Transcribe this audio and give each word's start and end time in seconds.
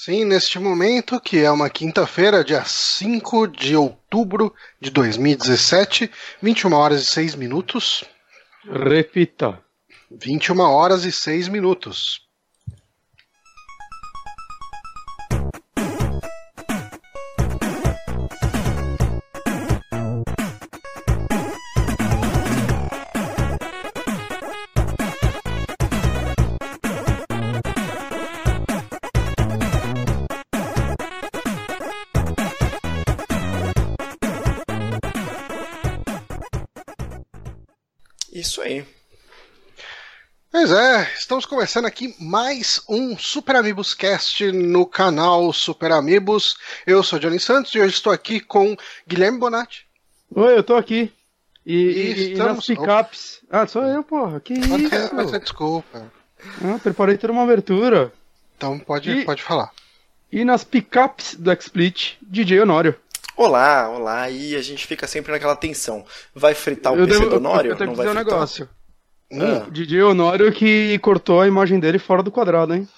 Sim, 0.00 0.24
neste 0.26 0.60
momento, 0.60 1.20
que 1.20 1.38
é 1.38 1.50
uma 1.50 1.68
quinta-feira, 1.68 2.44
dia 2.44 2.64
5 2.64 3.48
de 3.48 3.74
outubro 3.74 4.54
de 4.80 4.90
2017, 4.90 6.08
21 6.40 6.72
horas 6.72 7.02
e 7.02 7.06
6 7.06 7.34
minutos. 7.34 8.04
Repita. 8.64 9.60
21 10.08 10.60
horas 10.60 11.04
e 11.04 11.10
6 11.10 11.48
minutos. 11.48 12.27
Estamos 41.38 41.46
começando 41.46 41.84
aqui 41.84 42.16
mais 42.18 42.82
um 42.88 43.16
Super 43.16 43.54
Amigos 43.56 43.94
Cast 43.94 44.50
no 44.50 44.84
canal 44.84 45.52
Super 45.52 45.92
Amigos. 45.92 46.56
Eu 46.84 47.00
sou 47.04 47.16
Johnny 47.18 47.38
Santos 47.38 47.72
e 47.76 47.78
hoje 47.80 47.94
estou 47.94 48.12
aqui 48.12 48.40
com 48.40 48.76
Guilherme 49.06 49.38
Bonatti. 49.38 49.86
Oi, 50.34 50.56
eu 50.58 50.64
tô 50.64 50.74
aqui. 50.74 51.12
E, 51.64 51.74
E 51.74 52.32
estamos- 52.32 52.56
nas 52.56 52.66
picapes. 52.66 53.40
Ah, 53.48 53.66
sou 53.68 53.84
eu, 53.84 54.02
porra. 54.02 54.40
Que 54.40 54.54
isso? 54.54 54.68
pode 55.14 55.30
ser, 55.30 55.38
desculpa. 55.40 56.10
Ah, 56.64 56.78
preparei 56.82 57.16
toda 57.16 57.32
uma 57.32 57.44
abertura. 57.44 58.12
Então 58.56 58.76
pode, 58.78 59.08
E- 59.08 59.24
pode 59.24 59.42
falar. 59.42 59.70
E 60.32 60.44
nas 60.44 60.64
picapes 60.64 61.36
do 61.36 61.52
XSplit, 61.52 62.16
DJ 62.20 62.60
Honório. 62.62 62.96
Olá, 63.36 63.88
olá. 63.88 64.28
E 64.28 64.56
a 64.56 64.62
gente 64.62 64.84
fica 64.88 65.06
sempre 65.06 65.30
naquela 65.30 65.54
tensão. 65.54 66.04
Vai 66.34 66.54
fritar 66.54 66.92
o 66.92 66.96
eu, 66.96 67.06
PC 67.06 67.18
devo- 67.20 67.30
do 67.30 67.36
Honório? 67.36 67.70
eu 67.70 67.76
tenho 67.76 67.86
Não 67.90 67.94
que 67.94 67.98
vai 67.98 68.06
dizer 68.08 68.18
um 68.18 68.22
fritar? 68.22 68.34
negócio. 68.38 68.68
Ah. 69.32 69.64
O 69.66 69.70
DJ 69.70 70.02
Honório 70.02 70.50
que 70.52 70.98
cortou 71.00 71.40
a 71.40 71.46
imagem 71.46 71.78
dele 71.78 71.98
fora 71.98 72.22
do 72.22 72.30
quadrado, 72.30 72.74
hein? 72.74 72.88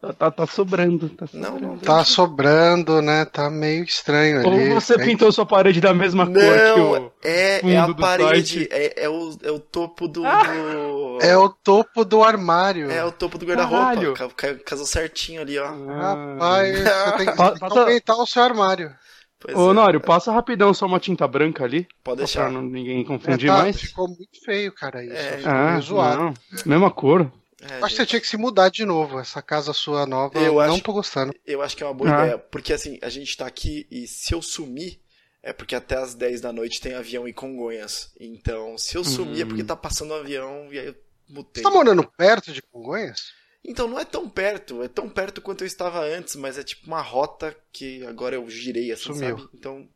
Tá, 0.00 0.12
tá, 0.12 0.30
tá 0.30 0.46
sobrando. 0.46 1.08
Tá 1.08 1.26
Não, 1.32 1.42
sobrando. 1.52 1.66
não. 1.66 1.78
Tá 1.78 2.04
sobrando, 2.04 3.02
né? 3.02 3.24
Tá 3.24 3.50
meio 3.50 3.82
estranho 3.82 4.46
Ou 4.46 4.52
ali. 4.52 4.68
você 4.70 4.94
É- 4.94 5.04
pintou 5.04 5.32
sua 5.32 5.44
parede 5.44 5.80
da 5.80 5.92
mesma 5.92 6.24
cor 6.24 6.34
que 6.34 6.40
Não, 6.40 6.92
o. 7.06 7.12
é, 7.22 7.58
fundo 7.60 7.72
é 7.72 7.76
a 7.76 7.86
do 7.86 7.96
parede, 7.96 8.68
é, 8.70 9.04
é 9.04 9.08
o, 9.08 9.36
é 9.42 9.50
o 9.50 9.58
topo 9.58 10.06
do. 10.06 10.24
Ah! 10.24 10.44
do- 10.44 11.18
É 11.20 11.36
o 11.36 11.48
topo 11.48 12.04
do 12.04 12.22
armário. 12.22 12.88
é 12.92 13.04
o 13.04 13.10
topo 13.10 13.38
do 13.38 13.44
guarda-roupa. 13.44 14.30
Casou 14.64 14.86
certinho 14.86 15.40
ali, 15.40 15.58
ó. 15.58 15.66
Rapaz, 15.66 16.78
você 16.78 17.12
tem 17.16 17.26
que, 17.26 17.36
Pa- 17.36 17.50
tem 17.58 17.68
que 17.68 17.78
aumentar 17.78 18.16
o 18.18 18.26
seu 18.26 18.42
armário. 18.44 18.92
Pois 19.40 19.56
Ô, 19.56 19.60
é. 19.60 19.70
Honório, 19.70 20.00
passa 20.00 20.32
rapidão 20.32 20.74
só 20.74 20.86
uma 20.86 20.98
tinta 20.98 21.26
branca 21.28 21.64
ali. 21.64 21.86
Pode 22.02 22.20
só 22.26 22.38
Pra 22.40 22.44
deixar. 22.48 22.50
não, 22.50 22.62
ninguém 22.62 23.02
É, 23.02 23.04
confundir 23.04 23.48
tá, 23.48 23.58
mais. 23.58 23.80
ficou 23.80 24.08
muito 24.08 24.44
feio, 24.44 24.72
cara, 24.72 25.04
isso. 25.04 25.14
É. 25.14 25.36
Ficou 25.38 25.52
Ah, 25.52 25.70
meio 25.70 25.82
zoado. 25.82 26.22
não. 26.22 26.34
Mesma 26.66 26.90
cor. 26.90 27.32
É, 27.60 27.64
Acho 27.66 27.72
que 27.72 27.90
você 27.90 27.96
gente, 27.98 28.08
tinha 28.08 28.20
que 28.20 28.26
se 28.28 28.36
mudar 28.36 28.68
de 28.68 28.84
novo. 28.84 29.18
Essa 29.18 29.40
casa 29.42 29.72
sua 29.72 30.06
nova, 30.06 30.38
Eu 30.38 30.44
eu 30.44 30.60
acho- 30.60 30.72
não 30.72 30.80
tô 30.80 30.92
gostando. 30.92 31.32
Eu 31.46 31.60
acho 31.62 31.76
que 31.76 31.82
é 31.82 31.86
uma 31.86 31.94
boa 31.94 32.10
Ah. 32.10 32.24
ideia. 32.24 32.38
Porque 32.38 32.72
assim, 32.72 32.98
a 33.02 33.08
gente 33.08 33.36
tá 33.36 33.46
aqui 33.46 33.86
e 33.90 34.06
se 34.06 34.32
eu 34.34 34.40
sumir. 34.42 35.00
É 35.40 35.52
porque 35.52 35.74
até 35.76 35.96
as 35.96 36.14
10 36.14 36.40
da 36.40 36.52
noite 36.52 36.80
tem 36.80 36.94
avião 36.94 37.26
em 37.26 37.32
Congonhas. 37.32 38.12
Então, 38.20 38.76
se 38.76 38.96
eu 38.96 39.04
sumir 39.04 39.42
é 39.42 39.44
porque 39.46 39.62
tá 39.64 39.76
passando 39.76 40.12
um 40.12 40.16
avião 40.16 40.68
e 40.72 40.78
aí 40.78 40.86
eu 40.88 40.94
mutei. 41.28 41.62
Você 41.62 41.68
tá 41.68 41.74
morando 41.74 42.04
perto 42.18 42.52
de 42.52 42.60
Congonhas? 42.60 43.32
Então 43.64 43.88
não 43.88 43.98
é 43.98 44.04
tão 44.04 44.28
perto, 44.28 44.82
é 44.82 44.88
tão 44.88 45.08
perto 45.08 45.40
quanto 45.40 45.62
eu 45.62 45.66
estava 45.66 46.00
antes, 46.00 46.36
mas 46.36 46.58
é 46.58 46.62
tipo 46.62 46.86
uma 46.86 47.02
rota 47.02 47.54
que 47.72 48.04
agora 48.06 48.36
eu 48.36 48.48
girei 48.48 48.92
assim, 48.92 49.12
Sumiu. 49.14 49.38
sabe? 49.38 49.48
Então. 49.54 49.88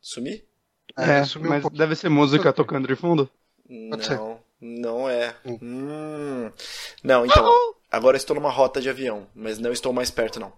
Sumi? 0.00 0.42
É, 0.96 1.24
sumiu 1.24 1.48
um 1.48 1.50
mas 1.50 1.62
pouco. 1.62 1.76
deve 1.76 1.94
ser 1.94 2.08
música 2.08 2.52
tocando 2.52 2.88
de 2.88 2.96
fundo. 2.96 3.30
Não, 3.68 4.40
não 4.60 5.08
é. 5.08 5.36
Hum. 5.44 5.58
Hum. 5.62 6.52
Não, 7.04 7.24
então. 7.24 7.74
Agora 7.90 8.16
eu 8.16 8.18
estou 8.18 8.34
numa 8.34 8.50
rota 8.50 8.80
de 8.80 8.88
avião, 8.88 9.26
mas 9.34 9.58
não 9.58 9.72
estou 9.72 9.92
mais 9.92 10.10
perto, 10.10 10.40
não. 10.40 10.52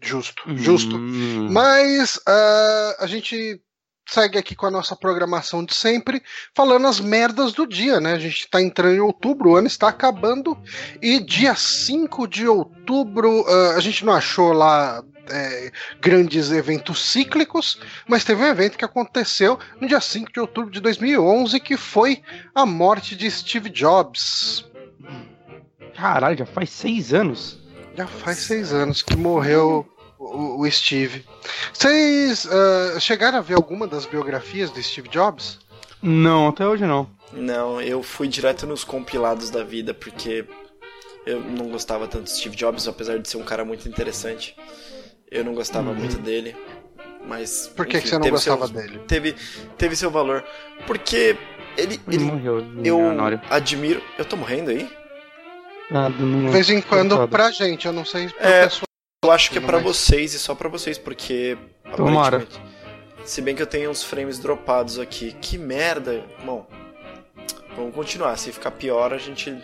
Justo, 0.00 0.42
justo. 0.56 0.96
Hum. 0.96 1.48
Mas 1.50 2.20
ah, 2.26 2.96
a 2.98 3.06
gente 3.06 3.60
segue 4.06 4.38
aqui 4.38 4.54
com 4.54 4.66
a 4.66 4.70
nossa 4.70 4.94
programação 4.96 5.64
de 5.64 5.74
sempre, 5.74 6.22
falando 6.54 6.86
as 6.86 7.00
merdas 7.00 7.52
do 7.52 7.66
dia, 7.66 8.00
né? 8.00 8.14
A 8.14 8.18
gente 8.18 8.48
tá 8.48 8.60
entrando 8.60 8.94
em 8.94 9.00
outubro, 9.00 9.50
o 9.50 9.56
ano 9.56 9.66
está 9.66 9.88
acabando, 9.88 10.56
e 11.00 11.20
dia 11.20 11.54
5 11.54 12.26
de 12.26 12.46
outubro 12.46 13.44
ah, 13.48 13.74
a 13.76 13.80
gente 13.80 14.04
não 14.04 14.12
achou 14.12 14.52
lá 14.52 15.02
é, 15.30 15.72
grandes 16.00 16.50
eventos 16.50 17.02
cíclicos, 17.02 17.78
mas 18.06 18.24
teve 18.24 18.42
um 18.42 18.46
evento 18.46 18.76
que 18.76 18.84
aconteceu 18.84 19.58
no 19.80 19.88
dia 19.88 20.00
5 20.00 20.32
de 20.32 20.40
outubro 20.40 20.70
de 20.70 20.80
2011, 20.80 21.58
que 21.60 21.76
foi 21.76 22.22
a 22.54 22.66
morte 22.66 23.16
de 23.16 23.30
Steve 23.30 23.70
Jobs. 23.70 24.64
Caralho, 25.94 26.38
já 26.38 26.46
faz 26.46 26.70
seis 26.70 27.12
anos. 27.12 27.60
Já 27.94 28.06
faz 28.06 28.38
seis 28.38 28.72
anos 28.72 29.02
que 29.02 29.14
morreu 29.14 29.86
o, 30.24 30.60
o 30.62 30.70
Steve. 30.70 31.24
Vocês 31.72 32.46
ah, 32.50 32.98
chegaram 33.00 33.38
a 33.38 33.40
ver 33.40 33.54
alguma 33.54 33.86
das 33.86 34.06
biografias 34.06 34.70
do 34.70 34.82
Steve 34.82 35.08
Jobs? 35.08 35.58
Não, 36.02 36.48
até 36.48 36.66
hoje 36.66 36.84
não. 36.84 37.08
Não, 37.32 37.80
eu 37.80 38.02
fui 38.02 38.28
direto 38.28 38.66
nos 38.66 38.84
compilados 38.84 39.50
da 39.50 39.62
vida, 39.64 39.94
porque 39.94 40.44
eu 41.24 41.40
não 41.40 41.68
gostava 41.68 42.06
tanto 42.08 42.24
de 42.24 42.30
Steve 42.30 42.56
Jobs, 42.56 42.86
apesar 42.88 43.18
de 43.18 43.28
ser 43.28 43.36
um 43.38 43.42
cara 43.44 43.64
muito 43.64 43.88
interessante. 43.88 44.54
Eu 45.30 45.44
não 45.44 45.54
gostava 45.54 45.90
Uhum. 45.90 45.96
muito 45.96 46.18
dele. 46.18 46.54
Mas. 47.26 47.68
Por 47.74 47.86
que, 47.86 47.96
enfim, 47.98 48.04
que 48.04 48.10
você 48.10 48.18
não 48.18 48.30
gostava 48.30 48.66
seu- 48.66 48.76
dele? 48.76 48.98
Teve, 49.06 49.34
teve 49.78 49.96
seu 49.96 50.10
valor. 50.10 50.44
Porque 50.86 51.36
ele. 51.76 52.00
Ele 52.06 52.16
ele 52.16 52.24
morreu. 52.24 52.58
eu 52.58 52.64
milionário. 52.64 53.40
admiro. 53.48 54.02
Eu 54.18 54.24
tô 54.24 54.36
morrendo 54.36 54.70
aí? 54.70 54.90
Ah, 55.90 56.08
do- 56.08 56.26
não- 56.26 56.46
De 56.46 56.52
vez 56.52 56.68
em 56.68 56.80
quando 56.82 57.28
pra 57.28 57.50
gente, 57.50 57.86
eu 57.86 57.92
não 57.92 58.04
sei 58.04 58.28
pro 58.28 58.44
É, 58.46 58.64
pessoal. 58.64 58.82
Eu 59.32 59.36
acho 59.36 59.50
que 59.50 59.56
é 59.56 59.60
pra 59.62 59.78
Mas- 59.78 59.84
vocês 59.84 60.34
e 60.34 60.38
só 60.38 60.54
pra 60.54 60.68
vocês, 60.68 60.98
porque. 60.98 61.56
Tomara. 61.96 62.36
aparentemente- 62.36 62.72
Se 63.24 63.40
bem 63.40 63.54
que 63.56 63.62
eu 63.62 63.66
tenho 63.66 63.90
uns 63.90 64.02
frames 64.02 64.38
dropados 64.38 64.98
aqui. 64.98 65.34
Que 65.40 65.56
merda. 65.56 66.22
Bom, 66.44 66.66
vamos 67.74 67.94
continuar. 67.94 68.36
Se 68.36 68.52
ficar 68.52 68.72
pior, 68.72 69.14
a 69.14 69.16
gente 69.18 69.56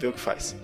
vê 0.00 0.06
o 0.06 0.12
que 0.12 0.20
faz. 0.20 0.56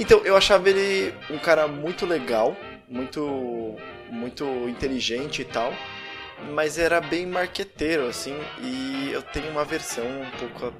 Então, 0.00 0.20
eu 0.24 0.36
achava 0.36 0.68
ele 0.68 1.14
um 1.30 1.38
cara 1.38 1.68
muito 1.68 2.04
legal, 2.04 2.56
muito 2.88 3.76
muito 4.10 4.44
inteligente 4.68 5.42
e 5.42 5.44
tal, 5.44 5.72
mas 6.54 6.78
era 6.78 6.98
bem 7.00 7.26
marqueteiro, 7.26 8.08
assim, 8.08 8.34
e 8.62 9.10
eu 9.12 9.20
tenho 9.22 9.50
uma 9.50 9.64
versão 9.66 10.04
um 10.04 10.30
pouco 10.38 10.66
a 10.66 10.72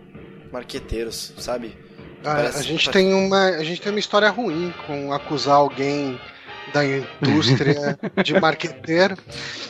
marqueteiros, 0.51 1.35
sabe? 1.39 1.77
Ah, 2.25 2.35
Parece- 2.37 2.59
a, 2.59 2.63
gente 2.63 2.91
tem 2.91 3.13
uma, 3.13 3.45
a 3.51 3.63
gente 3.63 3.81
tem 3.83 3.93
uma 3.93 3.99
história 4.01 4.31
ruim 4.31 4.73
com 4.87 5.13
acusar 5.13 5.57
alguém 5.57 6.19
da 6.73 6.84
indústria 6.84 7.99
de 8.23 8.41
marqueteiro. 8.41 9.17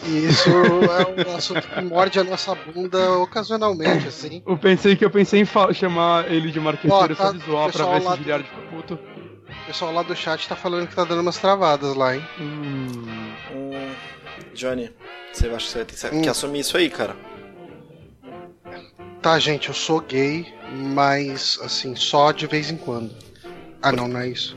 E 0.04 0.26
isso 0.26 0.48
é 0.50 1.30
um 1.32 1.36
assunto 1.36 1.66
que 1.68 1.80
morde 1.82 2.18
a 2.18 2.24
nossa 2.24 2.54
bunda 2.54 3.12
ocasionalmente, 3.18 4.08
assim. 4.08 4.42
Eu 4.46 4.56
pensei 4.58 4.96
que 4.96 5.04
eu 5.04 5.10
pensei 5.10 5.40
em 5.42 5.74
chamar 5.74 6.30
ele 6.30 6.50
de 6.50 6.60
marqueteiro 6.60 6.94
Ó, 6.94 7.08
tá, 7.08 7.26
só 7.26 7.32
de 7.32 7.38
zoar 7.44 7.70
pra 7.72 7.84
ver 7.86 8.00
se 8.00 8.04
lá 8.06 8.12
o 8.12 8.16
do- 8.16 8.22
Giliard 8.22 8.44
fica 8.48 8.62
puto. 8.70 8.94
O 8.94 9.66
pessoal 9.66 9.92
lá 9.92 10.02
do 10.02 10.16
chat 10.16 10.48
tá 10.48 10.56
falando 10.56 10.86
que 10.86 10.94
tá 10.94 11.04
dando 11.04 11.20
umas 11.20 11.36
travadas 11.38 11.94
lá, 11.94 12.16
hein? 12.16 12.24
Hum, 12.40 13.32
Hum, 13.52 13.94
Johnny, 14.54 14.90
você 15.32 15.46
acha 15.48 15.56
que 15.56 15.62
você 15.70 15.76
vai 15.78 15.84
ter 15.86 15.94
que- 16.10 16.16
Hum. 16.16 16.22
que 16.22 16.28
assumir 16.28 16.60
isso 16.60 16.76
aí, 16.76 16.88
cara? 16.90 17.16
Tá, 19.20 19.38
gente, 19.38 19.68
eu 19.68 19.74
sou 19.74 20.00
gay, 20.00 20.46
mas 20.72 21.58
assim, 21.62 21.94
só 21.96 22.30
de 22.32 22.46
vez 22.46 22.70
em 22.70 22.76
quando. 22.76 23.10
Ah, 23.82 23.90
não, 23.92 24.06
não 24.08 24.20
é 24.20 24.28
isso. 24.28 24.56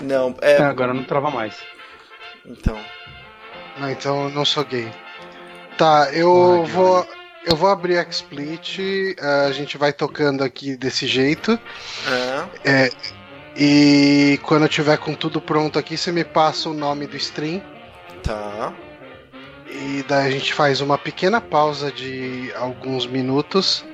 Não, 0.00 0.34
é. 0.40 0.52
é, 0.54 0.62
agora 0.62 0.94
não 0.94 1.04
trava 1.04 1.30
mais. 1.30 1.54
Então. 2.46 2.78
Não, 3.78 3.90
então 3.90 4.24
eu 4.24 4.30
não 4.30 4.44
sou 4.44 4.64
gay. 4.64 4.90
Tá, 5.76 6.08
eu 6.12 6.62
Ai, 6.64 6.70
vou. 6.70 7.06
Eu 7.46 7.56
vou 7.56 7.70
abrir 7.70 7.96
a 7.96 8.02
Split, 8.02 8.78
a 9.18 9.50
gente 9.50 9.78
vai 9.78 9.94
tocando 9.94 10.44
aqui 10.44 10.76
desse 10.76 11.06
jeito. 11.06 11.58
É, 12.62 12.90
E 13.56 14.38
quando 14.42 14.64
eu 14.64 14.68
tiver 14.68 14.98
com 14.98 15.14
tudo 15.14 15.40
pronto 15.40 15.78
aqui, 15.78 15.96
você 15.96 16.12
me 16.12 16.22
passa 16.22 16.68
o 16.68 16.74
nome 16.74 17.06
do 17.06 17.16
stream. 17.16 17.62
tá. 18.22 18.72
E 19.72 20.04
daí 20.06 20.26
a 20.26 20.30
gente 20.30 20.52
faz 20.52 20.80
uma 20.82 20.98
pequena 20.98 21.40
pausa 21.40 21.90
de 21.90 22.52
alguns 22.56 23.06
minutos 23.06 23.84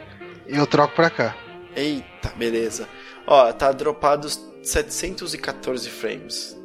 e 0.49 0.57
eu 0.57 0.67
troco 0.67 0.95
pra 0.97 1.09
cá. 1.11 1.37
Eita, 1.77 2.33
beleza. 2.35 2.89
Ó, 3.27 3.53
tá 3.53 3.71
dropado 3.73 4.27
714 4.67 5.89
frames. 5.89 6.57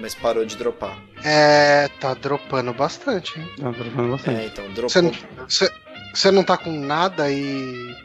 Mas 0.00 0.14
parou 0.14 0.44
de 0.44 0.56
dropar. 0.56 0.96
É. 1.24 1.88
tá 2.00 2.14
dropando 2.14 2.72
bastante, 2.72 3.38
hein? 3.40 3.48
Tá 3.58 3.72
travando 3.72 4.10
bastante. 4.12 4.40
É, 4.40 4.46
então, 4.46 4.64
dropou. 4.72 5.12
Você 5.48 6.30
não, 6.30 6.32
não 6.36 6.44
tá 6.44 6.56
com 6.56 6.70
nada 6.70 7.24
aí 7.24 7.96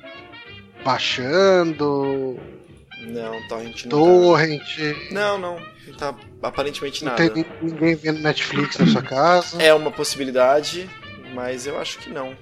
baixando, 0.83 2.39
Não, 3.01 3.47
torrent 3.47 3.85
não 3.85 3.89
tá. 3.91 3.97
torrent. 3.97 4.79
Não, 5.11 5.37
não. 5.37 5.73
Tá 5.97 6.15
aparentemente 6.41 7.03
Não 7.05 7.11
nada. 7.11 7.29
tem 7.29 7.45
ninguém 7.61 7.95
vendo 7.95 8.19
Netflix 8.21 8.77
na 8.79 8.87
sua 8.87 9.03
casa. 9.03 9.61
É 9.61 9.73
uma 9.73 9.91
possibilidade, 9.91 10.89
mas 11.33 11.67
eu 11.67 11.79
acho 11.79 11.99
que 11.99 12.09
não. 12.09 12.35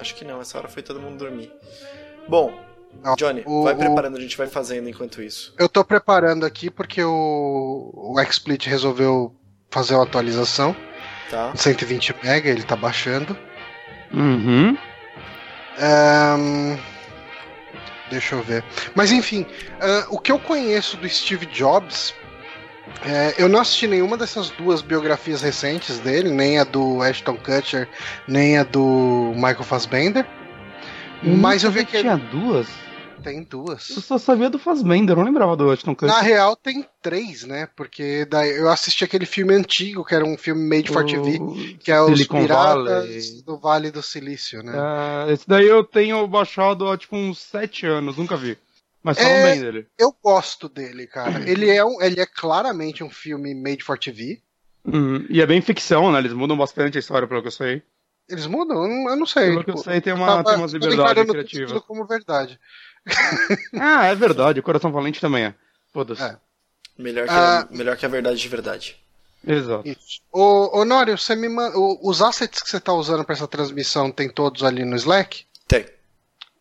Acho 0.00 0.14
que 0.14 0.24
não, 0.24 0.40
essa 0.40 0.58
hora 0.58 0.68
foi 0.68 0.82
todo 0.82 1.00
mundo 1.00 1.18
dormir. 1.18 1.52
Bom, 2.28 2.50
Não, 2.50 2.67
Johnny, 3.16 3.42
o- 3.46 3.62
vai 3.64 3.74
o- 3.74 3.76
preparando, 3.78 4.16
a 4.16 4.20
gente 4.20 4.36
vai 4.36 4.46
fazendo 4.46 4.88
enquanto 4.88 5.22
isso. 5.22 5.54
Eu 5.58 5.68
tô 5.68 5.84
preparando 5.84 6.44
aqui 6.44 6.68
porque 6.70 7.02
o, 7.02 7.90
o 7.94 8.14
XSplit 8.24 8.68
resolveu 8.68 9.34
fazer 9.70 9.94
uma 9.94 10.04
atualização. 10.04 10.74
Tá? 11.30 11.52
120 11.54 12.14
MB, 12.22 12.48
ele 12.48 12.62
tá 12.62 12.74
baixando. 12.74 13.36
Uhum. 14.12 14.76
Ahn, 15.80 16.76
deixa 18.10 18.34
eu 18.34 18.42
ver. 18.42 18.64
Mas 18.94 19.12
enfim, 19.12 19.46
ah, 19.80 20.06
o 20.10 20.18
que 20.18 20.32
eu 20.32 20.38
conheço 20.38 20.96
do 20.96 21.08
Steve 21.08 21.46
Jobs. 21.46 22.14
é, 23.04 23.34
eu 23.38 23.48
não 23.48 23.60
assisti 23.60 23.86
nenhuma 23.86 24.16
dessas 24.16 24.48
duas 24.50 24.80
biografias 24.82 25.42
recentes 25.42 25.98
dele, 26.00 26.30
nem 26.30 26.58
a 26.58 26.64
do 26.64 27.02
Ashton 27.02 27.36
Kutcher, 27.36 27.86
nem 28.26 28.56
a 28.58 28.64
do 28.64 29.32
Michael 29.36 29.62
Fassbender. 29.62 30.26
Mas 31.22 31.64
eu 31.64 31.70
vi 31.70 31.84
que 31.84 31.98
tinha 32.00 32.16
duas. 32.16 32.68
tem 33.22 33.38
Eu 33.40 33.44
duas. 33.44 33.82
só 33.82 34.16
sabia 34.18 34.48
do 34.48 34.58
Fassbender, 34.58 35.12
eu 35.12 35.16
não 35.18 35.24
lembrava 35.24 35.56
do 35.56 35.70
Ashton 35.70 35.94
Kutcher. 35.94 36.08
Na 36.14 36.20
real, 36.20 36.54
tem 36.54 36.86
três, 37.02 37.42
né? 37.44 37.68
Porque 37.76 38.24
daí 38.24 38.56
eu 38.56 38.68
assisti 38.70 39.04
aquele 39.04 39.26
filme 39.26 39.52
antigo, 39.54 40.04
que 40.04 40.14
era 40.14 40.24
um 40.24 40.38
filme 40.38 40.62
made 40.68 40.90
for 40.90 41.04
TV, 41.04 41.38
O- 41.40 41.78
que 41.78 41.90
é 41.90 42.00
os 42.00 42.12
Silicon 42.12 42.40
Piratas 42.42 42.84
Valley. 42.86 43.42
do 43.44 43.58
Vale 43.58 43.90
do 43.90 44.02
Silício, 44.02 44.62
né? 44.62 44.72
Ah, 44.76 45.26
esse 45.28 45.48
daí 45.48 45.66
eu 45.66 45.82
tenho 45.82 46.26
baixado 46.28 46.88
há 46.88 46.96
tipo 46.96 47.16
uns 47.16 47.38
sete 47.38 47.84
anos, 47.86 48.16
nunca 48.16 48.36
vi. 48.36 48.56
Mas 49.02 49.18
falam 49.18 49.38
É- 49.38 49.42
bem 49.42 49.60
dele. 49.60 49.86
Eu 49.98 50.14
gosto 50.22 50.68
dele, 50.68 51.06
cara. 51.06 51.48
Ele 51.48 51.70
é, 51.70 51.84
um, 51.84 52.00
ele 52.02 52.20
é 52.20 52.26
claramente 52.26 53.02
um 53.02 53.10
filme 53.10 53.54
made 53.54 53.82
for 53.82 53.98
TV. 53.98 54.40
Uhum. 54.84 55.24
E 55.28 55.40
é 55.40 55.46
bem 55.46 55.60
ficção, 55.60 56.10
né? 56.12 56.18
Eles 56.18 56.32
mudam 56.32 56.56
bastante 56.56 56.96
a 56.96 57.00
história, 57.00 57.26
pelo 57.28 57.40
que 57.42 57.48
eu 57.48 57.52
sei. 57.52 57.82
Eles 58.28 58.46
mudam? 58.46 58.82
Eu 58.82 58.88
não, 58.88 59.10
eu 59.10 59.16
não 59.16 59.26
sei. 59.26 59.50
Pelo 59.50 59.64
que 59.64 59.70
eu 59.70 59.74
tipo, 59.76 59.90
sei, 59.90 60.00
tem, 60.00 60.12
uma, 60.12 60.26
tava- 60.26 60.44
tem 60.44 60.56
umas 60.56 60.72
liberdades 60.72 61.24
criativas. 61.26 61.68
tudo 61.72 61.82
como 61.82 62.06
verdade. 62.06 62.58
Ah, 63.78 64.06
é 64.06 64.14
verdade, 64.14 64.60
o 64.60 64.62
Coração 64.62 64.92
Valente 64.92 65.20
também 65.20 65.44
é. 65.44 65.54
Foda-se. 65.92 66.22
É. 66.22 66.36
Melhor 66.98 67.26
que, 67.26 67.32
Ah. 67.32 67.60
a, 67.60 67.74
melhor 67.76 67.96
que 67.96 68.04
a 68.04 68.08
verdade 68.08 68.38
de 68.38 68.48
verdade. 68.48 68.96
Exato. 69.46 69.88
Isso. 69.88 70.20
Ô, 70.32 70.80
ô 70.80 70.84
Nório, 70.84 71.16
você 71.16 71.34
me 71.36 71.48
man... 71.48 71.70
o- 71.74 71.98
os 72.08 72.20
assets 72.20 72.60
que 72.62 72.68
você 72.68 72.80
tá 72.80 72.92
usando 72.92 73.24
pra 73.24 73.34
essa 73.34 73.46
transmissão 73.48 74.10
tem 74.10 74.28
todos 74.28 74.62
ali 74.64 74.84
no 74.84 74.96
Slack? 74.96 75.44
Tem. 75.66 75.86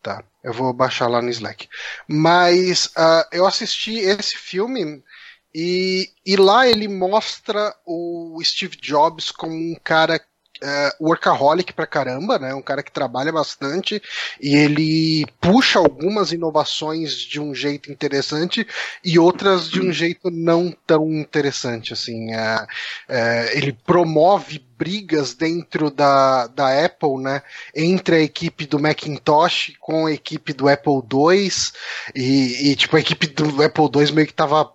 Tá, 0.02 0.24
eu 0.44 0.54
vou 0.54 0.72
baixar 0.72 1.08
lá 1.08 1.22
no 1.22 1.30
Slack. 1.30 1.68
Mas 2.08 2.90
ah, 2.96 3.28
eu 3.32 3.46
assisti 3.46 3.98
esse 3.98 4.38
filme 4.38 5.04
e, 5.54 6.10
e 6.26 6.36
lá 6.38 6.68
ele 6.68 6.88
mostra 6.88 7.76
o 7.86 8.40
Steve 8.44 8.78
Jobs 8.78 9.32
como 9.32 9.54
um 9.54 9.76
cara 9.84 10.22
ah, 10.64 10.96
workaholic 11.00 11.74
pra 11.74 11.88
caramba, 11.88 12.40
né? 12.40 12.54
Um 12.54 12.62
cara 12.62 12.84
que 12.84 12.92
trabalha 12.92 13.32
bastante 13.32 14.02
e 14.42 14.56
ele 14.56 15.26
puxa 15.40 15.80
algumas 15.80 16.32
inovações 16.32 17.16
de 17.16 17.40
um 17.40 17.54
jeito 17.54 17.92
interessante 17.92 18.68
e 19.04 19.20
outras 19.20 19.70
de 19.70 19.82
um 19.82 19.92
jeito 19.92 20.30
não 20.30 20.76
tão 20.86 21.12
interessante, 21.12 21.94
assim. 21.94 22.34
Ah, 22.34 22.68
eh, 23.10 23.52
ele 23.58 23.74
promove 23.86 24.66
brigas 24.78 25.34
dentro 25.34 25.90
da, 25.90 26.48
da 26.48 26.86
Apple, 26.86 27.18
né? 27.18 27.42
entre 27.76 28.16
a 28.18 28.22
equipe 28.22 28.66
do 28.66 28.80
Macintosh 28.80 29.74
com 29.80 30.06
a 30.06 30.12
equipe 30.12 30.54
do 30.54 30.70
Apple 30.70 31.02
II 31.12 31.50
e, 32.16 32.72
e, 32.72 32.76
tipo 32.76 32.96
a 32.96 33.00
equipe 33.00 33.28
do 33.28 33.64
Apple 33.64 33.86
II 33.86 34.12
meio 34.12 34.28
que 34.28 34.34
tava 34.34 34.72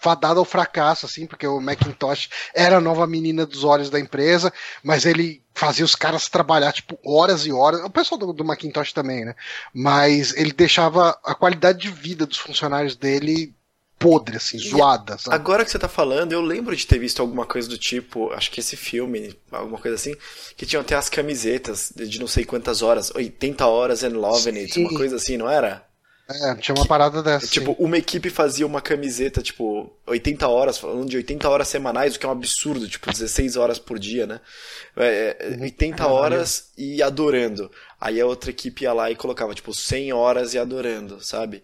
fadada 0.00 0.38
ao 0.38 0.44
fracasso 0.44 1.06
assim, 1.06 1.26
porque 1.26 1.46
o 1.46 1.60
Macintosh 1.60 2.28
era 2.54 2.76
a 2.76 2.80
nova 2.80 3.06
menina 3.06 3.44
dos 3.44 3.64
olhos 3.64 3.90
da 3.90 3.98
empresa, 3.98 4.52
mas 4.82 5.04
ele 5.04 5.42
fazia 5.54 5.84
os 5.84 5.96
caras 5.96 6.28
trabalhar 6.28 6.72
tipo 6.72 6.98
horas 7.04 7.44
e 7.46 7.52
horas, 7.52 7.82
o 7.84 7.90
pessoal 7.90 8.18
do, 8.18 8.32
do 8.32 8.44
Macintosh 8.44 8.92
também, 8.92 9.24
né? 9.24 9.34
Mas 9.74 10.34
ele 10.36 10.52
deixava 10.52 11.18
a 11.24 11.34
qualidade 11.34 11.80
de 11.80 11.90
vida 11.90 12.26
dos 12.26 12.38
funcionários 12.38 12.94
dele 12.94 13.54
podre 13.98 14.36
assim, 14.36 14.56
E 14.56 14.68
zoada, 14.68 15.18
sabe? 15.18 15.34
Agora 15.34 15.64
que 15.64 15.70
você 15.70 15.78
tá 15.78 15.88
falando, 15.88 16.32
eu 16.32 16.40
lembro 16.40 16.74
de 16.76 16.86
ter 16.86 16.98
visto 16.98 17.20
alguma 17.20 17.44
coisa 17.44 17.68
do 17.68 17.76
tipo, 17.76 18.30
acho 18.32 18.50
que 18.50 18.60
esse 18.60 18.76
filme, 18.76 19.36
alguma 19.50 19.78
coisa 19.78 19.96
assim, 19.96 20.14
que 20.56 20.64
tinham 20.64 20.80
até 20.80 20.94
as 20.94 21.08
camisetas 21.08 21.92
de 21.94 22.20
não 22.20 22.28
sei 22.28 22.44
quantas 22.44 22.80
horas, 22.80 23.10
80 23.12 23.66
horas 23.66 24.04
and 24.04 24.16
it, 24.50 24.72
Sim. 24.72 24.86
uma 24.86 24.96
coisa 24.96 25.16
assim, 25.16 25.36
não 25.36 25.50
era? 25.50 25.87
É, 26.30 26.54
tinha 26.56 26.74
uma 26.74 26.86
parada 26.86 27.22
dessa. 27.22 27.46
Tipo, 27.46 27.72
uma 27.78 27.96
equipe 27.96 28.28
fazia 28.28 28.66
uma 28.66 28.82
camiseta, 28.82 29.40
tipo, 29.40 29.90
80 30.06 30.46
horas, 30.46 30.76
falando 30.76 31.08
de 31.08 31.16
80 31.16 31.48
horas 31.48 31.68
semanais, 31.68 32.16
o 32.16 32.18
que 32.18 32.26
é 32.26 32.28
um 32.28 32.32
absurdo, 32.32 32.86
tipo, 32.86 33.10
16 33.10 33.56
horas 33.56 33.78
por 33.78 33.98
dia, 33.98 34.26
né? 34.26 34.40
É, 34.96 35.36
é, 35.58 35.62
80 35.62 35.96
Caralho. 35.96 36.14
horas 36.14 36.70
e 36.76 37.02
adorando. 37.02 37.70
Aí 37.98 38.20
a 38.20 38.26
outra 38.26 38.50
equipe 38.50 38.82
ia 38.84 38.92
lá 38.92 39.10
e 39.10 39.16
colocava, 39.16 39.54
tipo, 39.54 39.72
100 39.74 40.12
horas 40.12 40.52
e 40.52 40.58
adorando, 40.58 41.24
sabe? 41.24 41.62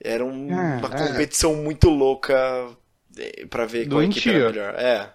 Era 0.00 0.24
um- 0.24 0.54
Ah, 0.56 0.76
uma 0.86 0.94
é. 0.94 1.08
competição 1.08 1.56
muito 1.56 1.88
louca 1.90 2.36
é, 3.18 3.44
pra 3.46 3.66
ver 3.66 3.88
qual 3.88 4.02
equipe 4.04 4.28
era 4.28 4.38
Doentia. 4.38 4.62
melhor. 4.62 4.74
É. 4.80 5.12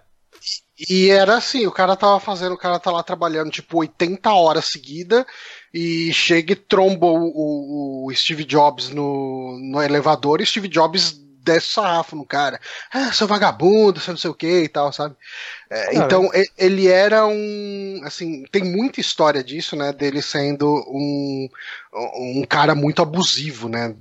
E 0.88 1.08
era 1.10 1.36
assim, 1.36 1.66
o 1.66 1.72
cara 1.72 1.94
tava 1.96 2.18
fazendo, 2.18 2.54
o 2.54 2.58
cara 2.58 2.78
tá 2.78 2.90
lá 2.90 3.02
trabalhando 3.02 3.50
tipo 3.50 3.78
80 3.78 4.32
horas 4.32 4.64
seguida 4.64 5.24
e 5.72 6.12
chega 6.12 6.52
e 6.52 6.56
tromba 6.56 7.06
o, 7.06 8.06
o- 8.06 8.14
Steve 8.14 8.44
Jobs 8.44 8.90
no, 8.90 9.58
no 9.58 9.80
elevador 9.82 10.40
e 10.40 10.46
Steve 10.46 10.68
Jobs 10.68 11.20
desce 11.44 11.70
sarrafo 11.70 12.14
no 12.14 12.24
cara. 12.24 12.60
Ah, 12.92 13.12
seu 13.12 13.26
vagabundo, 13.26 13.98
seu 14.00 14.12
não 14.12 14.18
sei 14.18 14.30
o 14.30 14.34
que 14.34 14.62
e 14.64 14.68
tal, 14.68 14.92
sabe? 14.92 15.16
É, 15.70 15.96
então 15.96 16.28
ele 16.56 16.88
era 16.88 17.26
um. 17.26 18.00
Assim, 18.04 18.44
tem 18.52 18.64
muita 18.64 19.00
história 19.00 19.42
disso, 19.42 19.74
né? 19.76 19.92
Dele 19.92 20.22
sendo 20.22 20.66
um, 20.88 21.48
um 21.94 22.44
cara 22.48 22.74
muito 22.74 23.02
abusivo, 23.02 23.68
né? 23.68 23.94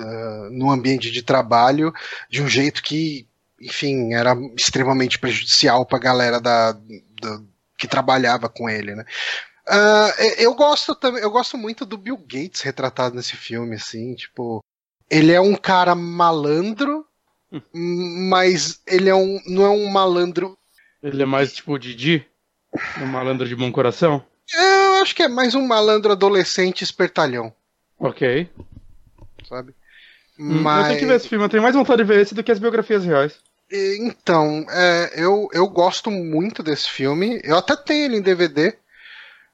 ah, 0.00 0.48
no 0.50 0.70
ambiente 0.70 1.10
de 1.10 1.22
trabalho, 1.22 1.92
de 2.30 2.42
um 2.42 2.48
jeito 2.48 2.82
que 2.82 3.26
enfim, 3.60 4.14
era 4.14 4.36
extremamente 4.56 5.18
prejudicial 5.18 5.84
pra 5.84 5.98
galera 5.98 6.40
da, 6.40 6.72
da- 6.72 7.40
que 7.76 7.88
trabalhava 7.88 8.48
com 8.48 8.68
ele, 8.70 8.94
né? 8.94 9.04
Ah, 9.68 10.14
eu 10.38 10.54
gosto 10.54 10.94
também, 10.94 11.22
eu 11.22 11.30
gosto 11.30 11.58
muito 11.58 11.84
do 11.84 11.98
Bill 11.98 12.16
Gates 12.16 12.62
retratado 12.62 13.14
nesse 13.14 13.36
filme, 13.36 13.76
assim, 13.76 14.14
tipo, 14.14 14.62
ele 15.10 15.32
é 15.32 15.40
um 15.40 15.54
cara 15.54 15.94
malandro, 15.94 17.06
mas 17.72 18.80
ele 18.86 19.08
é 19.08 19.14
um, 19.14 19.40
não 19.46 19.64
é 19.64 19.70
um 19.70 19.88
malandro. 19.88 20.56
Ele 21.02 21.22
é 21.22 21.26
mais 21.26 21.52
tipo 21.52 21.72
o 21.74 21.78
Didi, 21.78 22.26
um 23.00 23.06
malandro 23.06 23.46
de 23.46 23.54
bom 23.54 23.70
coração. 23.70 24.24
Eu 24.54 25.02
acho 25.02 25.14
que 25.14 25.22
é 25.22 25.28
mais 25.28 25.54
um 25.54 25.66
malandro 25.66 26.12
adolescente 26.12 26.82
espertalhão, 26.82 27.52
Ok. 27.98 28.48
sabe? 29.46 29.74
Hum, 30.38 30.62
Mas 30.62 30.78
Eu 30.78 30.86
tenho 30.86 30.98
que 31.00 31.06
ver 31.06 31.16
esse 31.16 31.28
filme, 31.28 31.44
eu 31.44 31.48
tenho 31.48 31.62
mais 31.62 31.74
vontade 31.74 32.02
de 32.02 32.08
ver 32.08 32.20
esse 32.20 32.34
do 32.34 32.42
que 32.42 32.52
as 32.52 32.58
biografias 32.58 33.04
reais. 33.04 33.38
Então, 33.70 34.64
é, 34.70 35.12
eu, 35.22 35.48
eu 35.52 35.68
gosto 35.68 36.10
muito 36.10 36.62
desse 36.62 36.88
filme. 36.88 37.38
Eu 37.44 37.58
até 37.58 37.76
tenho 37.76 38.06
ele 38.06 38.16
em 38.16 38.22
DVD. 38.22 38.74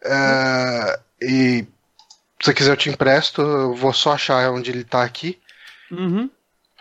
É, 0.05 1.01
e 1.23 1.67
se 2.41 2.47
você 2.47 2.55
quiser 2.55 2.73
eu 2.73 2.77
te 2.77 2.91
empresto, 2.91 3.41
eu 3.41 3.75
vou 3.75 3.93
só 3.93 4.13
achar 4.13 4.51
onde 4.53 4.71
ele 4.71 4.85
tá 4.85 5.03
aqui. 5.03 5.39
Uhum. 5.91 6.29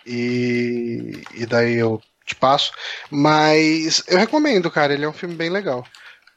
E, 0.05 1.23
e 1.33 1.45
daí 1.45 1.75
eu 1.75 2.01
te 2.25 2.35
passo. 2.35 2.71
Mas 3.09 4.03
eu 4.07 4.17
recomendo, 4.17 4.69
cara. 4.69 4.93
Ele 4.93 5.05
é 5.05 5.09
um 5.09 5.13
filme 5.13 5.35
bem 5.35 5.49
legal. 5.49 5.85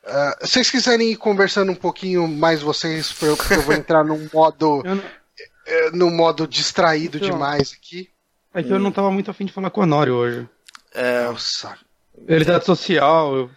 É, 0.04 0.36
se 0.46 0.52
vocês 0.52 0.70
quiserem 0.70 1.10
ir 1.12 1.16
conversando 1.16 1.72
um 1.72 1.76
pouquinho 1.76 2.28
mais 2.28 2.62
vocês, 2.62 3.14
eu, 3.22 3.36
eu 3.50 3.62
vou 3.62 3.74
entrar 3.74 4.04
num 4.04 4.28
modo, 4.32 4.82
não- 4.84 5.02
é, 5.66 5.90
num 5.90 6.10
modo 6.14 6.46
distraído 6.46 7.16
Então. 7.16 7.30
demais 7.30 7.72
aqui. 7.76 8.08
É 8.54 8.62
que 8.62 8.70
eu 8.72 8.78
não 8.78 8.92
tava 8.92 9.10
muito 9.10 9.30
afim 9.30 9.44
de 9.44 9.52
falar 9.52 9.68
com 9.70 9.80
o 9.80 9.82
Honório 9.84 10.14
hoje. 10.14 10.48
É, 10.94 11.24
Nossa. 11.24 11.76
Ele 12.26 12.44
tá 12.44 12.58
de 12.58 12.64
social, 12.64 13.34
eu- 13.36 13.50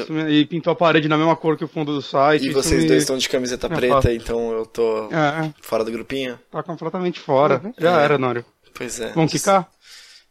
isso 0.00 0.12
me- 0.12 0.30
e 0.30 0.46
pintou 0.46 0.72
a 0.72 0.76
parede 0.76 1.08
na 1.08 1.16
mesma 1.18 1.34
cor 1.36 1.56
que 1.56 1.64
o 1.64 1.68
fundo 1.68 1.94
do 1.94 2.02
site. 2.02 2.42
e 2.44 2.48
isso 2.50 2.62
vocês 2.62 2.82
me- 2.82 2.88
dois 2.88 3.02
estão 3.02 3.16
de 3.18 3.28
camiseta 3.28 3.66
É 3.66 3.70
preta, 3.70 3.94
fácil. 3.94 4.12
então 4.14 4.52
eu 4.52 4.66
tô 4.66 5.08
É, 5.12 5.52
fora 5.60 5.84
do 5.84 5.90
grupinho. 5.92 6.38
tá 6.50 6.62
completamente 6.62 7.20
fora. 7.20 7.60
Uhum. 7.64 7.74
Já 7.78 8.00
É. 8.00 8.04
era, 8.04 8.14
Honório. 8.16 8.44
Pois 8.74 9.00
é. 9.00 9.12
Vamos 9.12 9.32
quicar? 9.32 9.70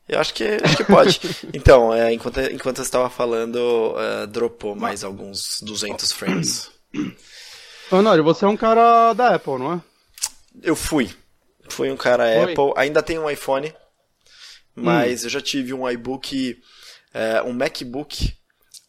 Eu 0.09 0.19
acho 0.19 0.33
que, 0.33 0.43
acho 0.43 0.77
que 0.77 0.83
pode. 0.83 1.19
Então, 1.53 1.93
é, 1.93 2.11
enquanto, 2.13 2.39
enquanto 2.41 2.79
eu 2.79 2.83
estava 2.83 3.09
falando, 3.09 3.95
é, 3.97 4.27
dropou 4.27 4.75
mais 4.75 5.03
alguns 5.03 5.61
200 5.61 6.11
frames. 6.11 6.69
Honório, 7.91 8.23
você 8.23 8.45
é 8.45 8.47
um 8.47 8.57
cara 8.57 9.13
da 9.13 9.35
Apple, 9.35 9.57
não 9.57 9.73
é? 9.73 9.81
Eu 10.63 10.75
fui. 10.75 11.09
Fui 11.69 11.89
um 11.91 11.95
cara 11.97 12.23
Foi? 12.25 12.51
Apple. 12.53 12.73
Ainda 12.75 13.01
tenho 13.01 13.21
um 13.23 13.29
iPhone. 13.29 13.73
Mas 14.75 15.23
eu 15.23 15.29
já 15.29 15.41
tive 15.41 15.73
um 15.73 15.89
iBook, 15.89 16.57
é, 17.13 17.41
um 17.43 17.53
MacBook 17.53 18.33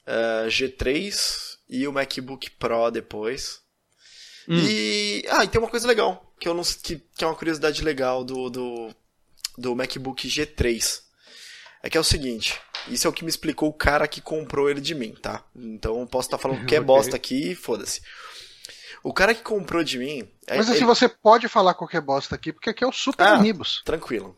é, 0.07 0.47
G3 0.49 1.57
e 1.69 1.87
o 1.87 1.93
MacBook 1.93 2.51
Pro 2.53 2.91
depois. 2.91 3.61
Hum. 4.49 4.57
E. 4.57 5.25
Ah, 5.31 5.45
e 5.45 5.49
tem 5.49 5.61
uma 5.61 5.71
coisa 5.71 5.87
legal. 5.87 6.33
Que, 6.39 6.49
eu 6.49 6.55
não, 6.55 6.63
que, 6.63 6.99
que 7.17 7.25
é 7.25 7.27
uma 7.27 7.37
curiosidade 7.37 7.83
legal 7.83 8.25
do, 8.25 8.51
do, 8.51 8.95
do 9.57 9.77
MacBook 9.77 10.29
G3. 10.29 11.03
É 11.83 11.91
que 11.91 11.97
é 11.97 12.01
o 12.01 12.05
seguinte, 12.05 12.61
isso 12.89 13.07
é 13.07 13.11
o 13.11 13.13
que 13.13 13.25
me 13.25 13.31
explicou 13.31 13.69
o 13.69 13.73
cara 13.73 14.07
que 14.07 14.21
comprou 14.21 14.71
ele 14.71 14.81
de 14.81 14.95
mim, 14.95 15.15
tá? 15.21 15.45
Então 15.55 15.99
eu 15.99 16.07
posso 16.07 16.29
estar 16.29 16.37
tá 16.37 16.43
falando 16.43 16.65
que 16.67 16.77
é 16.77 16.81
bosta 16.81 17.17
aqui 17.17 17.51
e 17.51 17.55
foda-se. 17.55 18.01
O 19.03 19.13
cara 19.13 19.35
que 19.35 19.43
comprou 19.43 19.83
de 19.83 19.99
mim. 19.99 20.29
É 20.47 20.57
Mas 20.57 20.69
assim, 20.69 20.79
ele... 20.79 20.87
você 20.87 21.09
pode 21.09 21.49
falar 21.49 21.75
qualquer 21.75 22.01
bosta 22.01 22.37
aqui, 22.37 22.53
porque 22.53 22.71
aqui 22.71 22.85
é 22.85 22.87
o 22.87 22.93
Super 22.93 23.27
ah, 23.27 23.35
Amigos. 23.35 23.83
Tranquilo. 23.85 24.37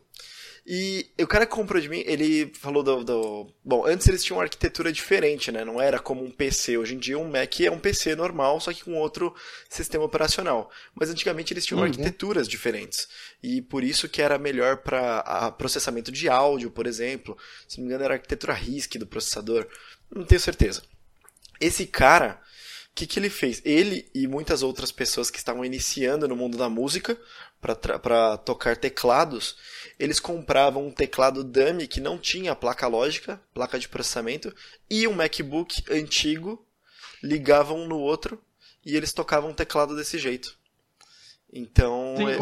E 0.67 1.11
o 1.21 1.27
cara 1.27 1.45
que 1.45 1.53
comprou 1.53 1.79
de 1.79 1.87
mim, 1.87 2.01
ele 2.07 2.51
falou 2.55 2.81
do, 2.81 3.03
do, 3.03 3.53
Bom, 3.63 3.85
antes 3.85 4.07
eles 4.07 4.23
tinham 4.23 4.37
uma 4.37 4.43
arquitetura 4.43 4.91
diferente, 4.91 5.51
né? 5.51 5.63
Não 5.63 5.79
era 5.79 5.99
como 5.99 6.23
um 6.23 6.31
PC. 6.31 6.75
Hoje 6.75 6.95
em 6.95 6.97
dia 6.97 7.19
um 7.19 7.29
Mac 7.29 7.59
é 7.61 7.69
um 7.69 7.77
PC 7.77 8.15
normal, 8.15 8.59
só 8.59 8.73
que 8.73 8.83
com 8.83 8.95
outro 8.95 9.35
sistema 9.69 10.05
operacional. 10.05 10.71
Mas 10.95 11.11
antigamente 11.11 11.53
eles 11.53 11.67
tinham 11.67 11.79
uhum. 11.79 11.85
arquiteturas 11.85 12.47
diferentes. 12.47 13.07
E 13.43 13.61
por 13.61 13.83
isso 13.83 14.09
que 14.09 14.23
era 14.23 14.39
melhor 14.39 14.77
para 14.77 15.51
processamento 15.51 16.11
de 16.11 16.27
áudio, 16.27 16.71
por 16.71 16.87
exemplo. 16.87 17.37
Se 17.67 17.77
não 17.77 17.83
me 17.83 17.89
engano, 17.89 18.05
era 18.05 18.15
a 18.15 18.17
arquitetura 18.17 18.53
RISC 18.53 18.97
do 18.97 19.05
processador. 19.05 19.67
Não 20.09 20.25
tenho 20.25 20.41
certeza. 20.41 20.81
Esse 21.61 21.85
cara, 21.85 22.41
o 22.89 22.95
que, 22.95 23.05
que 23.05 23.19
ele 23.19 23.29
fez? 23.29 23.61
Ele 23.63 24.09
e 24.15 24.25
muitas 24.25 24.63
outras 24.63 24.91
pessoas 24.91 25.29
que 25.29 25.37
estavam 25.37 25.63
iniciando 25.63 26.27
no 26.27 26.35
mundo 26.35 26.57
da 26.57 26.69
música 26.69 27.15
para 27.65 28.37
tocar 28.37 28.75
teclados, 28.75 29.55
eles 29.97 30.19
compravam 30.19 30.85
um 30.85 30.91
teclado 30.91 31.43
dummy 31.43 31.87
que 31.87 32.01
não 32.01 32.17
tinha 32.17 32.55
placa 32.55 32.85
lógica, 32.87 33.41
placa 33.53 33.79
de 33.79 33.87
processamento, 33.87 34.53
e 34.89 35.07
um 35.07 35.13
MacBook 35.13 35.83
antigo, 35.89 36.63
ligavam 37.23 37.79
um 37.79 37.87
no 37.87 37.97
outro 37.97 38.41
e 38.85 38.95
eles 38.95 39.13
tocavam 39.13 39.49
um 39.49 39.53
teclado 39.53 39.95
desse 39.95 40.19
jeito. 40.19 40.57
Então, 41.51 42.15
é, 42.29 42.37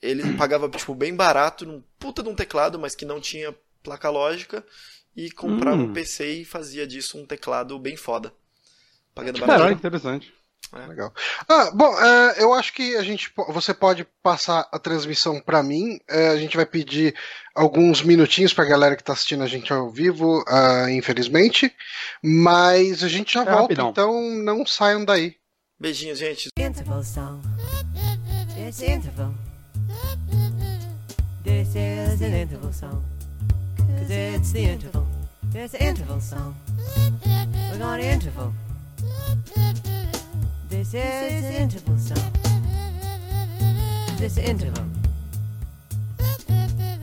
ele 0.00 0.34
pagava 0.36 0.68
tipo 0.68 0.94
bem 0.94 1.14
barato 1.14 1.64
num 1.64 1.82
puta 1.98 2.22
de 2.22 2.28
um 2.28 2.34
teclado, 2.34 2.78
mas 2.78 2.94
que 2.94 3.04
não 3.04 3.20
tinha 3.20 3.54
placa 3.82 4.10
lógica 4.10 4.64
e 5.16 5.30
comprava 5.30 5.76
hum. 5.76 5.86
um 5.86 5.92
PC 5.92 6.40
e 6.40 6.44
fazia 6.44 6.86
disso 6.86 7.18
um 7.18 7.26
teclado 7.26 7.78
bem 7.78 7.96
foda. 7.96 8.32
Pagando 9.14 9.40
barato. 9.40 9.58
Caralho, 9.58 9.76
interessante. 9.76 10.32
É. 10.74 10.86
Legal. 10.86 11.12
Ah, 11.48 11.70
bom, 11.74 11.92
uh, 11.92 12.32
eu 12.38 12.54
acho 12.54 12.72
que 12.72 12.96
a 12.96 13.02
gente, 13.02 13.30
você 13.48 13.74
pode 13.74 14.06
passar 14.22 14.66
a 14.72 14.78
transmissão 14.78 15.38
para 15.40 15.62
mim. 15.62 16.00
Uh, 16.10 16.32
a 16.32 16.36
gente 16.36 16.56
vai 16.56 16.64
pedir 16.64 17.14
alguns 17.54 18.02
minutinhos 18.02 18.54
para 18.54 18.64
a 18.64 18.68
galera 18.68 18.96
que 18.96 19.02
está 19.02 19.12
assistindo 19.12 19.42
a 19.42 19.46
gente 19.46 19.70
ao 19.72 19.90
vivo, 19.90 20.42
uh, 20.48 20.88
infelizmente. 20.88 21.74
Mas 22.22 23.02
a 23.02 23.08
gente 23.08 23.34
já 23.34 23.42
é 23.42 23.44
volta, 23.44 23.60
rapidão. 23.60 23.90
então 23.90 24.22
não 24.22 24.64
saiam 24.64 25.04
daí. 25.04 25.36
Beijinhos, 25.78 26.18
gente. 26.18 26.48
Interval 26.58 27.02
song. 27.02 27.42
This 28.54 28.80
interval. 28.82 29.34
This 31.44 31.68
is 31.74 32.22
an 32.22 32.34
interval 32.34 32.72
song. 32.72 33.02
Cause 33.76 34.10
it's 34.10 34.52
the 34.52 34.60
interval. 34.60 35.06
This 35.52 35.74
interval 35.74 36.20
song. 36.20 36.54
We're 37.70 37.78
gonna 37.78 38.02
interval. 38.02 38.52
This 40.72 40.94
is 40.94 41.44
interval 41.44 41.98
song. 41.98 42.32
This 44.16 44.38
interval. 44.38 44.86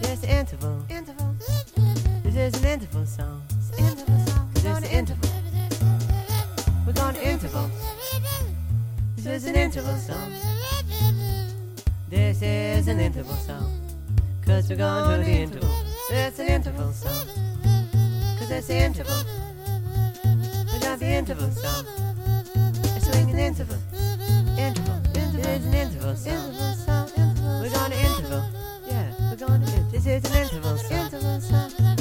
This 0.01 0.23
interval. 0.23 0.83
Interval. 0.89 1.35
This 2.23 2.35
is 2.35 2.63
an 2.63 2.67
interval 2.67 3.05
song. 3.05 3.43
Interval 3.77 4.25
song. 4.25 4.49
This 4.55 4.65
is 4.65 4.77
an 4.77 4.83
interval. 4.85 5.29
We're 6.83 6.93
going 6.93 7.13
to 7.13 7.29
interval. 7.29 7.69
This 9.15 9.27
is 9.27 9.45
an 9.45 9.53
interval 9.53 9.97
song. 9.97 10.33
This 12.09 12.41
is 12.41 12.87
an 12.87 12.99
interval 12.99 13.35
song. 13.35 13.71
Cause 14.47 14.67
we're 14.71 14.77
going 14.77 15.19
to 15.19 15.25
the 15.25 15.31
interval. 15.31 15.69
It's 16.09 16.39
an 16.39 16.47
interval 16.47 16.91
song. 16.91 17.27
Cause 18.39 18.49
it's 18.49 18.65
the 18.65 18.77
interval. 18.77 19.23
We 20.73 20.79
got 20.79 20.97
the 20.97 21.05
interval 21.05 21.51
song 21.51 21.98
an 23.39 23.45
interval. 23.45 23.77
Interval. 24.57 25.01
Interval. 25.15 25.41
There's 25.41 25.65
an 25.65 25.73
interval. 25.73 26.09
Interval. 26.11 27.09
Interval. 27.17 27.61
We're 27.61 27.69
going 27.69 27.91
to 27.91 27.99
interval. 27.99 28.43
Yeah, 28.85 29.13
we're 29.29 29.35
going 29.35 29.65
to. 29.65 29.71
This 29.91 30.05
is 30.05 30.25
an 30.25 30.43
interval. 30.43 30.77
Interval 30.91 31.41
song. 31.41 31.98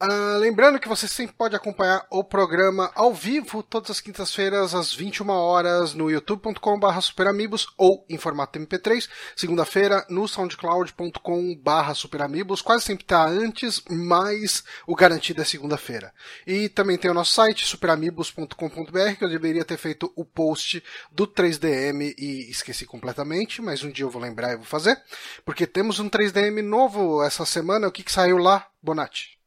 Uh, 0.00 0.38
lembrando 0.38 0.78
que 0.78 0.86
você 0.86 1.08
sempre 1.08 1.34
pode 1.34 1.56
acompanhar 1.56 2.06
o 2.08 2.22
programa 2.22 2.92
ao 2.94 3.12
vivo 3.12 3.64
todas 3.64 3.90
as 3.90 4.00
quintas-feiras 4.00 4.72
às 4.72 4.94
21 4.94 5.28
horas 5.30 5.92
no 5.92 6.08
youtube.com.br 6.08 7.00
superamigos 7.00 7.66
ou 7.76 8.06
em 8.08 8.16
formato 8.16 8.60
MP3, 8.60 9.08
segunda-feira 9.34 10.06
no 10.08 10.28
soundcloud.com.br 10.28 11.94
superamigos, 11.96 12.62
quase 12.62 12.84
sempre 12.84 13.02
está 13.02 13.26
antes, 13.26 13.82
mas 13.90 14.62
o 14.86 14.94
garantido 14.94 15.42
é 15.42 15.44
segunda-feira. 15.44 16.14
E 16.46 16.68
também 16.68 16.96
tem 16.96 17.10
o 17.10 17.14
nosso 17.14 17.32
site 17.32 17.66
superamigos.com.br 17.66 19.16
que 19.18 19.24
eu 19.24 19.28
deveria 19.28 19.64
ter 19.64 19.78
feito 19.78 20.12
o 20.14 20.24
post 20.24 20.80
do 21.10 21.26
3DM 21.26 22.14
e 22.16 22.48
esqueci 22.48 22.86
completamente, 22.86 23.60
mas 23.60 23.82
um 23.82 23.90
dia 23.90 24.04
eu 24.04 24.10
vou 24.10 24.22
lembrar 24.22 24.52
e 24.52 24.56
vou 24.56 24.64
fazer, 24.64 25.02
porque 25.44 25.66
temos 25.66 25.98
um 25.98 26.08
3DM 26.08 26.62
novo 26.62 27.20
essa 27.20 27.44
semana, 27.44 27.88
o 27.88 27.92
que, 27.92 28.04
que 28.04 28.12
saiu 28.12 28.38
lá, 28.38 28.64
Bonatti? 28.80 29.37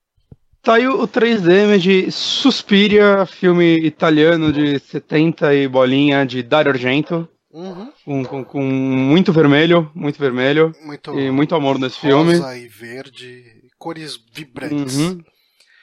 Saiu 0.63 1.01
o 1.01 1.07
3DM 1.07 1.79
de 1.79 2.11
Suspiria, 2.11 3.25
filme 3.25 3.79
italiano 3.79 4.53
de 4.53 4.77
70 4.77 5.55
e 5.55 5.67
bolinha 5.67 6.23
de 6.23 6.43
Dario 6.43 6.71
Argento. 6.71 7.27
Uhum. 7.51 7.91
Com, 8.05 8.25
com, 8.25 8.43
com, 8.45 8.61
muito 8.63 9.33
vermelho, 9.33 9.89
muito 9.95 10.19
vermelho. 10.19 10.71
Muito, 10.85 11.19
e 11.19 11.31
muito 11.31 11.55
amor 11.55 11.79
nesse 11.79 11.99
filme. 11.99 12.35
Rosa 12.35 12.55
e 12.55 12.67
verde, 12.67 13.43
cores 13.79 14.19
vibrantes. 14.31 14.97
Uhum. 14.97 15.23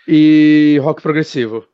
E 0.07 0.79
rock 0.81 1.03
progressivo. 1.03 1.65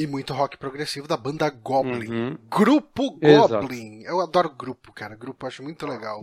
E 0.00 0.06
muito 0.06 0.32
rock 0.32 0.56
progressivo 0.56 1.06
da 1.06 1.14
banda 1.14 1.50
Goblin. 1.50 2.10
Uhum. 2.10 2.38
Grupo 2.48 3.10
Goblin. 3.10 3.98
Exato. 3.98 4.10
Eu 4.10 4.20
adoro 4.22 4.48
grupo, 4.48 4.94
cara. 4.94 5.14
Grupo 5.14 5.44
eu 5.44 5.48
acho 5.48 5.62
muito 5.62 5.86
legal. 5.86 6.22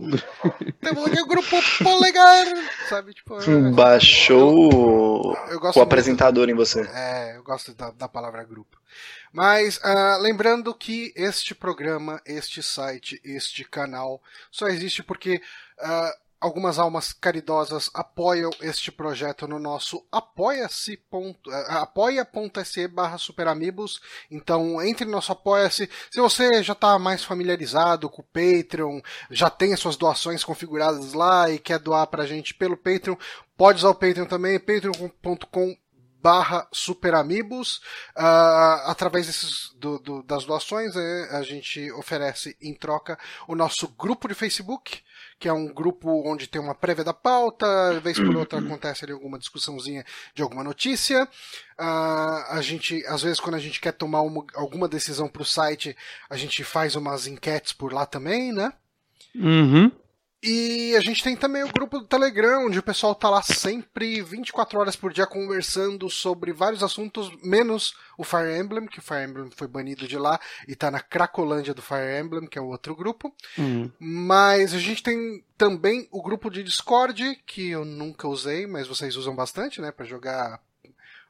Temos 0.82 1.06
aqui 1.06 1.20
o 1.20 1.26
grupo 1.28 1.56
polegar. 1.84 2.44
Sabe, 2.88 3.14
tipo. 3.14 3.36
Baixou 3.72 5.32
o 5.32 5.80
apresentador 5.80 6.48
em 6.48 6.54
você. 6.54 6.80
É, 6.92 7.36
eu 7.36 7.44
gosto 7.44 7.72
da, 7.72 7.92
da 7.92 8.08
palavra 8.08 8.42
grupo. 8.42 8.76
Mas 9.32 9.76
uh, 9.76 10.20
lembrando 10.20 10.74
que 10.74 11.12
este 11.14 11.54
programa, 11.54 12.20
este 12.26 12.60
site, 12.60 13.20
este 13.24 13.62
canal 13.62 14.20
só 14.50 14.66
existe 14.66 15.04
porque. 15.04 15.40
Uh, 15.78 16.27
algumas 16.40 16.78
almas 16.78 17.12
caridosas 17.12 17.90
apoiam 17.94 18.50
este 18.60 18.92
projeto 18.92 19.46
no 19.46 19.58
nosso 19.58 20.06
apoia-se 20.10 20.92
eh, 20.92 21.66
apoia.se 21.68 22.88
barra 22.88 23.18
superamigos. 23.18 24.00
Então 24.30 24.82
entre 24.82 25.04
no 25.04 25.12
nosso 25.12 25.32
apoia-se. 25.32 25.88
Se 26.10 26.20
você 26.20 26.62
já 26.62 26.72
está 26.72 26.98
mais 26.98 27.24
familiarizado 27.24 28.08
com 28.08 28.22
o 28.22 28.24
Patreon 28.24 29.00
já 29.30 29.50
tem 29.50 29.72
as 29.72 29.80
suas 29.80 29.96
doações 29.96 30.44
configuradas 30.44 31.12
lá 31.12 31.50
e 31.50 31.58
quer 31.58 31.78
doar 31.78 32.06
pra 32.06 32.26
gente 32.26 32.54
pelo 32.54 32.76
Patreon 32.76 33.16
pode 33.56 33.78
usar 33.78 33.90
o 33.90 33.94
Patreon 33.94 34.26
também 34.26 34.58
patreon.com 34.58 35.76
barra 36.20 36.68
superamigos. 36.72 37.78
Uh, 38.16 38.84
através 38.86 39.26
desses, 39.26 39.70
do, 39.76 39.98
do, 39.98 40.22
das 40.22 40.44
doações 40.44 40.94
é, 40.96 41.36
a 41.36 41.42
gente 41.42 41.90
oferece 41.92 42.56
em 42.60 42.74
troca 42.74 43.18
o 43.46 43.54
nosso 43.54 43.88
grupo 43.88 44.28
de 44.28 44.34
Facebook 44.34 45.00
que 45.38 45.48
é 45.48 45.52
um 45.52 45.66
grupo 45.66 46.10
onde 46.26 46.48
tem 46.48 46.60
uma 46.60 46.74
prévia 46.74 47.04
da 47.04 47.14
pauta, 47.14 48.00
vez 48.00 48.18
por 48.18 48.34
outra 48.34 48.58
acontece 48.58 49.04
ali 49.04 49.12
alguma 49.12 49.38
discussãozinha 49.38 50.04
de 50.34 50.42
alguma 50.42 50.64
notícia. 50.64 51.24
Uh, 51.78 52.44
a 52.50 52.58
gente, 52.60 53.04
às 53.06 53.22
vezes, 53.22 53.38
quando 53.38 53.54
a 53.54 53.60
gente 53.60 53.80
quer 53.80 53.92
tomar 53.92 54.22
uma, 54.22 54.44
alguma 54.54 54.88
decisão 54.88 55.28
para 55.28 55.42
o 55.42 55.46
site, 55.46 55.96
a 56.28 56.36
gente 56.36 56.64
faz 56.64 56.96
umas 56.96 57.26
enquetes 57.26 57.72
por 57.72 57.92
lá 57.92 58.04
também, 58.04 58.52
né? 58.52 58.72
Uhum. 59.34 59.92
E 60.40 60.94
a 60.96 61.00
gente 61.00 61.22
tem 61.22 61.34
também 61.34 61.64
o 61.64 61.72
grupo 61.72 61.98
do 61.98 62.06
Telegram, 62.06 62.66
onde 62.66 62.78
o 62.78 62.82
pessoal 62.82 63.12
tá 63.12 63.28
lá 63.28 63.42
sempre 63.42 64.22
24 64.22 64.78
horas 64.78 64.94
por 64.94 65.12
dia 65.12 65.26
conversando 65.26 66.08
sobre 66.08 66.52
vários 66.52 66.82
assuntos, 66.82 67.30
menos 67.42 67.94
o 68.16 68.22
Fire 68.22 68.56
Emblem, 68.56 68.86
que 68.86 69.00
o 69.00 69.02
Fire 69.02 69.24
Emblem 69.24 69.50
foi 69.50 69.66
banido 69.66 70.06
de 70.06 70.16
lá 70.16 70.38
e 70.68 70.76
tá 70.76 70.92
na 70.92 71.00
Cracolândia 71.00 71.74
do 71.74 71.82
Fire 71.82 72.20
Emblem, 72.20 72.46
que 72.46 72.56
é 72.56 72.62
o 72.62 72.68
outro 72.68 72.94
grupo. 72.94 73.34
Uhum. 73.58 73.90
Mas 73.98 74.72
a 74.74 74.78
gente 74.78 75.02
tem 75.02 75.44
também 75.56 76.06
o 76.12 76.22
grupo 76.22 76.50
de 76.50 76.62
Discord, 76.62 77.40
que 77.44 77.70
eu 77.70 77.84
nunca 77.84 78.28
usei, 78.28 78.64
mas 78.64 78.86
vocês 78.86 79.16
usam 79.16 79.34
bastante, 79.34 79.80
né, 79.80 79.90
para 79.90 80.06
jogar 80.06 80.60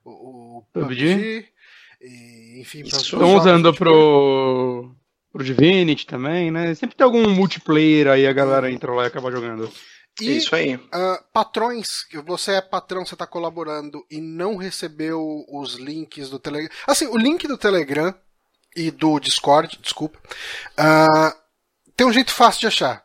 o, 0.05 0.59
o 0.59 0.65
PUBG. 0.71 1.49
E, 2.01 2.61
enfim, 2.61 2.83
Estão 2.83 3.37
usando 3.37 3.75
pro 3.75 4.95
pro 5.33 5.45
Divinity 5.45 6.07
também, 6.07 6.51
né? 6.51 6.75
Sempre 6.75 6.97
tem 6.97 7.05
algum 7.05 7.29
multiplayer 7.31 8.09
aí, 8.09 8.27
a 8.27 8.33
galera 8.33 8.71
entra 8.71 8.93
lá 8.93 9.05
e 9.05 9.07
acaba 9.07 9.31
jogando. 9.31 9.71
E, 10.21 10.37
Isso 10.39 10.55
aí. 10.55 10.75
Uh, 10.75 11.23
patrões, 11.33 12.05
você 12.27 12.53
é 12.53 12.61
patrão, 12.61 13.07
você 13.07 13.15
está 13.15 13.27
colaborando 13.27 14.05
e 14.11 14.21
não 14.21 14.57
recebeu 14.57 15.45
os 15.49 15.75
links 15.75 16.29
do 16.29 16.39
Telegram. 16.39 16.71
Assim, 16.87 17.07
o 17.07 17.17
link 17.17 17.47
do 17.47 17.57
Telegram 17.57 18.13
e 18.75 18.91
do 18.91 19.21
Discord, 19.21 19.79
desculpa, 19.81 20.19
uh, 20.79 21.33
tem 21.97 22.07
um 22.07 22.13
jeito 22.13 22.33
fácil 22.33 22.61
de 22.61 22.67
achar. 22.67 23.05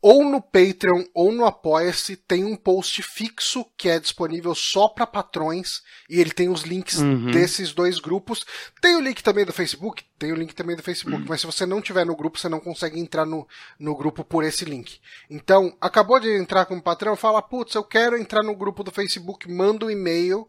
Ou 0.00 0.24
no 0.24 0.40
Patreon 0.40 1.04
ou 1.12 1.32
no 1.32 1.44
Apoia-se 1.44 2.16
tem 2.16 2.44
um 2.44 2.54
post 2.54 3.02
fixo 3.02 3.66
que 3.76 3.88
é 3.88 3.98
disponível 3.98 4.54
só 4.54 4.88
para 4.88 5.06
patrões 5.06 5.82
e 6.08 6.20
ele 6.20 6.30
tem 6.30 6.48
os 6.48 6.62
links 6.62 6.98
uhum. 6.98 7.30
desses 7.32 7.72
dois 7.72 7.98
grupos. 7.98 8.46
Tem 8.80 8.94
o 8.94 9.00
link 9.00 9.22
também 9.22 9.44
do 9.44 9.52
Facebook, 9.52 10.04
tem 10.18 10.32
o 10.32 10.36
link 10.36 10.54
também 10.54 10.76
do 10.76 10.82
Facebook, 10.82 11.22
uhum. 11.22 11.28
mas 11.28 11.40
se 11.40 11.46
você 11.46 11.66
não 11.66 11.82
tiver 11.82 12.06
no 12.06 12.16
grupo, 12.16 12.38
você 12.38 12.48
não 12.48 12.60
consegue 12.60 12.98
entrar 13.00 13.26
no, 13.26 13.46
no 13.78 13.96
grupo 13.96 14.24
por 14.24 14.44
esse 14.44 14.64
link. 14.64 15.00
Então, 15.28 15.76
acabou 15.80 16.20
de 16.20 16.30
entrar 16.30 16.66
como 16.66 16.82
patrão, 16.82 17.16
fala, 17.16 17.42
putz, 17.42 17.74
eu 17.74 17.82
quero 17.82 18.16
entrar 18.16 18.42
no 18.44 18.54
grupo 18.54 18.84
do 18.84 18.92
Facebook, 18.92 19.50
manda 19.50 19.86
um 19.86 19.90
e-mail 19.90 20.48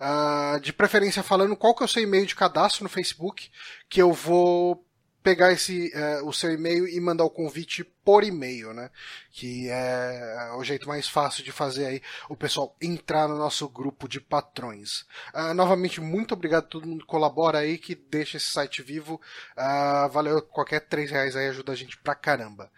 Uh, 0.00 0.60
de 0.60 0.72
preferência 0.72 1.22
falando 1.22 1.56
qual 1.56 1.74
que 1.74 1.82
é 1.82 1.86
o 1.86 1.88
seu 1.88 2.02
e-mail 2.02 2.24
de 2.24 2.36
cadastro 2.36 2.84
no 2.84 2.88
Facebook, 2.88 3.50
que 3.88 4.00
eu 4.00 4.12
vou 4.12 4.85
pegar 5.26 5.50
esse 5.50 5.92
uh, 5.92 6.24
o 6.24 6.32
seu 6.32 6.52
e-mail 6.52 6.86
e 6.86 7.00
mandar 7.00 7.24
o 7.24 7.30
convite 7.30 7.82
por 7.82 8.22
e-mail, 8.22 8.72
né? 8.72 8.92
Que 9.32 9.68
é 9.68 10.52
o 10.56 10.62
jeito 10.62 10.86
mais 10.86 11.08
fácil 11.08 11.42
de 11.42 11.50
fazer 11.50 11.86
aí 11.86 12.02
o 12.28 12.36
pessoal 12.36 12.76
entrar 12.80 13.26
no 13.26 13.36
nosso 13.36 13.68
grupo 13.68 14.08
de 14.08 14.20
patrões. 14.20 15.04
Uh, 15.34 15.52
novamente, 15.52 16.00
muito 16.00 16.32
obrigado 16.32 16.66
a 16.66 16.68
todo 16.68 16.86
mundo 16.86 17.00
que 17.00 17.10
colabora 17.10 17.58
aí, 17.58 17.76
que 17.76 17.96
deixa 17.96 18.36
esse 18.36 18.46
site 18.46 18.82
vivo. 18.82 19.20
Uh, 19.58 20.08
valeu, 20.10 20.40
qualquer 20.42 20.86
três 20.86 21.10
reais 21.10 21.34
aí 21.34 21.48
ajuda 21.48 21.72
a 21.72 21.76
gente 21.76 21.98
pra 21.98 22.14
caramba. 22.14 22.70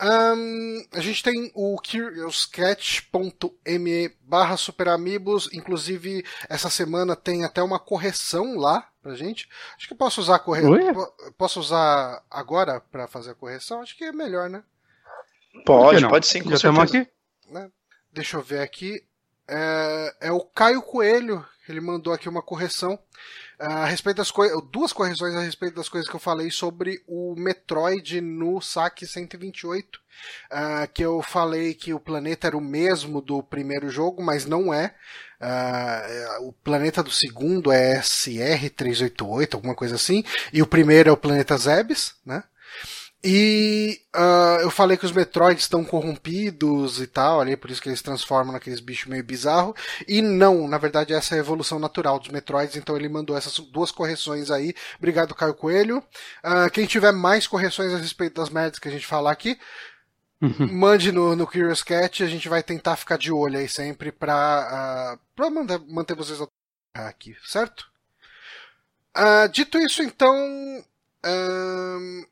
Um, 0.00 0.86
a 0.90 1.00
gente 1.00 1.22
tem 1.22 1.52
o 1.54 1.76
curiouscat.me 1.76 4.08
barra 4.22 4.56
superamigos, 4.56 5.50
inclusive 5.52 6.24
essa 6.48 6.70
semana 6.70 7.14
tem 7.14 7.44
até 7.44 7.62
uma 7.62 7.78
correção 7.78 8.56
lá 8.56 8.88
pra 9.04 9.14
gente. 9.14 9.46
Acho 9.76 9.86
que 9.86 9.94
posso 9.94 10.20
usar 10.20 10.38
corre... 10.38 10.62
posso 11.36 11.60
usar 11.60 12.24
agora 12.30 12.80
para 12.80 13.06
fazer 13.06 13.32
a 13.32 13.34
correção? 13.34 13.82
Acho 13.82 13.94
que 13.96 14.04
é 14.04 14.12
melhor, 14.12 14.48
né? 14.48 14.64
Pode, 15.66 16.08
pode 16.08 16.26
sim, 16.26 16.42
com 16.42 16.50
Já 16.50 16.56
certeza. 16.56 16.82
Aqui? 16.82 17.10
Né? 17.50 17.70
Deixa 18.10 18.38
eu 18.38 18.42
ver 18.42 18.60
aqui. 18.60 19.04
É, 19.46 20.16
é 20.22 20.32
o 20.32 20.40
Caio 20.40 20.80
Coelho, 20.80 21.46
ele 21.68 21.80
mandou 21.80 22.14
aqui 22.14 22.28
uma 22.28 22.40
correção 22.40 22.98
a 23.58 23.84
respeito 23.84 24.16
das 24.16 24.30
coisas, 24.30 24.60
duas 24.70 24.92
correções 24.92 25.34
a 25.34 25.40
respeito 25.40 25.76
das 25.76 25.88
coisas 25.88 26.08
que 26.08 26.16
eu 26.16 26.20
falei 26.20 26.50
sobre 26.50 27.02
o 27.06 27.34
Metroid 27.36 28.20
no 28.20 28.60
saque 28.60 29.06
128, 29.06 29.96
uh, 29.96 30.92
que 30.92 31.04
eu 31.04 31.22
falei 31.22 31.74
que 31.74 31.94
o 31.94 32.00
planeta 32.00 32.46
era 32.46 32.56
o 32.56 32.60
mesmo 32.60 33.20
do 33.20 33.42
primeiro 33.42 33.88
jogo, 33.88 34.22
mas 34.22 34.44
não 34.44 34.72
é. 34.72 34.94
Uh, 35.44 36.48
o 36.48 36.52
planeta 36.52 37.02
do 37.02 37.10
segundo 37.10 37.70
é 37.70 38.00
SR388, 38.00 39.52
alguma 39.52 39.74
coisa 39.74 39.96
assim, 39.96 40.24
e 40.50 40.62
o 40.62 40.66
primeiro 40.66 41.10
é 41.10 41.12
o 41.12 41.18
planeta 41.18 41.54
Zebes, 41.58 42.14
né? 42.24 42.42
E 43.26 44.00
uh, 44.14 44.60
eu 44.60 44.70
falei 44.70 44.98
que 44.98 45.06
os 45.06 45.12
Metroids 45.12 45.64
estão 45.64 45.82
corrompidos 45.82 47.00
e 47.00 47.06
tal, 47.06 47.40
ali, 47.40 47.56
por 47.56 47.70
isso 47.70 47.80
que 47.80 47.88
eles 47.88 48.02
transformam 48.02 48.52
naqueles 48.52 48.80
bichos 48.80 49.06
meio 49.06 49.24
bizarro. 49.24 49.74
E 50.06 50.20
não, 50.20 50.68
na 50.68 50.76
verdade, 50.76 51.14
essa 51.14 51.34
é 51.34 51.38
a 51.38 51.40
evolução 51.40 51.78
natural 51.78 52.18
dos 52.18 52.28
Metroids, 52.28 52.76
então 52.76 52.94
ele 52.96 53.08
mandou 53.08 53.34
essas 53.34 53.58
duas 53.58 53.90
correções 53.90 54.50
aí. 54.50 54.74
Obrigado, 54.98 55.34
Caio 55.34 55.54
Coelho. 55.54 56.04
Uh, 56.44 56.70
quem 56.70 56.84
tiver 56.84 57.12
mais 57.12 57.46
correções 57.46 57.94
a 57.94 57.98
respeito 57.98 58.40
das 58.40 58.50
merdas 58.50 58.78
que 58.78 58.88
a 58.88 58.92
gente 58.92 59.06
falar 59.06 59.32
aqui, 59.32 59.58
uhum. 60.44 60.72
mande 60.72 61.12
no, 61.12 61.34
no 61.34 61.46
Curious 61.46 61.82
Cat, 61.82 62.22
a 62.22 62.26
gente 62.26 62.48
vai 62.48 62.62
tentar 62.62 62.96
ficar 62.96 63.18
de 63.18 63.32
olho 63.32 63.58
aí 63.58 63.68
sempre 63.68 64.12
pra, 64.12 65.16
uh, 65.16 65.20
pra 65.34 65.50
manter, 65.50 65.80
manter 65.86 66.14
vocês 66.14 66.40
aqui, 66.94 67.36
certo? 67.44 67.86
Uh, 69.16 69.48
dito 69.48 69.78
isso, 69.78 70.02
então, 70.02 70.34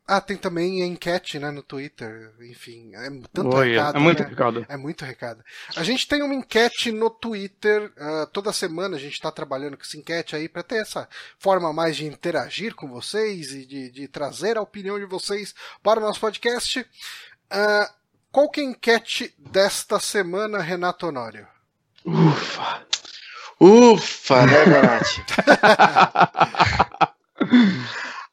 ah, 0.05 0.21
tem 0.21 0.37
também 0.37 0.83
a 0.83 0.85
enquete, 0.85 1.39
né, 1.39 1.49
no 1.49 1.63
Twitter. 1.63 2.33
Enfim, 2.41 2.93
é 2.93 3.09
tanto 3.31 3.55
Oi, 3.55 3.71
recado. 3.71 3.97
É 3.97 3.99
muito 3.99 4.23
né? 4.23 4.29
recado. 4.29 4.65
É 4.69 4.77
muito 4.77 5.05
recado. 5.05 5.43
A 5.75 5.83
gente 5.83 6.07
tem 6.07 6.21
uma 6.21 6.35
enquete 6.35 6.91
no 6.91 7.09
Twitter. 7.09 7.91
Uh, 7.97 8.27
toda 8.27 8.53
semana 8.53 8.95
a 8.95 8.99
gente 8.99 9.13
está 9.13 9.31
trabalhando 9.31 9.77
com 9.77 9.83
essa 9.83 9.97
enquete 9.97 10.35
aí 10.35 10.47
para 10.47 10.61
ter 10.61 10.77
essa 10.77 11.07
forma 11.39 11.73
mais 11.73 11.95
de 11.95 12.05
interagir 12.05 12.75
com 12.75 12.87
vocês 12.87 13.51
e 13.51 13.65
de, 13.65 13.89
de 13.89 14.07
trazer 14.07 14.57
a 14.57 14.61
opinião 14.61 14.99
de 14.99 15.05
vocês 15.05 15.55
para 15.81 15.99
o 15.99 16.03
nosso 16.03 16.19
podcast. 16.19 16.81
Uh, 16.81 18.02
qual 18.33 18.49
que 18.49 18.59
é 18.59 18.63
a 18.63 18.67
enquete 18.67 19.33
desta 19.37 19.99
semana, 19.99 20.59
Renato 20.59 21.05
Honório? 21.05 21.47
Ufa! 22.03 22.83
Ufa, 23.61 24.45
né, 24.47 24.65
Donati? 24.65 25.23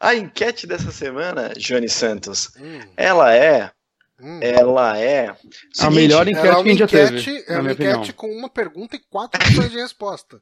A 0.00 0.14
enquete 0.14 0.66
dessa 0.66 0.90
semana, 0.90 1.52
Johnny 1.58 1.88
Santos, 1.88 2.52
hum. 2.58 2.80
ela 2.96 3.34
é. 3.34 3.70
Hum. 4.18 4.40
Ela 4.40 4.98
é. 4.98 5.36
Seguinte, 5.70 5.80
a 5.80 5.90
melhor 5.90 6.26
enquete 6.26 6.48
é 6.48 6.50
que 6.50 6.58
a 6.58 6.64
gente 6.64 6.78
já 6.78 6.86
teve. 6.86 7.44
É 7.46 7.58
uma 7.58 7.72
enquete 7.72 8.14
com 8.14 8.32
uma 8.32 8.48
pergunta 8.48 8.96
e 8.96 8.98
quatro 8.98 9.38
opções 9.42 9.70
de 9.70 9.76
resposta. 9.76 10.40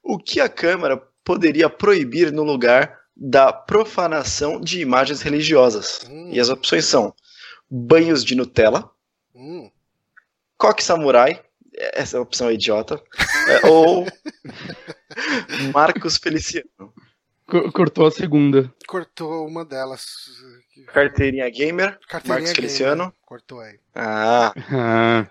O 0.00 0.16
que 0.16 0.40
a 0.40 0.48
Câmara 0.48 0.96
poderia 1.24 1.68
proibir 1.68 2.30
no 2.30 2.44
lugar 2.44 3.00
da 3.16 3.52
profanação 3.52 4.60
de 4.60 4.80
imagens 4.80 5.22
religiosas? 5.22 6.06
Hum. 6.08 6.30
E 6.32 6.38
as 6.38 6.48
opções 6.48 6.84
são 6.84 7.12
banhos 7.74 8.22
de 8.22 8.34
Nutella, 8.34 8.90
hum. 9.34 9.70
coque 10.58 10.84
samurai, 10.84 11.42
essa 11.74 12.20
opção 12.20 12.50
é 12.50 12.54
idiota, 12.54 13.02
é, 13.48 13.66
ou 13.66 14.06
Marcos 15.72 16.18
Feliciano. 16.18 16.92
Cortou 17.72 18.06
a 18.06 18.10
segunda. 18.10 18.72
Cortou 18.86 19.46
uma 19.46 19.64
delas. 19.64 20.04
Carteirinha 20.88 21.48
Gamer, 21.50 21.98
Carteirinha 22.08 22.40
Marcos 22.40 22.52
Feliciano. 22.52 23.14
Cortou 23.24 23.60
aí. 23.60 23.78
Ah. 23.94 24.52
ah. 24.70 25.26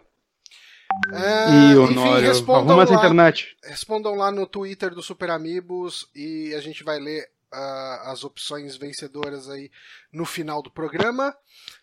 É, 1.14 1.72
e 1.72 1.78
Honório, 1.78 2.32
enfim, 2.32 2.52
arruma 2.52 2.84
essa 2.84 2.94
internet. 2.94 3.56
Respondam 3.64 4.14
lá 4.14 4.32
no 4.32 4.46
Twitter 4.46 4.94
do 4.94 5.02
Super 5.02 5.30
Amigos 5.30 6.10
e 6.14 6.54
a 6.54 6.60
gente 6.60 6.84
vai 6.84 7.00
ler 7.00 7.30
as 7.52 8.24
opções 8.24 8.78
vencedoras 8.78 9.50
aí 9.50 9.72
no 10.12 10.26
final 10.26 10.62
do 10.62 10.72
programa. 10.72 11.36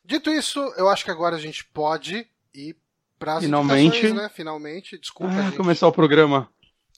Dito 0.04 0.31
isso, 0.31 0.61
eu 0.76 0.88
acho 0.88 1.04
que 1.04 1.11
agora 1.11 1.37
a 1.37 1.40
gente 1.40 1.64
pode 1.64 2.26
ir 2.54 2.76
para 3.18 3.35
as 3.35 3.44
Finalmente. 3.44 4.12
né? 4.12 4.28
Finalmente, 4.28 4.98
desculpa. 4.98 5.35
Ah, 5.35 5.57
começar 5.57 5.87
o 5.87 5.92
programa. 5.92 6.48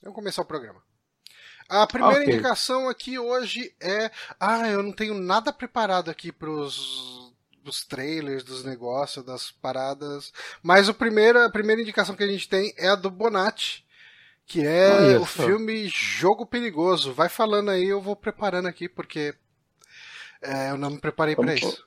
Vamos 0.01 0.15
começar 0.15 0.41
o 0.41 0.45
programa. 0.45 0.81
A 1.69 1.87
primeira 1.87 2.21
okay. 2.21 2.33
indicação 2.33 2.89
aqui 2.89 3.17
hoje 3.17 3.73
é. 3.79 4.11
Ah, 4.39 4.67
eu 4.67 4.83
não 4.83 4.91
tenho 4.91 5.13
nada 5.13 5.53
preparado 5.53 6.11
aqui 6.11 6.31
pros 6.31 7.31
dos 7.63 7.85
trailers, 7.85 8.43
dos 8.43 8.63
negócios, 8.63 9.23
das 9.23 9.51
paradas. 9.51 10.33
Mas 10.61 10.89
o 10.89 10.93
primeiro, 10.93 11.39
a 11.43 11.49
primeira 11.49 11.81
indicação 11.81 12.15
que 12.15 12.23
a 12.23 12.27
gente 12.27 12.49
tem 12.49 12.73
é 12.77 12.89
a 12.89 12.95
do 12.95 13.09
Bonatti, 13.09 13.85
que 14.51 14.67
é 14.67 15.17
o 15.17 15.25
filme 15.25 15.87
Jogo 15.87 16.45
Perigoso. 16.45 17.13
Vai 17.13 17.29
falando 17.29 17.71
aí, 17.71 17.85
eu 17.85 18.01
vou 18.01 18.17
preparando 18.17 18.67
aqui, 18.67 18.89
porque 18.89 19.33
é, 20.43 20.71
eu 20.71 20.77
não 20.77 20.89
me 20.89 20.99
preparei 20.99 21.37
para 21.37 21.55
isso. 21.55 21.85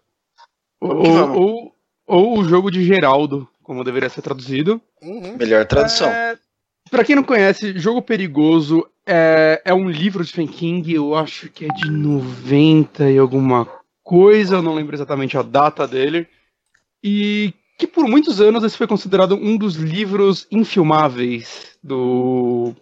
Ou, 0.80 1.36
ou, 1.36 1.76
ou, 2.06 2.38
o 2.38 2.44
jogo 2.44 2.70
de 2.70 2.82
Geraldo, 2.82 3.46
como 3.62 3.84
deveria 3.84 4.08
ser 4.08 4.22
traduzido. 4.22 4.80
Uhum. 5.02 5.36
Melhor 5.36 5.66
tradução. 5.66 6.08
É, 6.08 6.38
para 6.90 7.04
quem 7.04 7.14
não 7.14 7.22
conhece, 7.22 7.78
Jogo 7.78 8.00
Perigoso 8.00 8.88
é, 9.06 9.60
é 9.62 9.74
um 9.74 9.86
livro 9.86 10.22
de 10.24 10.30
Stephen 10.30 10.48
King, 10.48 10.94
eu 10.94 11.14
acho 11.14 11.50
que 11.50 11.66
é 11.66 11.68
de 11.68 11.90
90 11.90 13.10
e 13.10 13.18
alguma 13.18 13.68
coisa, 14.02 14.56
eu 14.56 14.62
não 14.62 14.74
lembro 14.74 14.96
exatamente 14.96 15.36
a 15.36 15.42
data 15.42 15.86
dele. 15.86 16.26
E 17.02 17.52
que 17.78 17.86
por 17.86 18.06
muitos 18.08 18.40
anos 18.40 18.62
esse 18.62 18.76
foi 18.76 18.86
considerado 18.86 19.34
um 19.34 19.56
dos 19.56 19.74
livros 19.76 20.46
infilmáveis 20.50 21.76
do, 21.82 22.74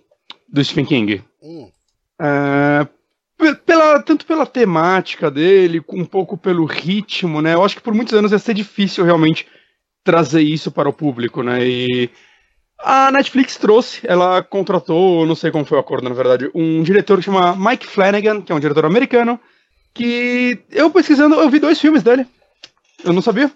do 0.48 0.64
Stephen 0.64 0.84
King. 0.84 1.24
Hum. 1.42 1.70
É, 2.20 2.86
pela, 3.66 4.02
tanto 4.02 4.24
pela 4.26 4.46
temática 4.46 5.30
dele, 5.30 5.82
um 5.88 6.04
pouco 6.04 6.36
pelo 6.36 6.64
ritmo, 6.64 7.40
né? 7.40 7.54
Eu 7.54 7.64
acho 7.64 7.76
que 7.76 7.82
por 7.82 7.94
muitos 7.94 8.14
anos 8.14 8.32
ia 8.32 8.38
ser 8.38 8.54
difícil 8.54 9.04
realmente 9.04 9.46
trazer 10.04 10.42
isso 10.42 10.70
para 10.70 10.88
o 10.88 10.92
público, 10.92 11.42
né? 11.42 11.66
E 11.66 12.10
a 12.78 13.10
Netflix 13.10 13.56
trouxe, 13.56 14.00
ela 14.04 14.42
contratou, 14.42 15.24
não 15.24 15.34
sei 15.34 15.50
como 15.50 15.64
foi 15.64 15.78
o 15.78 15.80
acordo, 15.80 16.08
na 16.08 16.14
verdade, 16.14 16.50
um 16.54 16.82
diretor 16.82 17.18
que 17.18 17.24
chama 17.24 17.56
Mike 17.56 17.86
Flanagan, 17.86 18.42
que 18.42 18.52
é 18.52 18.54
um 18.54 18.60
diretor 18.60 18.84
americano, 18.84 19.38
que 19.94 20.58
eu 20.70 20.90
pesquisando, 20.90 21.36
eu 21.36 21.48
vi 21.48 21.58
dois 21.58 21.80
filmes 21.80 22.02
dele. 22.02 22.26
Eu 23.04 23.12
não 23.12 23.22
sabia. 23.22 23.50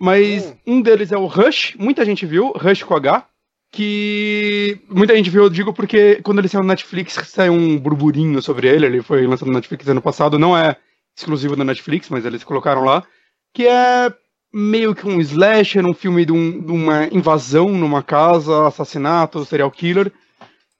Mas 0.00 0.46
hum. 0.46 0.56
um 0.66 0.80
deles 0.80 1.12
é 1.12 1.18
o 1.18 1.26
Rush, 1.26 1.74
muita 1.78 2.04
gente 2.06 2.24
viu, 2.24 2.52
Rush 2.52 2.82
com 2.82 2.94
H, 2.94 3.26
que 3.70 4.80
muita 4.88 5.14
gente 5.14 5.28
viu, 5.28 5.44
eu 5.44 5.50
digo 5.50 5.74
porque 5.74 6.20
quando 6.22 6.38
ele 6.38 6.48
saiu 6.48 6.62
no 6.62 6.68
Netflix 6.68 7.12
saiu 7.28 7.52
um 7.52 7.78
burburinho 7.78 8.40
sobre 8.40 8.66
ele, 8.66 8.86
ele 8.86 9.02
foi 9.02 9.26
lançado 9.26 9.48
no 9.48 9.54
Netflix 9.54 9.86
ano 9.86 10.00
passado, 10.00 10.38
não 10.38 10.56
é 10.56 10.76
exclusivo 11.14 11.54
da 11.54 11.64
Netflix, 11.64 12.08
mas 12.08 12.24
eles 12.24 12.42
colocaram 12.42 12.82
lá, 12.82 13.04
que 13.52 13.66
é 13.66 14.10
meio 14.52 14.94
que 14.94 15.06
um 15.06 15.20
slasher, 15.20 15.84
um 15.86 15.94
filme 15.94 16.24
de, 16.24 16.32
um, 16.32 16.60
de, 16.60 16.72
uma 16.72 17.06
invasão 17.12 17.68
numa 17.68 18.02
casa, 18.02 18.66
assassinato, 18.66 19.44
serial 19.44 19.70
killer. 19.70 20.10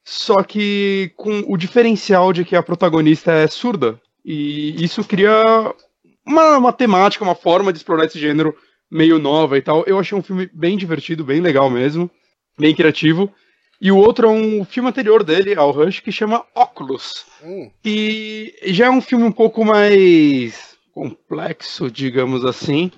Só 0.02 0.42
que 0.42 1.12
com 1.14 1.44
o 1.46 1.56
diferencial 1.56 2.32
de 2.32 2.44
que 2.44 2.56
a 2.56 2.62
protagonista 2.62 3.32
é 3.32 3.46
surda. 3.46 4.00
E 4.24 4.82
isso 4.82 5.04
cria 5.04 5.44
uma, 6.26 6.56
uma 6.56 6.72
temática, 6.72 7.22
uma 7.22 7.34
forma 7.34 7.72
de 7.72 7.78
explorar 7.78 8.06
esse 8.06 8.18
gênero 8.18 8.56
meio 8.90 9.18
nova 9.18 9.56
e 9.56 9.62
tal. 9.62 9.84
Eu 9.86 9.98
achei 9.98 10.16
um 10.16 10.22
filme 10.22 10.50
bem 10.52 10.76
divertido, 10.76 11.24
bem 11.24 11.40
legal 11.40 11.70
mesmo, 11.70 12.10
bem 12.58 12.74
criativo. 12.74 13.32
E 13.80 13.90
o 13.90 13.96
outro 13.96 14.26
é 14.26 14.30
um 14.30 14.64
filme 14.64 14.90
anterior 14.90 15.24
dele, 15.24 15.54
ao 15.54 15.70
Rush, 15.70 16.00
que 16.00 16.12
chama 16.12 16.44
Óculos. 16.54 17.24
Hum. 17.42 17.70
E 17.82 18.54
já 18.66 18.86
é 18.86 18.90
um 18.90 19.00
filme 19.00 19.24
um 19.24 19.32
pouco 19.32 19.64
mais 19.64 20.76
complexo, 20.92 21.90
digamos 21.90 22.44
assim. 22.44 22.90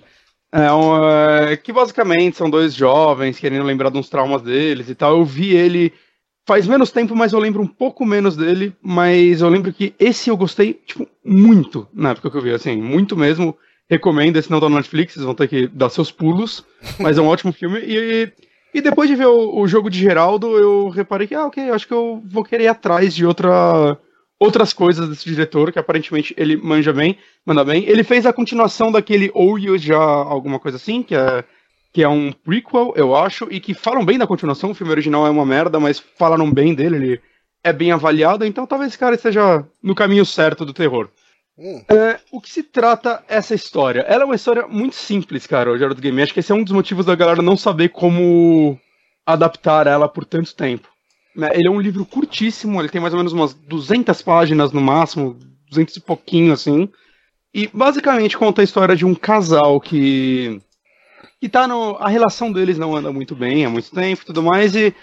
É 0.51 0.73
um, 0.73 1.09
é, 1.09 1.57
que 1.57 1.73
basicamente 1.73 2.37
são 2.37 2.51
dois 2.51 2.75
jovens 2.75 3.39
querendo 3.39 3.65
lembrar 3.65 3.91
de 3.91 3.99
uns 3.99 4.09
traumas 4.09 4.43
deles 4.43 4.89
e 4.89 4.95
tal. 4.95 5.19
Eu 5.19 5.25
vi 5.25 5.55
ele 5.55 5.93
faz 6.45 6.67
menos 6.67 6.91
tempo, 6.91 7.15
mas 7.15 7.33
eu 7.33 7.39
lembro 7.39 7.63
um 7.63 7.67
pouco 7.67 8.05
menos 8.05 8.37
dele. 8.37 8.75
Mas 8.83 9.41
eu 9.41 9.49
lembro 9.49 9.73
que 9.73 9.95
esse 10.01 10.31
eu 10.31 10.37
gostei, 10.37 10.75
tipo, 10.75 11.09
muito 11.25 11.87
na 11.95 12.11
época 12.11 12.29
que 12.29 12.37
eu 12.37 12.43
vi, 12.43 12.51
assim, 12.51 12.77
muito 12.77 13.17
mesmo. 13.17 13.57
Recomendo, 13.93 14.39
esse 14.39 14.51
não 14.51 14.59
tá 14.59 14.71
no 14.71 14.77
Netflix, 14.77 15.13
vocês 15.13 15.27
vão 15.27 15.35
ter 15.35 15.47
que 15.47 15.67
dar 15.67 15.91
seus 15.91 16.11
pulos. 16.11 16.65
Mas 16.99 17.19
é 17.19 17.21
um 17.21 17.27
ótimo 17.29 17.53
filme. 17.53 17.79
E, 17.81 18.33
e 18.73 18.81
depois 18.81 19.07
de 19.07 19.15
ver 19.15 19.27
o, 19.27 19.61
o 19.61 19.69
jogo 19.69 19.91
de 19.91 19.99
Geraldo, 19.99 20.57
eu 20.57 20.89
reparei 20.89 21.27
que, 21.27 21.35
ah, 21.35 21.45
ok, 21.45 21.69
acho 21.69 21.87
que 21.87 21.93
eu 21.93 22.23
vou 22.25 22.43
querer 22.43 22.65
ir 22.65 22.69
atrás 22.69 23.15
de 23.15 23.27
outra 23.27 23.99
outras 24.41 24.73
coisas 24.73 25.09
desse 25.09 25.25
diretor, 25.27 25.71
que 25.71 25.79
aparentemente 25.79 26.35
ele 26.39 26.57
manja 26.57 26.91
bem, 26.91 27.19
manda 27.47 27.63
bem. 27.63 27.85
Ele 27.85 28.03
fez 28.03 28.25
a 28.25 28.33
continuação 28.33 28.91
daquele 28.91 29.31
Ou 29.35 29.59
You 29.59 29.77
Já, 29.77 29.99
alguma 29.99 30.59
coisa 30.59 30.79
assim, 30.79 31.03
que 31.03 31.15
é, 31.15 31.45
que 31.93 32.03
é 32.03 32.09
um 32.09 32.33
prequel, 32.33 32.95
eu 32.97 33.15
acho, 33.15 33.47
e 33.51 33.61
que 33.61 33.75
falam 33.75 34.05
bem 34.05 34.19
da 34.19 34.27
continuação. 34.27 34.71
O 34.71 34.75
filme 34.75 34.91
original 34.91 35.27
é 35.27 35.31
uma 35.31 35.45
merda, 35.45 35.79
mas 35.79 36.01
falaram 36.01 36.51
bem 36.51 36.75
dele, 36.75 36.97
ele 36.97 37.21
é 37.63 37.73
bem 37.75 37.93
avaliado, 37.93 38.45
então 38.45 38.67
talvez 38.67 38.91
esse 38.91 38.99
cara 38.99 39.15
esteja 39.15 39.65
no 39.83 39.95
caminho 39.95 40.25
certo 40.25 40.65
do 40.65 40.73
terror. 40.73 41.09
Hum. 41.59 41.85
É, 41.89 42.19
o 42.31 42.41
que 42.41 42.51
se 42.51 42.63
trata 42.63 43.23
essa 43.29 43.55
história? 43.55 44.01
Ela 44.01 44.23
é 44.23 44.27
uma 44.27 44.35
história 44.35 44.67
muito 44.67 44.95
simples, 44.97 45.47
cara, 45.47 45.71
o 45.71 45.77
Gerard 45.79 46.01
Game. 46.01 46.21
Acho 46.23 46.33
que 46.33 46.41
esse 46.41 46.51
é 46.51 46.55
um 46.55 46.65
dos 46.65 46.73
motivos 46.73 47.07
da 47.07 47.15
galera 47.15 47.43
não 47.43 47.57
saber 47.57 47.91
como 47.91 48.79
adaptar 49.27 49.87
ela 49.87 50.09
por 50.09 50.25
tanto 50.25 50.55
tempo. 50.55 50.89
Né, 51.37 51.51
ele 51.55 51.69
é 51.69 51.71
um 51.71 51.81
livro 51.81 52.05
curtíssimo, 52.05 52.81
ele 52.81 52.89
tem 52.89 53.01
mais 53.01 53.15
ou 53.15 53.19
menos 53.19 53.33
umas 53.33 53.55
200 53.55 54.21
páginas 54.23 54.73
no 54.73 54.81
máximo, 54.81 55.39
200 55.71 55.97
e 55.97 56.01
pouquinho 56.01 56.53
assim. 56.53 56.89
E 57.55 57.69
basicamente 57.69 58.39
conta 58.39 58.63
a 58.63 58.65
história 58.65 58.97
de 58.97 59.05
um 59.05 59.15
casal 59.15 59.81
que 59.81 60.61
que 61.41 61.49
tá 61.49 61.67
no 61.69 61.97
a 61.99 62.09
relação 62.09 62.53
deles 62.53 62.79
não 62.79 62.97
anda 62.97 63.13
muito 63.13 63.35
bem 63.35 63.65
há 63.65 63.71
muito 63.71 63.91
tempo, 63.91 64.23
e 64.23 64.27
tudo 64.27 64.43
mais 64.43 64.77
e 64.77 64.95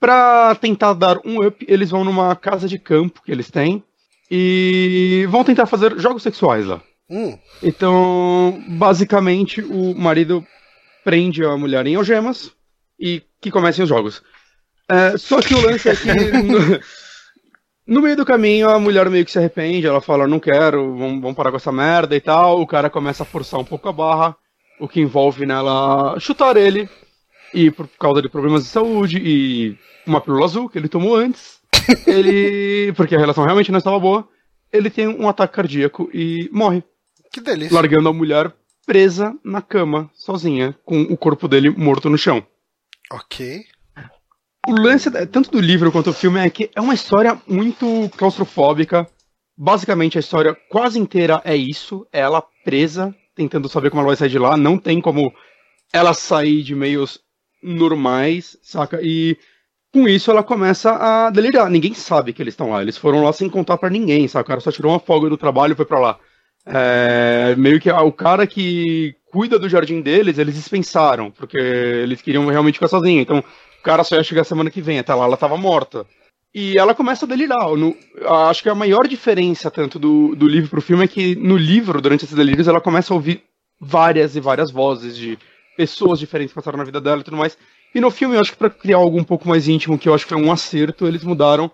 para 0.00 0.54
tentar 0.56 0.94
dar 0.94 1.18
um 1.24 1.44
up, 1.46 1.64
eles 1.68 1.90
vão 1.90 2.04
numa 2.04 2.36
casa 2.36 2.68
de 2.68 2.78
campo 2.78 3.22
que 3.24 3.32
eles 3.32 3.50
têm 3.50 3.82
e 4.30 5.26
vão 5.30 5.44
tentar 5.44 5.66
fazer 5.66 5.98
jogos 5.98 6.22
sexuais 6.22 6.66
lá. 6.66 6.80
Hum. 7.10 7.38
Então, 7.62 8.62
basicamente, 8.68 9.62
o 9.62 9.94
marido 9.94 10.46
prende 11.04 11.42
a 11.44 11.56
mulher 11.56 11.86
em 11.86 11.94
algemas 11.94 12.52
e 13.00 13.22
que 13.40 13.50
comecem 13.50 13.82
os 13.82 13.88
jogos. 13.88 14.22
É, 14.88 15.16
só 15.16 15.40
que 15.40 15.54
o 15.54 15.60
lance 15.60 15.88
é 15.88 15.96
que 15.96 16.06
no, 16.42 16.80
no, 17.86 18.02
meio 18.02 18.16
do 18.16 18.26
caminho 18.26 18.68
a 18.68 18.78
mulher 18.78 19.08
meio 19.08 19.24
que 19.24 19.30
se 19.30 19.38
arrepende, 19.38 19.86
ela 19.86 20.00
fala, 20.00 20.26
não 20.26 20.40
quero, 20.40 20.96
vamos, 20.96 21.20
vamos 21.20 21.36
parar 21.36 21.50
com 21.50 21.56
essa 21.56 21.72
merda 21.72 22.14
e 22.14 22.20
tal. 22.20 22.60
O 22.60 22.66
cara 22.66 22.90
começa 22.90 23.22
a 23.22 23.26
forçar 23.26 23.58
um 23.58 23.64
pouco 23.64 23.88
a 23.88 23.92
barra, 23.92 24.36
o 24.78 24.86
que 24.86 25.00
envolve 25.00 25.46
nela 25.46 26.18
chutar 26.20 26.56
ele, 26.56 26.88
e 27.54 27.70
por 27.70 27.88
causa 27.98 28.20
de 28.20 28.28
problemas 28.28 28.64
de 28.64 28.68
saúde 28.68 29.18
e 29.18 29.78
uma 30.06 30.20
pílula 30.20 30.44
azul 30.44 30.68
que 30.68 30.78
ele 30.78 30.88
tomou 30.88 31.16
antes, 31.16 31.57
ele. 32.06 32.92
Porque 32.94 33.14
a 33.14 33.18
relação 33.18 33.44
realmente 33.44 33.70
não 33.70 33.78
estava 33.78 33.98
boa, 33.98 34.28
ele 34.72 34.90
tem 34.90 35.08
um 35.08 35.28
ataque 35.28 35.54
cardíaco 35.54 36.10
e 36.12 36.48
morre. 36.52 36.82
Que 37.32 37.40
delícia. 37.40 37.74
Largando 37.74 38.08
a 38.08 38.12
mulher 38.12 38.52
presa 38.86 39.36
na 39.44 39.60
cama, 39.60 40.10
sozinha, 40.14 40.74
com 40.84 41.02
o 41.02 41.16
corpo 41.16 41.46
dele 41.46 41.68
morto 41.70 42.08
no 42.08 42.16
chão. 42.16 42.44
Ok. 43.10 43.64
O 44.66 44.72
lance, 44.72 45.10
tanto 45.26 45.50
do 45.50 45.60
livro 45.60 45.92
quanto 45.92 46.06
do 46.06 46.14
filme, 46.14 46.40
é 46.40 46.50
que 46.50 46.70
é 46.74 46.80
uma 46.80 46.94
história 46.94 47.40
muito 47.46 48.10
claustrofóbica. 48.16 49.06
Basicamente, 49.56 50.18
a 50.18 50.20
história 50.20 50.56
quase 50.70 50.98
inteira 50.98 51.40
é 51.44 51.56
isso: 51.56 52.06
é 52.12 52.20
ela 52.20 52.44
presa, 52.64 53.14
tentando 53.34 53.68
saber 53.68 53.90
como 53.90 54.00
ela 54.00 54.08
vai 54.08 54.16
sair 54.16 54.30
de 54.30 54.38
lá. 54.38 54.56
Não 54.56 54.78
tem 54.78 55.00
como 55.00 55.32
ela 55.92 56.12
sair 56.12 56.62
de 56.62 56.74
meios 56.74 57.20
normais, 57.62 58.58
saca? 58.62 59.00
E 59.02 59.36
com 59.98 60.08
isso 60.08 60.30
ela 60.30 60.42
começa 60.42 60.92
a 60.92 61.30
delirar. 61.30 61.68
Ninguém 61.68 61.92
sabe 61.92 62.32
que 62.32 62.40
eles 62.40 62.54
estão 62.54 62.70
lá. 62.70 62.82
Eles 62.82 62.96
foram 62.96 63.24
lá 63.24 63.32
sem 63.32 63.48
contar 63.48 63.76
para 63.76 63.90
ninguém, 63.90 64.28
saca? 64.28 64.44
O 64.44 64.46
cara 64.46 64.60
só 64.60 64.70
tirou 64.70 64.92
uma 64.92 65.00
folga 65.00 65.28
do 65.28 65.36
trabalho 65.36 65.72
e 65.72 65.76
foi 65.76 65.84
pra 65.84 65.98
lá. 65.98 66.18
É, 66.64 67.54
meio 67.56 67.80
que 67.80 67.90
o 67.90 68.12
cara 68.12 68.46
que 68.46 69.16
cuida 69.32 69.58
do 69.58 69.68
jardim 69.68 70.00
deles, 70.00 70.38
eles 70.38 70.54
dispensaram, 70.54 71.30
porque 71.30 71.58
eles 71.58 72.22
queriam 72.22 72.46
realmente 72.46 72.74
ficar 72.74 72.88
sozinhos. 72.88 73.22
Então, 73.22 73.38
o 73.38 73.82
cara 73.82 74.04
só 74.04 74.16
ia 74.16 74.22
chegar 74.22 74.44
semana 74.44 74.70
que 74.70 74.80
vem, 74.80 74.98
até 74.98 75.12
lá 75.14 75.24
ela 75.24 75.36
tava 75.36 75.56
morta. 75.56 76.06
E 76.54 76.78
ela 76.78 76.94
começa 76.94 77.26
a 77.26 77.28
delirar. 77.28 77.68
No, 77.76 77.96
acho 78.48 78.62
que 78.62 78.68
a 78.68 78.74
maior 78.74 79.06
diferença, 79.08 79.70
tanto 79.70 79.98
do, 79.98 80.34
do 80.36 80.46
livro 80.46 80.70
pro 80.70 80.80
filme, 80.80 81.04
é 81.04 81.08
que 81.08 81.34
no 81.34 81.56
livro, 81.56 82.00
durante 82.00 82.24
esses 82.24 82.36
delírios, 82.36 82.68
ela 82.68 82.80
começa 82.80 83.12
a 83.12 83.16
ouvir 83.16 83.42
várias 83.80 84.36
e 84.36 84.40
várias 84.40 84.70
vozes 84.70 85.16
de 85.16 85.38
pessoas 85.76 86.18
diferentes 86.18 86.52
que 86.52 86.56
passaram 86.56 86.78
na 86.78 86.84
vida 86.84 87.00
dela 87.00 87.20
e 87.20 87.24
tudo 87.24 87.36
mais. 87.36 87.56
E 87.98 88.00
no 88.00 88.12
filme, 88.12 88.36
eu 88.36 88.40
acho 88.40 88.52
que 88.52 88.58
pra 88.58 88.70
criar 88.70 88.98
algo 88.98 89.18
um 89.18 89.24
pouco 89.24 89.48
mais 89.48 89.66
íntimo, 89.66 89.98
que 89.98 90.08
eu 90.08 90.14
acho 90.14 90.24
que 90.24 90.32
foi 90.32 90.40
um 90.40 90.52
acerto, 90.52 91.04
eles 91.04 91.24
mudaram. 91.24 91.68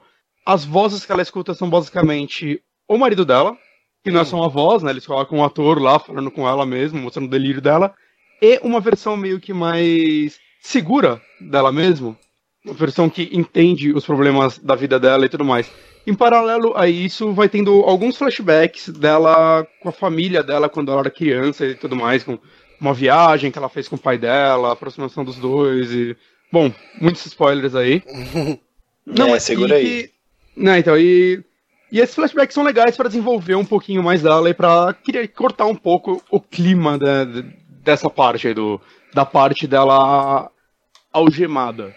As 0.46 0.64
vozes 0.64 1.04
que 1.04 1.12
ela 1.12 1.20
escuta 1.20 1.52
são 1.52 1.68
basicamente 1.68 2.62
o 2.88 2.96
marido 2.96 3.26
dela, 3.26 3.54
que 4.02 4.10
não 4.10 4.22
é 4.22 4.24
só 4.24 4.36
uma 4.36 4.48
voz, 4.48 4.82
né? 4.82 4.90
Eles 4.90 5.06
colocam 5.06 5.36
um 5.36 5.44
ator 5.44 5.78
lá 5.78 5.98
falando 5.98 6.30
com 6.30 6.48
ela 6.48 6.64
mesmo, 6.64 6.98
mostrando 6.98 7.26
o 7.26 7.30
delírio 7.30 7.60
dela. 7.60 7.92
E 8.40 8.58
uma 8.62 8.80
versão 8.80 9.18
meio 9.18 9.38
que 9.38 9.52
mais 9.52 10.38
segura 10.62 11.20
dela 11.38 11.70
mesmo, 11.70 12.16
uma 12.64 12.72
versão 12.72 13.10
que 13.10 13.28
entende 13.30 13.92
os 13.92 14.06
problemas 14.06 14.58
da 14.58 14.74
vida 14.74 14.98
dela 14.98 15.26
e 15.26 15.28
tudo 15.28 15.44
mais. 15.44 15.70
Em 16.06 16.14
paralelo 16.14 16.72
a 16.74 16.88
isso, 16.88 17.34
vai 17.34 17.50
tendo 17.50 17.82
alguns 17.82 18.16
flashbacks 18.16 18.88
dela 18.88 19.66
com 19.82 19.90
a 19.90 19.92
família 19.92 20.42
dela 20.42 20.70
quando 20.70 20.90
ela 20.90 21.02
era 21.02 21.10
criança 21.10 21.66
e 21.66 21.74
tudo 21.74 21.94
mais, 21.94 22.24
com 22.24 22.38
uma 22.80 22.94
viagem 22.94 23.50
que 23.50 23.58
ela 23.58 23.68
fez 23.68 23.88
com 23.88 23.96
o 23.96 23.98
pai 23.98 24.18
dela, 24.18 24.68
a 24.68 24.72
aproximação 24.72 25.24
dos 25.24 25.36
dois 25.36 25.90
e. 25.92 26.16
Bom, 26.52 26.72
muitos 27.00 27.24
spoilers 27.26 27.74
aí. 27.74 28.02
Não, 29.06 29.34
é, 29.34 29.40
segura 29.40 29.76
aí. 29.76 30.10
Não, 30.56 30.76
então, 30.76 30.96
e. 30.98 31.42
E 31.92 32.00
esses 32.00 32.14
flashbacks 32.14 32.54
são 32.54 32.64
legais 32.64 32.96
para 32.96 33.08
desenvolver 33.08 33.54
um 33.54 33.64
pouquinho 33.64 34.02
mais 34.02 34.20
dela 34.20 34.50
e 34.50 34.54
pra 34.54 34.96
cortar 35.32 35.66
um 35.66 35.76
pouco 35.76 36.20
o 36.28 36.40
clima 36.40 36.98
de, 36.98 37.42
dessa 37.84 38.10
parte 38.10 38.48
aí, 38.48 38.54
do, 38.54 38.80
da 39.12 39.24
parte 39.24 39.64
dela 39.66 40.50
algemada. 41.12 41.94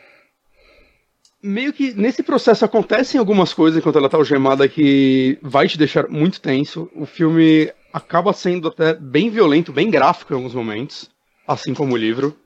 Meio 1.42 1.74
que 1.74 1.94
nesse 1.94 2.22
processo 2.22 2.64
acontecem 2.64 3.18
algumas 3.18 3.54
coisas 3.54 3.80
enquanto 3.80 3.98
ela 3.98 4.10
tá 4.10 4.18
algemada 4.18 4.68
que 4.68 5.40
vai 5.42 5.68
te 5.68 5.80
deixar 5.80 6.08
muito 6.08 6.42
tenso. 6.42 6.90
O 6.94 7.08
filme 7.08 7.72
acaba 7.92 8.34
sendo 8.34 8.68
até 8.68 8.94
bem 8.94 9.30
violento, 9.30 9.72
bem 9.72 9.90
gráfico 9.90 10.34
em 10.34 10.36
alguns 10.36 10.54
momentos, 10.54 11.10
assim 11.48 11.74
como 11.74 11.94
o 11.94 11.98
livro. 11.98 12.38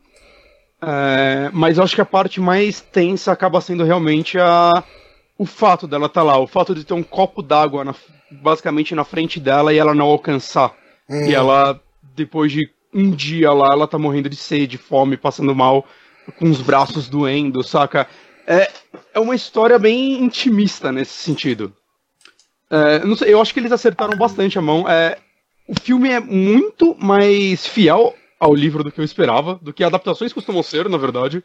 É, 0.82 1.50
mas 1.54 1.78
eu 1.78 1.84
acho 1.84 1.96
que 1.96 2.02
a 2.02 2.06
parte 2.06 2.40
mais 2.42 2.82
tensa 2.82 3.32
acaba 3.32 3.62
sendo 3.62 3.84
realmente 3.84 4.40
a, 4.40 4.84
o 5.38 5.46
fato 5.46 5.88
dela 5.88 6.08
estar 6.08 6.22
tá 6.22 6.26
lá, 6.26 6.40
o 6.40 6.48
fato 6.48 6.74
de 6.74 6.84
ter 6.84 6.94
um 6.94 7.04
copo 7.04 7.42
d'água 7.42 7.96
basicamente 8.32 8.96
na 8.96 9.04
frente 9.04 9.40
dela 9.40 9.74
e 9.74 9.78
ela 9.78 9.94
não 9.94 10.08
alcançar. 10.08 10.74
Hum. 11.10 11.26
E 11.26 11.36
ela, 11.36 11.80
depois 12.16 12.52
de 12.52 12.70
um 12.94 13.12
dia 13.12 13.52
lá, 13.52 13.70
ela 13.74 13.88
tá 13.88 13.98
morrendo 13.98 14.30
de 14.30 14.36
sede, 14.36 14.78
fome, 14.78 15.18
passando 15.18 15.56
mal 15.56 15.86
com 16.38 16.50
os 16.50 16.62
braços 16.62 17.08
doendo, 17.08 17.64
saca? 17.64 18.08
É, 18.48 18.70
é 19.14 19.20
uma 19.20 19.36
história 19.36 19.78
bem 19.78 20.24
intimista 20.24 20.92
nesse 20.92 21.14
sentido. 21.14 21.74
É, 22.70 23.06
não 23.06 23.16
sei, 23.16 23.34
eu 23.34 23.42
acho 23.42 23.54
que 23.54 23.60
eles 23.60 23.72
acertaram 23.72 24.18
bastante 24.18 24.58
a 24.58 24.62
mão. 24.62 24.88
É, 24.88 25.18
o 25.72 25.82
filme 25.82 26.10
é 26.10 26.20
muito 26.20 26.98
mais 27.00 27.66
fiel 27.66 28.14
ao 28.38 28.54
livro 28.54 28.84
do 28.84 28.92
que 28.92 29.00
eu 29.00 29.06
esperava, 29.06 29.58
do 29.62 29.72
que 29.72 29.86
adaptações 29.86 30.34
costumam 30.34 30.62
ser, 30.62 30.90
na 30.90 30.98
verdade, 30.98 31.42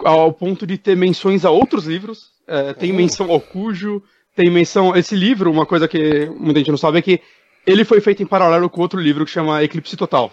ao 0.00 0.30
ponto 0.34 0.66
de 0.66 0.76
ter 0.76 0.94
menções 0.94 1.46
a 1.46 1.50
outros 1.50 1.86
livros. 1.86 2.26
É, 2.46 2.74
tem 2.74 2.90
uhum. 2.90 2.96
menção 2.98 3.30
ao 3.30 3.40
Cujo, 3.40 4.02
tem 4.36 4.50
menção. 4.50 4.94
Esse 4.94 5.16
livro, 5.16 5.50
uma 5.50 5.64
coisa 5.64 5.88
que 5.88 6.26
muita 6.38 6.60
gente 6.60 6.70
não 6.70 6.76
sabe 6.76 6.98
é 6.98 7.02
que 7.02 7.20
ele 7.66 7.86
foi 7.86 8.02
feito 8.02 8.22
em 8.22 8.26
paralelo 8.26 8.68
com 8.68 8.82
outro 8.82 9.00
livro 9.00 9.24
que 9.24 9.30
chama 9.30 9.64
Eclipse 9.64 9.96
Total. 9.96 10.30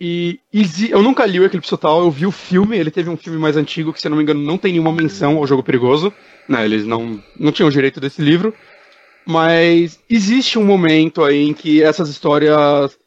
E, 0.00 0.40
eu 0.90 1.00
nunca 1.00 1.24
li 1.24 1.38
o 1.38 1.44
Eclipse 1.44 1.70
Total, 1.70 2.00
eu 2.00 2.10
vi 2.10 2.26
o 2.26 2.32
filme, 2.32 2.76
ele 2.76 2.90
teve 2.90 3.08
um 3.08 3.16
filme 3.16 3.38
mais 3.38 3.56
antigo 3.56 3.92
que, 3.92 4.00
se 4.00 4.08
eu 4.08 4.10
não 4.10 4.16
me 4.16 4.24
engano, 4.24 4.42
não 4.42 4.58
tem 4.58 4.72
nenhuma 4.72 4.90
menção 4.90 5.36
ao 5.36 5.46
jogo 5.46 5.62
perigoso. 5.62 6.12
Né, 6.48 6.64
eles 6.64 6.84
não, 6.84 7.22
não 7.38 7.52
tinham 7.52 7.70
direito 7.70 8.00
desse 8.00 8.20
livro. 8.20 8.52
Mas 9.26 9.98
existe 10.08 10.58
um 10.58 10.64
momento 10.64 11.22
aí 11.22 11.48
em 11.48 11.54
que 11.54 11.82
essas 11.82 12.08
histórias. 12.08 12.98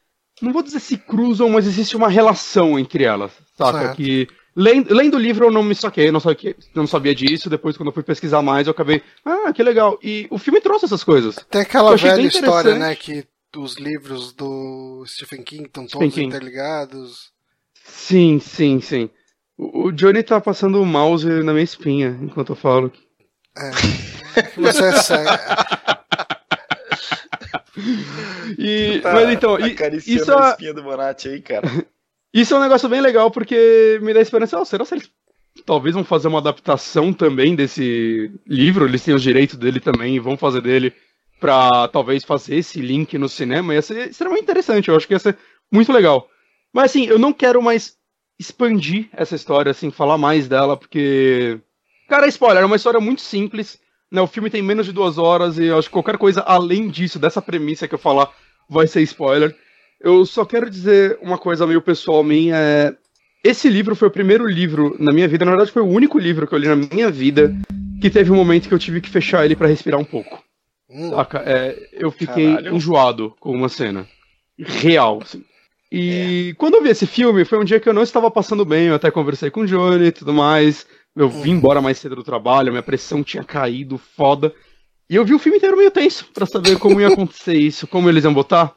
Não 0.41 0.51
vou 0.51 0.63
dizer 0.63 0.79
se 0.79 0.97
cruzam, 0.97 1.49
mas 1.49 1.65
existe 1.65 1.95
uma 1.95 2.09
relação 2.09 2.77
entre 2.77 3.03
elas. 3.03 3.31
Saca? 3.57 3.79
Certo. 3.79 3.97
Que. 3.97 4.27
Lendo, 4.57 4.93
lendo 4.93 5.15
o 5.15 5.19
livro 5.19 5.47
eu 5.47 5.51
não 5.51 5.61
me 5.61 5.75
saquei, 5.75 6.09
não 6.11 6.19
sabia, 6.21 6.55
não 6.73 6.87
sabia 6.87 7.13
disso. 7.13 7.49
Depois, 7.49 7.75
quando 7.75 7.87
eu 7.87 7.93
fui 7.93 8.03
pesquisar 8.03 8.41
mais, 8.41 8.67
eu 8.67 8.71
acabei. 8.71 9.01
Ah, 9.25 9.51
que 9.51 9.61
legal. 9.61 9.99
E 10.01 10.27
o 10.29 10.37
filme 10.37 10.61
trouxe 10.61 10.85
essas 10.85 11.03
coisas. 11.03 11.35
Tem 11.49 11.61
aquela 11.61 11.95
velha 11.97 12.21
história, 12.21 12.75
né? 12.75 12.95
Que 12.95 13.25
os 13.57 13.75
livros 13.75 14.33
do 14.33 15.03
Stephen 15.05 15.43
King 15.43 15.65
estão 15.65 15.85
todos 15.85 16.13
King. 16.13 16.27
interligados. 16.27 17.31
Sim, 17.83 18.39
sim, 18.39 18.79
sim. 18.81 19.09
O, 19.57 19.91
Johnny 19.91 20.21
tá 20.21 20.41
passando 20.41 20.81
o 20.81 20.85
mouse 20.85 21.27
na 21.27 21.53
minha 21.53 21.63
espinha 21.63 22.17
enquanto 22.21 22.51
eu 22.51 22.55
falo. 22.55 22.91
É. 23.57 23.71
Você 24.59 24.83
é 24.83 24.91
cego. 25.01 25.29
e, 28.57 28.99
tá 29.01 29.13
mas 29.13 29.29
então, 29.29 29.57
isso 29.59 30.31
é 30.31 30.41
a 30.41 30.49
espinha 30.49 30.73
do 30.73 30.83
Bonatti 30.83 31.29
aí, 31.29 31.41
cara. 31.41 31.67
Isso 32.33 32.53
é 32.53 32.57
um 32.57 32.61
negócio 32.61 32.89
bem 32.89 32.99
legal 32.99 33.31
porque 33.31 33.97
me 34.01 34.13
dá 34.13 34.19
esperança. 34.19 34.59
Oh, 34.59 34.65
será 34.65 34.85
que 34.85 34.93
eles 34.93 35.09
talvez 35.65 35.95
vão 35.95 36.03
fazer 36.03 36.27
uma 36.27 36.39
adaptação 36.39 37.13
também 37.13 37.55
desse 37.55 38.29
livro? 38.45 38.83
Eles 38.83 39.05
têm 39.05 39.13
os 39.13 39.23
direitos 39.23 39.55
dele 39.55 39.79
também 39.79 40.17
e 40.17 40.19
vão 40.19 40.35
fazer 40.35 40.59
dele 40.59 40.93
pra 41.39 41.87
talvez 41.87 42.25
fazer 42.25 42.57
esse 42.57 42.81
link 42.81 43.17
no 43.17 43.29
cinema. 43.29 43.73
Ia 43.73 43.81
ser 43.81 44.09
extremamente 44.09 44.43
interessante. 44.43 44.89
Eu 44.89 44.97
acho 44.97 45.07
que 45.07 45.13
ia 45.13 45.19
ser 45.19 45.37
muito 45.71 45.93
legal. 45.93 46.29
Mas 46.73 46.91
assim, 46.91 47.05
eu 47.05 47.17
não 47.17 47.31
quero 47.31 47.61
mais 47.61 47.95
expandir 48.37 49.07
essa 49.13 49.33
história, 49.33 49.71
assim, 49.71 49.89
falar 49.89 50.17
mais 50.17 50.45
dela, 50.47 50.75
porque. 50.75 51.57
Cara, 52.09 52.27
spoiler, 52.27 52.63
é 52.63 52.65
uma 52.65 52.75
história 52.75 52.99
muito 52.99 53.21
simples. 53.21 53.79
Né? 54.11 54.21
O 54.21 54.27
filme 54.27 54.49
tem 54.49 54.61
menos 54.61 54.85
de 54.85 54.91
duas 54.91 55.17
horas 55.17 55.57
e 55.57 55.69
acho 55.69 55.87
que 55.87 55.93
qualquer 55.93 56.17
coisa 56.17 56.41
além 56.41 56.87
disso, 56.87 57.19
dessa 57.19 57.41
premissa 57.41 57.87
que 57.87 57.95
eu 57.95 57.99
falar, 57.99 58.29
vai 58.69 58.87
ser 58.87 59.01
spoiler. 59.01 59.55
Eu 59.99 60.25
só 60.25 60.45
quero 60.45 60.69
dizer 60.69 61.17
uma 61.21 61.37
coisa 61.37 61.65
meio 61.65 61.81
pessoal 61.81 62.23
minha. 62.23 62.55
É... 62.55 62.95
Esse 63.43 63.69
livro 63.69 63.95
foi 63.95 64.07
o 64.07 64.11
primeiro 64.11 64.47
livro 64.47 64.95
na 64.99 65.11
minha 65.11 65.27
vida, 65.27 65.45
na 65.45 65.51
verdade 65.51 65.71
foi 65.71 65.81
o 65.81 65.87
único 65.87 66.17
livro 66.17 66.47
que 66.47 66.53
eu 66.53 66.59
li 66.59 66.67
na 66.67 66.75
minha 66.75 67.11
vida 67.11 67.55
que 68.01 68.09
teve 68.09 68.31
um 68.31 68.35
momento 68.35 68.67
que 68.67 68.73
eu 68.73 68.79
tive 68.79 69.01
que 69.01 69.09
fechar 69.09 69.45
ele 69.45 69.55
para 69.55 69.67
respirar 69.67 69.99
um 69.99 70.05
pouco. 70.05 70.43
Hum. 70.89 71.11
Saca? 71.11 71.43
É, 71.45 71.89
eu 71.93 72.11
fiquei 72.11 72.55
Caralho. 72.55 72.75
enjoado 72.75 73.35
com 73.39 73.51
uma 73.51 73.69
cena. 73.69 74.07
Real, 74.57 75.19
assim. 75.21 75.43
E 75.91 76.49
é. 76.51 76.53
quando 76.55 76.75
eu 76.75 76.83
vi 76.83 76.89
esse 76.89 77.05
filme, 77.05 77.45
foi 77.45 77.59
um 77.59 77.63
dia 77.63 77.79
que 77.79 77.87
eu 77.87 77.93
não 77.93 78.03
estava 78.03 78.29
passando 78.29 78.65
bem, 78.65 78.87
eu 78.87 78.95
até 78.95 79.09
conversei 79.11 79.49
com 79.49 79.61
o 79.61 79.65
Johnny 79.65 80.05
e 80.05 80.11
tudo 80.11 80.33
mais. 80.33 80.85
Eu 81.15 81.29
vim 81.29 81.51
uhum. 81.51 81.57
embora 81.57 81.81
mais 81.81 81.97
cedo 81.97 82.15
do 82.15 82.23
trabalho, 82.23 82.71
minha 82.71 82.83
pressão 82.83 83.23
tinha 83.23 83.43
caído, 83.43 83.97
foda. 83.97 84.53
E 85.09 85.15
eu 85.15 85.23
vi 85.23 85.33
o 85.33 85.39
filme 85.39 85.57
inteiro 85.57 85.77
meio 85.77 85.91
tenso, 85.91 86.25
para 86.33 86.45
saber 86.45 86.77
como 86.77 86.99
ia 86.99 87.07
acontecer 87.07 87.53
isso, 87.53 87.87
como 87.87 88.09
eles 88.09 88.23
iam 88.23 88.33
botar. 88.33 88.73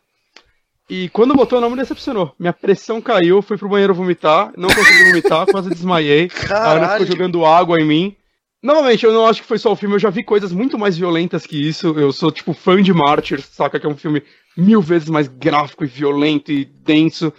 E 0.89 1.09
quando 1.11 1.35
botou, 1.35 1.61
não 1.61 1.69
me 1.69 1.77
decepcionou. 1.77 2.35
Minha 2.39 2.53
pressão 2.53 3.01
caiu, 3.01 3.43
fui 3.43 3.59
pro 3.59 3.69
banheiro 3.69 3.95
vomitar, 3.95 4.53
não 4.57 4.69
consegui 4.69 5.11
vomitar, 5.11 5.47
quase 5.51 5.69
desmaiei. 5.69 6.29
Caralho. 6.29 6.67
A 6.67 6.73
Ana 6.73 6.89
ficou 6.93 7.07
jogando 7.07 7.45
água 7.45 7.79
em 7.79 7.85
mim. 7.85 8.17
Novamente, 8.63 9.05
eu 9.05 9.13
não 9.13 9.27
acho 9.27 9.43
que 9.43 9.47
foi 9.47 9.59
só 9.59 9.71
o 9.71 9.77
filme, 9.77 9.95
eu 9.95 10.01
já 10.01 10.11
vi 10.11 10.25
coisas 10.25 10.53
muito 10.53 10.79
mais 10.79 10.97
violentas 10.97 11.47
que 11.47 11.57
isso. 11.69 11.89
Eu 11.89 12.13
sou, 12.13 12.33
tipo, 12.33 12.53
fã 12.53 12.83
de 12.83 12.93
Martyr, 12.93 13.41
saca? 13.43 13.79
Que 13.79 13.87
é 13.87 13.89
um 13.89 13.97
filme 13.97 14.23
mil 14.57 14.81
vezes 14.81 15.09
mais 15.09 15.29
gráfico 15.29 15.85
e 15.85 15.89
violento 15.89 16.51
e 16.51 16.65
denso. 16.65 17.33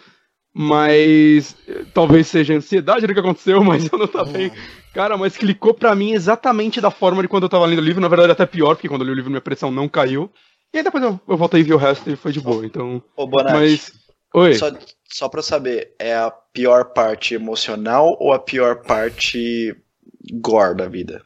Mas 0.54 1.56
talvez 1.94 2.28
seja 2.28 2.54
ansiedade 2.54 3.06
do 3.06 3.14
que 3.14 3.20
aconteceu, 3.20 3.62
mas 3.66 3.90
eu 3.92 3.98
não 3.98 4.08
tá 4.08 4.24
bem. 4.24 4.52
Cara, 4.94 5.18
mas 5.18 5.38
clicou 5.38 5.74
pra 5.74 5.96
mim 5.96 6.14
exatamente 6.14 6.82
da 6.82 6.90
forma 6.90 7.22
de 7.22 7.28
quando 7.28 7.44
eu 7.44 7.50
tava 7.50 7.66
lendo 7.66 7.80
o 7.80 7.84
livro. 7.84 8.02
Na 8.02 8.08
verdade, 8.08 8.32
até 8.32 8.46
pior, 8.46 8.76
porque 8.76 8.90
quando 8.90 9.02
eu 9.02 9.06
li 9.06 9.12
o 9.12 9.16
livro 9.16 9.30
minha 9.30 9.42
pressão 9.42 9.72
não 9.72 9.88
caiu. 9.88 10.32
E 10.74 10.78
aí 10.78 10.84
depois 10.84 11.04
eu, 11.04 11.20
eu 11.28 11.38
voltei 11.38 11.62
e 11.62 11.64
vi 11.64 11.74
o 11.74 11.78
resto 11.78 12.10
e 12.10 12.16
foi 12.16 12.32
de 12.32 12.40
boa, 12.40 12.66
então. 12.66 13.02
Ô, 13.16 13.28
Bonatti, 13.28 13.54
mas. 13.54 13.92
Oi. 14.34 14.54
Só, 14.56 14.72
só 15.12 15.30
pra 15.30 15.42
saber, 15.42 15.96
é 15.98 16.16
a 16.16 16.30
pior 16.30 16.86
parte 16.94 17.34
emocional 17.34 18.16
ou 18.20 18.32
a 18.32 18.40
pior 18.40 18.84
parte 18.84 19.76
gore 20.34 20.76
da 20.76 20.88
vida? 20.88 21.24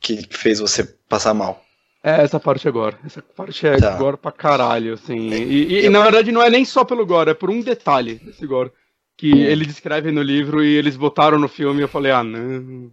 Que 0.00 0.26
fez 0.30 0.60
você 0.60 0.84
passar 1.08 1.34
mal? 1.34 1.62
É, 2.02 2.22
essa 2.22 2.40
parte 2.40 2.66
é 2.66 2.70
gore. 2.70 2.96
Essa 3.04 3.20
parte 3.20 3.66
é 3.66 3.76
tá. 3.76 3.96
gore 3.96 4.16
pra 4.16 4.32
caralho, 4.32 4.94
assim. 4.94 5.30
E, 5.30 5.80
e, 5.80 5.84
e, 5.84 5.88
na 5.88 6.02
verdade 6.02 6.32
não 6.32 6.42
é 6.42 6.48
nem 6.48 6.64
só 6.64 6.84
pelo 6.84 7.04
gore, 7.04 7.30
é 7.30 7.34
por 7.34 7.50
um 7.50 7.60
detalhe 7.60 8.14
desse 8.14 8.46
gore. 8.46 8.72
Que 9.20 9.34
hum. 9.34 9.36
ele 9.36 9.66
descreve 9.66 10.10
no 10.10 10.22
livro 10.22 10.64
e 10.64 10.74
eles 10.74 10.96
botaram 10.96 11.38
no 11.38 11.46
filme 11.46 11.80
e 11.80 11.84
eu 11.84 11.88
falei, 11.88 12.10
ah, 12.10 12.24
não. 12.24 12.90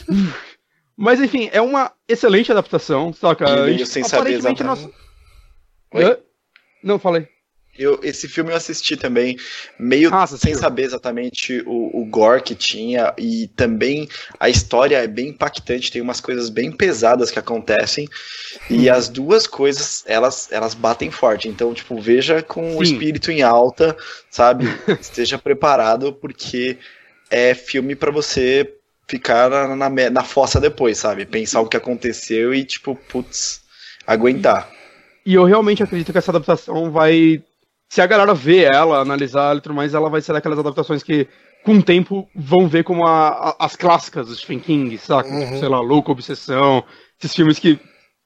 Mas 0.96 1.20
enfim, 1.20 1.50
é 1.52 1.60
uma 1.60 1.92
excelente 2.08 2.50
adaptação, 2.50 3.12
saca? 3.12 3.44
E 3.50 3.64
meio 3.66 3.84
sem 3.84 4.02
saber 4.02 4.32
exatamente. 4.32 4.64
Nós... 4.64 4.88
Oi? 5.92 6.18
Não, 6.82 6.98
falei. 6.98 7.28
Eu, 7.76 7.98
esse 8.02 8.28
filme 8.28 8.52
eu 8.52 8.56
assisti 8.56 8.96
também, 8.96 9.36
meio 9.78 10.14
ah, 10.14 10.26
sem 10.26 10.54
saber 10.54 10.84
exatamente 10.84 11.60
o, 11.66 12.02
o 12.02 12.04
gore 12.04 12.42
que 12.42 12.54
tinha, 12.54 13.12
e 13.18 13.48
também 13.56 14.08
a 14.38 14.48
história 14.48 14.98
é 14.98 15.08
bem 15.08 15.30
impactante, 15.30 15.90
tem 15.90 16.00
umas 16.00 16.20
coisas 16.20 16.48
bem 16.48 16.70
pesadas 16.70 17.32
que 17.32 17.38
acontecem, 17.38 18.08
e 18.70 18.88
uhum. 18.88 18.94
as 18.94 19.08
duas 19.08 19.46
coisas, 19.46 20.04
elas, 20.06 20.52
elas 20.52 20.72
batem 20.74 21.10
forte. 21.10 21.48
Então, 21.48 21.74
tipo, 21.74 22.00
veja 22.00 22.42
com 22.42 22.70
Sim. 22.70 22.76
o 22.76 22.82
espírito 22.82 23.32
em 23.32 23.42
alta, 23.42 23.96
sabe? 24.30 24.66
Esteja 25.00 25.36
preparado, 25.36 26.12
porque 26.12 26.78
é 27.28 27.54
filme 27.54 27.96
para 27.96 28.12
você 28.12 28.72
ficar 29.08 29.50
na, 29.50 29.74
na, 29.76 30.10
na 30.10 30.24
fossa 30.24 30.60
depois, 30.60 30.98
sabe? 30.98 31.26
Pensar 31.26 31.60
o 31.60 31.68
que 31.68 31.76
aconteceu 31.76 32.54
e, 32.54 32.64
tipo, 32.64 32.94
putz, 32.94 33.62
aguentar. 34.06 34.70
E 35.26 35.34
eu 35.34 35.44
realmente 35.44 35.82
acredito 35.82 36.12
que 36.12 36.18
essa 36.18 36.30
adaptação 36.30 36.90
vai 36.90 37.42
se 37.94 38.00
a 38.00 38.06
galera 38.06 38.34
vê 38.34 38.64
ela, 38.64 38.98
analisar 38.98 39.56
e 39.56 39.60
tudo 39.60 39.72
mais, 39.72 39.94
ela 39.94 40.10
vai 40.10 40.20
ser 40.20 40.32
daquelas 40.32 40.58
adaptações 40.58 41.00
que, 41.00 41.28
com 41.64 41.76
o 41.76 41.82
tempo, 41.82 42.28
vão 42.34 42.66
ver 42.66 42.82
como 42.82 43.06
a, 43.06 43.28
a, 43.28 43.56
as 43.66 43.76
clássicas 43.76 44.26
do 44.26 44.34
Stephen 44.34 44.58
King, 44.58 44.98
saca? 44.98 45.28
Uhum. 45.28 45.60
Sei 45.60 45.68
lá, 45.68 45.78
Louco 45.78 46.10
Obsessão, 46.10 46.82
esses 47.16 47.32
filmes 47.32 47.56
que, 47.60 47.78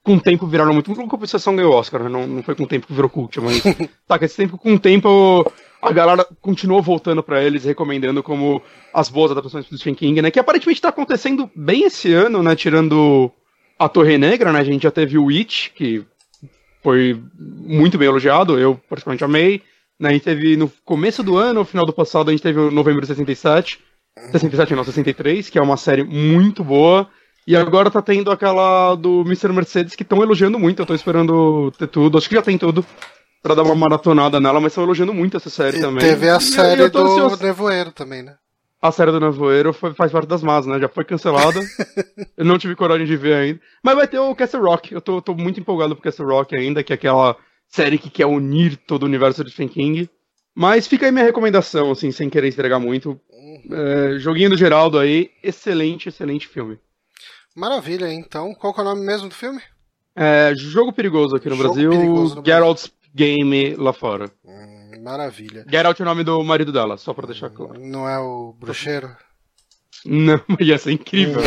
com 0.02 0.14
o 0.14 0.20
tempo, 0.22 0.46
viraram 0.46 0.72
muito. 0.72 0.90
Louco 0.94 1.16
Obsessão 1.16 1.54
ganhou 1.54 1.74
Oscar, 1.74 2.02
né? 2.02 2.09
Não, 2.09 2.26
não 2.26 2.42
foi 2.42 2.54
com 2.54 2.62
o 2.62 2.66
tempo 2.66 2.87
que 2.87 2.94
virou 2.94 3.11
cult, 3.11 3.38
mas. 3.42 3.62
saca, 4.09 4.24
esse 4.24 4.38
tempo, 4.38 4.57
com 4.57 4.72
o 4.72 4.78
tempo, 4.78 5.52
a 5.83 5.92
galera 5.92 6.26
continuou 6.40 6.81
voltando 6.81 7.22
para 7.22 7.44
eles, 7.44 7.66
recomendando 7.66 8.22
como 8.22 8.62
as 8.94 9.11
boas 9.11 9.33
adaptações 9.33 9.68
do 9.68 9.76
Stephen 9.76 9.94
King, 9.94 10.22
né? 10.22 10.31
Que 10.31 10.40
aparentemente 10.40 10.81
tá 10.81 10.88
acontecendo 10.88 11.50
bem 11.54 11.83
esse 11.83 12.11
ano, 12.14 12.42
né? 12.42 12.57
Tirando 12.57 13.31
a 13.78 13.87
Torre 13.87 14.16
Negra, 14.16 14.50
né? 14.50 14.61
A 14.61 14.64
gente 14.64 14.85
já 14.85 14.90
teve 14.90 15.18
o 15.18 15.28
It, 15.28 15.72
que 15.74 16.07
foi 16.82 17.20
muito 17.38 17.98
bem 17.98 18.08
elogiado, 18.08 18.58
eu 18.58 18.80
praticamente 18.88 19.24
amei. 19.24 19.62
Né, 19.98 20.10
a 20.10 20.12
gente 20.12 20.22
teve 20.22 20.56
no 20.56 20.70
começo 20.84 21.22
do 21.22 21.36
ano, 21.36 21.60
no 21.60 21.64
final 21.66 21.84
do 21.84 21.92
passado, 21.92 22.28
a 22.28 22.32
gente 22.32 22.42
teve 22.42 22.58
o 22.58 22.70
Novembro 22.70 23.00
de 23.00 23.08
67. 23.08 23.80
67 24.32 24.74
não, 24.74 24.84
63, 24.84 25.50
que 25.50 25.58
é 25.58 25.62
uma 25.62 25.76
série 25.76 26.04
muito 26.04 26.62
boa. 26.64 27.08
E 27.46 27.56
agora 27.56 27.90
tá 27.90 28.02
tendo 28.02 28.30
aquela 28.30 28.94
do 28.94 29.22
Mr. 29.22 29.52
Mercedes 29.52 29.94
que 29.94 30.02
estão 30.02 30.22
elogiando 30.22 30.58
muito. 30.58 30.82
Eu 30.82 30.86
tô 30.86 30.94
esperando 30.94 31.72
ter 31.78 31.88
tudo. 31.88 32.18
Acho 32.18 32.28
que 32.28 32.34
já 32.34 32.42
tem 32.42 32.58
tudo 32.58 32.84
pra 33.42 33.54
dar 33.54 33.62
uma 33.62 33.74
maratonada 33.74 34.38
nela, 34.38 34.60
mas 34.60 34.72
estão 34.72 34.84
elogiando 34.84 35.14
muito 35.14 35.36
essa 35.36 35.48
série 35.48 35.78
e 35.78 35.80
também. 35.80 36.00
Teve 36.00 36.28
a 36.28 36.40
série 36.40 36.88
do 36.88 37.36
Nevoeiro 37.36 37.90
também, 37.92 38.22
né? 38.22 38.34
A 38.80 38.92
série 38.92 39.10
do 39.10 39.18
Nevoeiro 39.18 39.72
foi, 39.72 39.92
faz 39.92 40.12
parte 40.12 40.28
das 40.28 40.42
más, 40.42 40.64
né? 40.64 40.78
Já 40.78 40.88
foi 40.88 41.04
cancelada. 41.04 41.60
eu 42.36 42.44
não 42.44 42.58
tive 42.58 42.76
coragem 42.76 43.06
de 43.06 43.16
ver 43.16 43.34
ainda. 43.34 43.60
Mas 43.82 43.96
vai 43.96 44.06
ter 44.06 44.18
o 44.20 44.34
Castle 44.34 44.62
Rock. 44.62 44.94
Eu 44.94 45.00
tô, 45.00 45.20
tô 45.20 45.34
muito 45.34 45.58
empolgado 45.58 45.96
pro 45.96 46.04
Castle 46.04 46.28
Rock 46.28 46.54
ainda, 46.54 46.82
que 46.84 46.92
é 46.92 46.94
aquela 46.94 47.36
série 47.66 47.98
que 47.98 48.08
quer 48.08 48.26
unir 48.26 48.76
todo 48.76 49.02
o 49.02 49.06
universo 49.06 49.42
de 49.42 49.50
Stephen 49.50 49.68
King. 49.68 50.10
Mas 50.54 50.86
fica 50.86 51.06
aí 51.06 51.12
minha 51.12 51.24
recomendação, 51.24 51.90
assim, 51.90 52.12
sem 52.12 52.30
querer 52.30 52.48
entregar 52.48 52.78
muito. 52.78 53.20
É, 53.70 54.18
joguinho 54.18 54.50
do 54.50 54.56
Geraldo 54.56 54.98
aí, 54.98 55.30
excelente, 55.42 56.08
excelente 56.08 56.46
filme. 56.46 56.78
Maravilha, 57.56 58.12
então. 58.12 58.54
Qual 58.54 58.74
é 58.76 58.80
o 58.80 58.84
nome 58.84 59.04
mesmo 59.04 59.28
do 59.28 59.34
filme? 59.34 59.60
É, 60.14 60.52
Jogo 60.56 60.92
Perigoso 60.92 61.36
aqui 61.36 61.48
no 61.48 61.56
Jogo 61.56 61.68
Brasil, 61.68 61.90
no 61.90 62.44
Gerald's 62.44 62.92
Game 63.14 63.74
lá 63.74 63.92
fora. 63.92 64.30
Hum. 64.44 64.77
Maravilha. 65.09 65.64
Geralt 65.66 65.99
é 65.99 66.03
o 66.03 66.07
nome 66.07 66.23
do 66.23 66.44
marido 66.44 66.71
dela, 66.71 66.99
só 66.99 67.14
pra 67.14 67.27
deixar 67.27 67.49
claro. 67.49 67.81
Não 67.81 68.07
é 68.07 68.18
o 68.18 68.53
bruxeiro? 68.53 69.16
Não, 70.05 70.38
ia 70.61 70.77
ser 70.77 70.92
incrível. 70.92 71.40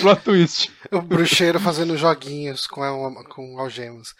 Plot 0.00 0.22
twist. 0.22 0.72
O 0.92 1.02
bruxeiro 1.02 1.58
fazendo 1.58 1.96
joguinhos 1.96 2.68
com, 2.68 2.82
com 3.28 3.58
algemas. 3.58 4.14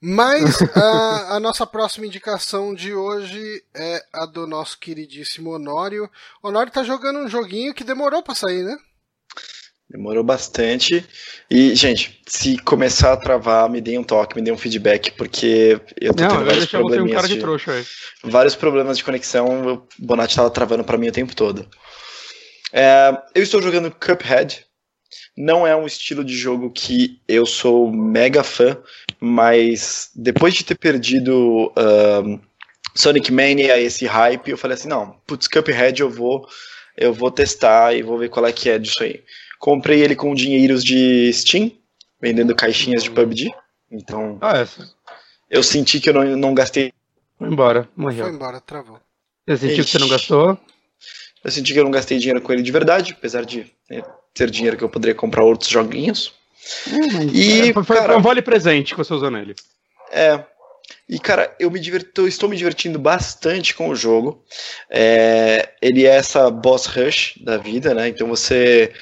Mas 0.00 0.62
a, 0.76 1.36
a, 1.36 1.40
nossa 1.40 1.66
próxima 1.66 2.06
indicação 2.06 2.72
de 2.72 2.94
hoje 2.94 3.64
é 3.74 4.00
a 4.12 4.24
do 4.24 4.46
nosso 4.46 4.78
queridíssimo 4.78 5.50
Honório. 5.50 6.08
Honório 6.40 6.72
tá 6.72 6.84
jogando 6.84 7.18
um 7.18 7.28
joguinho 7.28 7.74
que 7.74 7.82
demorou 7.82 8.22
pra 8.22 8.34
sair, 8.34 8.62
né? 8.62 8.76
Demorou 9.88 10.24
bastante. 10.24 11.04
E, 11.48 11.74
gente, 11.76 12.20
se 12.26 12.58
começar 12.58 13.12
a 13.12 13.16
travar, 13.16 13.70
me 13.70 13.80
deem 13.80 13.98
um 13.98 14.04
toque, 14.04 14.34
me 14.34 14.42
deem 14.42 14.52
um 14.52 14.58
feedback, 14.58 15.12
porque 15.12 15.80
eu 16.00 16.12
tô 16.12 16.24
Não, 16.24 16.30
tendo 16.30 16.44
vários 16.44 16.66
problemas. 16.66 17.10
Um 17.10 17.14
cara 17.14 17.28
de, 17.28 17.34
de 17.34 17.40
trouxa 17.40 17.72
aí. 17.72 17.84
Vários 18.24 18.56
problemas 18.56 18.98
de 18.98 19.04
conexão, 19.04 19.74
o 19.74 19.88
Bonatti 19.98 20.34
tava 20.34 20.50
travando 20.50 20.82
para 20.82 20.98
mim 20.98 21.08
o 21.08 21.12
tempo 21.12 21.36
todo. 21.36 21.68
É, 22.72 23.16
eu 23.34 23.42
estou 23.42 23.62
jogando 23.62 23.90
Cuphead. 23.90 24.66
Não 25.36 25.66
é 25.66 25.76
um 25.76 25.86
estilo 25.86 26.24
de 26.24 26.34
jogo 26.34 26.70
que 26.70 27.20
eu 27.28 27.46
sou 27.46 27.92
mega 27.92 28.42
fã, 28.42 28.76
mas 29.20 30.10
depois 30.16 30.54
de 30.54 30.64
ter 30.64 30.74
perdido 30.74 31.72
Sonic 32.94 33.30
Mania, 33.30 33.78
esse 33.78 34.06
hype, 34.06 34.50
eu 34.50 34.58
falei 34.58 34.74
assim, 34.74 34.88
não, 34.88 35.20
putz, 35.26 35.46
Cuphead 35.46 36.00
eu 36.00 36.10
vou, 36.10 36.46
eu 36.96 37.12
vou 37.12 37.30
testar 37.30 37.94
e 37.94 38.02
vou 38.02 38.18
ver 38.18 38.30
qual 38.30 38.46
é 38.46 38.52
que 38.52 38.68
é 38.68 38.78
disso 38.78 39.02
aí. 39.04 39.22
Comprei 39.58 40.02
ele 40.02 40.14
com 40.14 40.34
dinheiros 40.34 40.84
de 40.84 41.32
Steam, 41.32 41.72
vendendo 42.20 42.54
caixinhas 42.54 43.02
de 43.02 43.10
PUBG. 43.10 43.52
Então. 43.90 44.38
Ah, 44.40 44.58
essa. 44.58 44.88
Eu 45.50 45.62
senti 45.62 46.00
que 46.00 46.08
eu 46.08 46.14
não, 46.14 46.24
não 46.36 46.54
gastei. 46.54 46.92
Foi 47.38 47.48
embora, 47.48 47.88
morreu. 47.96 48.24
Foi 48.24 48.34
embora, 48.34 48.60
travou. 48.60 49.00
Você 49.46 49.56
sentiu 49.58 49.82
Ixi. 49.82 49.84
que 49.84 49.90
você 49.90 49.98
não 49.98 50.08
gastou? 50.08 50.58
Eu 51.44 51.50
senti 51.50 51.72
que 51.72 51.78
eu 51.78 51.84
não 51.84 51.90
gastei 51.90 52.18
dinheiro 52.18 52.40
com 52.40 52.52
ele 52.52 52.62
de 52.62 52.72
verdade, 52.72 53.14
apesar 53.16 53.44
de 53.44 53.72
né, 53.88 54.02
ter 54.34 54.50
dinheiro 54.50 54.76
que 54.76 54.82
eu 54.82 54.88
poderia 54.88 55.14
comprar 55.14 55.44
outros 55.44 55.70
joguinhos. 55.70 56.34
Hum, 56.88 57.28
e, 57.32 57.70
é, 57.70 57.72
foi, 57.72 57.84
foi 57.84 57.96
cara, 57.96 58.18
um 58.18 58.22
vale 58.22 58.42
presente 58.42 58.92
que 58.92 58.98
você 58.98 59.14
usou 59.14 59.30
nele. 59.30 59.54
É. 60.10 60.42
E, 61.08 61.20
cara, 61.20 61.54
eu 61.60 61.70
me 61.70 61.78
diverto, 61.78 62.26
estou 62.26 62.48
me 62.48 62.56
divertindo 62.56 62.98
bastante 62.98 63.74
com 63.74 63.88
o 63.88 63.94
jogo. 63.94 64.42
É, 64.90 65.70
ele 65.80 66.04
é 66.04 66.16
essa 66.16 66.50
boss 66.50 66.86
rush 66.86 67.34
da 67.40 67.56
vida, 67.56 67.94
né? 67.94 68.08
Então 68.08 68.26
você 68.26 68.92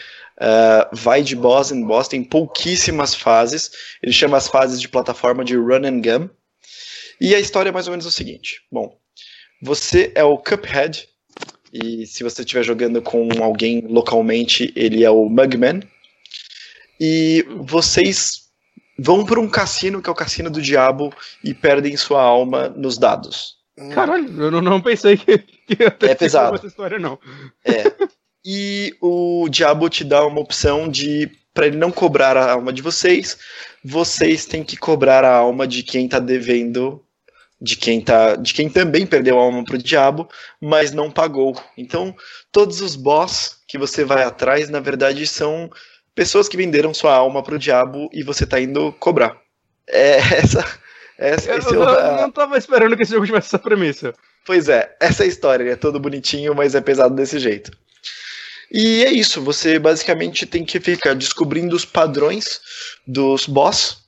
uh, 0.40 0.88
vai 0.92 1.22
de 1.22 1.36
boss 1.36 1.70
em 1.70 1.84
boss, 1.84 2.08
tem 2.08 2.22
pouquíssimas 2.22 3.14
fases. 3.14 3.70
Ele 4.02 4.12
chama 4.12 4.36
as 4.36 4.48
fases 4.48 4.80
de 4.80 4.88
plataforma 4.88 5.44
de 5.44 5.56
run 5.56 5.84
and 5.84 6.00
gun. 6.00 6.28
E 7.20 7.34
a 7.34 7.40
história 7.40 7.70
é 7.70 7.72
mais 7.72 7.86
ou 7.86 7.92
menos 7.92 8.06
o 8.06 8.10
seguinte: 8.10 8.62
bom, 8.70 8.98
você 9.62 10.12
é 10.14 10.24
o 10.24 10.38
Cuphead, 10.38 11.08
e 11.72 12.06
se 12.06 12.22
você 12.22 12.42
estiver 12.42 12.62
jogando 12.62 13.02
com 13.02 13.28
alguém 13.42 13.84
localmente, 13.88 14.72
ele 14.76 15.04
é 15.04 15.10
o 15.10 15.28
Mugman. 15.28 15.80
E 17.00 17.44
vocês 17.58 18.44
vão 18.96 19.24
para 19.24 19.40
um 19.40 19.48
cassino, 19.48 20.00
que 20.00 20.08
é 20.08 20.12
o 20.12 20.14
cassino 20.14 20.48
do 20.48 20.62
diabo, 20.62 21.12
e 21.42 21.52
perdem 21.52 21.96
sua 21.96 22.22
alma 22.22 22.68
nos 22.68 22.96
dados. 22.96 23.56
Caralho, 23.92 24.40
eu 24.40 24.62
não, 24.62 24.80
pensei 24.80 25.16
que, 25.16 25.38
que 25.38 25.82
ia 25.82 25.90
ter 25.90 26.10
é 26.10 26.14
pesado. 26.14 26.54
essa 26.54 26.66
história, 26.68 26.96
não. 26.96 27.18
É. 27.64 27.82
E 28.44 28.94
o 29.00 29.48
diabo 29.48 29.88
te 29.88 30.04
dá 30.04 30.26
uma 30.26 30.40
opção 30.40 30.88
de, 30.88 31.30
para 31.52 31.66
ele 31.66 31.76
não 31.76 31.90
cobrar 31.90 32.36
a 32.36 32.52
alma 32.52 32.72
de 32.72 32.82
vocês, 32.82 33.38
vocês 33.82 34.44
têm 34.44 34.62
que 34.62 34.76
cobrar 34.76 35.24
a 35.24 35.34
alma 35.34 35.66
de 35.66 35.82
quem 35.82 36.08
tá 36.08 36.18
devendo 36.18 37.04
de 37.64 37.76
quem 37.76 38.00
tá, 38.00 38.36
de 38.36 38.52
quem 38.52 38.68
também 38.68 39.06
perdeu 39.06 39.38
a 39.38 39.42
alma 39.42 39.64
pro 39.64 39.78
diabo, 39.78 40.28
mas 40.60 40.92
não 40.92 41.10
pagou. 41.10 41.58
Então, 41.78 42.14
todos 42.52 42.82
os 42.82 42.94
boss 42.94 43.58
que 43.66 43.78
você 43.78 44.04
vai 44.04 44.22
atrás, 44.22 44.68
na 44.68 44.80
verdade, 44.80 45.26
são 45.26 45.70
pessoas 46.14 46.46
que 46.46 46.58
venderam 46.58 46.92
sua 46.92 47.14
alma 47.14 47.42
pro 47.42 47.58
diabo 47.58 48.10
e 48.12 48.22
você 48.22 48.46
tá 48.46 48.60
indo 48.60 48.92
cobrar. 49.00 49.38
É 49.88 50.16
essa, 50.36 50.62
essa 51.18 51.50
eu, 51.50 51.62
eu, 51.72 51.82
eu 51.82 52.16
não 52.16 52.30
tava 52.30 52.58
esperando 52.58 52.96
que 52.96 53.02
esse 53.02 53.12
jogo 53.12 53.24
tivesse 53.24 53.46
essa 53.46 53.58
premissa. 53.58 54.12
Pois 54.44 54.68
é, 54.68 54.94
essa 55.00 55.22
é 55.22 55.26
a 55.26 55.28
história, 55.28 55.64
ele 55.64 55.72
é 55.72 55.76
todo 55.76 55.98
bonitinho, 55.98 56.54
mas 56.54 56.74
é 56.74 56.82
pesado 56.82 57.14
desse 57.14 57.38
jeito. 57.38 57.72
E 58.76 59.04
é 59.04 59.12
isso, 59.12 59.40
você 59.40 59.78
basicamente 59.78 60.44
tem 60.44 60.64
que 60.64 60.80
ficar 60.80 61.14
descobrindo 61.14 61.76
os 61.76 61.84
padrões 61.84 62.60
dos 63.06 63.46
boss 63.46 63.98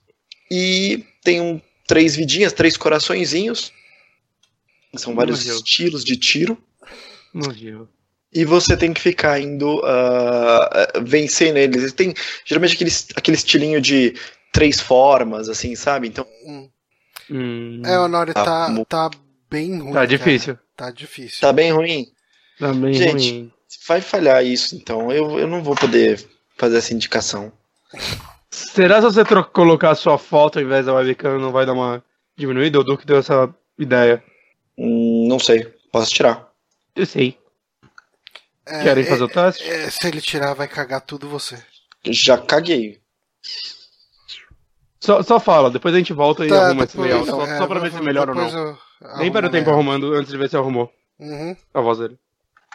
e 0.50 1.04
tem 1.22 1.40
um 1.40 1.60
três 1.86 2.16
vidinhas, 2.16 2.52
três 2.52 2.76
coraçõezinhos. 2.76 3.70
São 4.96 5.14
vários 5.14 5.44
Morreu. 5.44 5.56
estilos 5.58 6.04
de 6.04 6.16
tiro. 6.16 6.58
Morreu. 7.32 7.88
E 8.32 8.44
você 8.44 8.76
tem 8.76 8.92
que 8.92 9.00
ficar 9.00 9.40
indo 9.40 9.78
uh, 9.78 11.04
vencendo 11.04 11.58
eles. 11.58 11.92
Tem 11.92 12.12
geralmente 12.44 12.74
aquele, 12.74 12.90
aquele 13.14 13.36
estilinho 13.36 13.80
de 13.80 14.16
três 14.52 14.80
formas, 14.80 15.48
assim, 15.48 15.76
sabe? 15.76 16.08
Então. 16.08 16.26
Hum. 17.30 17.82
É, 17.84 17.96
o 18.00 18.08
Nori 18.08 18.34
tá, 18.34 18.44
tá, 18.44 18.84
tá 18.84 19.10
bem 19.48 19.78
ruim. 19.78 19.92
Tá 19.92 20.04
difícil. 20.04 20.58
Tá 20.76 20.90
difícil. 20.90 21.40
Tá 21.40 21.52
bem 21.52 21.70
ruim. 21.70 22.08
Tá 22.58 22.72
bem 22.72 22.94
Gente, 22.94 23.30
ruim. 23.30 23.52
Vai 23.86 24.00
falhar 24.00 24.44
isso, 24.44 24.74
então. 24.76 25.12
Eu, 25.12 25.38
eu 25.38 25.46
não 25.46 25.62
vou 25.62 25.74
poder 25.74 26.24
fazer 26.56 26.78
essa 26.78 26.94
indicação. 26.94 27.52
Será 28.50 28.96
que 28.96 29.02
você 29.02 29.22
colocar 29.52 29.90
a 29.90 29.94
sua 29.94 30.18
foto 30.18 30.58
ao 30.58 30.64
invés 30.64 30.86
da 30.86 30.94
webcam 30.94 31.38
não 31.38 31.52
vai 31.52 31.66
dar 31.66 31.72
uma 31.72 32.02
diminuída? 32.36 32.80
O 32.80 32.84
Duque 32.84 33.06
deu 33.06 33.18
essa 33.18 33.52
ideia. 33.78 34.22
Hum, 34.78 35.26
não 35.28 35.38
sei. 35.38 35.64
Posso 35.92 36.12
tirar. 36.12 36.50
Eu 36.94 37.06
sei. 37.06 37.38
É, 38.66 38.82
Querem 38.82 39.04
fazer 39.04 39.22
o 39.22 39.28
teste? 39.28 39.62
É, 39.62 39.90
se 39.90 40.06
ele 40.06 40.20
tirar, 40.20 40.54
vai 40.54 40.66
cagar 40.66 41.00
tudo 41.00 41.28
você. 41.28 41.62
Já 42.04 42.38
caguei. 42.38 43.00
Só, 45.00 45.22
só 45.22 45.38
fala, 45.38 45.70
depois 45.70 45.94
a 45.94 45.98
gente 45.98 46.12
volta 46.12 46.44
e 46.44 46.48
tá, 46.48 46.66
arruma 46.66 46.84
esse 46.84 46.98
layout. 46.98 47.26
Só, 47.28 47.46
é, 47.46 47.58
só 47.58 47.66
pra 47.66 47.78
ver 47.78 47.92
se 47.92 47.98
é 47.98 48.00
melhor 48.00 48.28
ou 48.28 48.34
não. 48.34 48.78
Nem 49.18 49.30
para 49.30 49.46
o 49.46 49.50
tempo 49.50 49.70
arrumando 49.70 50.12
antes 50.14 50.32
de 50.32 50.38
ver 50.38 50.48
se 50.48 50.56
arrumou. 50.56 50.92
Uhum. 51.18 51.56
A 51.72 51.80
voz 51.80 51.98
dele. 51.98 52.18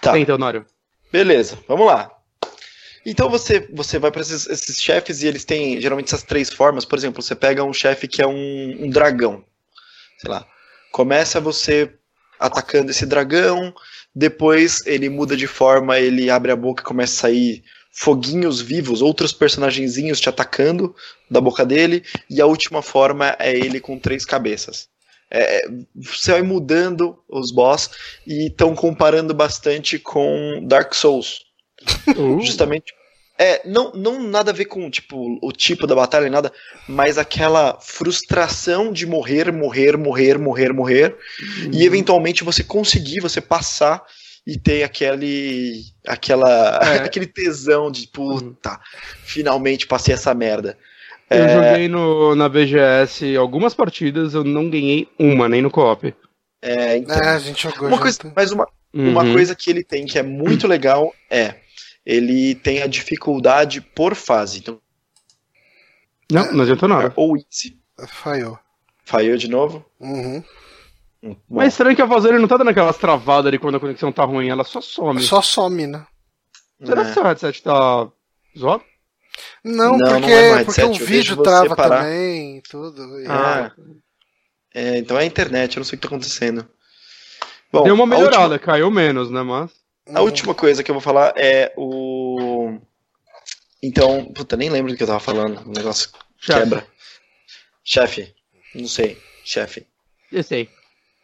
Tá. 0.02 0.14
Tenta, 0.14 0.36
Honório. 0.36 0.66
Beleza, 1.12 1.60
vamos 1.68 1.88
lá. 1.88 2.12
Então 3.06 3.30
você, 3.30 3.68
você 3.74 3.98
vai 3.98 4.12
para 4.12 4.22
esses, 4.22 4.48
esses, 4.48 4.82
chefes 4.82 5.22
e 5.22 5.28
eles 5.28 5.44
têm 5.44 5.82
geralmente 5.82 6.08
essas 6.08 6.24
três 6.24 6.54
formas. 6.54 6.86
Por 6.86 6.98
exemplo, 6.98 7.22
você 7.22 7.36
pega 7.36 7.64
um 7.64 7.74
chefe 7.74 8.08
que 8.08 8.22
é 8.22 8.28
um, 8.28 8.86
um 8.86 8.90
dragão. 8.90 9.44
Sei 10.20 10.30
lá. 10.30 10.46
Começa 10.92 11.40
você 11.40 11.92
atacando 12.40 12.92
esse 12.92 13.06
dragão, 13.06 13.74
depois 14.14 14.86
ele 14.86 15.10
muda 15.10 15.36
de 15.36 15.48
forma, 15.48 16.00
ele 16.00 16.30
abre 16.30 16.52
a 16.52 16.56
boca 16.56 16.82
e 16.82 16.86
começa 16.86 17.14
a 17.14 17.22
sair 17.30 17.64
foguinhos 17.92 18.62
vivos, 18.62 19.02
outros 19.02 19.32
personagenzinhos 19.34 20.20
te 20.20 20.30
atacando 20.30 20.96
da 21.30 21.42
boca 21.42 21.66
dele, 21.66 22.04
e 22.30 22.42
a 22.42 22.46
última 22.46 22.82
forma 22.82 23.36
é 23.38 23.56
ele 23.56 23.80
com 23.80 24.00
três 24.00 24.26
cabeças. 24.26 24.90
É, 25.32 25.66
você 25.96 26.34
vai 26.34 26.42
mudando 26.42 27.18
os 27.30 27.52
boss 27.52 27.90
e 28.28 28.48
estão 28.48 28.76
comparando 28.76 29.34
bastante 29.34 29.98
com 29.98 30.64
Dark 30.68 30.94
Souls. 30.94 31.40
Uh. 32.18 32.42
Justamente. 32.42 32.94
É, 33.40 33.62
não, 33.66 33.92
não 33.94 34.22
nada 34.22 34.52
a 34.52 34.54
ver 34.54 34.66
com 34.66 34.88
tipo, 34.92 35.40
o 35.42 35.52
tipo 35.52 35.88
da 35.88 35.96
batalha, 35.96 36.30
nada, 36.30 36.54
mas 36.88 37.18
aquela 37.18 37.80
frustração 37.82 38.94
de 38.94 39.08
morrer, 39.08 39.52
morrer, 39.52 39.98
morrer, 39.98 40.38
morrer, 40.38 40.72
morrer, 40.72 41.18
uhum. 41.40 41.72
e 41.74 41.84
eventualmente 41.84 42.44
você 42.44 42.64
conseguir, 42.64 43.20
você 43.20 43.42
passar 43.42 44.04
e 44.46 44.60
ter 44.60 44.84
aquele 44.84 45.86
aquela 46.06 46.80
é. 46.84 47.00
aquele 47.06 47.26
tesão 47.26 47.90
de 47.90 48.08
puta, 48.08 48.80
finalmente 49.24 49.88
passei 49.88 50.14
essa 50.14 50.36
merda. 50.36 50.78
Eu 51.32 51.46
é... 51.46 51.54
joguei 51.54 51.88
no, 51.88 52.36
na 52.36 52.50
BGS 52.50 53.38
algumas 53.38 53.74
partidas, 53.74 54.34
eu 54.34 54.44
não 54.44 54.70
ganhei 54.70 55.08
uma, 55.18 55.48
nem 55.48 55.62
no 55.62 55.72
co-op. 55.72 56.14
É, 56.62 56.98
então, 56.98 57.16
é, 57.16 57.30
a 57.30 57.40
gente 57.40 57.64
jogou 57.64 57.88
uma 57.88 57.98
coisa, 57.98 58.20
mas 58.36 58.52
uma, 58.52 58.68
uhum. 58.94 59.12
uma 59.12 59.24
coisa 59.24 59.56
que 59.56 59.70
ele 59.70 59.84
tem 59.84 60.06
que 60.06 60.20
é 60.20 60.24
muito 60.24 60.68
legal 60.68 61.14
é 61.30 61.56
ele 62.06 62.54
tem 62.56 62.82
a 62.82 62.88
dificuldade 62.88 63.80
por 63.80 64.14
fase. 64.14 64.60
Então, 64.60 64.80
não, 66.30 66.52
não 66.52 66.64
adiantou 66.64 66.90
nada. 66.90 67.14
Ou 67.16 67.38
easy. 67.38 67.80
Falhou. 68.08 68.60
Falhou 69.06 69.38
de 69.38 69.48
novo? 69.48 69.86
Uhum. 70.00 70.44
Hum, 71.24 71.36
Mas 71.50 71.66
é 71.66 71.68
estranho 71.68 71.96
que 71.96 72.02
a 72.02 72.06
voz 72.06 72.24
dele 72.24 72.40
não 72.40 72.48
tá 72.48 72.58
dando 72.58 72.70
aquelas 72.70 72.98
travadas 72.98 73.48
ali 73.48 73.60
quando 73.60 73.76
a 73.76 73.80
conexão 73.80 74.12
tá 74.12 74.24
ruim, 74.24 74.50
ela 74.50 74.64
só 74.64 74.82
some. 74.82 75.22
Só 75.22 75.42
some, 75.42 75.88
né? 75.88 76.06
Será 76.84 77.02
é. 77.02 77.06
que 77.06 77.14
seu 77.14 77.24
headset 77.24 77.62
tá 77.62 78.10
zoado? 78.58 78.84
Não, 79.64 79.98
não 79.98 80.20
porque, 80.20 80.28
não 80.28 80.58
é 80.58 80.64
porque 80.64 80.84
o 80.84 80.94
vídeo 80.94 81.42
trava 81.42 81.76
parar. 81.76 82.04
também 82.04 82.62
tudo. 82.70 83.08
Ah. 83.28 83.72
É, 84.74 84.98
então 84.98 85.18
é 85.18 85.22
a 85.22 85.26
internet, 85.26 85.76
eu 85.76 85.82
não 85.82 85.86
sei 85.86 85.98
o 85.98 86.00
que 86.00 86.08
tá 86.08 86.14
acontecendo. 86.14 86.68
Bom, 87.72 87.84
Deu 87.84 87.94
uma 87.94 88.06
melhorada, 88.06 88.54
última... 88.54 88.60
caiu 88.60 88.90
menos, 88.92 89.30
né, 89.30 89.42
mas... 89.42 89.82
A 90.08 90.20
uhum. 90.20 90.26
última 90.26 90.54
coisa 90.54 90.84
que 90.84 90.90
eu 90.90 90.96
vou 90.96 91.02
falar 91.02 91.34
é 91.38 91.72
o. 91.78 92.80
Então, 93.82 94.26
puta, 94.26 94.58
nem 94.58 94.70
lembro 94.70 94.92
do 94.92 94.98
que 94.98 95.04
eu 95.04 95.08
tava 95.08 95.20
falando. 95.20 95.62
O 95.66 95.72
negócio 95.72 96.10
Chef. 96.38 96.60
quebra. 96.60 96.88
Chefe. 97.84 98.34
Não 98.76 98.88
sei. 98.88 99.18
Chefe. 99.44 99.88
Eu 100.32 100.44
sei. 100.44 100.70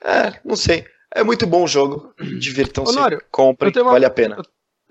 É, 0.03 0.39
não 0.43 0.56
sei. 0.56 0.86
É 1.13 1.23
muito 1.23 1.45
bom 1.45 1.63
o 1.63 1.67
jogo. 1.67 2.13
Divirtam-se. 2.39 2.95
Comprem, 3.32 3.71
uma... 3.77 3.91
vale 3.91 4.06
a 4.06 4.10
pena. 4.10 4.38
Eu 4.38 4.45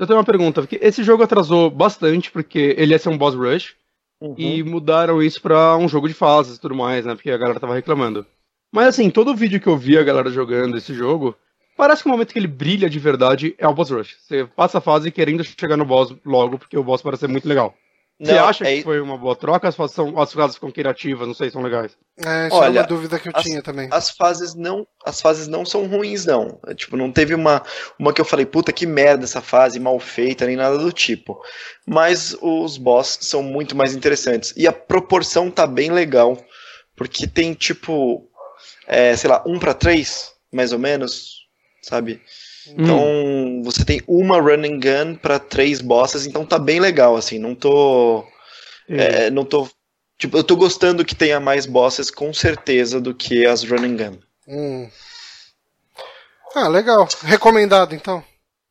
tenho 0.04 0.18
uma 0.18 0.24
pergunta, 0.24 0.60
porque 0.60 0.80
esse 0.82 1.04
jogo 1.04 1.22
atrasou 1.22 1.70
bastante, 1.70 2.30
porque 2.30 2.74
ele 2.76 2.92
ia 2.92 2.98
ser 2.98 3.08
um 3.08 3.16
boss 3.16 3.36
rush, 3.36 3.76
uhum. 4.20 4.34
e 4.36 4.62
mudaram 4.64 5.22
isso 5.22 5.40
pra 5.40 5.76
um 5.76 5.88
jogo 5.88 6.08
de 6.08 6.14
fases 6.14 6.56
e 6.56 6.60
tudo 6.60 6.74
mais, 6.74 7.06
né? 7.06 7.14
Porque 7.14 7.30
a 7.30 7.38
galera 7.38 7.60
tava 7.60 7.74
reclamando. 7.74 8.26
Mas 8.72 8.88
assim, 8.88 9.08
todo 9.08 9.34
vídeo 9.36 9.60
que 9.60 9.68
eu 9.68 9.78
vi 9.78 9.96
a 9.96 10.02
galera 10.02 10.28
jogando 10.28 10.76
esse 10.76 10.92
jogo, 10.92 11.36
Parece 11.76 12.02
que 12.02 12.08
o 12.08 12.12
momento 12.12 12.32
que 12.32 12.38
ele 12.38 12.46
brilha 12.46 12.88
de 12.88 12.98
verdade 12.98 13.54
é 13.58 13.68
o 13.68 13.74
boss 13.74 13.90
rush. 13.90 14.16
Você 14.18 14.46
passa 14.46 14.78
a 14.78 14.80
fase 14.80 15.10
querendo 15.10 15.44
chegar 15.44 15.76
no 15.76 15.84
boss 15.84 16.14
logo, 16.24 16.58
porque 16.58 16.76
o 16.76 16.82
boss 16.82 17.02
parece 17.02 17.20
ser 17.20 17.28
muito 17.28 17.46
legal. 17.46 17.74
Você 18.18 18.32
não, 18.32 18.44
acha 18.46 18.64
é... 18.64 18.76
que 18.76 18.82
foi 18.82 18.98
uma 19.00 19.18
boa 19.18 19.36
troca? 19.36 19.68
As 19.68 19.76
fases, 19.76 19.94
são, 19.94 20.18
as 20.18 20.32
fases 20.32 20.56
ficam 20.56 20.70
criativas, 20.70 21.26
não 21.26 21.34
sei, 21.34 21.50
são 21.50 21.60
legais. 21.60 21.96
É, 22.18 22.46
essa 22.46 22.56
Olha, 22.56 22.78
é 22.78 22.82
uma 22.82 22.88
dúvida 22.88 23.18
que 23.18 23.28
eu 23.28 23.32
as, 23.34 23.44
tinha 23.44 23.62
também. 23.62 23.88
As 23.92 24.10
fases 24.10 24.54
não, 24.54 24.86
as 25.04 25.20
fases 25.20 25.46
não 25.46 25.66
são 25.66 25.86
ruins, 25.86 26.24
não. 26.24 26.58
É, 26.66 26.74
tipo, 26.74 26.96
não 26.96 27.12
teve 27.12 27.34
uma, 27.34 27.62
uma 27.98 28.12
que 28.14 28.20
eu 28.20 28.24
falei, 28.24 28.46
puta 28.46 28.72
que 28.72 28.86
merda 28.86 29.24
essa 29.24 29.42
fase, 29.42 29.78
mal 29.78 30.00
feita, 30.00 30.46
nem 30.46 30.56
nada 30.56 30.78
do 30.78 30.92
tipo. 30.92 31.38
Mas 31.86 32.34
os 32.40 32.78
boss 32.78 33.18
são 33.20 33.42
muito 33.42 33.76
mais 33.76 33.94
interessantes. 33.94 34.54
E 34.56 34.66
a 34.66 34.72
proporção 34.72 35.50
tá 35.50 35.66
bem 35.66 35.90
legal. 35.90 36.36
Porque 36.96 37.26
tem, 37.26 37.52
tipo, 37.52 38.26
é, 38.86 39.14
sei 39.14 39.28
lá, 39.28 39.44
um 39.46 39.58
para 39.58 39.74
três, 39.74 40.32
mais 40.50 40.72
ou 40.72 40.78
menos 40.78 41.46
sabe? 41.86 42.20
Então, 42.68 42.98
hum. 42.98 43.62
você 43.62 43.84
tem 43.84 44.02
uma 44.06 44.40
running 44.40 44.80
gun 44.80 45.14
para 45.16 45.38
três 45.38 45.80
bosses, 45.80 46.26
então 46.26 46.44
tá 46.44 46.58
bem 46.58 46.80
legal, 46.80 47.16
assim, 47.16 47.38
não 47.38 47.54
tô. 47.54 48.24
É, 48.88 49.30
não 49.30 49.44
tô. 49.44 49.68
Tipo, 50.18 50.38
eu 50.38 50.44
tô 50.44 50.56
gostando 50.56 51.04
que 51.04 51.14
tenha 51.14 51.38
mais 51.38 51.66
bosses 51.66 52.10
com 52.10 52.32
certeza 52.32 53.00
do 53.00 53.14
que 53.14 53.44
as 53.44 53.62
running 53.62 53.96
gun. 53.96 54.18
Hum. 54.48 54.88
Ah, 56.54 56.68
legal. 56.68 57.06
Recomendado 57.22 57.94
então. 57.94 58.24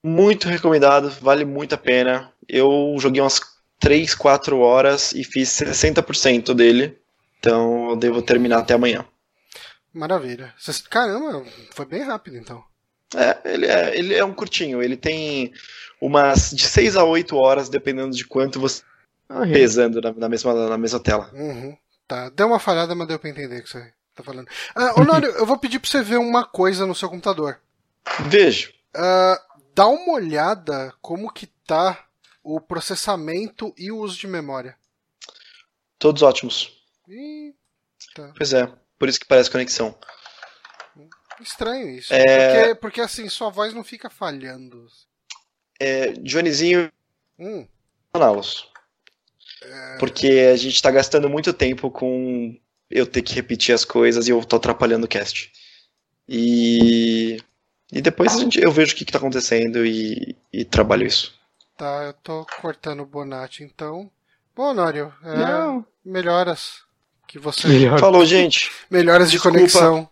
Muito 0.03 0.47
recomendado, 0.47 1.09
vale 1.21 1.45
muito 1.45 1.75
a 1.75 1.77
pena. 1.77 2.31
Eu 2.47 2.95
joguei 2.99 3.21
umas 3.21 3.39
3, 3.79 4.15
4 4.15 4.59
horas 4.59 5.11
e 5.11 5.23
fiz 5.23 5.49
60% 5.49 6.53
dele. 6.53 6.97
Então 7.39 7.91
eu 7.91 7.95
devo 7.95 8.21
terminar 8.21 8.59
até 8.59 8.73
amanhã. 8.73 9.05
Maravilha. 9.93 10.53
Caramba, 10.89 11.45
foi 11.71 11.85
bem 11.85 12.01
rápido 12.01 12.37
então. 12.37 12.63
É, 13.13 13.53
ele 13.53 13.65
é, 13.65 13.97
ele 13.97 14.13
é 14.15 14.25
um 14.25 14.33
curtinho. 14.33 14.81
Ele 14.81 14.97
tem 14.97 15.53
umas 16.01 16.51
de 16.51 16.65
6 16.65 16.95
a 16.95 17.03
8 17.03 17.35
horas, 17.35 17.69
dependendo 17.69 18.15
de 18.15 18.25
quanto 18.25 18.59
você 18.59 18.83
ah, 19.29 19.41
pesando 19.41 20.01
na, 20.01 20.11
na, 20.13 20.29
mesma, 20.29 20.53
na 20.69 20.77
mesma 20.77 20.99
tela. 20.99 21.29
Uhum. 21.33 21.77
Tá, 22.07 22.29
deu 22.29 22.47
uma 22.47 22.59
falhada, 22.59 22.93
mas 22.93 23.07
deu 23.07 23.19
pra 23.19 23.29
entender 23.29 23.59
o 23.59 23.63
que 23.63 23.69
você 23.69 23.91
tá 24.13 24.23
falando. 24.23 24.47
Ah, 24.75 24.99
Honório, 24.99 25.29
eu 25.31 25.45
vou 25.45 25.57
pedir 25.57 25.79
pra 25.79 25.89
você 25.89 26.01
ver 26.01 26.17
uma 26.17 26.45
coisa 26.45 26.85
no 26.85 26.95
seu 26.95 27.09
computador. 27.09 27.59
Vejo. 28.27 28.71
Uh, 28.95 29.37
dá 29.73 29.87
uma 29.87 30.13
olhada 30.13 30.93
como 31.01 31.31
que 31.31 31.47
tá 31.65 32.05
o 32.43 32.61
processamento 32.61 33.73
e 33.77 33.91
o 33.91 33.97
uso 33.97 34.17
de 34.17 34.27
memória. 34.27 34.77
Todos 35.97 36.21
ótimos. 36.21 36.71
Ih, 37.07 37.53
tá. 38.13 38.31
Pois 38.37 38.53
é, 38.53 38.71
por 38.99 39.09
isso 39.09 39.19
que 39.19 39.25
parece 39.25 39.49
conexão. 39.49 39.97
Estranho 41.41 41.89
isso. 41.89 42.13
É... 42.13 42.23
Porque, 42.23 42.75
porque 42.75 43.01
assim, 43.01 43.27
sua 43.29 43.49
voz 43.49 43.73
não 43.73 43.83
fica 43.83 44.09
falhando. 44.09 44.87
É, 45.79 46.11
Johnnyzinho. 46.13 46.91
Hum. 47.37 47.67
É... 49.61 49.97
Porque 49.99 50.49
a 50.53 50.55
gente 50.55 50.81
tá 50.81 50.91
gastando 50.91 51.29
muito 51.29 51.53
tempo 51.53 51.91
com 51.91 52.57
eu 52.89 53.05
ter 53.05 53.21
que 53.21 53.33
repetir 53.33 53.73
as 53.73 53.83
coisas 53.83 54.27
e 54.27 54.31
eu 54.31 54.43
tô 54.43 54.55
atrapalhando 54.55 55.05
o 55.05 55.09
cast. 55.09 55.51
E. 56.27 57.37
E 57.91 58.01
depois 58.01 58.35
a 58.35 58.39
gente, 58.39 58.59
eu 58.59 58.71
vejo 58.71 58.93
o 58.93 58.95
que, 58.95 59.05
que 59.05 59.11
tá 59.11 59.19
acontecendo 59.19 59.85
e, 59.85 60.35
e 60.51 60.65
trabalho 60.65 61.05
isso. 61.05 61.33
Tá, 61.77 62.03
eu 62.03 62.13
tô 62.13 62.45
cortando 62.59 63.01
o 63.01 63.05
Bonatti 63.05 63.63
então. 63.63 64.09
Bom, 64.55 64.73
Nório, 64.73 65.13
é, 65.23 65.83
melhoras 66.03 66.81
que 67.27 67.37
você. 67.37 67.67
Melhor. 67.67 67.99
Falou, 67.99 68.25
gente. 68.25 68.71
Melhoras 68.89 69.29
de 69.29 69.37
desculpa. 69.37 69.57
conexão. 69.57 70.09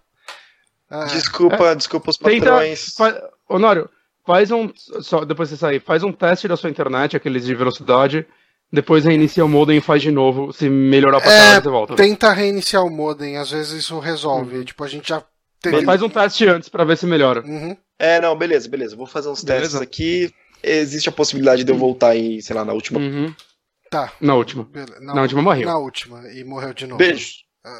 Ah, 0.94 1.06
desculpa, 1.06 1.72
é. 1.72 1.76
desculpa 1.76 2.12
os 2.12 2.18
patrões. 2.18 2.94
Tenta, 2.94 3.30
Honório, 3.50 3.90
faz 4.24 4.52
um. 4.52 4.72
Só, 4.76 5.26
depois 5.26 5.50
você 5.50 5.58
sair, 5.58 5.80
faz 5.80 6.04
um 6.04 6.14
teste 6.14 6.48
da 6.48 6.56
sua 6.56 6.70
internet, 6.70 7.18
aqueles 7.18 7.44
de 7.44 7.56
velocidade. 7.56 8.28
Depois 8.72 9.04
reinicia 9.04 9.44
o 9.44 9.50
modem 9.50 9.78
e 9.78 9.82
faz 9.82 10.04
de 10.04 10.12
novo. 10.12 10.54
Se 10.54 10.70
melhorar 10.70 11.20
pra 11.20 11.32
é, 11.32 11.62
você 11.62 11.70
volta. 11.70 11.96
Tenta 11.96 12.32
reiniciar 12.32 12.84
o 12.84 12.92
modem, 12.92 13.38
às 13.38 13.50
vezes 13.50 13.72
isso 13.72 13.98
resolve. 13.98 14.58
Uhum. 14.58 14.64
Tipo, 14.64 14.84
a 14.84 14.88
gente 14.88 15.10
já 15.10 15.24
teve... 15.62 15.84
Faz 15.84 16.02
um 16.02 16.10
teste 16.10 16.48
antes 16.48 16.70
pra 16.70 16.84
ver 16.84 16.98
se 16.98 17.06
melhora. 17.06 17.42
Uhum. 17.42 17.78
É, 18.00 18.20
não, 18.20 18.36
beleza, 18.36 18.68
beleza. 18.70 18.96
Vou 18.96 19.06
fazer 19.06 19.30
uns 19.30 19.44
beleza. 19.44 19.64
testes 19.64 19.82
aqui. 19.82 20.34
Existe 20.64 21.10
a 21.10 21.12
possibilidade 21.12 21.64
de 21.64 21.72
eu 21.72 21.78
voltar 21.78 22.10
aí, 22.10 22.42
sei 22.42 22.56
lá, 22.56 22.66
na 22.66 22.74
última. 22.74 23.00
Uhum. 23.00 23.34
Tá. 23.92 24.12
Na 24.20 24.34
última. 24.34 24.68
Na, 25.02 25.14
na, 25.14 25.22
última 25.22 25.42
morreu. 25.42 25.68
Na 25.68 25.78
última. 25.78 26.28
E 26.32 26.44
morreu 26.44 26.74
de 26.74 26.88
novo. 26.88 26.98
Beijo. 26.98 27.34
Ah, 27.64 27.80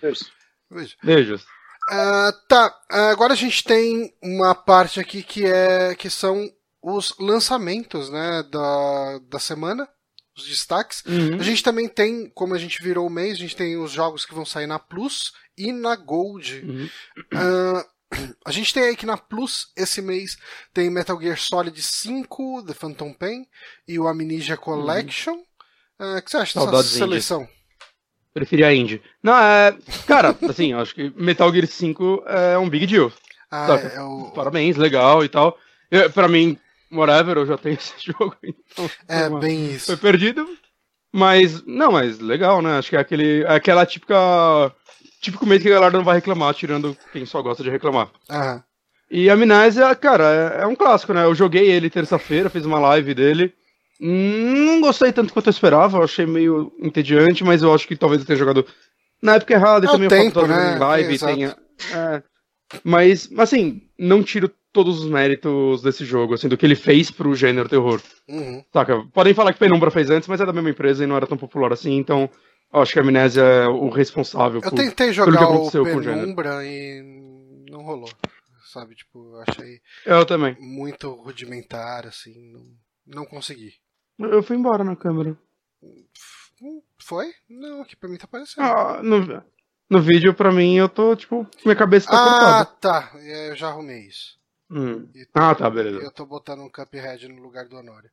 beijo. 0.00 0.26
Beijo. 0.70 0.96
Beijos. 1.04 1.46
Uh, 1.90 2.32
tá, 2.48 2.74
agora 2.88 3.34
a 3.34 3.36
gente 3.36 3.62
tem 3.62 4.12
uma 4.22 4.54
parte 4.54 4.98
aqui 4.98 5.22
que 5.22 5.44
é 5.44 5.94
que 5.94 6.08
são 6.08 6.50
os 6.82 7.14
lançamentos, 7.18 8.10
né, 8.10 8.42
da, 8.50 9.18
da 9.28 9.38
semana, 9.38 9.88
os 10.36 10.46
destaques. 10.46 11.02
Uhum. 11.06 11.40
A 11.40 11.42
gente 11.42 11.62
também 11.62 11.88
tem, 11.88 12.30
como 12.30 12.54
a 12.54 12.58
gente 12.58 12.82
virou 12.82 13.06
o 13.06 13.10
mês, 13.10 13.32
a 13.32 13.40
gente 13.40 13.56
tem 13.56 13.76
os 13.76 13.90
jogos 13.90 14.24
que 14.24 14.34
vão 14.34 14.44
sair 14.44 14.66
na 14.66 14.78
Plus 14.78 15.32
e 15.56 15.72
na 15.72 15.96
Gold. 15.96 16.60
Uhum. 16.60 16.88
Uh, 17.32 17.84
a 18.44 18.52
gente 18.52 18.72
tem 18.72 18.84
aí 18.84 18.96
que 18.96 19.06
na 19.06 19.16
Plus 19.16 19.72
esse 19.76 20.00
mês 20.02 20.36
tem 20.72 20.90
Metal 20.90 21.20
Gear 21.20 21.38
Solid 21.38 21.80
5, 21.80 22.64
The 22.66 22.74
Phantom 22.74 23.12
Pain 23.12 23.46
e 23.86 23.98
o 23.98 24.06
Amnesia 24.06 24.56
Collection. 24.56 25.34
Uhum. 25.34 26.14
Uh, 26.14 26.18
o 26.18 26.22
que 26.22 26.30
você 26.30 26.36
acha 26.38 26.66
dessa 26.66 26.82
seleção? 26.82 27.42
Indie. 27.42 27.54
Preferi 28.34 28.64
a 28.64 28.74
Indie. 28.74 29.00
Não, 29.22 29.32
é. 29.32 29.76
Cara, 30.06 30.36
assim, 30.48 30.72
acho 30.72 30.92
que 30.92 31.12
Metal 31.16 31.52
Gear 31.52 31.68
5 31.68 32.24
é 32.26 32.58
um 32.58 32.68
big 32.68 32.86
deal. 32.86 33.12
Ah, 33.48 33.68
é, 33.76 34.00
o... 34.00 34.32
Parabéns, 34.34 34.76
legal 34.76 35.24
e 35.24 35.28
tal. 35.28 35.56
Eu, 35.88 36.10
pra 36.10 36.26
mim, 36.26 36.58
whatever, 36.92 37.36
eu 37.36 37.46
já 37.46 37.56
tenho 37.56 37.74
esse 37.78 37.94
jogo. 37.98 38.36
Então, 38.42 38.90
é, 39.06 39.28
uma... 39.28 39.38
bem 39.38 39.70
isso. 39.70 39.86
Foi 39.86 39.96
perdido. 39.96 40.46
Mas, 41.12 41.64
não, 41.64 41.92
mas 41.92 42.18
legal, 42.18 42.60
né? 42.60 42.76
Acho 42.76 42.90
que 42.90 42.96
é 42.96 43.00
aquele, 43.00 43.44
é 43.44 43.54
aquela 43.54 43.86
típica. 43.86 44.16
Típico 45.20 45.46
mês 45.46 45.62
que 45.62 45.68
a 45.68 45.74
galera 45.74 45.96
não 45.96 46.04
vai 46.04 46.16
reclamar, 46.16 46.52
tirando 46.52 46.94
quem 47.12 47.24
só 47.24 47.40
gosta 47.40 47.62
de 47.62 47.70
reclamar. 47.70 48.10
Aham. 48.28 48.62
E 49.10 49.30
Amnésia, 49.30 49.94
cara, 49.94 50.56
é, 50.58 50.62
é 50.62 50.66
um 50.66 50.74
clássico, 50.74 51.14
né? 51.14 51.24
Eu 51.24 51.34
joguei 51.34 51.70
ele 51.70 51.88
terça-feira, 51.88 52.50
fiz 52.50 52.66
uma 52.66 52.80
live 52.80 53.14
dele. 53.14 53.54
Não 54.06 54.82
gostei 54.82 55.10
tanto 55.12 55.32
quanto 55.32 55.46
eu 55.46 55.50
esperava, 55.50 55.96
eu 55.96 56.02
achei 56.04 56.26
meio 56.26 56.70
entediante, 56.78 57.42
mas 57.42 57.62
eu 57.62 57.72
acho 57.72 57.88
que 57.88 57.96
talvez 57.96 58.20
eu 58.20 58.26
tenha 58.26 58.38
jogado 58.38 58.66
na 59.22 59.36
época 59.36 59.54
errada 59.54 59.86
e 59.86 59.88
é 59.88 59.92
também 59.92 60.08
tempo, 60.10 60.40
o 60.40 60.46
né? 60.46 60.76
live 60.78 61.14
é, 61.14 61.18
tenha. 61.18 61.56
É, 61.90 62.22
mas, 62.84 63.30
assim, 63.38 63.80
não 63.98 64.22
tiro 64.22 64.50
todos 64.74 65.00
os 65.00 65.10
méritos 65.10 65.80
desse 65.80 66.04
jogo, 66.04 66.34
assim, 66.34 66.48
do 66.48 66.56
que 66.58 66.66
ele 66.66 66.74
fez 66.74 67.10
pro 67.10 67.34
gênero 67.34 67.66
terror. 67.66 67.98
Uhum. 68.28 68.62
Saca? 68.70 69.02
Podem 69.10 69.32
falar 69.32 69.54
que 69.54 69.58
Penumbra 69.58 69.90
fez 69.90 70.10
antes, 70.10 70.28
mas 70.28 70.38
é 70.38 70.44
da 70.44 70.52
mesma 70.52 70.68
empresa 70.68 71.02
e 71.02 71.06
não 71.06 71.16
era 71.16 71.26
tão 71.26 71.38
popular 71.38 71.72
assim, 71.72 71.96
então 71.96 72.28
acho 72.70 72.92
que 72.92 72.98
a 72.98 73.02
Amnésia 73.02 73.40
é 73.40 73.68
o 73.68 73.88
responsável 73.88 74.60
eu 74.62 74.68
por, 74.68 74.76
tentei 74.76 75.14
jogar 75.14 75.48
o 75.48 75.70
Penumbra 75.70 76.62
e 76.62 77.00
não 77.70 77.82
rolou, 77.82 78.10
sabe? 78.70 78.96
Tipo, 78.96 79.36
eu 79.36 79.44
achei 79.48 79.80
eu 80.04 80.26
também. 80.26 80.54
muito 80.60 81.10
rudimentar, 81.10 82.06
assim, 82.06 82.52
não, 82.52 82.66
não 83.06 83.24
consegui. 83.24 83.72
Eu 84.18 84.42
fui 84.42 84.56
embora 84.56 84.84
na 84.84 84.96
câmera. 84.96 85.36
Foi? 86.98 87.32
Não, 87.48 87.82
aqui 87.82 87.96
pra 87.96 88.08
mim 88.08 88.16
tá 88.16 88.24
aparecendo. 88.24 88.64
Ah, 88.64 89.02
no, 89.02 89.42
no 89.90 90.00
vídeo, 90.00 90.34
pra 90.34 90.50
mim, 90.50 90.76
eu 90.76 90.88
tô, 90.88 91.14
tipo, 91.14 91.46
minha 91.64 91.76
cabeça 91.76 92.10
tá 92.10 92.16
ah, 92.16 92.30
cortada. 92.30 92.60
Ah, 92.60 92.64
tá. 92.64 93.20
Eu 93.20 93.54
já 93.56 93.68
arrumei 93.68 94.06
isso. 94.06 94.38
Hum. 94.70 95.06
Tô, 95.06 95.40
ah, 95.40 95.54
tá, 95.54 95.68
beleza. 95.68 95.98
Eu 95.98 96.10
tô 96.10 96.24
botando 96.24 96.60
um 96.60 96.70
Cuphead 96.70 97.28
no 97.28 97.42
lugar 97.42 97.68
do 97.68 97.76
Honório. 97.76 98.10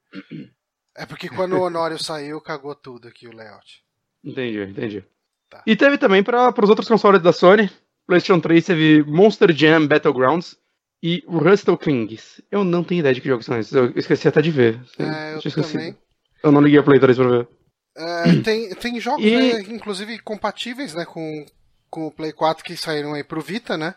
É 0.96 1.06
porque 1.06 1.30
quando 1.30 1.54
o 1.54 1.62
Honório 1.62 1.98
saiu, 2.04 2.42
cagou 2.42 2.76
tudo 2.76 3.08
aqui 3.08 3.28
o 3.28 3.36
layout. 3.36 3.84
Entendi, 4.24 4.62
entendi. 4.62 5.06
Tá. 5.50 5.64
E 5.66 5.76
teve 5.76 5.98
também 5.98 6.24
para 6.24 6.54
os 6.62 6.70
outros 6.70 6.88
consoles 6.88 7.22
da 7.22 7.32
Sony. 7.32 7.70
PlayStation 8.06 8.42
3 8.42 8.66
teve 8.66 9.04
Monster 9.04 9.52
Jam 9.54 9.88
Battlegrounds 9.88 10.58
e 11.02 11.24
Rustle 11.28 11.78
Kings. 11.78 12.44
Eu 12.52 12.64
não 12.64 12.84
tenho 12.84 13.00
ideia 13.00 13.14
de 13.14 13.22
que 13.22 13.28
jogos 13.28 13.46
são 13.46 13.58
esses. 13.60 13.74
Eu 13.74 13.92
esqueci 13.96 14.28
até 14.28 14.42
de 14.42 14.52
ver. 14.52 14.80
É, 15.00 15.36
eu 15.36 15.64
também. 15.64 15.98
Eu 16.44 16.52
não 16.52 16.62
liguei 16.62 16.80
a 16.80 16.84
Play 16.84 17.00
3 17.00 17.18
pra 17.18 17.28
ver. 17.28 17.48
É, 17.96 18.36
tem, 18.44 18.70
tem 18.76 19.00
jogos, 19.00 19.26
e... 19.26 19.36
né, 19.36 19.62
inclusive 19.70 20.18
compatíveis 20.20 20.94
né, 20.94 21.06
com, 21.06 21.46
com 21.90 22.08
o 22.08 22.12
Play 22.12 22.32
4 22.32 22.64
que 22.64 22.78
saíram 22.78 23.14
aí 23.14 23.24
pro 23.24 23.42
Vita, 23.42 23.78
né? 23.78 23.96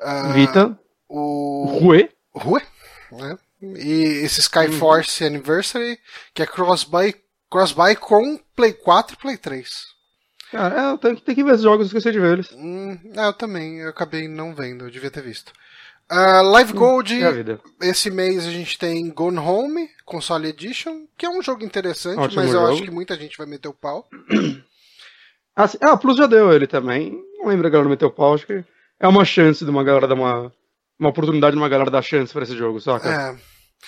Uh, 0.00 0.32
Vita. 0.32 0.78
O. 1.08 1.78
Rue. 1.80 2.10
Rue, 2.34 2.62
né? 3.12 3.38
E 3.62 4.24
esse 4.24 4.40
Skyforce 4.40 5.22
uhum. 5.22 5.30
Anniversary, 5.30 5.98
que 6.34 6.42
é 6.42 6.46
cross-buy 6.46 7.14
cross 7.48 7.74
com 8.00 8.40
Play 8.56 8.72
4 8.72 9.14
e 9.14 9.20
Play 9.20 9.36
3. 9.36 9.92
Cara, 10.50 10.92
é, 10.92 10.96
tem, 10.98 11.16
tem 11.16 11.34
que 11.34 11.44
ver 11.44 11.52
esses 11.52 11.62
jogos, 11.62 11.86
esqueci 11.86 12.10
de 12.10 12.18
ver 12.18 12.32
eles. 12.32 12.52
Hum, 12.52 12.98
é, 13.16 13.26
eu 13.26 13.32
também, 13.32 13.78
eu 13.78 13.90
acabei 13.90 14.26
não 14.26 14.54
vendo, 14.54 14.84
eu 14.84 14.90
devia 14.90 15.10
ter 15.10 15.22
visto. 15.22 15.52
Uh, 16.12 16.42
Live 16.50 16.74
hum, 16.74 16.76
Gold, 16.76 17.14
hum, 17.14 17.58
esse 17.80 18.10
mês 18.10 18.46
a 18.46 18.50
gente 18.50 18.78
tem 18.78 19.08
Gone 19.08 19.38
Home, 19.38 19.88
Console 20.04 20.46
Edition, 20.46 21.06
que 21.16 21.24
é 21.24 21.30
um 21.30 21.40
jogo 21.40 21.64
interessante, 21.64 22.18
Ótimo 22.18 22.42
mas 22.42 22.52
eu 22.52 22.60
jogo. 22.60 22.72
acho 22.72 22.82
que 22.82 22.90
muita 22.90 23.16
gente 23.16 23.38
vai 23.38 23.46
meter 23.46 23.68
o 23.68 23.74
pau. 23.74 24.08
Ah, 25.54 25.68
ah, 25.82 25.96
Plus 25.98 26.16
já 26.16 26.26
deu 26.26 26.50
ele 26.50 26.66
também. 26.66 27.22
Não 27.36 27.48
lembro 27.48 27.66
a 27.66 27.70
galera 27.70 27.86
meter 27.86 28.06
o 28.06 28.10
pau, 28.10 28.32
acho 28.32 28.46
que 28.46 28.64
é 28.98 29.06
uma 29.06 29.22
chance 29.22 29.62
de 29.62 29.70
uma 29.70 29.84
galera 29.84 30.08
dar 30.08 30.14
uma 30.14 30.50
uma 30.98 31.10
oportunidade 31.10 31.54
de 31.54 31.60
uma 31.60 31.68
galera 31.68 31.90
dar 31.90 32.00
chance 32.00 32.32
para 32.32 32.44
esse 32.44 32.56
jogo, 32.56 32.80
saca? 32.80 33.10
É. 33.10 33.36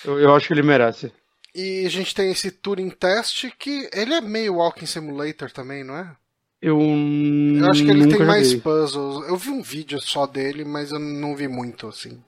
Eu, 0.07 0.19
eu, 0.19 0.35
acho 0.35 0.47
que 0.47 0.53
ele 0.53 0.61
merece. 0.61 1.11
E 1.53 1.85
a 1.85 1.89
gente 1.89 2.13
tem 2.13 2.29
esse 2.29 2.51
Turing 2.51 2.89
Test 2.89 3.49
que 3.57 3.89
ele 3.93 4.13
é 4.13 4.21
meio 4.21 4.55
Walking 4.55 4.85
Simulator 4.85 5.49
também, 5.49 5.83
não 5.83 5.95
é? 5.95 6.15
Eu, 6.61 6.79
eu 6.79 7.69
acho 7.69 7.83
que 7.83 7.91
ele 7.91 8.07
tem 8.07 8.25
mais 8.25 8.53
puzzles. 8.55 9.27
Eu 9.27 9.37
vi 9.37 9.49
um 9.49 9.61
vídeo 9.61 9.99
só 10.01 10.25
dele, 10.25 10.65
mas 10.65 10.91
eu 10.91 10.99
não 10.99 11.35
vi 11.35 11.47
muito 11.47 11.87
assim. 11.87 12.21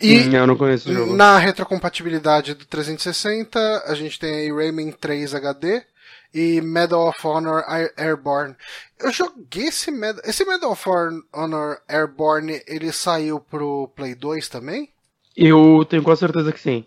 E 0.00 0.18
hum, 0.20 0.32
eu 0.32 0.46
não 0.46 0.56
conheço 0.56 0.90
o 0.90 0.92
jogo. 0.92 1.14
na 1.14 1.38
retrocompatibilidade 1.38 2.54
do 2.54 2.64
360, 2.64 3.84
a 3.86 3.94
gente 3.94 4.18
tem 4.18 4.34
aí 4.34 4.52
Rayman 4.52 4.90
3 4.90 5.34
HD, 5.34 5.82
e 6.34 6.60
Medal 6.60 7.08
of 7.08 7.26
Honor 7.26 7.62
Airborne. 7.96 8.56
Eu 8.98 9.12
joguei 9.12 9.66
esse 9.66 9.90
Medal, 9.90 10.22
esse 10.24 10.44
Medal 10.44 10.72
of 10.72 10.84
Honor 11.32 11.78
Airborne, 11.88 12.62
ele 12.66 12.90
saiu 12.90 13.38
pro 13.38 13.88
Play 13.94 14.14
2 14.14 14.48
também? 14.48 14.88
Eu 15.36 15.84
tenho 15.88 16.02
quase 16.02 16.20
certeza 16.20 16.52
que 16.52 16.60
sim. 16.60 16.84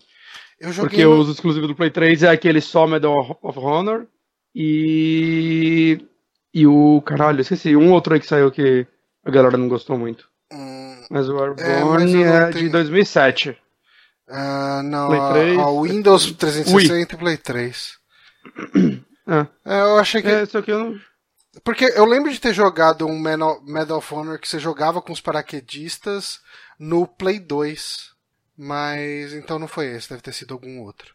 Eu 0.60 0.74
Porque 0.74 1.04
no... 1.04 1.20
os 1.20 1.30
exclusivos 1.30 1.68
do 1.68 1.76
Play 1.76 1.92
3 1.92 2.24
é 2.24 2.30
aquele 2.30 2.62
só 2.62 2.88
Medal 2.88 3.38
of 3.42 3.60
Honor 3.60 4.08
e 4.54 6.00
e 6.56 6.66
o 6.66 7.02
caralho, 7.02 7.42
esqueci, 7.42 7.76
um 7.76 7.92
outro 7.92 8.14
aí 8.14 8.20
que 8.22 8.26
saiu 8.26 8.50
que 8.50 8.88
a 9.26 9.30
galera 9.30 9.58
não 9.58 9.68
gostou 9.68 9.98
muito. 9.98 10.30
Hum, 10.54 11.04
mas 11.10 11.28
o 11.28 11.38
Airborne 11.38 12.24
é, 12.24 12.28
é 12.28 12.50
de 12.50 12.70
2007. 12.70 13.50
Uh, 14.30 14.82
não, 14.84 15.10
Play 15.10 15.20
3. 15.34 15.60
A, 15.60 15.62
a 15.64 15.82
Windows 15.82 16.32
360 16.32 16.94
Ui. 16.94 17.02
e 17.02 17.06
Play 17.06 17.38
3. 17.38 17.98
É. 19.28 19.40
é. 19.70 19.82
eu 19.82 20.00
achei 20.00 20.22
que. 20.22 20.30
É, 20.30 20.44
isso 20.44 20.58
aqui 20.58 20.72
eu 20.72 20.80
não. 20.80 21.00
Porque 21.62 21.92
eu 21.94 22.06
lembro 22.06 22.32
de 22.32 22.40
ter 22.40 22.54
jogado 22.54 23.06
um 23.06 23.20
Medal 23.20 23.98
of 23.98 24.14
Honor 24.14 24.40
que 24.40 24.48
você 24.48 24.58
jogava 24.58 25.02
com 25.02 25.12
os 25.12 25.20
paraquedistas 25.20 26.40
no 26.80 27.06
Play 27.06 27.38
2. 27.38 28.16
Mas 28.58 29.34
então 29.34 29.60
não 29.60 29.68
foi 29.68 29.88
esse, 29.88 30.10
deve 30.10 30.22
ter 30.22 30.32
sido 30.32 30.54
algum 30.54 30.80
outro. 30.80 31.15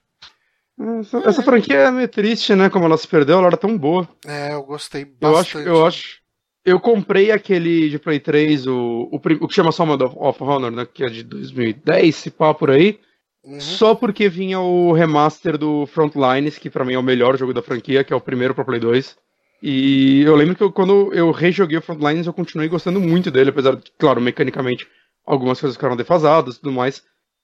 Essa, 1.01 1.19
é. 1.19 1.29
essa 1.29 1.43
franquia 1.43 1.77
é 1.77 1.91
meio 1.91 2.09
triste, 2.09 2.55
né? 2.55 2.71
Como 2.71 2.87
ela 2.87 2.97
se 2.97 3.07
perdeu, 3.07 3.39
ela 3.39 3.49
era 3.49 3.57
tão 3.57 3.77
boa. 3.77 4.09
É, 4.27 4.55
eu 4.55 4.63
gostei 4.63 5.05
bastante. 5.05 5.23
Eu 5.23 5.39
acho, 5.39 5.59
eu 5.59 5.87
acho. 5.87 6.21
Eu 6.65 6.81
comprei 6.81 7.31
aquele 7.31 7.89
de 7.89 7.99
Play 7.99 8.21
3, 8.21 8.67
o, 8.67 9.09
o, 9.11 9.17
o 9.17 9.49
que 9.49 9.55
chama 9.55 9.73
só 9.73 9.85
Medal 9.85 10.15
of 10.17 10.43
Honor, 10.43 10.71
né? 10.71 10.87
Que 10.93 11.05
é 11.05 11.09
de 11.09 11.23
2010, 11.23 12.15
se 12.15 12.31
pá 12.31 12.55
por 12.55 12.71
aí. 12.71 12.99
Uhum. 13.45 13.61
Só 13.61 13.95
porque 13.95 14.29
vinha 14.29 14.61
o 14.61 14.93
remaster 14.93 15.57
do 15.57 15.87
Frontlines, 15.87 16.59
que 16.59 16.69
para 16.69 16.85
mim 16.85 16.95
é 16.95 16.99
o 16.99 17.03
melhor 17.03 17.37
jogo 17.37 17.55
da 17.55 17.63
franquia, 17.63 18.05
que 18.05 18.13
é 18.13 18.17
o 18.17 18.21
primeiro 18.21 18.55
pro 18.55 18.65
Play 18.65 18.81
2. 18.81 19.17
E 19.63 20.23
eu 20.23 20.35
lembro 20.37 20.55
que 20.55 20.63
eu, 20.63 20.73
quando 20.73 21.13
eu 21.13 21.31
rejoguei 21.31 21.79
o 21.79 21.83
Frontlines, 21.83 22.27
eu 22.27 22.33
continuei 22.33 22.69
gostando 22.69 23.01
muito 23.01 23.31
dele, 23.31 23.51
apesar 23.51 23.77
de, 23.77 23.91
claro, 23.99 24.21
mecanicamente 24.21 24.87
algumas 25.27 25.61
coisas 25.61 25.77
ficaram 25.77 25.97
defasadas 25.97 26.57
e 26.57 26.61
tudo 26.61 26.73
mais. 26.73 27.03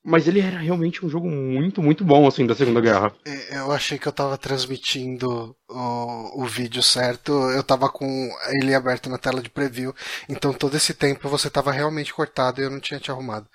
Mas 0.09 0.29
ele 0.29 0.39
era 0.39 0.57
realmente 0.57 1.05
um 1.05 1.09
jogo 1.09 1.29
muito, 1.29 1.83
muito 1.83 2.05
bom, 2.05 2.29
assim, 2.29 2.47
da 2.47 2.55
Segunda 2.55 2.81
Guerra. 2.81 3.13
É, 3.25 3.59
eu 3.59 3.73
achei 3.73 3.99
que 3.99 4.07
eu 4.07 4.13
tava 4.13 4.39
transmitindo 4.39 5.57
o, 5.69 6.45
o 6.45 6.47
vídeo 6.47 6.81
certo. 6.81 7.33
Eu 7.33 7.61
tava 7.65 7.89
com 7.89 8.07
ele 8.53 8.73
aberto 8.73 9.11
na 9.11 9.19
tela 9.19 9.43
de 9.43 9.51
preview. 9.51 9.93
Então 10.29 10.53
todo 10.53 10.77
esse 10.77 10.95
tempo 10.95 11.29
você 11.29 11.51
tava 11.51 11.73
realmente 11.73 12.15
cortado 12.15 12.61
e 12.61 12.65
eu 12.65 12.71
não 12.71 12.79
tinha 12.79 13.01
te 13.01 13.11
arrumado. 13.11 13.49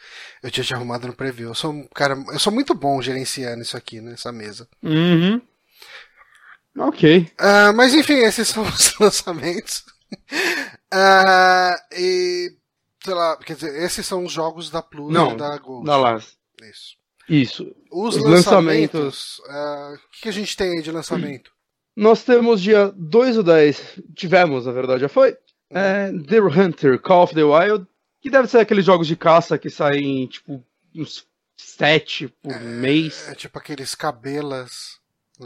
Eu 0.44 0.52
tinha 0.52 0.66
te 0.66 0.74
arrumado 0.74 1.08
no 1.08 1.16
preview. 1.16 1.48
Eu 1.48 1.56
sou 1.56 1.72
um 1.72 1.88
cara. 1.88 2.22
Eu 2.34 2.40
sou 2.40 2.52
muito 2.52 2.76
bom 2.76 3.02
gerenciando 3.02 3.62
isso 3.62 3.78
aqui, 3.78 4.02
nessa 4.02 4.30
mesa. 4.30 4.68
Uhum. 4.84 5.42
Ok. 6.78 7.32
Uh, 7.40 7.74
mas 7.74 7.94
enfim, 7.94 8.16
esses 8.26 8.50
são 8.50 8.64
os 8.68 9.00
lançamentos. 9.00 9.86
uh, 10.94 11.96
e 11.98 12.54
sei 13.02 13.14
lá, 13.14 13.38
quer 13.38 13.56
dizer, 13.56 13.74
esses 13.84 14.06
são 14.06 14.26
os 14.26 14.34
jogos 14.34 14.70
da 14.70 14.82
Plus 14.82 15.14
Não, 15.14 15.32
e 15.32 15.38
da 15.38 15.58
Gold. 15.58 15.86
Da 15.86 15.96
Last. 15.96 16.41
Isso. 16.70 16.98
Isso. 17.30 17.76
Os, 17.92 18.16
Os 18.16 18.24
lançamentos. 18.24 19.40
O 19.40 19.44
uh, 19.44 19.98
que, 20.12 20.22
que 20.24 20.30
a 20.30 20.34
gente 20.34 20.56
tem 20.56 20.72
aí 20.72 20.82
de 20.82 20.92
lançamento? 20.92 21.52
Nós 21.96 22.24
temos 22.24 22.62
dia 22.62 22.92
2 22.96 23.38
ou 23.38 23.44
10. 23.44 24.00
Tivemos, 24.16 24.66
na 24.66 24.72
verdade, 24.72 25.02
já 25.02 25.10
foi. 25.10 25.32
Hum. 25.70 25.78
É, 25.78 26.12
The 26.12 26.42
Hunter, 26.42 27.00
Call 27.00 27.24
of 27.24 27.36
the 27.36 27.44
Wild. 27.44 27.86
Que 28.22 28.30
deve 28.30 28.48
ser 28.48 28.60
aqueles 28.60 28.86
jogos 28.86 29.08
de 29.08 29.16
caça 29.16 29.58
que 29.58 29.70
saem, 29.70 30.28
tipo, 30.28 30.64
uns 30.96 31.26
7 31.58 32.28
por 32.42 32.54
é, 32.54 32.60
mês. 32.60 33.28
É 33.30 33.36
tipo 33.36 33.58
aqueles 33.58 33.96
cabelas. 33.96 35.00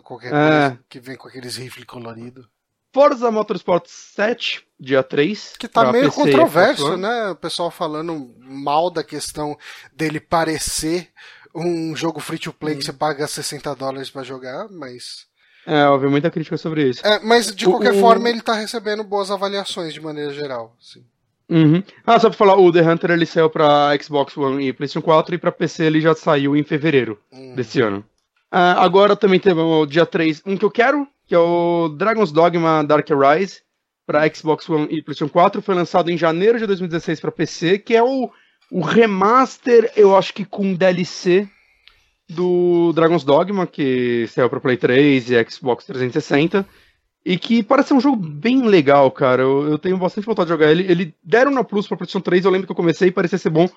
Qualquer 0.04 0.28
é. 0.28 0.32
coisa 0.32 0.80
que 0.90 1.00
vem 1.00 1.16
com 1.16 1.28
aqueles 1.28 1.56
rifles 1.56 1.86
coloridos. 1.86 2.46
Forza 2.96 3.30
Motorsport 3.30 3.88
7, 3.88 4.66
dia 4.80 5.04
3. 5.04 5.56
Que 5.60 5.68
tá 5.68 5.92
meio 5.92 6.06
PC 6.06 6.16
controverso, 6.16 6.96
né? 6.96 7.32
O 7.32 7.36
pessoal 7.36 7.70
falando 7.70 8.34
mal 8.40 8.90
da 8.90 9.04
questão 9.04 9.58
dele 9.94 10.22
parecer 10.22 11.10
um 11.54 11.94
jogo 11.94 12.22
free 12.22 12.40
to 12.40 12.54
play 12.54 12.74
hum. 12.74 12.78
que 12.78 12.86
você 12.86 12.94
paga 12.94 13.28
60 13.28 13.76
dólares 13.76 14.10
para 14.10 14.24
jogar, 14.24 14.70
mas. 14.72 15.26
É, 15.68 15.84
eu 15.84 15.92
ouvi 15.92 16.08
muita 16.08 16.32
crítica 16.32 16.56
sobre 16.56 16.88
isso. 16.88 17.06
É, 17.06 17.20
mas 17.20 17.54
de 17.54 17.66
qualquer 17.66 17.92
o, 17.92 18.00
forma 18.00 18.30
ele 18.30 18.40
tá 18.40 18.54
recebendo 18.54 19.04
boas 19.04 19.30
avaliações 19.30 19.94
de 19.94 20.00
maneira 20.00 20.32
geral. 20.32 20.74
Assim. 20.80 21.04
Uhum. 21.50 21.84
Ah, 22.08 22.18
só 22.18 22.30
pra 22.30 22.38
falar, 22.38 22.56
o 22.56 22.72
The 22.72 22.82
Hunter 22.82 23.12
ele 23.12 23.26
saiu 23.26 23.50
pra 23.50 23.90
Xbox 24.02 24.38
One 24.38 24.70
e 24.70 24.72
PlayStation 24.72 25.04
4 25.04 25.36
e 25.36 25.38
pra 25.38 25.52
PC 25.52 25.84
ele 25.84 26.00
já 26.00 26.16
saiu 26.16 26.56
em 26.56 26.64
fevereiro 26.64 27.20
uhum. 27.30 27.56
desse 27.56 27.82
ano. 27.82 28.06
Uh, 28.54 28.80
agora 28.80 29.18
também 29.18 29.38
temos 29.38 29.66
o 29.66 29.86
dia 29.86 30.06
3, 30.06 30.44
um 30.46 30.56
que 30.56 30.64
eu 30.64 30.72
quero, 30.72 31.06
que 31.28 31.34
é 31.36 31.40
o 31.40 31.90
Dragon's 31.90 32.32
Dogma 32.32 32.84
Dark 32.84 33.08
Rise 33.10 33.62
para 34.06 34.28
Xbox 34.34 34.70
One 34.70 34.86
e 34.86 35.02
PlayStation 35.02 35.30
4. 35.30 35.62
Foi 35.62 35.76
lançado 35.76 36.12
em 36.12 36.18
janeiro 36.18 36.60
de 36.60 36.68
2016 36.68 37.20
para 37.20 37.32
PC, 37.32 37.80
que 37.80 37.96
é 37.96 38.04
o, 38.04 38.30
o 38.72 38.82
remaster, 38.82 39.92
eu 39.96 40.16
acho 40.16 40.34
que 40.34 40.46
com 40.46 40.74
DLC 40.74 41.48
do 42.28 42.92
Dragon's 42.94 43.24
Dogma, 43.24 43.68
que 43.68 44.28
saiu 44.28 44.50
para 44.50 44.60
Play 44.60 44.78
3 44.78 45.32
e 45.32 45.50
Xbox 45.50 45.86
360. 45.86 46.66
E 47.28 47.40
que 47.40 47.64
parece 47.64 47.88
ser 47.88 47.94
um 47.96 48.00
jogo 48.00 48.18
bem 48.18 48.68
legal, 48.68 49.10
cara. 49.10 49.42
Eu, 49.42 49.68
eu 49.68 49.80
tenho 49.80 49.98
bastante 49.98 50.26
vontade 50.26 50.46
de 50.46 50.54
jogar 50.54 50.72
ele. 50.72 50.84
Ele 50.84 51.16
deram 51.24 51.50
na 51.50 51.64
Plus 51.64 51.88
pra 51.88 51.98
PlayStation 51.98 52.24
3, 52.24 52.46
eu 52.46 52.52
lembro 52.52 52.68
que 52.68 52.72
eu 52.72 52.76
comecei 52.76 53.08
e 53.08 53.12
parecia 53.12 53.40
ser 53.40 53.50
bom. 53.50 53.68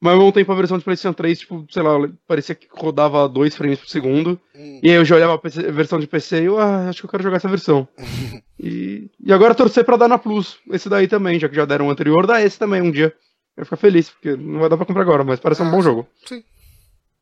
Mas 0.00 0.12
ao 0.12 0.18
mesmo 0.18 0.32
tempo 0.32 0.52
a 0.52 0.54
versão 0.54 0.78
de 0.78 0.84
PlayStation 0.84 1.14
3, 1.14 1.38
tipo, 1.38 1.66
sei 1.70 1.82
lá, 1.82 1.92
parecia 2.26 2.54
que 2.54 2.68
rodava 2.70 3.28
2 3.28 3.56
frames 3.56 3.78
por 3.78 3.88
segundo. 3.88 4.38
Hum. 4.54 4.80
E 4.82 4.90
aí 4.90 4.96
eu 4.96 5.04
já 5.04 5.16
olhava 5.16 5.34
a, 5.34 5.38
PC, 5.38 5.66
a, 5.66 5.72
versão 5.72 5.98
de 5.98 6.06
PC 6.06 6.42
e 6.42 6.44
eu, 6.44 6.58
ah, 6.58 6.88
acho 6.88 7.00
que 7.00 7.06
eu 7.06 7.10
quero 7.10 7.22
jogar 7.22 7.36
essa 7.36 7.48
versão. 7.48 7.88
e, 8.60 9.10
e 9.18 9.32
agora 9.32 9.54
torcer 9.54 9.84
pra 9.84 9.96
dar 9.96 10.08
na 10.08 10.18
Plus, 10.18 10.58
esse 10.70 10.88
daí 10.88 11.08
também, 11.08 11.38
já 11.38 11.48
que 11.48 11.56
já 11.56 11.64
deram 11.64 11.86
o 11.86 11.90
anterior, 11.90 12.26
dá 12.26 12.42
esse 12.42 12.58
também 12.58 12.82
um 12.82 12.90
dia. 12.90 13.14
Eu 13.56 13.62
vou 13.62 13.64
ficar 13.64 13.76
feliz, 13.76 14.10
porque 14.10 14.36
não 14.36 14.60
vai 14.60 14.68
dar 14.68 14.76
pra 14.76 14.84
comprar 14.84 15.02
agora, 15.02 15.24
mas 15.24 15.40
parece 15.40 15.62
ah, 15.62 15.64
um 15.64 15.70
bom 15.70 15.80
jogo. 15.80 16.06
Sim. 16.26 16.42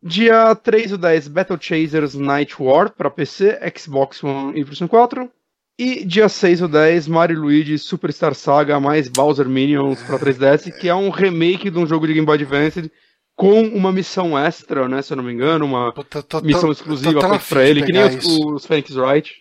Dia 0.02 0.54
3 0.54 0.90
do 0.90 0.98
10, 0.98 1.28
Battle 1.28 1.58
Chasers 1.58 2.14
Night 2.14 2.60
War 2.60 2.90
pra 2.90 3.08
PC, 3.08 3.58
Xbox 3.74 4.22
One 4.22 4.50
e 4.50 4.64
PlayStation 4.64 4.88
4. 4.88 5.30
E 5.76 6.04
dia 6.04 6.28
6 6.28 6.62
ou 6.62 6.68
10, 6.68 7.08
Mario 7.08 7.40
Luigi 7.40 7.78
Superstar 7.78 8.34
Saga 8.34 8.78
mais 8.78 9.08
Bowser 9.08 9.48
Minions 9.48 10.00
pra 10.02 10.18
3DS, 10.18 10.70
que 10.78 10.88
é 10.88 10.94
um 10.94 11.10
remake 11.10 11.68
de 11.68 11.78
um 11.78 11.86
jogo 11.86 12.06
de 12.06 12.14
Game 12.14 12.24
Boy 12.24 12.36
Advance 12.36 12.90
com 13.34 13.62
uma 13.62 13.90
missão 13.90 14.38
extra, 14.38 14.88
né, 14.88 15.02
se 15.02 15.12
eu 15.12 15.16
não 15.16 15.24
me 15.24 15.32
engano, 15.32 15.64
uma 15.64 15.92
tô, 15.92 16.22
tô, 16.22 16.40
missão 16.40 16.70
exclusiva 16.70 17.20
tô, 17.20 17.38
pra 17.40 17.64
ele, 17.64 17.82
que 17.82 17.92
nem 17.92 18.04
os, 18.04 18.24
os, 18.24 18.66
Phoenix 18.66 18.94
Wright. 18.94 19.34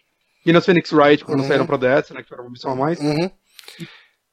Nem 0.43 0.57
os 0.57 0.65
Phoenix 0.65 0.91
Wright 0.91 1.23
quando 1.23 1.41
uhum. 1.41 1.47
saíram 1.47 1.67
pra 1.67 1.77
DS, 1.77 2.09
né, 2.09 2.23
que 2.23 2.33
era 2.33 2.41
uma 2.41 2.49
missão 2.49 2.71
a 2.71 2.75
mais. 2.75 2.99
Uhum. 2.99 3.29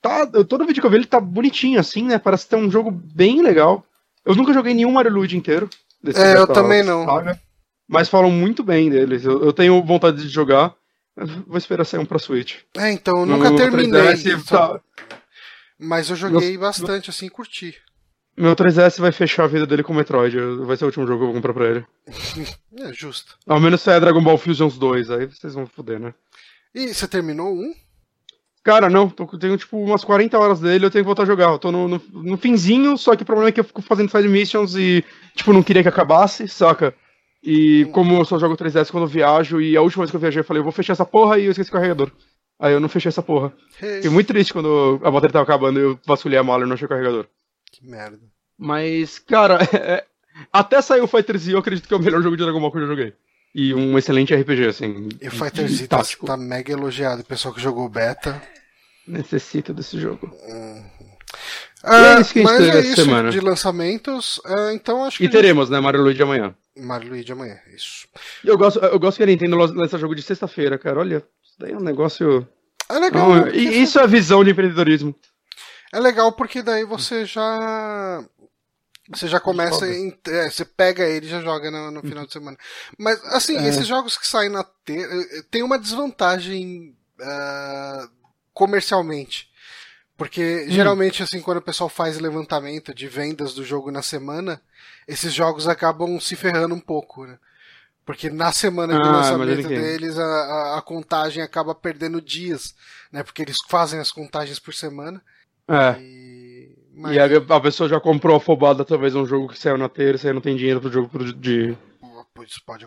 Tá, 0.00 0.26
todo 0.26 0.64
vídeo 0.64 0.80
que 0.80 0.86
eu 0.86 0.90
vi 0.90 0.96
ele 0.96 1.04
tá 1.04 1.20
bonitinho 1.20 1.78
assim, 1.78 2.04
né, 2.04 2.18
parece 2.18 2.48
ter 2.48 2.56
um 2.56 2.70
jogo 2.70 2.90
bem 2.90 3.42
legal. 3.42 3.84
Eu 4.24 4.34
nunca 4.34 4.54
joguei 4.54 4.72
nenhum 4.72 4.92
Mario 4.92 5.12
Luigi 5.12 5.36
inteiro. 5.36 5.68
é, 6.14 6.36
eu 6.36 6.46
também 6.46 6.82
não. 6.82 7.04
Saga, 7.04 7.38
mas 7.86 8.08
falam 8.08 8.30
muito 8.30 8.62
bem 8.62 8.88
deles. 8.88 9.24
Eu, 9.24 9.44
eu 9.44 9.52
tenho 9.52 9.82
vontade 9.82 10.22
de 10.22 10.28
jogar. 10.28 10.74
Vou 11.46 11.58
esperar 11.58 11.84
sair 11.84 12.00
um 12.00 12.06
pra 12.06 12.18
Switch. 12.18 12.58
É, 12.76 12.90
então, 12.90 13.20
eu 13.20 13.26
nunca 13.26 13.50
no 13.50 13.56
terminei. 13.56 14.00
3DS, 14.00 14.48
tá... 14.48 14.80
Mas 15.78 16.10
eu 16.10 16.16
joguei 16.16 16.52
Meu... 16.52 16.60
bastante, 16.60 17.10
assim, 17.10 17.26
e 17.26 17.30
curti. 17.30 17.76
Meu 18.36 18.54
3DS 18.54 19.00
vai 19.00 19.12
fechar 19.12 19.44
a 19.44 19.48
vida 19.48 19.66
dele 19.66 19.82
com 19.82 19.92
Metroid. 19.92 20.36
Vai 20.64 20.76
ser 20.76 20.84
o 20.84 20.86
último 20.86 21.06
jogo 21.06 21.18
que 21.18 21.22
eu 21.24 21.26
vou 21.26 21.34
comprar 21.34 21.52
pra 21.52 21.68
ele. 21.68 21.86
é, 22.78 22.92
justo. 22.92 23.36
Ao 23.46 23.60
menos 23.60 23.80
se 23.80 23.90
é 23.90 24.00
Dragon 24.00 24.22
Ball 24.22 24.38
Fusions 24.38 24.78
2, 24.78 25.10
aí 25.10 25.26
vocês 25.26 25.54
vão 25.54 25.66
foder, 25.66 25.98
né? 25.98 26.14
E 26.74 26.94
você 26.94 27.08
terminou 27.08 27.52
um? 27.52 27.74
Cara, 28.62 28.90
não, 28.90 29.08
tô, 29.08 29.26
tenho 29.38 29.56
tipo 29.56 29.78
umas 29.78 30.04
40 30.04 30.38
horas 30.38 30.60
dele, 30.60 30.84
eu 30.84 30.90
tenho 30.90 31.02
que 31.02 31.06
voltar 31.06 31.22
a 31.22 31.26
jogar. 31.26 31.50
Eu 31.50 31.58
tô 31.58 31.72
no, 31.72 31.88
no, 31.88 32.02
no 32.12 32.36
finzinho, 32.36 32.96
só 32.96 33.16
que 33.16 33.22
o 33.22 33.26
problema 33.26 33.48
é 33.48 33.52
que 33.52 33.60
eu 33.60 33.64
fico 33.64 33.82
fazendo 33.82 34.10
side 34.10 34.28
missions 34.28 34.74
e, 34.74 35.04
tipo, 35.34 35.52
não 35.52 35.62
queria 35.62 35.82
que 35.82 35.88
acabasse, 35.88 36.46
saca? 36.46 36.94
E 37.42 37.86
como 37.92 38.16
eu 38.16 38.24
só 38.24 38.38
jogo 38.38 38.56
3DS 38.56 38.90
quando 38.90 39.04
eu 39.04 39.08
viajo, 39.08 39.60
e 39.60 39.76
a 39.76 39.82
última 39.82 40.02
vez 40.02 40.10
que 40.10 40.16
eu 40.16 40.20
viajei 40.20 40.40
eu 40.40 40.44
falei, 40.44 40.60
eu 40.60 40.64
vou 40.64 40.72
fechar 40.72 40.92
essa 40.92 41.06
porra 41.06 41.38
e 41.38 41.46
eu 41.46 41.50
esqueci 41.50 41.70
o 41.70 41.72
carregador. 41.72 42.10
Aí 42.58 42.74
eu 42.74 42.80
não 42.80 42.88
fechei 42.88 43.08
essa 43.08 43.22
porra. 43.22 43.52
Fiquei 43.70 44.10
muito 44.10 44.26
triste 44.26 44.52
quando 44.52 45.00
a 45.02 45.10
bateria 45.10 45.32
tava 45.32 45.44
acabando 45.44 45.80
e 45.80 45.82
eu 45.82 45.98
vasculhei 46.06 46.38
a 46.38 46.42
mala 46.42 46.64
e 46.64 46.66
não 46.66 46.74
achei 46.74 46.84
o 46.84 46.88
carregador. 46.88 47.26
Que 47.72 47.86
merda. 47.86 48.18
Mas, 48.58 49.18
cara, 49.18 49.58
é... 49.72 50.04
até 50.52 50.82
saiu 50.82 51.04
o 51.04 51.08
Fighter 51.08 51.38
Z, 51.38 51.54
eu 51.54 51.58
acredito 51.58 51.88
que 51.88 51.94
é 51.94 51.96
o 51.96 52.00
melhor 52.00 52.22
jogo 52.22 52.36
de 52.36 52.42
Dragon 52.42 52.60
Ball 52.60 52.70
que 52.70 52.76
eu 52.76 52.82
já 52.82 52.88
joguei. 52.88 53.14
E 53.54 53.74
um 53.74 53.96
excelente 53.98 54.34
RPG, 54.34 54.66
assim. 54.66 55.08
E 55.20 55.28
o 55.28 55.30
Fighter 55.30 55.66
Z 55.66 55.88
tá, 55.88 56.02
tá, 56.24 56.36
mega 56.36 56.72
elogiado. 56.72 57.22
O 57.22 57.24
pessoal 57.24 57.52
que 57.54 57.60
jogou 57.60 57.88
beta. 57.88 58.40
Necessita 59.08 59.72
desse 59.72 59.98
jogo. 59.98 60.30
Uhum. 60.46 60.84
Ah, 61.82 62.18
é 62.18 62.20
isso 62.20 62.32
que 62.32 62.40
a 62.40 62.42
gente 62.42 62.52
mas 62.52 62.74
é 62.74 62.80
isso 62.80 63.04
semana. 63.04 63.30
de 63.30 63.40
lançamentos. 63.40 64.40
É, 64.44 64.74
então 64.74 65.02
acho 65.04 65.18
que. 65.18 65.24
E 65.24 65.28
teremos, 65.28 65.68
gente... 65.68 65.72
né? 65.72 65.80
Mario 65.80 66.02
Luigi 66.02 66.22
amanhã. 66.22 66.54
Mario 66.76 67.10
Luigi 67.10 67.32
amanhã, 67.32 67.58
isso. 67.74 68.08
Eu 68.44 68.56
gosto, 68.56 68.78
eu 68.78 68.98
gosto 68.98 69.16
que 69.16 69.22
a 69.22 69.26
Nintendo 69.26 69.56
lança 69.56 69.98
jogo 69.98 70.14
de 70.14 70.22
sexta-feira, 70.22 70.78
cara. 70.78 71.00
Olha, 71.00 71.24
isso 71.42 71.54
daí 71.58 71.72
é 71.72 71.76
um 71.76 71.82
negócio. 71.82 72.46
É 72.88 72.98
legal. 72.98 73.28
Não, 73.28 73.48
e 73.48 73.82
isso 73.82 73.98
é 73.98 74.02
a 74.02 74.06
visão 74.06 74.44
de 74.44 74.50
empreendedorismo. 74.50 75.14
É 75.92 75.98
legal 75.98 76.32
porque 76.32 76.62
daí 76.62 76.84
você 76.84 77.24
já. 77.24 78.24
Você 79.08 79.26
já 79.26 79.40
começa. 79.40 79.86
Em, 79.88 80.16
é, 80.28 80.48
você 80.48 80.64
pega 80.64 81.04
ele 81.04 81.26
e 81.26 81.28
já 81.28 81.40
joga 81.40 81.70
no, 81.70 81.90
no 81.90 82.00
final 82.00 82.24
de 82.24 82.32
semana. 82.32 82.56
Mas, 82.96 83.20
assim, 83.24 83.56
é. 83.56 83.68
esses 83.68 83.86
jogos 83.86 84.16
que 84.16 84.26
saem 84.26 84.50
na 84.50 84.62
T. 84.62 85.44
Tem 85.50 85.64
uma 85.64 85.78
desvantagem 85.78 86.96
uh, 87.18 88.08
comercialmente. 88.54 89.49
Porque 90.20 90.66
hum. 90.68 90.70
geralmente, 90.70 91.22
assim, 91.22 91.40
quando 91.40 91.56
o 91.56 91.62
pessoal 91.62 91.88
faz 91.88 92.20
levantamento 92.20 92.94
de 92.94 93.08
vendas 93.08 93.54
do 93.54 93.64
jogo 93.64 93.90
na 93.90 94.02
semana, 94.02 94.60
esses 95.08 95.32
jogos 95.32 95.66
acabam 95.66 96.20
se 96.20 96.36
ferrando 96.36 96.74
um 96.74 96.78
pouco, 96.78 97.24
né? 97.24 97.38
Porque 98.04 98.28
na 98.28 98.52
semana 98.52 98.96
ah, 98.96 98.98
do 98.98 99.10
lançamento 99.10 99.66
deles, 99.66 100.18
a, 100.18 100.22
a, 100.22 100.78
a, 100.78 100.82
contagem 100.82 101.42
acaba 101.42 101.74
perdendo 101.74 102.20
dias, 102.20 102.74
né? 103.10 103.22
Porque 103.22 103.40
eles 103.40 103.56
fazem 103.66 103.98
as 103.98 104.12
contagens 104.12 104.58
por 104.58 104.74
semana. 104.74 105.22
É. 105.66 105.98
E... 105.98 106.76
Mas... 106.94 107.16
E 107.16 107.18
a, 107.18 107.56
a, 107.56 107.60
pessoa 107.62 107.88
já 107.88 107.98
comprou 107.98 108.36
afobada 108.36 108.84
talvez 108.84 109.14
um 109.14 109.24
jogo 109.24 109.48
que 109.48 109.58
saiu 109.58 109.78
na 109.78 109.88
terça 109.88 110.28
e 110.28 110.34
não 110.34 110.42
tem 110.42 110.54
dinheiro 110.54 110.82
pro 110.82 110.92
jogo 110.92 111.32
de. 111.32 111.74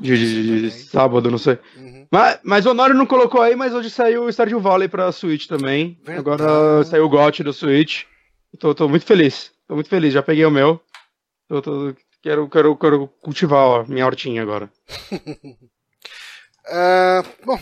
De, 0.01 0.17
de, 0.17 0.61
de 0.61 0.71
sábado, 0.71 1.29
não 1.29 1.37
sei. 1.37 1.59
Uhum. 1.75 2.07
Mas, 2.11 2.39
mas 2.43 2.65
o 2.65 2.71
Honório 2.71 2.95
não 2.95 3.05
colocou 3.05 3.41
aí, 3.41 3.55
mas 3.55 3.73
hoje 3.73 3.89
saiu 3.89 4.23
o 4.23 4.31
Stardew 4.31 4.59
Valley 4.59 4.87
pra 4.87 5.11
Switch 5.11 5.47
também. 5.47 5.99
Verdade. 6.03 6.19
Agora 6.19 6.83
saiu 6.83 7.05
o 7.05 7.09
GOT 7.09 7.43
do 7.43 7.53
Switch. 7.53 8.03
Tô, 8.59 8.73
tô 8.73 8.87
muito 8.87 9.05
feliz. 9.05 9.51
Tô 9.67 9.75
muito 9.75 9.89
feliz, 9.89 10.13
já 10.13 10.21
peguei 10.21 10.45
o 10.45 10.51
meu. 10.51 10.81
Tô, 11.47 11.61
tô, 11.61 11.95
quero, 12.21 12.47
quero, 12.49 12.75
quero 12.75 13.07
cultivar 13.21 13.59
ó, 13.59 13.85
minha 13.85 14.05
hortinha 14.05 14.41
agora. 14.41 14.71
uh, 15.11 17.23
bom, 17.45 17.59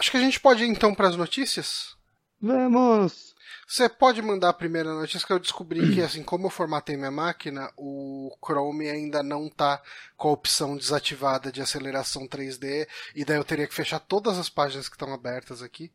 acho 0.00 0.10
que 0.10 0.16
a 0.16 0.20
gente 0.20 0.40
pode 0.40 0.64
ir 0.64 0.68
então 0.68 0.94
para 0.94 1.08
as 1.08 1.16
notícias. 1.16 1.96
Vamos! 2.40 3.34
Você 3.66 3.88
pode 3.88 4.22
mandar 4.22 4.50
a 4.50 4.54
primeira 4.54 4.94
notícia 4.94 5.26
que 5.26 5.32
eu 5.32 5.40
descobri 5.40 5.92
que, 5.92 6.00
assim, 6.00 6.22
como 6.22 6.46
eu 6.46 6.50
formatei 6.50 6.96
minha 6.96 7.10
máquina, 7.10 7.68
o 7.76 8.30
Chrome 8.40 8.88
ainda 8.88 9.24
não 9.24 9.48
tá 9.48 9.82
com 10.16 10.28
a 10.28 10.32
opção 10.32 10.76
desativada 10.76 11.50
de 11.50 11.60
aceleração 11.60 12.28
3D, 12.28 12.86
e 13.12 13.24
daí 13.24 13.36
eu 13.36 13.44
teria 13.44 13.66
que 13.66 13.74
fechar 13.74 13.98
todas 13.98 14.38
as 14.38 14.48
páginas 14.48 14.88
que 14.88 14.94
estão 14.94 15.12
abertas 15.12 15.62
aqui. 15.62 15.90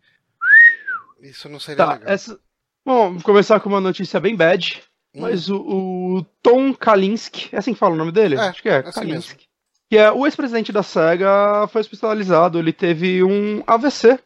Isso 1.21 1.47
não 1.47 1.61
seria 1.61 1.85
tá, 1.85 1.93
legal. 1.93 2.09
Essa... 2.09 2.37
Bom, 2.85 3.13
vou 3.13 3.23
começar 3.23 3.61
com 3.61 3.69
uma 3.69 3.79
notícia 3.79 4.19
bem 4.19 4.35
bad, 4.35 4.83
hum. 5.15 5.21
mas 5.21 5.49
o, 5.49 5.55
o, 5.55 6.25
Tom 6.43 6.73
Kalinske, 6.73 7.55
é 7.55 7.59
assim 7.59 7.73
que 7.73 7.79
fala 7.79 7.95
o 7.95 7.97
nome 7.97 8.11
dele? 8.11 8.35
É, 8.35 8.49
Acho 8.49 8.61
que 8.61 8.67
é, 8.67 8.73
é 8.73 8.79
assim 8.79 8.99
Kalinske. 8.99 9.47
Que 9.89 9.97
é 9.97 10.11
o 10.11 10.25
ex-presidente 10.25 10.73
da 10.73 10.83
SEGA, 10.83 11.67
foi 11.69 11.79
hospitalizado, 11.79 12.59
ele 12.59 12.73
teve 12.73 13.23
um 13.23 13.63
AVC 13.65 14.19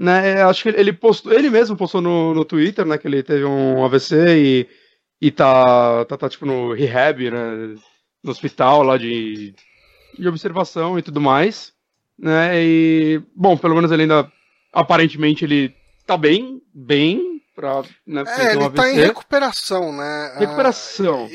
né? 0.00 0.42
Acho 0.42 0.62
que 0.62 0.68
ele 0.70 0.94
postou, 0.94 1.30
ele 1.30 1.50
mesmo 1.50 1.76
postou 1.76 2.00
no, 2.00 2.32
no 2.32 2.42
Twitter, 2.42 2.86
né, 2.86 2.96
que 2.96 3.06
ele 3.06 3.22
teve 3.22 3.44
um 3.44 3.84
AVC 3.84 4.16
e, 4.34 4.68
e 5.20 5.30
tá, 5.30 6.06
tá, 6.06 6.16
tá 6.16 6.26
tipo 6.26 6.46
no 6.46 6.72
rehab, 6.72 7.30
né, 7.30 7.74
no 8.24 8.30
hospital 8.30 8.82
lá 8.82 8.96
de, 8.96 9.54
de 10.18 10.26
observação 10.26 10.98
e 10.98 11.02
tudo 11.02 11.20
mais, 11.20 11.74
né? 12.18 12.64
E 12.64 13.22
bom, 13.36 13.58
pelo 13.58 13.74
menos 13.74 13.92
ele 13.92 14.02
ainda 14.02 14.32
aparentemente 14.72 15.44
ele 15.44 15.76
tá 16.06 16.16
bem, 16.16 16.62
bem 16.72 17.42
pra, 17.54 17.82
né, 18.06 18.24
É, 18.26 18.54
ele 18.54 18.70
tá 18.70 18.90
em 18.90 18.96
recuperação, 18.96 19.92
né? 19.92 20.34
Recuperação. 20.38 21.26
Uh, 21.26 21.30
e, 21.30 21.34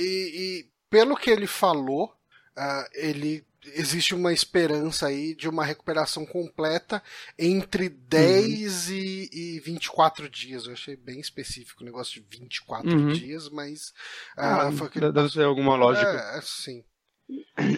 e, 0.62 0.66
pelo 0.90 1.16
que 1.16 1.30
ele 1.30 1.46
falou, 1.46 2.06
uh, 2.06 2.86
ele 2.96 3.44
existe 3.74 4.14
uma 4.14 4.34
esperança 4.34 5.08
aí 5.08 5.36
de 5.36 5.50
uma 5.50 5.66
recuperação 5.66 6.26
completa 6.26 7.02
entre 7.38 7.90
10 7.90 8.90
uhum. 8.90 8.96
e, 8.96 9.30
e 9.34 9.60
24 9.60 10.30
dias. 10.30 10.66
Eu 10.66 10.74
achei 10.74 10.96
bem 10.96 11.20
específico 11.20 11.82
o 11.82 11.86
negócio 11.86 12.22
de 12.22 12.38
24 12.38 12.90
uhum. 12.90 13.08
dias, 13.14 13.50
mas. 13.50 13.94
Ah, 14.38 14.70
uh, 14.70 14.84
aquele... 14.84 15.12
Deve 15.12 15.30
ser 15.30 15.44
alguma 15.44 15.76
lógica. 15.76 16.08
É, 16.36 16.42
sim. 16.42 16.84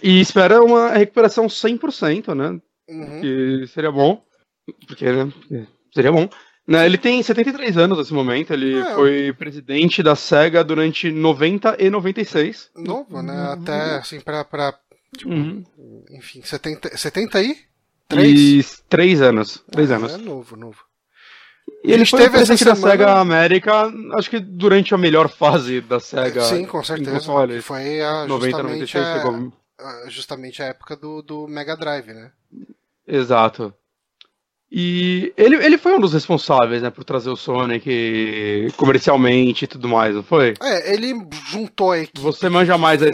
E 0.04 0.20
espera 0.20 0.62
uma 0.64 0.90
recuperação 0.90 1.48
100%, 1.48 2.36
né? 2.36 2.60
Uhum. 2.90 3.22
Que 3.22 3.68
seria 3.68 3.92
bom. 3.92 4.24
Porque 4.88 5.06
né, 5.06 5.32
seria 5.94 6.12
bom. 6.12 6.30
Né, 6.68 6.86
ele 6.86 6.98
tem 6.98 7.24
73 7.24 7.78
anos 7.78 7.98
nesse 7.98 8.14
momento, 8.14 8.52
ele 8.52 8.78
é, 8.78 8.94
foi 8.94 9.32
presidente 9.32 10.04
da 10.04 10.18
SEGA 10.18 10.66
durante 10.66 11.10
90 11.10 11.78
e 11.80 11.90
96. 11.90 12.72
Novo, 12.76 13.22
né? 13.22 13.54
Até 13.54 13.96
assim, 13.96 14.20
pra, 14.20 14.44
pra 14.44 14.78
Tipo, 15.16 15.32
uhum. 15.32 15.64
Enfim, 16.12 16.42
70, 16.42 16.98
70 16.98 17.38
aí? 17.38 17.58
Três? 18.08 18.84
três 18.88 19.22
anos. 19.22 19.64
Três 19.70 19.92
ah, 19.92 19.96
anos. 19.96 20.14
É 20.14 20.18
novo, 20.18 20.56
novo. 20.56 20.88
E 21.84 21.92
ele 21.92 22.06
foi 22.06 22.30
presidente 22.30 22.64
da 22.64 22.76
semana... 22.76 22.92
SEGA 22.92 23.20
América, 23.20 23.92
acho 24.14 24.30
que 24.30 24.40
durante 24.40 24.94
a 24.94 24.98
melhor 24.98 25.30
fase 25.30 25.82
da 25.82 26.00
SEGA. 26.00 26.42
Sim, 26.42 26.66
com 26.66 26.84
certeza. 26.84 27.20
Foi 27.62 28.02
a, 28.02 28.26
90, 28.26 28.64
96, 28.64 29.06
a, 29.06 29.14
chegou... 29.14 29.54
justamente 30.08 30.62
a 30.62 30.68
época 30.68 30.96
do, 30.96 31.22
do 31.22 31.48
Mega 31.48 31.76
Drive, 31.76 32.08
né? 32.08 32.32
Exato. 33.06 33.74
E 34.70 35.34
ele, 35.38 35.56
ele 35.64 35.78
foi 35.78 35.96
um 35.96 36.00
dos 36.00 36.14
responsáveis, 36.14 36.82
né, 36.82 36.90
por 36.90 37.06
trazer 37.06 37.30
o 37.30 37.38
Sonic 37.38 38.68
comercialmente 38.76 39.64
e 39.64 39.68
tudo 39.68 39.88
mais, 39.88 40.14
não 40.14 40.24
foi? 40.24 40.56
É, 40.62 40.94
ele 40.94 41.14
juntou 41.50 41.92
a 41.92 42.00
equipe. 42.00 42.20
Você 42.20 42.50
manja 42.50 42.78
mais 42.78 43.02
a, 43.02 43.08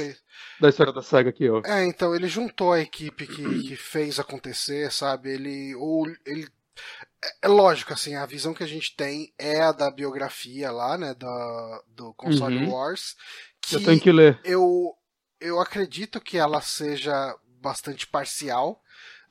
da 0.59 0.69
história 0.69 0.93
da 0.93 1.01
SEGA 1.01 1.29
aqui, 1.29 1.49
ó. 1.49 1.61
É, 1.65 1.85
então, 1.85 2.15
ele 2.15 2.27
juntou 2.27 2.73
a 2.73 2.79
equipe 2.79 3.27
que, 3.27 3.63
que 3.63 3.75
fez 3.75 4.19
acontecer, 4.19 4.91
sabe? 4.91 5.31
Ele. 5.31 5.75
Ou 5.75 6.07
ele. 6.25 6.47
É, 7.23 7.45
é 7.45 7.47
lógico, 7.47 7.93
assim, 7.93 8.15
a 8.15 8.25
visão 8.25 8.53
que 8.53 8.63
a 8.63 8.67
gente 8.67 8.95
tem 8.95 9.33
é 9.37 9.61
a 9.61 9.71
da 9.71 9.89
biografia 9.91 10.71
lá, 10.71 10.97
né? 10.97 11.13
Da, 11.13 11.83
do 11.87 12.13
Console 12.13 12.57
uhum. 12.57 12.71
Wars. 12.71 13.15
Que 13.61 13.75
eu 13.75 13.83
tenho 13.83 13.99
que 13.99 14.11
ler. 14.11 14.39
Eu, 14.43 14.93
eu 15.39 15.59
acredito 15.59 16.19
que 16.19 16.37
ela 16.37 16.61
seja 16.61 17.35
bastante 17.61 18.05
parcial 18.05 18.81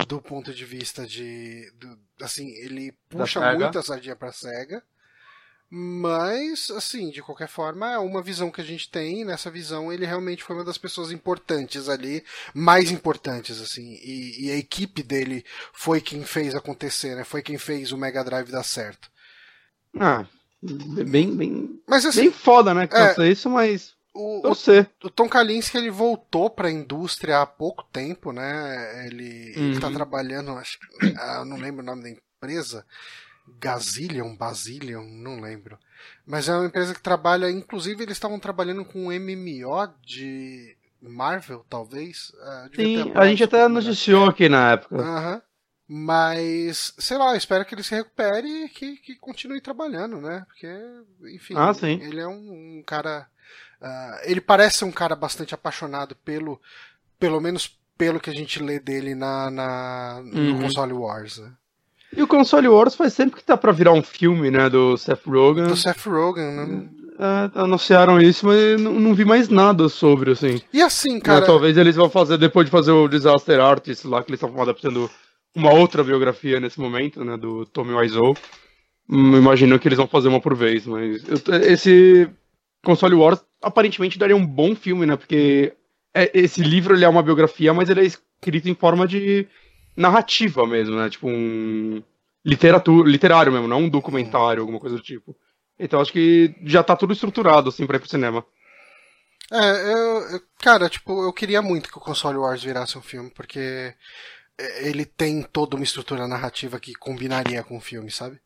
do 0.07 0.21
ponto 0.21 0.53
de 0.53 0.65
vista 0.65 1.07
de. 1.07 1.71
Do, 1.77 1.99
assim, 2.25 2.49
ele 2.57 2.93
puxa 3.09 3.41
muito 3.55 3.79
a 3.79 3.83
sardinha 3.83 4.17
pra 4.17 4.33
SEGA. 4.33 4.83
Mas, 5.75 6.71
assim, 6.71 7.09
de 7.09 7.23
qualquer 7.23 7.49
forma, 7.49 7.91
é 7.91 7.97
uma 7.97 8.21
visão 8.21 8.51
que 8.51 8.61
a 8.61 8.65
gente 8.65 8.91
tem. 8.91 9.25
nessa 9.25 9.51
visão, 9.51 9.91
ele 9.91 10.05
realmente 10.05 10.45
foi 10.45 10.55
uma 10.55 10.67
das 10.67 10.77
pessoas 10.77 11.11
importantes 11.11 11.89
ali, 11.89 12.23
mais 12.53 12.91
importantes, 12.91 13.59
assim. 13.59 13.99
E, 14.03 14.49
e, 14.49 14.51
a 14.51 14.57
equipe 14.59 15.03
dele 15.03 15.43
foi 15.73 16.03
quem 16.03 16.25
fez 16.25 16.55
acontecer, 16.55 17.17
né? 17.17 17.25
Foi 17.25 17.41
quem 17.41 17.57
fez 17.57 17.91
o 17.91 17.97
Mega 17.97 18.23
Drive 18.23 18.51
dar 18.51 18.65
certo. 18.65 19.11
Ah, 19.99 20.27
bem, 20.63 21.35
bem. 21.35 21.81
Mas, 21.89 22.05
assim, 22.05 22.25
bem 22.25 22.33
foda, 22.33 22.75
né? 22.75 22.87
Que 22.87 23.23
é, 23.23 23.31
isso, 23.31 23.49
mas. 23.49 23.95
O, 24.13 24.47
o, 24.47 24.53
o, 25.05 25.11
Tom 25.11 25.27
Kalinske 25.27 25.79
ele 25.79 25.91
voltou 25.91 26.51
para 26.51 26.69
a 26.69 26.71
indústria 26.71 27.41
há 27.41 27.47
pouco 27.47 27.83
tempo, 27.85 28.31
né? 28.31 29.07
Ele, 29.07 29.55
uhum. 29.57 29.81
tá 29.81 29.87
uhum. 29.87 29.95
trabalhando, 29.95 30.51
acho, 30.51 30.79
ah, 31.17 31.47
não 31.47 31.57
lembro 31.57 31.83
o 31.83 31.87
nome 31.87 32.03
da 32.03 32.11
empresa. 32.11 32.85
Gazillion, 33.47 34.35
Basilion, 34.37 35.03
não 35.03 35.41
lembro. 35.41 35.79
Mas 36.27 36.49
é 36.49 36.55
uma 36.55 36.67
empresa 36.67 36.95
que 36.95 37.03
trabalha, 37.03 37.51
inclusive 37.51 38.03
eles 38.03 38.17
estavam 38.17 38.39
trabalhando 38.39 38.85
com 38.85 39.07
um 39.07 39.13
MMO 39.13 39.93
de 40.05 40.77
Marvel, 41.01 41.65
talvez. 41.69 42.31
Uh, 42.31 42.77
Sim, 42.77 43.13
a 43.15 43.27
gente 43.27 43.45
até 43.45 43.67
noticiou 43.69 44.27
aqui 44.27 44.49
na 44.49 44.73
época. 44.73 44.97
Uhum. 44.97 45.41
Mas, 45.89 46.95
sei 46.99 47.19
lá, 47.19 47.37
espero 47.37 47.65
que 47.65 47.75
ele 47.75 47.83
se 47.83 47.95
recupere 47.95 48.65
e 48.65 48.69
que, 48.69 48.97
que 48.97 49.17
continue 49.17 49.61
trabalhando, 49.61 50.21
né? 50.21 50.45
Porque, 50.47 50.69
enfim, 51.35 51.55
ah, 51.57 51.75
sim. 51.75 52.01
ele 52.01 52.21
é 52.21 52.27
um, 52.27 52.79
um 52.79 52.83
cara. 52.87 53.27
Uh, 53.81 54.21
ele 54.25 54.41
parece 54.41 54.85
um 54.85 54.93
cara 54.93 55.15
bastante 55.15 55.55
apaixonado 55.55 56.17
pelo. 56.17 56.61
Pelo 57.19 57.41
menos 57.41 57.79
pelo 57.99 58.21
que 58.21 58.31
a 58.31 58.33
gente 58.33 58.63
lê 58.63 58.81
dele 58.81 59.15
na, 59.15 59.51
na 59.51 60.23
no 60.25 60.55
uhum. 60.55 60.63
console 60.63 60.93
Wars, 60.93 61.39
né? 61.39 61.53
E 62.15 62.23
o 62.23 62.27
Console 62.27 62.69
Wars 62.69 62.95
faz 62.95 63.13
sempre 63.13 63.37
que 63.37 63.45
tá 63.45 63.57
pra 63.57 63.73
virar 63.73 63.93
um 63.93 64.03
filme, 64.03 64.51
né, 64.51 64.69
do 64.69 64.97
Seth 64.97 65.27
Rogen. 65.27 65.67
Do 65.67 65.77
Seth 65.77 66.05
Rogen, 66.07 66.45
né? 66.45 66.89
É, 67.19 67.61
anunciaram 67.61 68.21
isso, 68.21 68.47
mas 68.47 68.81
não, 68.81 68.95
não, 68.95 69.15
vi 69.15 69.25
mais 69.25 69.49
nada 69.49 69.89
sobre, 69.89 70.33
assim. 70.33 70.61
E 70.73 70.83
assim, 70.83 71.21
cara... 71.21 71.45
É, 71.45 71.47
talvez 71.47 71.77
eles 71.77 71.97
vão 71.97 72.11
fazer, 72.11 72.37
depois 72.37 72.67
de 72.67 72.71
fazer 72.73 72.91
o 72.91 73.09
Disaster 73.09 73.61
Artist 73.61 74.07
lá, 74.07 74.23
que 74.23 74.31
eles 74.31 74.43
estão 74.43 74.61
adaptando 74.61 75.11
uma 75.55 75.73
outra 75.73 76.03
biografia 76.03 76.59
nesse 76.59 76.81
momento, 76.81 77.25
né, 77.25 77.37
do 77.37 77.65
Tommy 77.67 77.95
Wiseau. 77.95 78.37
Hum, 79.09 79.37
imagino 79.37 79.79
que 79.79 79.89
eles 79.89 79.99
vão 79.99 80.09
fazer 80.09 80.29
uma 80.29 80.41
por 80.41 80.55
vez, 80.55 80.87
mas... 80.87 81.23
Eu, 81.29 81.39
esse 81.63 82.29
Console 82.85 83.15
Wars 83.15 83.41
aparentemente 83.63 84.19
daria 84.19 84.37
um 84.37 84.47
bom 84.47 84.75
filme, 84.75 85.07
né, 85.07 85.17
porque 85.17 85.73
é, 86.15 86.31
esse 86.35 86.63
livro 86.63 86.95
ele 86.95 87.05
é 87.05 87.09
uma 87.09 87.23
biografia, 87.23 87.73
mas 87.73 87.89
ele 87.89 88.01
é 88.01 88.05
escrito 88.05 88.69
em 88.69 88.75
forma 88.75 89.07
de 89.07 89.47
narrativa 89.97 90.67
mesmo, 90.67 90.97
né? 90.97 91.09
Tipo 91.11 91.29
um 91.29 92.03
literatura, 92.45 93.09
literário 93.09 93.53
mesmo, 93.53 93.69
não 93.69 93.83
um 93.83 93.89
documentário, 93.89 94.61
alguma 94.61 94.81
coisa 94.81 94.97
do 94.97 95.03
tipo. 95.03 95.37
Então 95.79 96.01
acho 96.01 96.13
que 96.13 96.55
já 96.65 96.83
tá 96.83 96.97
tudo 96.97 97.13
estruturado 97.13 97.69
assim 97.69 97.87
para 97.87 97.97
ir 97.97 98.01
pro 98.01 98.09
cinema. 98.09 98.45
É, 99.51 99.93
eu, 99.93 100.41
cara, 100.59 100.89
tipo, 100.89 101.25
eu 101.25 101.33
queria 101.33 101.61
muito 101.61 101.91
que 101.91 101.99
o 101.99 102.01
Console 102.01 102.39
Wars 102.39 102.63
virasse 102.63 102.97
um 102.97 103.03
filme, 103.03 103.31
porque 103.31 103.95
ele 104.81 105.05
tem 105.05 105.43
toda 105.43 105.77
uma 105.77 105.85
estrutura 105.85 106.27
narrativa 106.27 106.81
que 106.81 106.95
combinaria 106.95 107.63
com 107.63 107.77
o 107.77 107.81
filme, 107.81 108.11
sabe? 108.11 108.41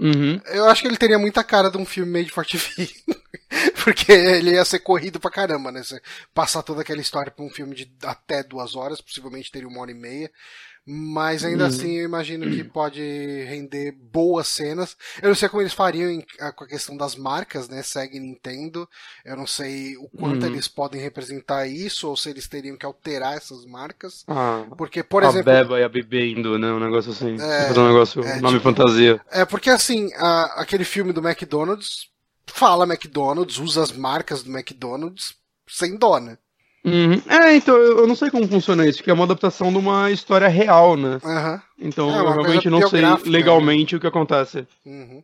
Uhum. 0.00 0.40
Eu 0.46 0.68
acho 0.68 0.82
que 0.82 0.88
ele 0.88 0.96
teria 0.96 1.18
muita 1.18 1.44
cara 1.44 1.70
de 1.70 1.78
um 1.78 1.86
filme 1.86 2.10
made 2.10 2.30
for 2.30 2.44
TV. 2.44 2.90
Porque 3.84 4.12
ele 4.12 4.52
ia 4.52 4.64
ser 4.64 4.80
corrido 4.80 5.18
pra 5.18 5.30
caramba, 5.30 5.72
né? 5.72 5.82
Você 5.82 6.00
passar 6.34 6.62
toda 6.62 6.82
aquela 6.82 7.00
história 7.00 7.32
pra 7.32 7.44
um 7.44 7.50
filme 7.50 7.74
de 7.74 7.90
até 8.04 8.42
duas 8.42 8.74
horas, 8.74 9.00
possivelmente 9.00 9.50
teria 9.50 9.68
uma 9.68 9.80
hora 9.80 9.90
e 9.90 9.94
meia. 9.94 10.30
Mas 10.84 11.44
ainda 11.44 11.62
uhum. 11.62 11.70
assim 11.70 11.98
eu 11.98 12.04
imagino 12.04 12.50
que 12.50 12.64
pode 12.64 13.00
render 13.44 13.92
boas 13.92 14.48
cenas. 14.48 14.96
Eu 15.22 15.28
não 15.28 15.34
sei 15.36 15.48
como 15.48 15.62
eles 15.62 15.72
fariam 15.72 16.10
em, 16.10 16.24
com 16.56 16.64
a 16.64 16.66
questão 16.66 16.96
das 16.96 17.14
marcas, 17.14 17.68
né? 17.68 17.82
Segue 17.84 18.18
Nintendo. 18.18 18.88
Eu 19.24 19.36
não 19.36 19.46
sei 19.46 19.96
o 19.96 20.08
quanto 20.08 20.44
uhum. 20.44 20.52
eles 20.52 20.66
podem 20.66 21.00
representar 21.00 21.68
isso, 21.68 22.08
ou 22.08 22.16
se 22.16 22.30
eles 22.30 22.48
teriam 22.48 22.76
que 22.76 22.84
alterar 22.84 23.36
essas 23.36 23.64
marcas. 23.64 24.24
Ah, 24.26 24.66
porque, 24.76 25.04
por 25.04 25.22
a 25.22 25.28
exemplo. 25.28 25.52
A 25.52 25.54
Beba 25.54 25.80
e 25.80 25.84
a 25.84 25.88
Bebendo, 25.88 26.58
né? 26.58 26.72
Um 26.72 26.80
negócio 26.80 27.12
assim. 27.12 27.36
É, 27.40 27.70
um 27.78 27.86
negócio, 27.86 28.20
é, 28.24 28.40
nome 28.40 28.58
tipo, 28.58 28.68
fantasia. 28.68 29.20
É, 29.30 29.44
porque 29.44 29.70
assim, 29.70 30.10
a, 30.16 30.62
aquele 30.62 30.84
filme 30.84 31.12
do 31.12 31.24
McDonald's 31.24 32.11
fala 32.52 32.84
McDonald's, 32.84 33.58
usa 33.58 33.82
as 33.82 33.92
marcas 33.92 34.42
do 34.42 34.50
McDonald's 34.50 35.34
sem 35.66 35.96
dó, 35.96 36.18
né? 36.18 36.38
Uhum. 36.84 37.22
É, 37.28 37.54
então, 37.54 37.76
eu 37.76 38.06
não 38.06 38.16
sei 38.16 38.28
como 38.30 38.48
funciona 38.48 38.86
isso, 38.86 39.02
que 39.02 39.10
é 39.10 39.12
uma 39.12 39.24
adaptação 39.24 39.70
de 39.70 39.78
uma 39.78 40.10
história 40.10 40.48
real, 40.48 40.96
né? 40.96 41.20
Uhum. 41.22 41.60
Então, 41.78 42.10
é, 42.10 42.18
eu 42.18 42.30
realmente 42.30 42.68
não 42.68 42.88
sei 42.88 43.02
né? 43.02 43.16
legalmente 43.24 43.94
né? 43.94 43.98
o 43.98 44.00
que 44.00 44.06
acontece. 44.06 44.66
Uhum. 44.84 45.22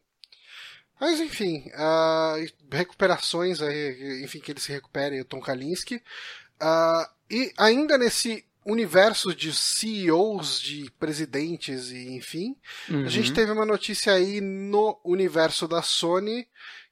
Mas, 1.00 1.20
enfim, 1.20 1.64
uh, 1.74 2.46
recuperações, 2.70 3.60
aí, 3.60 4.22
enfim, 4.24 4.40
que 4.40 4.52
ele 4.52 4.60
se 4.60 4.72
recupere, 4.72 5.20
o 5.20 5.24
Tom 5.24 5.40
Kalinske. 5.40 5.96
Uh, 6.60 7.06
e 7.30 7.52
ainda 7.56 7.98
nesse 7.98 8.44
universo 8.64 9.34
de 9.34 9.52
CEOs, 9.52 10.60
de 10.60 10.90
presidentes 10.98 11.90
e 11.90 12.10
enfim, 12.16 12.56
uhum. 12.88 13.04
a 13.04 13.08
gente 13.08 13.32
teve 13.32 13.50
uma 13.50 13.64
notícia 13.64 14.12
aí 14.12 14.40
no 14.40 15.00
universo 15.04 15.66
da 15.66 15.82
Sony 15.82 16.46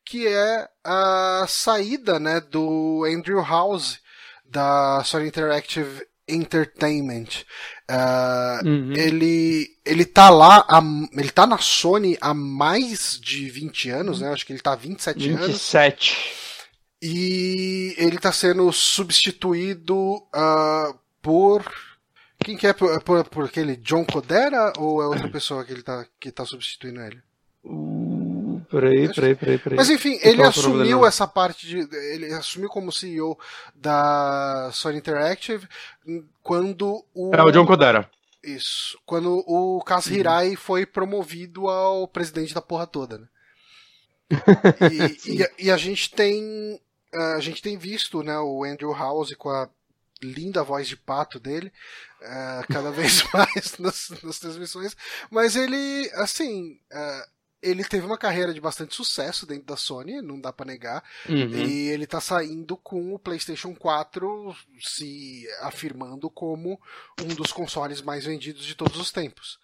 que 0.06 0.26
é 0.28 0.68
a 0.84 1.44
saída, 1.48 2.20
né, 2.20 2.40
do 2.40 3.04
Andrew 3.04 3.42
House 3.42 3.98
da 4.44 5.02
Sony 5.04 5.26
Interactive 5.26 6.06
Entertainment. 6.28 7.44
Uh, 7.90 8.66
uhum. 8.66 8.92
Ele 8.94 9.68
ele 9.84 10.04
tá 10.04 10.30
lá, 10.30 10.64
a, 10.68 10.80
ele 11.12 11.30
tá 11.30 11.46
na 11.46 11.58
Sony 11.58 12.16
há 12.20 12.32
mais 12.32 13.18
de 13.20 13.50
20 13.50 13.90
anos, 13.90 14.20
né? 14.20 14.32
Acho 14.32 14.46
que 14.46 14.52
ele 14.52 14.60
tá 14.60 14.72
há 14.72 14.76
27, 14.76 15.18
27. 15.18 15.36
anos. 15.36 15.46
27. 15.48 16.16
E 17.02 17.94
ele 17.98 18.18
tá 18.18 18.32
sendo 18.32 18.72
substituído 18.72 19.96
uh, 19.96 20.98
por 21.20 21.64
quem 22.44 22.56
que 22.56 22.66
é 22.66 22.72
por, 22.72 23.02
por, 23.02 23.24
por, 23.24 23.44
aquele 23.46 23.76
John 23.76 24.04
Codera 24.04 24.72
ou 24.78 25.02
é 25.02 25.06
outra 25.06 25.28
pessoa 25.28 25.64
que 25.64 25.72
ele 25.72 25.82
tá 25.82 26.06
que 26.20 26.30
tá 26.30 26.44
substituindo 26.44 27.00
ele? 27.00 27.20
Peraí, 28.76 29.08
peraí, 29.08 29.34
peraí, 29.34 29.58
peraí. 29.58 29.76
Mas 29.78 29.88
enfim, 29.88 30.18
ele 30.22 30.42
assumiu 30.42 31.06
essa 31.06 31.26
parte 31.26 31.66
de. 31.66 31.78
Ele 32.12 32.26
assumiu 32.34 32.68
como 32.68 32.92
CEO 32.92 33.38
da 33.74 34.70
Sony 34.70 34.98
Interactive 34.98 35.66
quando 36.42 37.02
o. 37.14 37.34
É 37.34 37.42
o 37.42 37.50
John 37.50 37.64
Codera. 37.64 38.10
Isso. 38.44 38.98
Quando 39.06 39.42
o 39.46 39.82
Kaz 39.82 40.06
uhum. 40.06 40.14
Hirai 40.14 40.50
uhum. 40.50 40.56
foi 40.56 40.84
promovido 40.84 41.68
ao 41.68 42.06
presidente 42.06 42.52
da 42.52 42.60
porra 42.60 42.86
toda, 42.86 43.18
né? 43.18 43.28
e, 44.92 45.40
e, 45.40 45.66
e, 45.66 45.70
a 45.70 45.76
gente 45.78 46.10
tem. 46.10 46.78
A 47.14 47.40
gente 47.40 47.62
tem 47.62 47.78
visto, 47.78 48.22
né, 48.22 48.38
o 48.38 48.62
Andrew 48.62 48.92
House 48.92 49.34
com 49.36 49.48
a 49.48 49.70
linda 50.22 50.62
voz 50.62 50.86
de 50.86 50.96
pato 50.96 51.40
dele, 51.40 51.72
uh, 52.20 52.72
cada 52.72 52.90
vez 52.90 53.24
mais 53.32 53.78
nas, 53.78 54.10
nas, 54.22 54.38
transmissões, 54.38 54.96
mas 55.30 55.56
ele, 55.56 56.10
assim, 56.14 56.78
uh, 56.92 57.35
ele 57.66 57.84
teve 57.84 58.06
uma 58.06 58.16
carreira 58.16 58.54
de 58.54 58.60
bastante 58.60 58.94
sucesso 58.94 59.44
dentro 59.44 59.66
da 59.66 59.76
Sony, 59.76 60.22
não 60.22 60.40
dá 60.40 60.52
para 60.52 60.66
negar. 60.66 61.02
Uhum. 61.28 61.48
E 61.50 61.88
ele 61.88 62.06
tá 62.06 62.20
saindo 62.20 62.76
com 62.76 63.14
o 63.14 63.18
PlayStation 63.18 63.74
4 63.74 64.56
se 64.80 65.46
afirmando 65.60 66.30
como 66.30 66.80
um 67.20 67.34
dos 67.34 67.52
consoles 67.52 68.00
mais 68.00 68.24
vendidos 68.24 68.64
de 68.64 68.74
todos 68.74 69.00
os 69.00 69.10
tempos. 69.10 69.58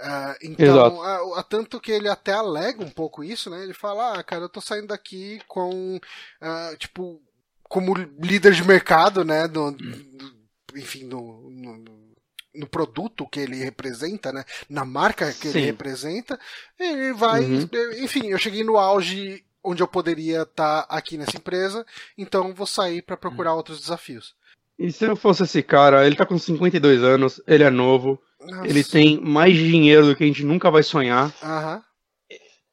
Uh, 0.00 0.34
então, 0.42 1.02
a, 1.02 1.40
a, 1.40 1.42
tanto 1.42 1.78
que 1.78 1.92
ele 1.92 2.08
até 2.08 2.32
alega 2.32 2.82
um 2.82 2.88
pouco 2.88 3.22
isso, 3.22 3.50
né? 3.50 3.62
Ele 3.62 3.74
fala, 3.74 4.18
ah, 4.18 4.22
cara, 4.22 4.44
eu 4.44 4.48
tô 4.48 4.60
saindo 4.60 4.86
daqui 4.86 5.40
com, 5.46 5.96
uh, 5.96 6.76
tipo, 6.78 7.20
como 7.64 7.94
líder 7.94 8.54
de 8.54 8.64
mercado, 8.64 9.24
né? 9.24 9.46
Do, 9.46 9.72
do, 9.72 10.74
enfim, 10.74 11.04
no, 11.04 11.50
no 11.50 12.09
no 12.54 12.66
produto 12.66 13.26
que 13.26 13.40
ele 13.40 13.56
representa, 13.56 14.32
né? 14.32 14.44
Na 14.68 14.84
marca 14.84 15.32
que 15.32 15.48
Sim. 15.48 15.58
ele 15.58 15.66
representa, 15.66 16.38
ele 16.78 17.12
vai. 17.12 17.44
Uhum. 17.44 17.68
Enfim, 17.98 18.28
eu 18.28 18.38
cheguei 18.38 18.64
no 18.64 18.76
auge 18.76 19.44
onde 19.62 19.82
eu 19.82 19.88
poderia 19.88 20.42
estar 20.42 20.82
tá 20.82 20.96
aqui 20.96 21.16
nessa 21.16 21.36
empresa, 21.36 21.84
então 22.16 22.54
vou 22.54 22.66
sair 22.66 23.02
para 23.02 23.16
procurar 23.16 23.52
uhum. 23.52 23.58
outros 23.58 23.80
desafios. 23.80 24.34
E 24.78 24.90
se 24.90 25.04
eu 25.04 25.14
fosse 25.14 25.42
esse 25.42 25.62
cara, 25.62 26.06
ele 26.06 26.16
tá 26.16 26.24
com 26.24 26.38
52 26.38 27.02
anos, 27.02 27.40
ele 27.46 27.62
é 27.62 27.68
novo, 27.68 28.18
Nossa. 28.40 28.66
ele 28.66 28.82
tem 28.82 29.20
mais 29.20 29.54
dinheiro 29.54 30.06
do 30.06 30.16
que 30.16 30.24
a 30.24 30.26
gente 30.26 30.42
nunca 30.42 30.70
vai 30.70 30.82
sonhar. 30.82 31.26
Uhum. 31.42 31.82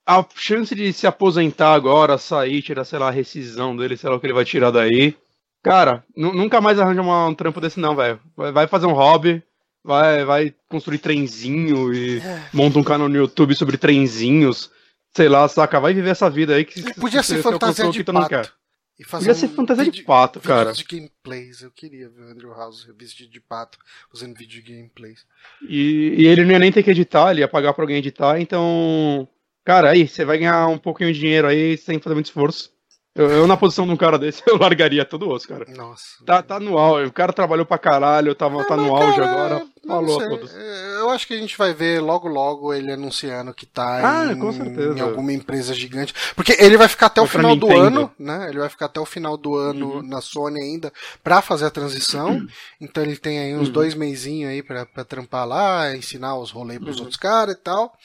A 0.06 0.26
chance 0.36 0.74
de 0.74 0.94
se 0.94 1.06
aposentar 1.06 1.74
agora, 1.74 2.18
sair, 2.18 2.62
tirar, 2.62 2.86
sei 2.86 2.98
lá, 2.98 3.10
a 3.10 3.12
rescisão 3.12 3.76
dele, 3.76 3.98
sei 3.98 4.10
lá 4.10 4.16
o 4.16 4.20
que 4.22 4.26
ele 4.26 4.34
vai 4.34 4.46
tirar 4.46 4.72
daí. 4.72 5.18
Cara, 5.62 6.02
nunca 6.16 6.62
mais 6.62 6.80
arranja 6.80 7.02
um 7.02 7.36
trampo 7.36 7.60
desse 7.60 7.78
não, 7.78 7.94
velho. 7.94 8.18
Vai 8.38 8.68
fazer 8.68 8.86
um 8.86 8.94
hobby, 8.94 9.44
vai, 9.88 10.26
vai 10.26 10.54
construir 10.68 10.98
trenzinho 10.98 11.94
e 11.94 12.20
é. 12.20 12.44
monta 12.54 12.78
um 12.78 12.84
canal 12.84 13.08
no 13.08 13.16
YouTube 13.16 13.56
sobre 13.56 13.78
trenzinhos. 13.78 14.70
Sei 15.16 15.30
lá, 15.30 15.48
saca? 15.48 15.80
Vai 15.80 15.94
viver 15.94 16.10
essa 16.10 16.30
vida 16.30 16.56
aí 16.56 16.66
que 16.66 16.94
Podia 16.96 17.24
ser 17.24 17.42
fantasia 17.42 17.90
de 17.90 18.04
pato. 18.04 18.54
E 19.00 19.04
fazer 19.04 19.28
Podia 19.28 19.40
ser 19.40 19.48
fantasia 19.48 19.86
vídeo, 19.86 20.02
de 20.02 20.04
pato, 20.04 20.40
cara. 20.42 20.74
de 20.74 20.84
gameplays. 20.84 21.62
Eu 21.62 21.72
queria 21.72 22.10
ver 22.10 22.24
o 22.24 22.30
Andrew 22.30 22.54
House 22.54 22.86
vestido 22.98 23.32
de 23.32 23.40
pato 23.40 23.78
fazendo 24.12 24.36
vídeo 24.36 24.62
de 24.62 24.74
gameplays. 24.74 25.26
E, 25.62 26.16
e 26.18 26.28
ele 26.28 26.44
não 26.44 26.52
ia 26.52 26.60
nem 26.60 26.72
ter 26.72 26.84
que 26.84 26.92
editar, 26.92 27.32
ele 27.32 27.40
ia 27.40 27.48
pagar 27.48 27.74
pra 27.74 27.84
alguém 27.84 27.98
editar, 27.98 28.42
então. 28.42 29.28
Cara, 29.64 29.92
aí, 29.92 30.08
você 30.08 30.26
vai 30.26 30.38
ganhar 30.38 30.68
um 30.68 30.78
pouquinho 30.78 31.14
de 31.14 31.20
dinheiro 31.20 31.48
aí 31.48 31.78
sem 31.78 32.00
fazer 32.00 32.14
muito 32.14 32.28
esforço. 32.28 32.72
Eu, 33.18 33.32
eu, 33.32 33.48
na 33.48 33.58
posição 33.58 33.88
de 33.88 33.92
um 33.92 33.98
cara 33.98 34.18
desse, 34.20 34.44
eu 34.46 34.58
largaria 34.58 35.04
todo 35.04 35.28
o 35.28 35.30
osso, 35.30 35.48
cara. 35.48 35.66
Nossa. 35.76 36.24
Tá, 36.24 36.44
tá 36.44 36.60
no 36.60 36.78
auge. 36.78 37.08
O 37.08 37.14
cara 37.14 37.34
trabalhou 37.34 37.66
pra 37.66 37.80
caralho, 37.80 38.36
tava, 38.36 38.62
é, 38.62 38.66
tá 38.66 38.78
no 38.78 38.96
auge 38.96 39.20
cara, 39.20 39.32
agora. 39.32 39.68
Falou, 39.88 40.22
é, 40.22 41.00
Eu 41.00 41.10
acho 41.10 41.26
que 41.26 41.34
a 41.34 41.38
gente 41.38 41.58
vai 41.58 41.74
ver 41.74 42.02
logo 42.02 42.28
logo 42.28 42.74
ele 42.74 42.92
anunciando 42.92 43.54
que 43.54 43.66
tá 43.66 44.26
ah, 44.26 44.34
em, 44.34 44.98
em, 44.98 45.00
alguma 45.00 45.32
empresa 45.32 45.74
gigante. 45.74 46.14
Porque 46.36 46.58
ele 46.60 46.76
vai 46.76 46.90
ficar 46.90 47.06
até 47.06 47.22
o 47.22 47.26
final 47.26 47.56
do 47.56 47.72
ano, 47.72 48.12
né? 48.20 48.50
Ele 48.50 48.60
vai 48.60 48.68
ficar 48.68 48.88
até 48.88 49.00
o 49.00 49.06
final 49.06 49.38
do 49.38 49.56
ano 49.56 49.96
uhum. 49.96 50.02
na 50.02 50.20
Sony 50.20 50.60
ainda 50.60 50.92
pra 51.24 51.42
fazer 51.42 51.66
a 51.66 51.72
transição. 51.72 52.32
Uhum. 52.32 52.48
Então 52.80 53.04
ele 53.04 53.18
tem 53.18 53.40
aí 53.40 53.56
uns 53.56 53.68
uhum. 53.68 53.74
dois 53.74 53.96
meizinhos 53.96 54.52
aí 54.52 54.62
pra, 54.62 54.86
pra 54.86 55.04
trampar 55.04 55.48
lá, 55.48 55.96
ensinar 55.96 56.38
os 56.38 56.52
rolês 56.52 56.80
pros 56.80 56.98
uhum. 56.98 57.04
outros 57.04 57.18
caras 57.18 57.56
e 57.56 57.58
tal. 57.58 57.98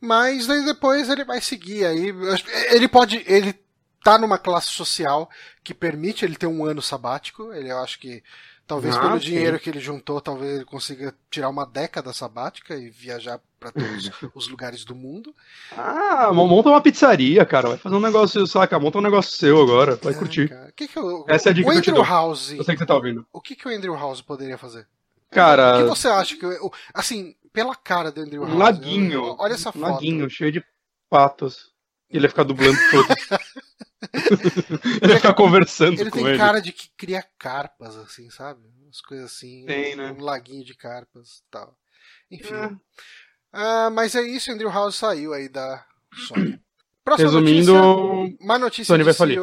Mas 0.00 0.46
daí 0.46 0.64
depois 0.64 1.08
ele 1.08 1.24
vai 1.24 1.40
seguir 1.40 1.84
aí. 1.84 2.14
Ele 2.70 2.88
pode. 2.88 3.22
Ele 3.26 3.54
tá 4.02 4.18
numa 4.18 4.38
classe 4.38 4.68
social 4.68 5.28
que 5.62 5.72
permite 5.72 6.24
ele 6.24 6.36
ter 6.36 6.46
um 6.46 6.64
ano 6.64 6.82
sabático. 6.82 7.52
Ele, 7.52 7.70
eu 7.70 7.78
acho 7.78 7.98
que 7.98 8.22
talvez 8.66 8.96
ah, 8.96 9.00
pelo 9.00 9.20
sim. 9.20 9.26
dinheiro 9.26 9.58
que 9.58 9.70
ele 9.70 9.80
juntou, 9.80 10.20
talvez 10.20 10.56
ele 10.56 10.64
consiga 10.64 11.14
tirar 11.30 11.48
uma 11.48 11.66
década 11.66 12.12
sabática 12.12 12.76
e 12.76 12.90
viajar 12.90 13.40
para 13.60 13.72
todos 13.72 14.10
os 14.34 14.48
lugares 14.48 14.84
do 14.84 14.94
mundo. 14.94 15.34
Ah, 15.76 16.32
monta 16.32 16.68
uma 16.68 16.80
pizzaria, 16.80 17.44
cara. 17.44 17.68
Vai 17.68 17.78
fazer 17.78 17.94
um 17.94 18.00
negócio, 18.00 18.46
saca? 18.46 18.78
Monta 18.78 18.98
um 18.98 19.02
negócio 19.02 19.36
seu 19.36 19.62
agora. 19.62 19.96
Vai 19.96 20.12
é, 20.12 20.16
curtir. 20.16 20.52
Que 20.76 20.88
que 20.88 20.98
eu, 20.98 21.24
Essa 21.28 21.48
é 21.48 21.50
a 21.50 21.54
dica 21.54 21.68
o 21.68 21.72
que 21.72 21.78
Andrew 21.78 21.96
eu 21.96 22.04
House. 22.04 22.52
Eu 22.52 22.64
sei 22.64 22.74
que 22.74 22.80
você 22.80 22.86
tá 22.86 22.94
ouvindo. 22.94 23.26
O 23.32 23.40
que, 23.40 23.54
que 23.54 23.68
o 23.68 23.70
Andrew 23.70 23.94
House 23.94 24.20
poderia 24.20 24.58
fazer? 24.58 24.86
Cara. 25.30 25.76
O 25.76 25.82
que 25.82 25.88
você 25.88 26.08
acha 26.08 26.36
que. 26.36 26.46
Assim, 26.92 27.34
pela 27.52 27.74
cara 27.74 28.10
do 28.10 28.20
Andrew 28.20 28.42
House. 28.42 28.54
Um 28.54 28.58
laguinho. 28.58 29.36
olha 29.38 29.54
essa 29.54 29.72
foto. 29.72 29.78
Um 29.78 29.92
laguinho 29.92 30.30
cheio 30.30 30.52
de 30.52 30.64
patos. 31.08 31.72
Ele 32.10 32.26
ia 32.26 32.28
ficar 32.28 32.44
dublando 32.44 32.78
tudo. 32.90 33.08
ele 35.02 35.12
ia 35.12 35.16
ficar 35.16 35.34
conversando 35.34 36.00
ele 36.00 36.10
com 36.10 36.18
ele. 36.18 36.28
Ele 36.28 36.38
tem 36.38 36.46
cara 36.46 36.60
de 36.60 36.72
que 36.72 36.88
cria 36.96 37.24
carpas, 37.38 37.96
assim, 37.96 38.30
sabe? 38.30 38.60
Umas 38.82 39.00
coisas 39.00 39.32
assim. 39.32 39.64
Tem, 39.66 39.96
né? 39.96 40.12
Um 40.12 40.22
laguinho 40.22 40.64
de 40.64 40.74
carpas 40.74 41.38
e 41.38 41.50
tal. 41.50 41.76
Enfim. 42.30 42.54
É. 42.54 42.70
Ah, 43.52 43.90
mas 43.90 44.14
é 44.14 44.22
isso, 44.22 44.50
Andrew 44.50 44.70
House 44.70 44.96
saiu 44.96 45.32
aí 45.32 45.48
da 45.48 45.84
Sony. 46.12 46.60
Próxima 47.04 47.28
Resumindo, 47.28 47.74
notícia, 47.74 48.36
uma 48.40 48.58
notícia 48.58 48.84
Sony 48.84 49.04
vai 49.04 49.12
falir. 49.12 49.38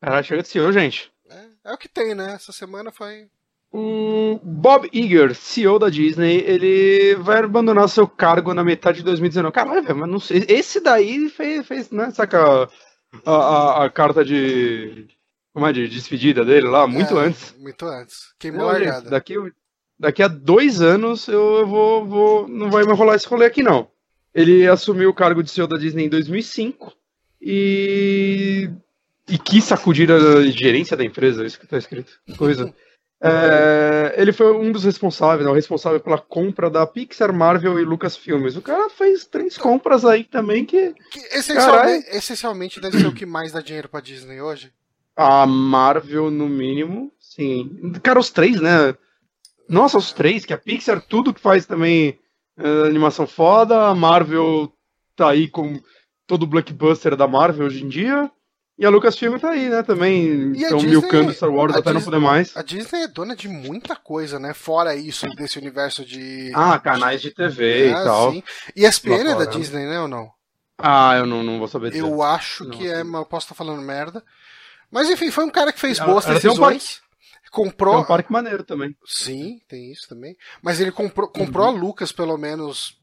Caralho, 0.00 0.24
chega 0.24 0.42
de 0.42 0.48
CEO, 0.48 0.72
gente. 0.72 1.10
É, 1.30 1.46
é 1.64 1.72
o 1.72 1.78
que 1.78 1.88
tem, 1.88 2.14
né? 2.14 2.34
Essa 2.34 2.52
semana 2.52 2.90
foi 2.92 3.28
o 3.72 4.40
Bob 4.42 4.88
Iger, 4.92 5.34
CEO 5.34 5.78
da 5.78 5.88
Disney, 5.88 6.38
ele 6.44 7.14
vai 7.16 7.38
abandonar 7.38 7.88
seu 7.88 8.06
cargo 8.06 8.52
na 8.52 8.64
metade 8.64 8.98
de 8.98 9.04
2019. 9.04 9.54
Caralho, 9.54 9.82
velho, 9.82 9.96
mas 9.96 10.10
não 10.10 10.18
sei. 10.18 10.44
Esse 10.48 10.80
daí 10.80 11.28
fez, 11.28 11.66
fez 11.66 11.90
né? 11.90 12.10
Saca 12.10 12.68
a, 13.24 13.32
a, 13.32 13.84
a 13.84 13.90
carta 13.90 14.24
de. 14.24 15.08
Como 15.52 15.66
é 15.66 15.72
de 15.72 15.88
despedida 15.88 16.44
dele 16.44 16.68
lá? 16.68 16.86
Muito 16.86 17.18
é, 17.18 17.26
antes. 17.26 17.54
Muito 17.58 17.84
antes. 17.86 18.32
Queimou 18.38 18.68
a 18.68 18.72
largada. 18.72 19.10
Daqui, 19.10 19.34
daqui 19.98 20.22
a 20.22 20.28
dois 20.28 20.80
anos 20.80 21.26
eu 21.28 21.66
vou, 21.66 22.06
vou. 22.06 22.48
Não 22.48 22.70
vai 22.70 22.84
mais 22.84 22.98
rolar 22.98 23.16
esse 23.16 23.26
rolê 23.26 23.46
aqui, 23.46 23.62
não. 23.62 23.88
Ele 24.34 24.66
assumiu 24.68 25.10
o 25.10 25.14
cargo 25.14 25.42
de 25.42 25.50
CEO 25.50 25.66
da 25.66 25.76
Disney 25.76 26.06
em 26.06 26.08
2005 26.08 26.92
e. 27.40 28.70
E 29.28 29.38
quis 29.38 29.62
sacudir 29.64 30.10
a 30.10 30.42
gerência 30.50 30.96
da 30.96 31.04
empresa, 31.04 31.46
isso 31.46 31.58
que 31.60 31.66
tá 31.66 31.78
escrito. 31.78 32.12
Coisa. 32.36 32.72
É, 33.22 34.14
ele 34.16 34.32
foi 34.32 34.50
um 34.54 34.72
dos 34.72 34.84
responsáveis, 34.84 35.46
não, 35.46 35.52
responsável 35.52 36.00
pela 36.00 36.18
compra 36.18 36.70
da 36.70 36.86
Pixar, 36.86 37.34
Marvel 37.34 37.78
e 37.78 37.84
Lucasfilmes. 37.84 38.56
O 38.56 38.62
cara 38.62 38.88
fez 38.88 39.26
três 39.26 39.58
compras 39.58 40.06
aí 40.06 40.24
também 40.24 40.64
que. 40.64 40.94
que 41.10 41.20
essencialmente, 41.36 42.08
essencialmente 42.10 42.80
deve 42.80 42.98
ser 42.98 43.06
o 43.06 43.14
que 43.14 43.26
mais 43.26 43.52
dá 43.52 43.60
dinheiro 43.60 43.90
pra 43.90 44.00
Disney 44.00 44.40
hoje. 44.40 44.72
A 45.14 45.46
Marvel, 45.46 46.30
no 46.30 46.48
mínimo, 46.48 47.12
sim. 47.18 47.92
Cara, 48.02 48.18
os 48.18 48.30
três, 48.30 48.58
né? 48.58 48.94
Nossa, 49.68 49.98
os 49.98 50.12
três, 50.12 50.46
que 50.46 50.54
a 50.54 50.58
Pixar, 50.58 51.02
tudo 51.02 51.34
que 51.34 51.40
faz 51.40 51.66
também 51.66 52.18
é, 52.56 52.86
animação 52.86 53.26
foda, 53.26 53.88
a 53.88 53.94
Marvel 53.94 54.72
tá 55.14 55.28
aí 55.28 55.46
com 55.46 55.78
todo 56.26 56.44
o 56.44 56.46
blockbuster 56.46 57.14
da 57.16 57.28
Marvel 57.28 57.66
hoje 57.66 57.84
em 57.84 57.88
dia. 57.88 58.30
E 58.80 58.86
a 58.86 58.88
Lucasfilm 58.88 59.36
tá 59.38 59.50
aí, 59.50 59.68
né, 59.68 59.82
também. 59.82 60.52
Estão 60.52 60.80
milcando 60.80 61.34
Star 61.34 61.50
Wars 61.50 61.76
até 61.76 61.92
Disney, 61.92 61.98
não 61.98 62.02
poder 62.02 62.18
mais. 62.18 62.56
A 62.56 62.62
Disney 62.62 63.02
é 63.02 63.08
dona 63.08 63.36
de 63.36 63.46
muita 63.46 63.94
coisa, 63.94 64.38
né? 64.38 64.54
Fora 64.54 64.96
isso, 64.96 65.28
desse 65.36 65.58
universo 65.58 66.02
de. 66.02 66.50
Ah, 66.54 66.78
canais 66.78 67.20
de 67.20 67.30
TV 67.30 67.88
é, 67.88 67.90
e 67.90 67.92
tal. 67.92 68.32
Sim. 68.32 68.42
E 68.74 68.86
ESPN 68.86 69.32
é 69.32 69.34
da 69.34 69.44
Disney, 69.44 69.84
né, 69.84 70.00
ou 70.00 70.08
não? 70.08 70.32
Ah, 70.78 71.14
eu 71.18 71.26
não, 71.26 71.42
não 71.42 71.58
vou 71.58 71.68
saber 71.68 71.90
dizer. 71.90 72.02
Eu 72.02 72.22
acho 72.22 72.64
não, 72.64 72.70
que 72.70 72.88
é, 72.88 73.04
mas 73.04 73.20
eu 73.20 73.26
posso 73.26 73.44
estar 73.44 73.54
falando 73.54 73.82
merda. 73.82 74.24
Mas 74.90 75.10
enfim, 75.10 75.30
foi 75.30 75.44
um 75.44 75.50
cara 75.50 75.74
que 75.74 75.78
fez 75.78 75.98
boas 75.98 76.24
ela, 76.24 76.36
decisões. 76.36 77.02
comprou. 77.50 77.96
É 77.96 77.98
um 77.98 78.04
parque 78.04 78.32
maneiro 78.32 78.64
também. 78.64 78.96
Sim, 79.04 79.60
tem 79.68 79.92
isso 79.92 80.08
também. 80.08 80.34
Mas 80.62 80.80
ele 80.80 80.90
comprou, 80.90 81.28
comprou 81.28 81.68
uhum. 81.68 81.76
a 81.76 81.78
Lucas, 81.78 82.12
pelo 82.12 82.38
menos, 82.38 82.98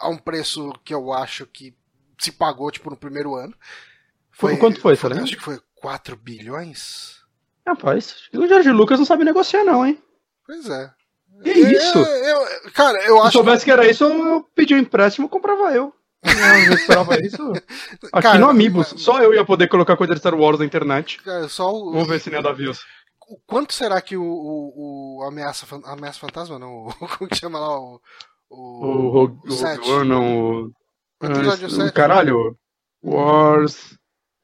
a 0.00 0.08
um 0.08 0.18
preço 0.18 0.72
que 0.84 0.92
eu 0.92 1.12
acho 1.12 1.46
que 1.46 1.76
se 2.18 2.32
pagou, 2.32 2.72
tipo, 2.72 2.90
no 2.90 2.96
primeiro 2.96 3.36
ano. 3.36 3.54
Foi, 4.36 4.56
Quanto 4.58 4.80
foi, 4.80 4.96
foi 4.96 5.12
Acho 5.12 5.36
que 5.36 5.42
foi 5.42 5.58
4 5.76 6.14
bilhões. 6.14 7.16
Rapaz, 7.66 8.28
o 8.34 8.46
Jorge 8.46 8.70
Lucas 8.70 8.98
não 8.98 9.06
sabe 9.06 9.24
negociar, 9.24 9.64
não, 9.64 9.84
hein? 9.84 10.00
Pois 10.44 10.68
é. 10.68 10.90
Que 11.42 11.50
é, 11.50 11.72
isso? 11.72 11.98
Eu, 11.98 12.70
cara, 12.72 13.02
eu 13.04 13.18
acho. 13.18 13.28
Se 13.28 13.32
soubesse 13.32 13.64
que 13.64 13.70
era 13.70 13.88
isso, 13.88 14.04
eu 14.04 14.42
pedi 14.54 14.74
um 14.74 14.78
empréstimo 14.78 15.26
e 15.26 15.30
comprava 15.30 15.74
eu. 15.74 15.92
Eu 16.22 16.74
esperava 16.74 17.18
isso. 17.24 17.52
Aqui 18.12 18.22
cara, 18.22 18.38
no 18.38 18.52
mas... 18.52 18.88
só 18.98 19.20
eu 19.22 19.34
ia 19.34 19.44
poder 19.44 19.68
colocar 19.68 19.96
coisa 19.96 20.14
de 20.14 20.20
Star 20.20 20.34
Wars 20.34 20.58
na 20.58 20.64
internet. 20.64 21.20
Cara, 21.22 21.48
só 21.48 21.72
o... 21.72 21.92
Vamos 21.92 22.08
ver 22.08 22.20
se 22.20 22.30
nem 22.30 22.38
é 22.38 22.42
da 22.42 22.52
Views. 22.52 22.80
O 23.28 23.38
quanto 23.46 23.72
será 23.72 24.00
que 24.00 24.16
o, 24.16 24.22
o, 24.22 25.18
o 25.18 25.24
Ameaça, 25.24 25.66
Ameaça 25.84 26.20
Fantasma, 26.20 26.58
não? 26.58 26.88
Como 27.18 27.28
que 27.28 27.36
chama 27.36 27.58
lá? 27.58 27.78
O. 27.78 28.00
O, 28.48 28.56
o, 28.58 29.24
o, 29.24 29.26
o, 29.26 29.90
o 29.90 30.04
não. 30.04 30.40
O, 30.40 30.72
o 31.22 31.26
episódio 31.26 31.68
7. 31.68 31.92
Caralho. 31.92 32.56
Wars. 33.02 33.96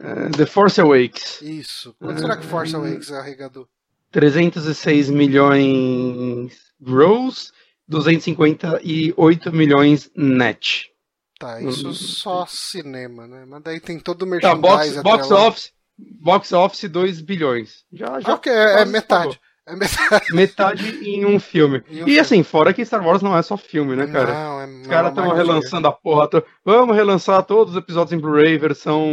Uh, 0.02 0.36
The 0.36 0.46
Force 0.46 0.80
Awakes. 0.80 1.40
Isso. 1.42 1.94
Quanto 2.00 2.18
uh, 2.18 2.20
será 2.20 2.36
que 2.36 2.44
Force 2.44 2.74
Awakes 2.74 3.12
arrecadou? 3.12 3.68
306 4.10 5.08
milhões 5.10 6.52
gross, 6.80 7.52
258 7.88 9.52
milhões 9.52 10.10
net. 10.16 10.90
Tá, 11.38 11.60
isso 11.60 11.88
hum. 11.88 11.94
só 11.94 12.46
cinema, 12.46 13.26
né? 13.26 13.44
Mas 13.46 13.62
daí 13.62 13.80
tem 13.80 13.98
todo 13.98 14.22
o 14.22 14.26
merchandising. 14.26 14.96
Tá, 14.96 15.02
box, 15.02 15.28
box 15.28 15.30
office, 15.30 15.72
box 15.98 16.52
office 16.52 16.90
2 16.90 17.20
bilhões. 17.20 17.84
Já, 17.92 18.20
já 18.20 18.34
okay, 18.34 18.52
é, 18.52 18.82
é 18.82 18.84
metade. 18.84 19.40
É 19.64 19.76
metade. 19.76 20.34
metade 20.34 21.08
em 21.08 21.24
um 21.24 21.38
filme. 21.38 21.82
Em 21.88 21.92
um 21.92 22.02
e 22.02 22.04
filme. 22.04 22.18
assim, 22.18 22.42
fora 22.42 22.72
que 22.72 22.84
Star 22.84 23.04
Wars 23.06 23.22
não 23.22 23.36
é 23.36 23.42
só 23.42 23.56
filme, 23.56 23.94
né, 23.94 24.06
cara? 24.08 24.34
Não, 24.34 24.60
é 24.60 24.66
Os 24.66 24.86
caras 24.88 25.10
estão 25.10 25.28
relançando 25.32 25.86
a 25.86 25.92
porra. 25.92 26.28
To... 26.28 26.44
Vamos 26.64 26.96
relançar 26.96 27.42
todos 27.44 27.74
os 27.74 27.78
episódios 27.78 28.12
em 28.12 28.20
Blu-ray 28.20 28.58
versão 28.58 29.06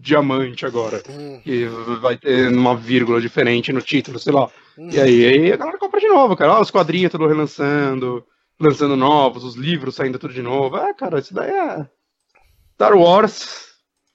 diamante 0.00 0.66
agora. 0.66 1.02
Hum. 1.08 1.40
Que 1.42 1.64
vai 2.00 2.18
ter 2.18 2.52
uma 2.52 2.76
vírgula 2.76 3.20
diferente 3.20 3.72
no 3.72 3.80
título, 3.80 4.18
sei 4.18 4.32
lá. 4.32 4.50
Hum. 4.78 4.90
E 4.92 5.00
aí, 5.00 5.24
aí 5.24 5.52
a 5.52 5.56
galera 5.56 5.78
compra 5.78 5.98
de 5.98 6.08
novo, 6.08 6.36
cara. 6.36 6.52
Ó, 6.52 6.60
os 6.60 6.70
quadrinhos 6.70 7.10
tudo 7.10 7.26
relançando, 7.26 8.22
lançando 8.60 8.96
novos, 8.96 9.44
os 9.44 9.54
livros 9.54 9.94
saindo 9.94 10.18
tudo 10.18 10.34
de 10.34 10.42
novo. 10.42 10.76
É, 10.76 10.92
cara, 10.92 11.20
isso 11.20 11.32
daí 11.32 11.50
é. 11.50 11.86
Star 12.74 12.94
Wars 12.94 13.65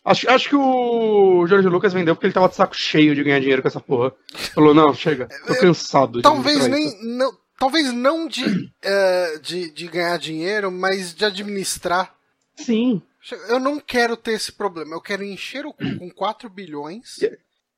Acho, 0.04 0.30
acho 0.30 0.50
que 0.50 0.56
o 0.56 1.46
Jorge 1.46 1.68
Lucas 1.68 1.94
vendeu 1.94 2.16
porque 2.16 2.26
ele 2.26 2.34
tava 2.34 2.50
de 2.50 2.56
saco 2.56 2.76
cheio 2.76 3.14
de 3.14 3.24
ganhar 3.24 3.40
dinheiro 3.40 3.62
com 3.62 3.68
essa 3.68 3.80
porra. 3.80 4.12
Falou, 4.54 4.74
não, 4.74 4.94
chega, 4.94 5.28
tô 5.46 5.56
cansado. 5.56 6.22
talvez 6.22 6.68
nem. 6.68 6.92
Não, 7.04 7.32
talvez 7.60 7.94
não 7.94 8.28
de, 8.28 8.44
uh, 8.44 9.40
de, 9.42 9.70
de 9.72 9.88
ganhar 9.88 10.18
dinheiro, 10.18 10.72
mas 10.72 11.14
de 11.14 11.24
administrar. 11.24 12.16
Sim. 12.56 13.02
Eu 13.48 13.60
não 13.60 13.80
quero 13.80 14.18
ter 14.18 14.32
esse 14.32 14.52
problema. 14.52 14.96
Eu 14.96 15.02
quero 15.02 15.24
encher 15.24 15.66
o 15.68 15.74
cu 15.74 15.98
com 16.00 16.10
4 16.10 16.50
bilhões 16.50 17.20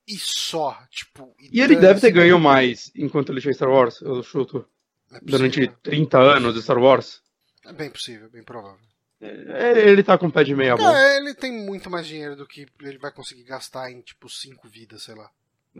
e 0.08 0.16
só. 0.16 0.78
Tipo, 0.90 1.34
e, 1.38 1.58
e 1.58 1.60
ele 1.60 1.76
deve 1.76 2.00
ter 2.00 2.10
ganho 2.10 2.38
mais 2.38 2.90
enquanto 2.96 3.30
ele 3.30 3.42
fez 3.42 3.56
Star 3.56 3.68
Wars, 3.68 4.00
eu 4.00 4.22
chuto. 4.22 4.66
É 5.12 5.20
durante 5.22 5.68
30 5.82 6.18
anos 6.18 6.54
de 6.54 6.62
Star 6.62 6.78
Wars. 6.78 7.20
É 7.66 7.72
bem 7.72 7.90
possível, 7.90 8.30
bem 8.30 8.42
provável. 8.42 8.93
É, 9.24 9.88
ele 9.88 10.02
tá 10.02 10.18
com 10.18 10.26
o 10.26 10.32
pé 10.32 10.44
de 10.44 10.54
meia 10.54 10.76
boca. 10.76 10.98
É, 10.98 11.16
ele 11.16 11.34
tem 11.34 11.52
muito 11.52 11.88
mais 11.88 12.06
dinheiro 12.06 12.36
do 12.36 12.46
que 12.46 12.66
ele 12.80 12.98
vai 12.98 13.10
conseguir 13.10 13.44
gastar 13.44 13.90
em, 13.90 14.00
tipo, 14.00 14.28
cinco 14.28 14.68
vidas, 14.68 15.02
sei 15.02 15.14
lá. 15.14 15.30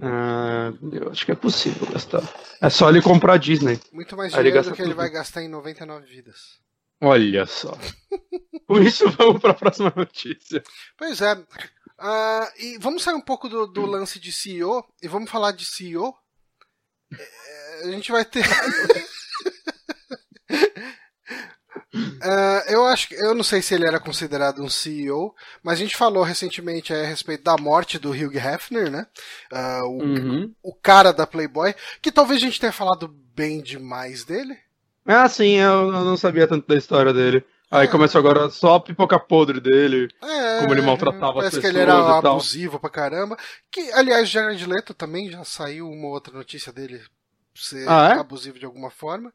Ah, 0.00 0.72
eu 0.92 1.10
acho 1.10 1.24
que 1.24 1.32
é 1.32 1.36
possível 1.36 1.86
gastar. 1.88 2.22
É 2.60 2.68
só 2.68 2.88
ele 2.88 3.00
comprar 3.00 3.34
a 3.34 3.36
Disney. 3.36 3.78
Muito 3.92 4.16
mais 4.16 4.32
dinheiro 4.32 4.62
do 4.62 4.70
que 4.70 4.76
tudo. 4.76 4.86
ele 4.86 4.94
vai 4.94 5.08
gastar 5.08 5.42
em 5.42 5.48
99 5.48 6.06
vidas. 6.06 6.58
Olha 7.00 7.46
só. 7.46 7.76
Com 8.66 8.80
isso, 8.80 9.08
vamos 9.10 9.40
para 9.40 9.50
a 9.50 9.54
próxima 9.54 9.92
notícia. 9.94 10.62
Pois 10.96 11.20
é. 11.20 11.34
Uh, 11.34 12.48
e 12.58 12.78
vamos 12.78 13.02
sair 13.02 13.14
um 13.14 13.20
pouco 13.20 13.48
do, 13.48 13.66
do, 13.66 13.86
lance 13.86 14.18
de 14.18 14.32
CEO 14.32 14.84
e 15.02 15.06
vamos 15.06 15.30
falar 15.30 15.52
de 15.52 15.64
CEO. 15.64 16.14
É, 17.12 17.84
a 17.84 17.92
gente 17.92 18.10
vai 18.10 18.24
ter. 18.24 18.44
Uh, 21.94 22.68
eu 22.68 22.84
acho 22.86 23.08
que 23.08 23.14
eu 23.14 23.34
não 23.34 23.44
sei 23.44 23.62
se 23.62 23.74
ele 23.74 23.86
era 23.86 24.00
considerado 24.00 24.62
um 24.62 24.68
CEO, 24.68 25.34
mas 25.62 25.74
a 25.74 25.82
gente 25.82 25.96
falou 25.96 26.22
recentemente 26.22 26.92
a 26.92 27.04
respeito 27.04 27.44
da 27.44 27.56
morte 27.56 27.98
do 27.98 28.10
Hugh 28.10 28.36
Hefner, 28.36 28.90
né? 28.90 29.06
Uh, 29.52 29.86
o, 29.86 30.02
uhum. 30.02 30.54
o 30.62 30.74
cara 30.74 31.12
da 31.12 31.26
Playboy, 31.26 31.74
que 32.02 32.12
talvez 32.12 32.42
a 32.42 32.46
gente 32.46 32.60
tenha 32.60 32.72
falado 32.72 33.08
bem 33.34 33.62
demais 33.62 34.24
dele. 34.24 34.56
Ah, 35.06 35.28
sim, 35.28 35.56
eu, 35.56 35.92
eu 35.92 36.04
não 36.04 36.16
sabia 36.16 36.48
tanto 36.48 36.66
da 36.66 36.76
história 36.76 37.12
dele. 37.12 37.44
Aí 37.70 37.86
é. 37.86 37.90
começou 37.90 38.18
agora 38.18 38.48
só 38.50 38.76
a 38.76 38.80
pipoca 38.80 39.18
podre 39.18 39.60
dele, 39.60 40.08
é, 40.22 40.60
como 40.60 40.72
ele 40.72 40.82
maltratava 40.82 41.40
as 41.40 41.46
pessoas. 41.46 41.50
Parece 41.50 41.60
que 41.60 41.66
ele 41.66 41.80
era 41.80 42.18
abusivo 42.18 42.78
pra 42.78 42.88
caramba. 42.88 43.36
Que, 43.70 43.80
aliás, 43.92 44.28
Jared 44.28 44.64
Leto 44.64 44.94
também 44.94 45.30
já 45.30 45.44
saiu 45.44 45.90
uma 45.90 46.08
outra 46.08 46.32
notícia 46.32 46.72
dele 46.72 47.02
ser 47.54 47.88
ah, 47.88 48.14
é? 48.14 48.20
abusivo 48.20 48.58
de 48.58 48.64
alguma 48.64 48.90
forma. 48.90 49.32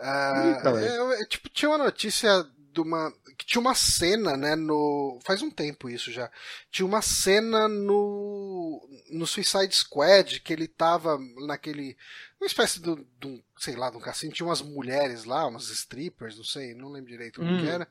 Uh, 0.00 0.78
é, 0.78 1.22
é, 1.22 1.24
tipo, 1.26 1.48
tinha 1.50 1.68
uma 1.68 1.78
notícia 1.78 2.46
de 2.72 2.80
uma. 2.80 3.12
que 3.36 3.44
tinha 3.44 3.60
uma 3.60 3.74
cena, 3.74 4.36
né, 4.36 4.56
no. 4.56 5.18
Faz 5.24 5.42
um 5.42 5.50
tempo 5.50 5.90
isso 5.90 6.10
já. 6.10 6.30
Tinha 6.70 6.86
uma 6.86 7.02
cena 7.02 7.68
no. 7.68 8.80
no 9.10 9.26
Suicide 9.26 9.74
Squad, 9.74 10.40
que 10.40 10.52
ele 10.52 10.66
tava 10.66 11.18
naquele. 11.46 11.96
uma 12.40 12.46
espécie 12.46 12.80
de, 12.80 12.94
de 12.94 13.26
um, 13.26 13.42
sei 13.58 13.76
lá, 13.76 13.90
de 13.90 13.98
um 13.98 14.00
cassino, 14.00 14.32
tinha 14.32 14.46
umas 14.46 14.62
mulheres 14.62 15.24
lá, 15.24 15.46
umas 15.46 15.68
strippers, 15.68 16.36
não 16.36 16.44
sei, 16.44 16.74
não 16.74 16.90
lembro 16.90 17.10
direito 17.10 17.42
o 17.42 17.44
hum. 17.44 17.60
que 17.60 17.68
era. 17.68 17.88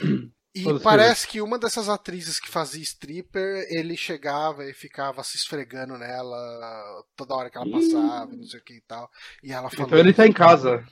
E 0.52 0.64
Pode 0.64 0.82
parece 0.82 1.20
ser. 1.20 1.26
que 1.28 1.40
uma 1.40 1.56
dessas 1.56 1.88
atrizes 1.88 2.40
que 2.40 2.48
fazia 2.48 2.82
stripper, 2.82 3.66
ele 3.70 3.96
chegava 3.96 4.68
e 4.68 4.74
ficava 4.74 5.22
se 5.22 5.36
esfregando 5.36 5.96
nela 5.96 7.04
toda 7.14 7.34
hora 7.34 7.48
que 7.48 7.56
ela 7.56 7.70
passava, 7.70 8.34
não 8.34 8.44
sei 8.44 8.58
o 8.58 8.64
que 8.64 8.74
e 8.74 8.80
tal. 8.80 9.08
E 9.44 9.52
ela 9.52 9.70
falou. 9.70 9.86
Então 9.86 9.98
ele 9.98 10.12
tá 10.12 10.26
em 10.26 10.32
casa. 10.32 10.84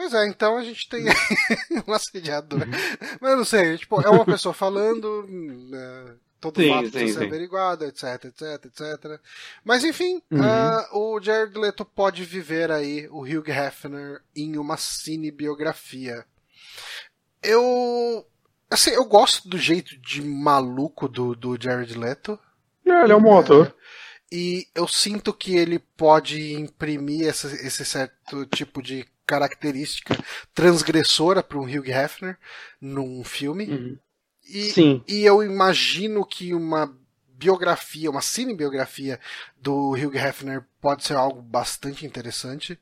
Pois 0.00 0.14
é, 0.14 0.26
então 0.26 0.56
a 0.56 0.64
gente 0.64 0.88
tem 0.88 1.04
um 1.86 1.92
assediador. 1.92 2.62
Uhum. 2.62 2.70
Mas 3.20 3.30
eu 3.32 3.36
não 3.36 3.44
sei, 3.44 3.76
tipo, 3.76 4.00
é 4.00 4.08
uma 4.08 4.24
pessoa 4.24 4.54
falando, 4.54 5.26
né, 5.28 6.14
todo 6.40 6.58
sim, 6.58 6.70
fato 6.70 6.90
precisa 6.90 7.18
ser 7.18 7.26
averiguado, 7.26 7.84
etc, 7.84 8.24
etc, 8.24 8.64
etc. 8.64 9.20
Mas 9.62 9.84
enfim, 9.84 10.22
uhum. 10.30 10.40
uh, 10.40 10.98
o 10.98 11.20
Jared 11.20 11.54
Leto 11.54 11.84
pode 11.84 12.24
viver 12.24 12.70
aí 12.72 13.08
o 13.10 13.24
Hugh 13.24 13.50
Hefner 13.50 14.22
em 14.34 14.56
uma 14.56 14.78
cinebiografia. 14.78 16.24
Eu. 17.42 18.26
Assim, 18.70 18.92
eu 18.92 19.04
gosto 19.04 19.50
do 19.50 19.58
jeito 19.58 19.98
de 19.98 20.22
maluco 20.22 21.10
do, 21.10 21.34
do 21.34 21.62
Jared 21.62 21.92
Leto. 21.92 22.38
É, 22.86 23.04
ele 23.04 23.12
é 23.12 23.16
um 23.16 23.22
bom 23.22 23.38
ator. 23.38 23.66
É, 23.66 24.34
e 24.34 24.66
eu 24.74 24.88
sinto 24.88 25.30
que 25.34 25.58
ele 25.58 25.78
pode 25.78 26.54
imprimir 26.54 27.28
essa, 27.28 27.48
esse 27.48 27.84
certo 27.84 28.46
tipo 28.46 28.80
de 28.80 29.04
característica 29.30 30.18
transgressora 30.52 31.40
para 31.40 31.58
um 31.58 31.62
Hugh 31.62 31.88
Hefner 31.88 32.36
num 32.80 33.22
filme. 33.22 33.64
Uhum. 33.66 33.98
E, 34.48 34.70
Sim. 34.72 35.04
e 35.06 35.24
eu 35.24 35.40
imagino 35.44 36.26
que 36.26 36.52
uma 36.52 36.92
biografia, 37.28 38.10
uma 38.10 38.20
cinebiografia 38.20 39.20
do 39.56 39.92
Hugh 39.92 40.16
Hefner 40.16 40.64
pode 40.80 41.04
ser 41.04 41.14
algo 41.14 41.40
bastante 41.40 42.04
interessante. 42.04 42.72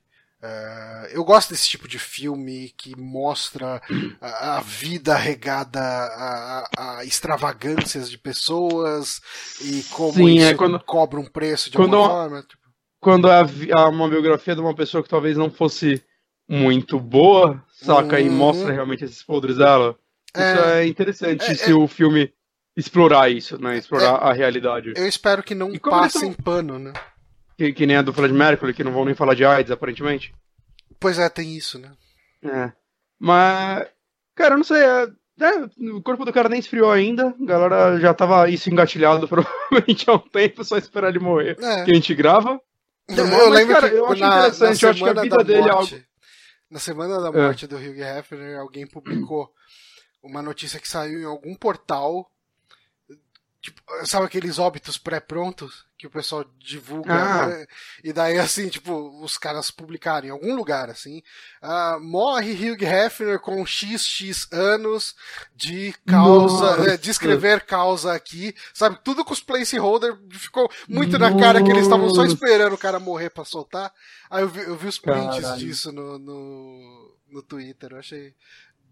Uh, 0.41 1.07
eu 1.11 1.23
gosto 1.25 1.51
desse 1.51 1.69
tipo 1.69 1.87
de 1.87 1.99
filme 1.99 2.73
que 2.77 2.97
mostra 2.97 3.83
a, 4.21 4.57
a 4.57 4.61
vida 4.61 5.17
regada 5.17 5.81
a, 5.81 6.69
a, 6.79 7.05
extravagâncias 7.05 8.09
de 8.09 8.17
pessoas 8.17 9.21
e 9.61 9.83
como 9.91 10.15
Sim, 10.15 10.37
isso 10.37 10.47
é 10.47 10.55
quando, 10.55 10.79
cobra 10.81 11.19
um 11.19 11.27
preço 11.27 11.71
de 11.71 11.77
quando 11.77 11.97
alguma 11.97 12.21
forma. 12.21 12.43
Tipo. 12.43 12.63
Quando 13.01 13.29
há, 13.29 13.41
há 13.75 13.89
uma 13.89 14.09
biografia 14.09 14.55
de 14.55 14.61
uma 14.61 14.75
pessoa 14.75 15.03
que 15.03 15.09
talvez 15.09 15.37
não 15.37 15.51
fosse 15.51 16.03
muito 16.49 16.99
boa, 16.99 17.63
saca? 17.71 18.17
Uhum. 18.17 18.27
E 18.27 18.31
mostra 18.31 18.73
realmente 18.73 19.05
esses 19.05 19.23
podres 19.23 19.59
dela. 19.59 19.97
Isso 20.35 20.43
é, 20.43 20.83
é 20.83 20.87
interessante 20.87 21.45
é, 21.45 21.55
se 21.55 21.71
é... 21.71 21.75
o 21.75 21.87
filme 21.87 22.33
explorar 22.77 23.31
isso, 23.31 23.61
né? 23.61 23.77
Explorar 23.77 24.23
é. 24.23 24.31
a 24.31 24.33
realidade. 24.33 24.93
Eu 24.97 25.07
espero 25.07 25.43
que 25.43 25.55
não 25.55 25.73
passem 25.75 26.33
tão... 26.33 26.45
pano, 26.45 26.79
né? 26.79 26.93
Que, 27.57 27.73
que 27.73 27.87
nem 27.87 27.97
a 27.97 28.03
dupla 28.03 28.29
de 28.29 28.35
Mercury, 28.35 28.73
que 28.73 28.85
não 28.85 28.93
vão 28.93 29.05
nem 29.05 29.15
falar 29.15 29.35
de 29.35 29.45
AIDS, 29.45 29.73
aparentemente. 29.73 30.33
Pois 31.01 31.19
é, 31.19 31.29
tem 31.29 31.57
isso, 31.57 31.79
né? 31.79 31.91
É. 32.43 32.73
Mas, 33.19 33.87
cara, 34.35 34.55
eu 34.55 34.59
não 34.59 34.65
sei. 34.65 34.81
É... 34.81 35.09
É, 35.41 35.53
o 35.93 36.03
corpo 36.03 36.25
do 36.25 36.33
cara 36.33 36.49
nem 36.49 36.59
esfriou 36.59 36.91
ainda, 36.91 37.29
a 37.29 37.45
galera 37.47 38.01
já 38.01 38.13
tava 38.13 38.51
isso 38.51 38.69
engatilhado 38.69 39.27
provavelmente 39.31 40.11
há 40.11 40.15
um 40.15 40.19
tempo, 40.19 40.65
só 40.65 40.77
esperar 40.77 41.11
ele 41.11 41.21
morrer. 41.21 41.57
É. 41.63 41.85
Que 41.85 41.93
a 41.93 41.95
gente 41.95 42.13
grava. 42.13 42.61
Eu, 43.09 43.25
eu 43.25 43.49
lembro 43.49 43.73
cara, 43.73 43.89
que 43.89 43.95
eu 43.95 44.07
acho 44.07 44.21
na, 44.21 44.49
interessante, 44.49 44.83
eu 44.83 44.91
acho 44.91 45.05
que 45.05 45.11
a 45.11 45.23
vida 45.23 45.45
dele 45.45 45.69
é 45.69 45.73
morte, 45.73 45.95
é 45.95 45.97
algo. 45.97 46.08
Na 46.71 46.79
semana 46.79 47.21
da 47.21 47.33
morte 47.33 47.65
é. 47.65 47.69
do 47.69 47.77
Hugh 47.77 48.03
Hefner, 48.03 48.59
alguém 48.59 48.87
publicou 48.87 49.53
uma 50.23 50.43
notícia 50.43 50.79
que 50.81 50.89
saiu 50.89 51.21
em 51.21 51.25
algum 51.25 51.55
portal 51.55 52.31
Tipo, 53.61 53.83
sabe 54.07 54.25
aqueles 54.25 54.61
óbitos 54.61 54.97
pré-prontos 54.97 55.85
que 55.99 56.07
o 56.07 56.11
pessoal 56.11 56.45
divulga? 56.61 57.13
Ah. 57.13 57.47
Né? 57.49 57.67
E 58.05 58.13
daí, 58.13 58.39
assim, 58.39 58.69
tipo, 58.69 59.21
os 59.21 59.37
caras 59.37 59.69
publicaram 59.69 60.29
em 60.29 60.31
algum 60.31 60.55
lugar, 60.55 60.89
assim. 60.89 61.23
Uh, 61.61 61.99
morre 62.01 62.53
Hugh 62.53 62.85
Hefner 62.85 63.41
com 63.41 63.67
XX 63.67 64.47
anos 64.53 65.17
de 65.57 65.93
causa, 66.07 66.97
de 66.97 67.11
escrever 67.11 67.67
causa 67.67 68.13
aqui. 68.13 68.55
Sabe, 68.73 69.01
tudo 69.03 69.25
com 69.25 69.33
os 69.33 69.41
placeholder 69.41 70.17
ficou 70.31 70.71
muito 70.89 71.19
Nossa. 71.19 71.35
na 71.35 71.41
cara 71.41 71.63
que 71.63 71.71
eles 71.71 71.83
estavam 71.83 72.15
só 72.15 72.25
esperando 72.25 72.75
o 72.75 72.79
cara 72.79 73.01
morrer 73.01 73.31
pra 73.31 73.45
soltar. 73.45 73.93
Aí 74.31 74.43
eu 74.43 74.49
vi, 74.49 74.61
eu 74.61 74.77
vi 74.77 74.87
os 74.87 75.01
prints 75.01 75.41
Caralho. 75.41 75.59
disso 75.59 75.91
no, 75.91 76.17
no, 76.17 77.17
no 77.29 77.43
Twitter. 77.43 77.91
Eu 77.91 77.99
achei 77.99 78.37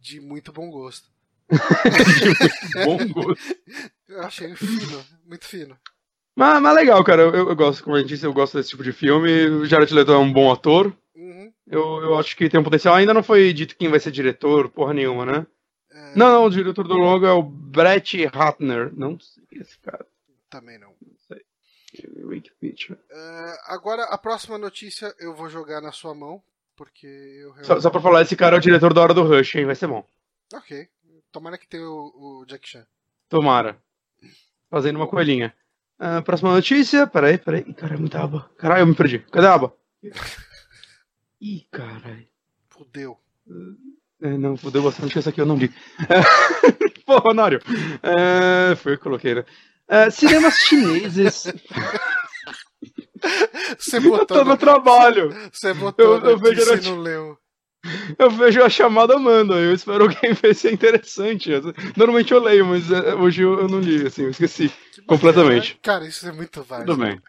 de 0.01 0.21
muito 0.21 0.53
bom 0.53 0.69
gosto. 0.71 1.16
bom 2.85 3.09
gosto. 3.09 3.57
Eu 4.09 4.23
achei 4.23 4.55
fino, 4.57 5.05
muito 5.25 5.45
fino. 5.45 5.79
Mas, 6.37 6.61
mas 6.61 6.75
legal, 6.75 7.03
cara. 7.03 7.23
Eu, 7.23 7.35
eu, 7.35 7.57
gosto, 7.57 7.83
como 7.83 7.97
a 7.97 8.01
gente 8.01 8.09
disse, 8.09 8.27
eu 8.27 8.33
gosto 8.33 8.57
desse 8.57 8.71
tipo 8.71 8.85
de 8.85 8.93
filme. 8.93 9.47
O 9.47 9.65
Jared 9.65 9.93
Leto 9.93 10.13
é 10.13 10.19
um 10.19 10.31
bom 10.31 10.53
ator. 10.53 10.95
Uhum. 11.15 11.53
Eu, 11.67 12.03
eu 12.03 12.19
acho 12.19 12.37
que 12.37 12.49
tem 12.49 12.61
um 12.61 12.65
potencial. 12.65 12.95
Ainda 12.95 13.15
não 13.15 13.23
foi 13.23 13.53
dito 13.53 13.77
quem 13.77 13.89
vai 13.89 13.99
ser 13.99 14.11
diretor, 14.11 14.69
porra 14.69 14.93
nenhuma, 14.93 15.25
né? 15.25 15.47
É... 15.91 16.15
Não, 16.15 16.29
não, 16.29 16.45
o 16.45 16.51
diretor 16.51 16.87
do 16.87 16.95
longo 16.95 17.25
é 17.25 17.33
o 17.33 17.43
Brett 17.43 18.27
Ratner. 18.27 18.93
Não 18.95 19.19
sei 19.19 19.43
esse 19.53 19.79
cara. 19.79 20.05
Também 20.51 20.79
não. 20.79 20.91
Não 21.01 21.17
sei. 21.27 21.43
Wikipedia. 22.23 22.95
Uh, 23.11 23.57
agora, 23.65 24.05
a 24.05 24.19
próxima 24.19 24.59
notícia 24.59 25.15
eu 25.19 25.35
vou 25.35 25.49
jogar 25.49 25.81
na 25.81 25.91
sua 25.91 26.15
mão, 26.15 26.43
porque 26.77 27.07
eu 27.07 27.49
realmente... 27.49 27.67
só, 27.67 27.81
só 27.81 27.91
pra 27.91 28.03
falar, 28.03 28.21
esse 28.21 28.37
cara 28.37 28.57
é 28.57 28.59
o 28.59 28.63
diretor 28.63 28.93
da 28.93 29.01
Hora 29.01 29.15
do 29.15 29.23
Rush, 29.23 29.55
hein? 29.55 29.65
Vai 29.65 29.75
ser 29.75 29.87
bom. 29.87 30.07
Ok. 30.53 30.87
Tomara 31.37 31.59
que 31.59 31.69
tenha 31.69 31.87
o, 31.87 32.41
o 32.41 32.47
Jack 32.47 32.67
Chan. 32.67 32.87
Tomara. 33.29 33.77
Fazendo 34.71 34.97
uma 34.97 35.07
coelhinha. 35.07 35.55
Uh, 36.01 36.23
próxima 36.23 36.51
notícia. 36.51 37.07
Peraí, 37.07 37.37
peraí. 37.37 37.63
Ih, 37.69 37.75
caralho, 37.75 38.01
muita 38.01 38.23
aba. 38.23 38.51
Caralho, 38.57 38.81
eu 38.81 38.87
me 38.87 38.95
perdi. 38.95 39.19
Cadê 39.19 39.47
a 39.47 39.53
aba? 39.53 39.77
Ih, 41.39 41.67
caralho. 41.71 42.27
Fudeu. 42.71 43.21
É, 44.23 44.39
não, 44.39 44.57
fudeu 44.57 44.83
bastante. 44.83 45.19
Essa 45.19 45.29
aqui 45.29 45.39
eu 45.39 45.45
não 45.45 45.59
li. 45.59 45.69
Pô, 47.05 47.29
Honório. 47.29 47.61
É, 48.03 48.75
foi 48.77 48.95
eu 48.95 48.97
que 48.97 49.05
coloquei, 49.05 49.35
né? 49.35 49.45
É, 49.89 50.09
cinemas 50.09 50.55
chineses. 50.55 51.53
Você 53.79 54.01
botou 54.01 54.21
eu 54.21 54.27
tô 54.27 54.45
no, 54.45 54.51
no 54.53 54.57
trabalho. 54.57 55.29
Você 55.53 55.75
botou 55.75 56.17
eu, 56.17 56.31
eu 56.31 56.39
vejo 56.39 56.63
e 56.63 56.81
não 56.81 56.97
leu. 56.97 57.39
Eu 58.19 58.31
vejo 58.31 58.63
a 58.63 58.69
chamada 58.69 59.19
manda, 59.19 59.55
eu 59.55 59.75
espero 59.75 60.05
alguém 60.05 60.33
ver 60.35 60.55
se 60.55 60.69
é 60.69 60.73
interessante. 60.73 61.51
Normalmente 61.97 62.33
eu 62.33 62.41
leio, 62.41 62.67
mas 62.67 62.91
é, 62.91 63.15
hoje 63.15 63.43
eu 63.43 63.69
não 63.69 63.81
li, 63.81 64.07
assim, 64.07 64.23
eu 64.23 64.31
esqueci 64.31 64.73
completamente. 65.07 65.75
Né? 65.75 65.81
Cara, 65.83 66.07
isso 66.07 66.27
é 66.27 66.33
muito 66.33 66.63
válido. 66.63 66.93
Tudo 66.93 67.05
bem. 67.05 67.21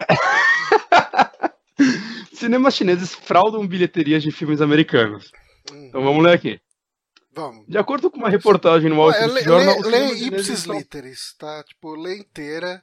Cinemas 2.32 2.74
chineses 2.74 3.14
fraudam 3.14 3.66
bilheterias 3.66 4.22
de 4.22 4.30
filmes 4.30 4.60
americanos. 4.60 5.30
Hum. 5.72 5.86
Então 5.86 6.02
vamos 6.02 6.22
ler 6.22 6.34
aqui. 6.34 6.60
Vamos. 7.32 7.66
De 7.66 7.78
acordo 7.78 8.10
com 8.10 8.18
uma 8.18 8.28
reportagem 8.28 8.88
no 8.88 8.96
Wall 8.96 9.10
Street 9.10 9.38
é, 9.38 9.42
Journal... 9.42 9.80
Lê, 9.80 9.90
lê 9.90 10.14
ipsis 10.26 10.64
literis, 10.64 11.34
tá? 11.36 11.64
Tipo, 11.64 11.96
lê 11.96 12.18
inteira 12.18 12.80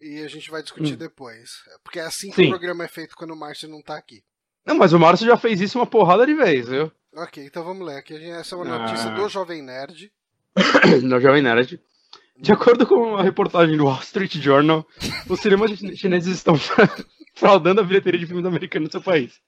e 0.00 0.22
a 0.22 0.28
gente 0.28 0.50
vai 0.50 0.62
discutir 0.62 0.94
hum. 0.94 0.98
depois. 0.98 1.50
Porque 1.84 1.98
é 1.98 2.04
assim 2.04 2.30
que 2.30 2.36
Sim. 2.36 2.46
o 2.46 2.50
programa 2.50 2.84
é 2.84 2.88
feito 2.88 3.14
quando 3.14 3.32
o 3.32 3.36
Márcio 3.36 3.68
não 3.68 3.82
tá 3.82 3.96
aqui. 3.96 4.22
Não, 4.66 4.76
mas 4.76 4.92
o 4.92 4.98
Márcio 4.98 5.26
já 5.26 5.36
fez 5.36 5.60
isso 5.60 5.78
uma 5.78 5.86
porrada 5.86 6.26
de 6.26 6.34
vez, 6.34 6.68
viu? 6.68 6.90
Ok, 7.14 7.44
então 7.44 7.64
vamos 7.64 7.86
ler. 7.86 7.98
Aqui 7.98 8.14
essa 8.30 8.54
é 8.54 8.58
uma 8.58 8.78
notícia 8.78 9.10
ah. 9.10 9.14
do 9.14 9.28
Jovem 9.28 9.62
Nerd. 9.62 10.12
do 11.02 11.20
Jovem 11.20 11.42
Nerd. 11.42 11.80
De 12.38 12.52
acordo 12.52 12.86
com 12.86 13.16
a 13.16 13.22
reportagem 13.22 13.76
do 13.76 13.84
Wall 13.84 14.00
Street 14.00 14.36
Journal, 14.36 14.86
os 15.28 15.40
cinemas 15.40 15.70
chineses 15.96 16.36
estão 16.36 16.54
fraudando 17.34 17.80
a 17.80 17.84
bilheteria 17.84 18.18
de 18.18 18.26
filmes 18.26 18.46
americanos 18.46 18.88
no 18.88 18.92
seu 18.92 19.02
país. 19.02 19.40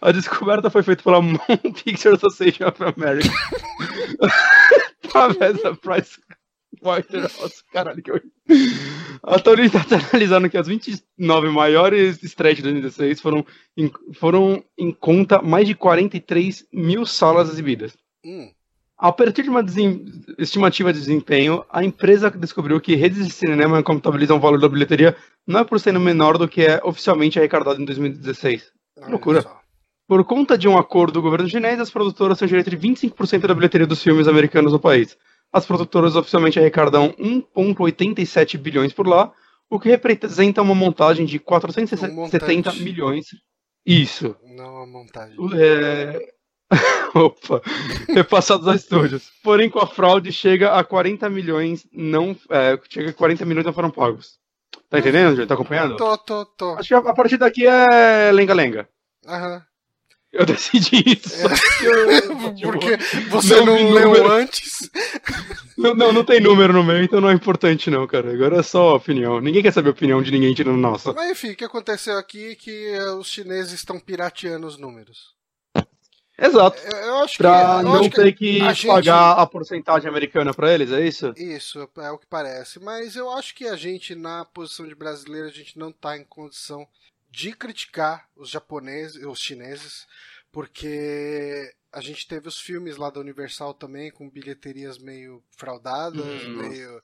A 0.00 0.12
descoberta 0.12 0.68
foi 0.68 0.82
feita 0.82 1.02
pela 1.02 1.20
Moon 1.22 1.38
Picture 1.84 2.16
Association 2.16 2.68
of 2.68 2.82
America. 2.82 3.30
através 5.14 5.62
da 5.62 5.74
Price 5.74 6.20
Waterhouse. 6.84 7.64
Caralho, 7.72 8.02
que. 8.02 8.12
A 9.22 9.38
Tony 9.38 9.66
está 9.66 9.84
analisando 10.12 10.50
que 10.50 10.58
as 10.58 10.66
29 10.66 11.48
maiores 11.48 12.22
estreias 12.22 12.58
de 12.58 12.62
2016 12.62 13.20
foram 13.20 13.46
em, 13.76 13.90
foram 14.14 14.62
em 14.78 14.92
conta 14.92 15.40
mais 15.40 15.66
de 15.66 15.74
43 15.74 16.66
mil 16.72 17.06
salas 17.06 17.48
exibidas. 17.48 17.96
Hum. 18.24 18.50
A 18.96 19.10
partir 19.10 19.42
de 19.42 19.50
uma 19.50 19.64
estimativa 20.38 20.92
de 20.92 21.00
desempenho, 21.00 21.64
a 21.68 21.84
empresa 21.84 22.30
descobriu 22.30 22.80
que 22.80 22.94
redes 22.94 23.26
de 23.26 23.32
cinema 23.32 23.82
contabilizam 23.82 24.36
o 24.36 24.40
valor 24.40 24.60
da 24.60 24.68
bilheteria 24.68 25.16
não 25.46 25.60
é 25.60 25.64
por 25.64 25.80
sendo 25.80 25.98
menor 25.98 26.38
do 26.38 26.48
que 26.48 26.62
é 26.62 26.80
oficialmente 26.84 27.38
arrecadado 27.38 27.82
em 27.82 27.84
2016. 27.84 28.72
Loucura. 29.08 29.44
Por 30.06 30.22
conta 30.24 30.56
de 30.56 30.68
um 30.68 30.78
acordo 30.78 31.14
do 31.14 31.22
governo 31.22 31.48
chinês, 31.48 31.80
as 31.80 31.90
produtoras 31.90 32.38
têm 32.38 32.46
direito 32.46 32.70
de 32.70 32.76
25% 32.76 33.46
da 33.46 33.54
bilheteria 33.54 33.86
dos 33.86 34.02
filmes 34.02 34.28
americanos 34.28 34.72
no 34.72 34.78
país. 34.78 35.16
As 35.54 35.64
produtoras 35.64 36.16
oficialmente 36.16 36.58
arrecadam 36.58 37.10
1,87 37.12 38.58
bilhões 38.58 38.92
por 38.92 39.06
lá, 39.06 39.32
o 39.70 39.78
que 39.78 39.88
representa 39.88 40.60
uma 40.60 40.74
montagem 40.74 41.24
de 41.24 41.38
470 41.38 42.72
um 42.72 42.74
milhões. 42.80 43.26
Isso. 43.86 44.34
Não 44.42 44.78
a 44.78 44.84
montagem. 44.84 45.36
É... 45.56 46.34
Opa, 47.14 47.62
repassados 48.08 48.66
a 48.66 48.74
estúdios. 48.74 49.30
Porém, 49.44 49.70
com 49.70 49.78
a 49.78 49.86
fraude 49.86 50.32
chega 50.32 50.72
a 50.72 50.82
40 50.82 51.30
milhões 51.30 51.86
não. 51.92 52.36
É, 52.50 52.76
chega 52.88 53.10
a 53.10 53.14
40 53.14 53.44
milhões 53.44 53.64
não 53.64 53.72
foram 53.72 53.90
pagos. 53.90 54.40
Tá 54.90 54.98
entendendo, 54.98 55.36
gente? 55.36 55.46
Tá 55.46 55.54
acompanhando? 55.54 55.96
Tô, 55.96 56.18
tô, 56.18 56.44
tô. 56.46 56.72
Acho 56.72 56.88
que 56.88 56.94
a, 56.94 56.98
a 56.98 57.14
partir 57.14 57.36
daqui 57.36 57.64
é 57.64 58.32
lenga-lenga. 58.32 58.88
Aham. 59.24 59.62
Eu 60.34 60.44
decidi 60.44 61.02
isso. 61.06 61.46
É. 61.46 62.20
Porque 62.60 62.96
você 63.30 63.56
não, 63.56 63.66
não 63.66 63.90
leu 63.90 64.08
número. 64.08 64.32
antes. 64.32 64.90
Não, 65.78 65.94
não, 65.94 66.12
não, 66.12 66.24
tem 66.24 66.40
número 66.40 66.72
no 66.72 66.82
meio, 66.82 67.04
então 67.04 67.20
não 67.20 67.30
é 67.30 67.32
importante 67.32 67.88
não, 67.88 68.04
cara. 68.06 68.32
Agora 68.32 68.58
é 68.58 68.62
só 68.62 68.96
opinião. 68.96 69.40
Ninguém 69.40 69.62
quer 69.62 69.72
saber 69.72 69.88
a 69.88 69.92
opinião 69.92 70.20
de 70.20 70.32
ninguém 70.32 70.52
tirando 70.52 70.76
nossa. 70.76 71.12
Mas 71.12 71.30
enfim, 71.30 71.50
o 71.52 71.56
que 71.56 71.64
aconteceu 71.64 72.18
aqui 72.18 72.52
é 72.52 72.54
que 72.56 72.88
eh, 72.88 73.12
os 73.12 73.28
chineses 73.28 73.72
estão 73.72 74.00
pirateando 74.00 74.66
os 74.66 74.76
números. 74.76 75.34
Exato. 76.36 76.76
Eu, 76.82 77.18
acho 77.18 77.38
pra 77.38 77.78
que, 77.78 77.84
não 77.84 78.10
ter 78.10 78.32
que, 78.32 78.58
que 78.58 78.58
gente... 78.58 78.86
pagar 78.88 79.34
a 79.34 79.46
porcentagem 79.46 80.08
americana 80.08 80.52
para 80.52 80.72
eles, 80.72 80.90
é 80.90 81.06
isso? 81.06 81.32
Isso, 81.36 81.88
é 81.98 82.10
o 82.10 82.18
que 82.18 82.26
parece. 82.26 82.80
Mas 82.80 83.14
eu 83.14 83.30
acho 83.30 83.54
que 83.54 83.68
a 83.68 83.76
gente, 83.76 84.16
na 84.16 84.44
posição 84.44 84.86
de 84.86 84.96
brasileiro, 84.96 85.46
a 85.46 85.52
gente 85.52 85.78
não 85.78 85.92
tá 85.92 86.18
em 86.18 86.24
condição 86.24 86.86
de 87.34 87.52
criticar 87.52 88.28
os 88.36 88.48
japoneses, 88.48 89.24
os 89.24 89.40
chineses, 89.40 90.06
porque 90.52 91.68
a 91.92 92.00
gente 92.00 92.28
teve 92.28 92.46
os 92.46 92.60
filmes 92.60 92.96
lá 92.96 93.10
da 93.10 93.18
Universal 93.18 93.74
também 93.74 94.10
com 94.10 94.30
bilheterias 94.30 94.98
meio 94.98 95.42
fraudadas, 95.56 96.24
hum, 96.24 96.56
meio 96.56 97.02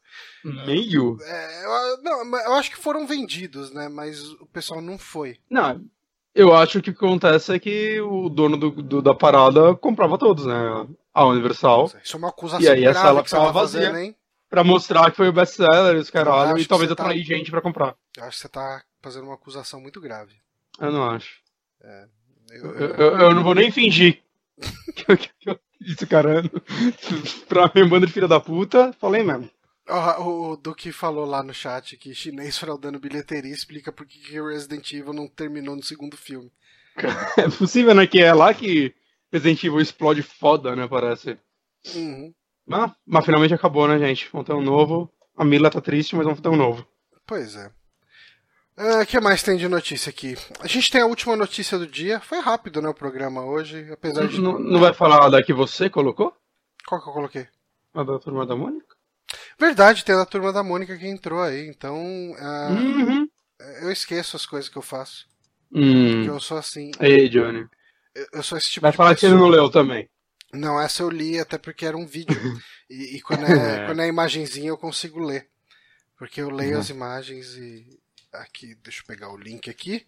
meio. 0.66 1.18
É, 1.20 1.64
eu, 1.64 2.03
não, 2.03 2.39
eu 2.39 2.55
acho 2.55 2.70
que 2.70 2.76
foram 2.76 3.07
vendidos, 3.09 3.72
né? 3.72 3.89
Mas 3.89 4.22
o 4.35 4.47
pessoal 4.47 4.81
não 4.81 4.97
foi. 4.97 5.39
Não, 5.51 5.85
eu 6.33 6.55
acho 6.55 6.81
que 6.81 6.91
o 6.91 6.95
que 6.95 7.05
acontece 7.05 7.53
é 7.53 7.59
que 7.59 8.01
o 8.01 8.28
dono 8.28 8.57
do, 8.57 8.70
do 8.70 9.03
da 9.03 9.14
parada 9.14 9.74
comprava 9.74 10.16
todos, 10.16 10.47
né? 10.47 10.87
A 11.12 11.26
Universal. 11.26 11.91
Isso 12.05 12.16
é 12.16 12.18
uma 12.18 12.28
acusação 12.28 12.64
e 12.64 12.68
aí 12.68 12.87
a 12.87 12.95
sala 12.95 13.24
ficava 13.24 13.51
vazia. 13.51 13.81
Fazendo, 13.81 13.99
hein? 13.99 14.16
Pra 14.49 14.62
mostrar 14.62 15.11
que 15.11 15.16
foi 15.16 15.28
o 15.28 15.33
best-seller, 15.33 15.97
os 15.97 16.11
caralho, 16.11 16.59
e 16.59 16.66
talvez 16.66 16.91
atrair 16.91 17.26
tá... 17.26 17.35
gente 17.35 17.51
pra 17.51 17.61
comprar. 17.61 17.97
Eu 18.16 18.24
acho 18.24 18.37
que 18.37 18.43
você 18.43 18.49
tá 18.49 18.83
fazendo 19.01 19.24
uma 19.24 19.34
acusação 19.34 19.80
muito 19.80 20.01
grave. 20.01 20.34
Eu 20.78 20.92
não 20.92 21.09
acho. 21.09 21.40
É, 21.82 22.09
eu, 22.51 22.74
eu, 22.74 22.88
eu, 22.94 23.18
eu, 23.18 23.34
não 23.34 23.42
vou 23.42 23.55
nem 23.55 23.70
fingir 23.70 24.22
que 24.94 25.11
eu, 25.11 25.16
que 25.16 25.30
eu 25.46 25.61
isso, 25.80 26.07
cara. 26.07 26.42
pra 27.48 27.70
minha 27.74 27.88
banda 27.88 28.07
de 28.07 28.12
filha 28.12 28.28
da 28.28 28.38
puta, 28.38 28.92
falei 29.01 29.22
mesmo. 29.22 29.51
o 30.18 30.57
Duque 30.57 30.92
falou 30.92 31.24
lá 31.24 31.42
no 31.42 31.55
chat 31.55 31.96
que 31.96 32.14
chinês 32.14 32.59
fraudando 32.59 33.01
bilheteria 33.01 33.53
explica 33.53 33.90
por 33.90 34.07
que 34.07 34.38
o 34.38 34.48
Resident 34.48 34.92
Evil 34.92 35.14
não 35.14 35.26
terminou 35.26 35.74
no 35.74 35.82
segundo 35.82 36.16
filme. 36.16 36.51
É 37.38 37.48
possível, 37.48 37.94
né? 37.94 38.07
Que 38.07 38.20
é 38.20 38.34
lá 38.34 38.53
que 38.53 38.94
Resident 39.32 39.64
Evil 39.64 39.80
explode 39.80 40.22
foda, 40.22 40.76
né? 40.76 40.86
Parece. 40.86 41.38
Uhum. 41.94 42.34
Mas, 42.66 42.92
mas 43.07 43.24
finalmente 43.24 43.55
acabou, 43.55 43.88
né, 43.88 43.98
gente? 43.98 44.28
Vamos 44.30 44.46
ter 44.46 44.53
um 44.53 44.61
novo. 44.61 45.11
A 45.36 45.44
Mila 45.44 45.70
tá 45.70 45.80
triste, 45.80 46.14
mas 46.14 46.24
vamos 46.24 46.40
ter 46.40 46.51
um 46.51 46.57
novo. 46.57 46.86
Pois 47.26 47.57
é. 47.57 47.70
O 48.81 49.03
uh, 49.03 49.07
que 49.07 49.20
mais 49.20 49.43
tem 49.43 49.59
de 49.59 49.68
notícia 49.68 50.09
aqui? 50.09 50.35
A 50.59 50.66
gente 50.66 50.91
tem 50.91 51.03
a 51.03 51.07
última 51.07 51.37
notícia 51.37 51.78
do 51.78 51.87
dia. 51.87 52.18
Foi 52.18 52.41
rápido, 52.41 52.81
né, 52.81 52.89
o 52.89 52.95
programa 52.95 53.45
hoje, 53.45 53.87
apesar 53.93 54.26
de... 54.26 54.41
Não, 54.41 54.59
não 54.59 54.81
vai 54.81 54.95
falar 54.95 55.28
da 55.28 55.43
que 55.43 55.53
você 55.53 55.91
colocou? 55.91 56.35
Qual 56.87 57.03
que 57.03 57.07
eu 57.11 57.12
coloquei? 57.12 57.47
A 57.93 58.03
da 58.03 58.18
turma 58.18 58.47
da 58.47 58.57
Mônica? 58.57 58.97
Verdade, 59.59 60.03
tem 60.03 60.14
a 60.14 60.18
da 60.18 60.24
turma 60.24 60.51
da 60.51 60.62
Mônica 60.62 60.97
que 60.97 61.07
entrou 61.07 61.43
aí, 61.43 61.68
então. 61.68 61.95
Uh, 61.99 62.72
uhum. 62.72 63.28
Eu 63.83 63.93
esqueço 63.93 64.35
as 64.35 64.47
coisas 64.47 64.70
que 64.70 64.78
eu 64.78 64.83
faço. 64.83 65.26
Hum. 65.70 66.14
Porque 66.14 66.31
eu 66.31 66.41
sou 66.41 66.57
assim. 66.57 66.91
Ei, 67.01 67.28
Johnny. 67.28 67.66
Eu, 68.14 68.26
eu 68.33 68.43
sou 68.43 68.57
esse 68.57 68.70
tipo 68.70 68.83
Vai 68.83 68.93
falar 68.93 69.11
pessoa. 69.11 69.31
que 69.31 69.35
ele 69.35 69.43
não 69.43 69.51
leu 69.51 69.70
também. 69.70 70.09
Não, 70.55 70.81
essa 70.81 71.03
eu 71.03 71.11
li 71.11 71.39
até 71.39 71.59
porque 71.59 71.85
era 71.85 71.97
um 71.97 72.07
vídeo. 72.07 72.35
e, 72.89 73.16
e 73.16 73.20
quando, 73.20 73.45
é, 73.45 73.83
é. 73.83 73.87
quando 73.87 74.01
é 74.01 74.09
imagenzinha 74.09 74.70
eu 74.70 74.78
consigo 74.78 75.20
ler. 75.20 75.49
Porque 76.18 76.41
eu 76.41 76.51
leio 76.51 76.74
uhum. 76.74 76.81
as 76.81 76.89
imagens 76.89 77.57
e. 77.57 77.99
Aqui, 78.33 78.76
deixa 78.76 79.01
eu 79.03 79.07
pegar 79.07 79.33
o 79.33 79.37
link 79.37 79.68
aqui. 79.68 80.07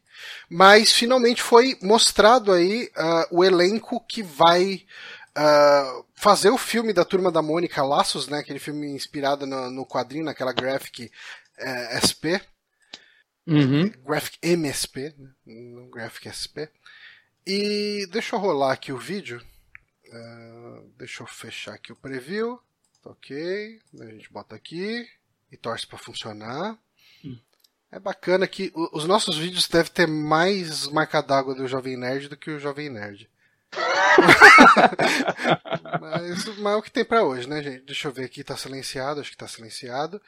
Mas 0.49 0.93
finalmente 0.93 1.43
foi 1.43 1.77
mostrado 1.83 2.53
aí 2.53 2.91
uh, 2.97 3.39
o 3.39 3.45
elenco 3.45 4.01
que 4.07 4.23
vai 4.23 4.87
uh, 5.37 6.07
fazer 6.15 6.51
o 6.51 6.59
filme 6.59 6.93
da 6.93 7.05
Turma 7.05 7.33
da 7.33 7.43
Mônica 7.43 7.83
Laços, 7.83 8.29
né? 8.29 8.39
Aquele 8.39 8.61
filme 8.61 8.87
inspirado 8.89 9.47
no, 9.47 9.71
no 9.71 9.87
quadrinho, 9.87 10.25
naquela 10.25 10.53
graphic 10.53 11.07
uh, 11.07 11.99
SP. 11.99 12.41
Uhum. 13.47 13.89
Graphic 14.05 14.39
MSP, 14.41 15.15
né? 15.19 15.31
Graphic 15.91 16.31
SP. 16.31 16.71
E 17.45 18.07
deixa 18.11 18.37
eu 18.37 18.41
rolar 18.41 18.73
aqui 18.73 18.93
o 18.93 18.99
vídeo. 18.99 19.45
Uh, 20.07 20.93
deixa 20.97 21.23
eu 21.23 21.27
fechar 21.27 21.75
aqui 21.75 21.93
o 21.93 21.97
preview. 21.97 22.61
Ok. 23.05 23.81
A 24.01 24.05
gente 24.07 24.33
bota 24.33 24.55
aqui 24.55 25.09
e 25.51 25.57
torce 25.57 25.87
para 25.87 25.99
funcionar. 25.99 26.79
Hum. 27.25 27.39
É 27.93 28.01
bacana 28.01 28.49
que 28.49 28.73
os 28.75 29.05
nossos 29.05 29.37
vídeos 29.37 29.69
devem 29.69 29.93
ter 29.93 30.09
mais 30.09 30.89
marca 30.89 31.21
d'água 31.21 31.55
do 31.55 31.69
Jovem 31.69 31.95
Nerd 31.95 32.29
do 32.29 32.39
que 32.39 32.51
o 32.51 32.59
Jovem 32.59 32.89
Nerd. 32.89 33.29
mas, 36.01 36.59
mas 36.59 36.73
é 36.73 36.77
o 36.77 36.83
que 36.83 36.91
tem 36.91 37.05
para 37.05 37.23
hoje, 37.23 37.47
né, 37.47 37.63
gente? 37.63 37.85
Deixa 37.85 38.09
eu 38.09 38.13
ver 38.13 38.25
aqui, 38.25 38.43
tá 38.43 38.57
silenciado, 38.57 39.21
acho 39.21 39.31
que 39.31 39.37
tá 39.37 39.47
silenciado. 39.47 40.23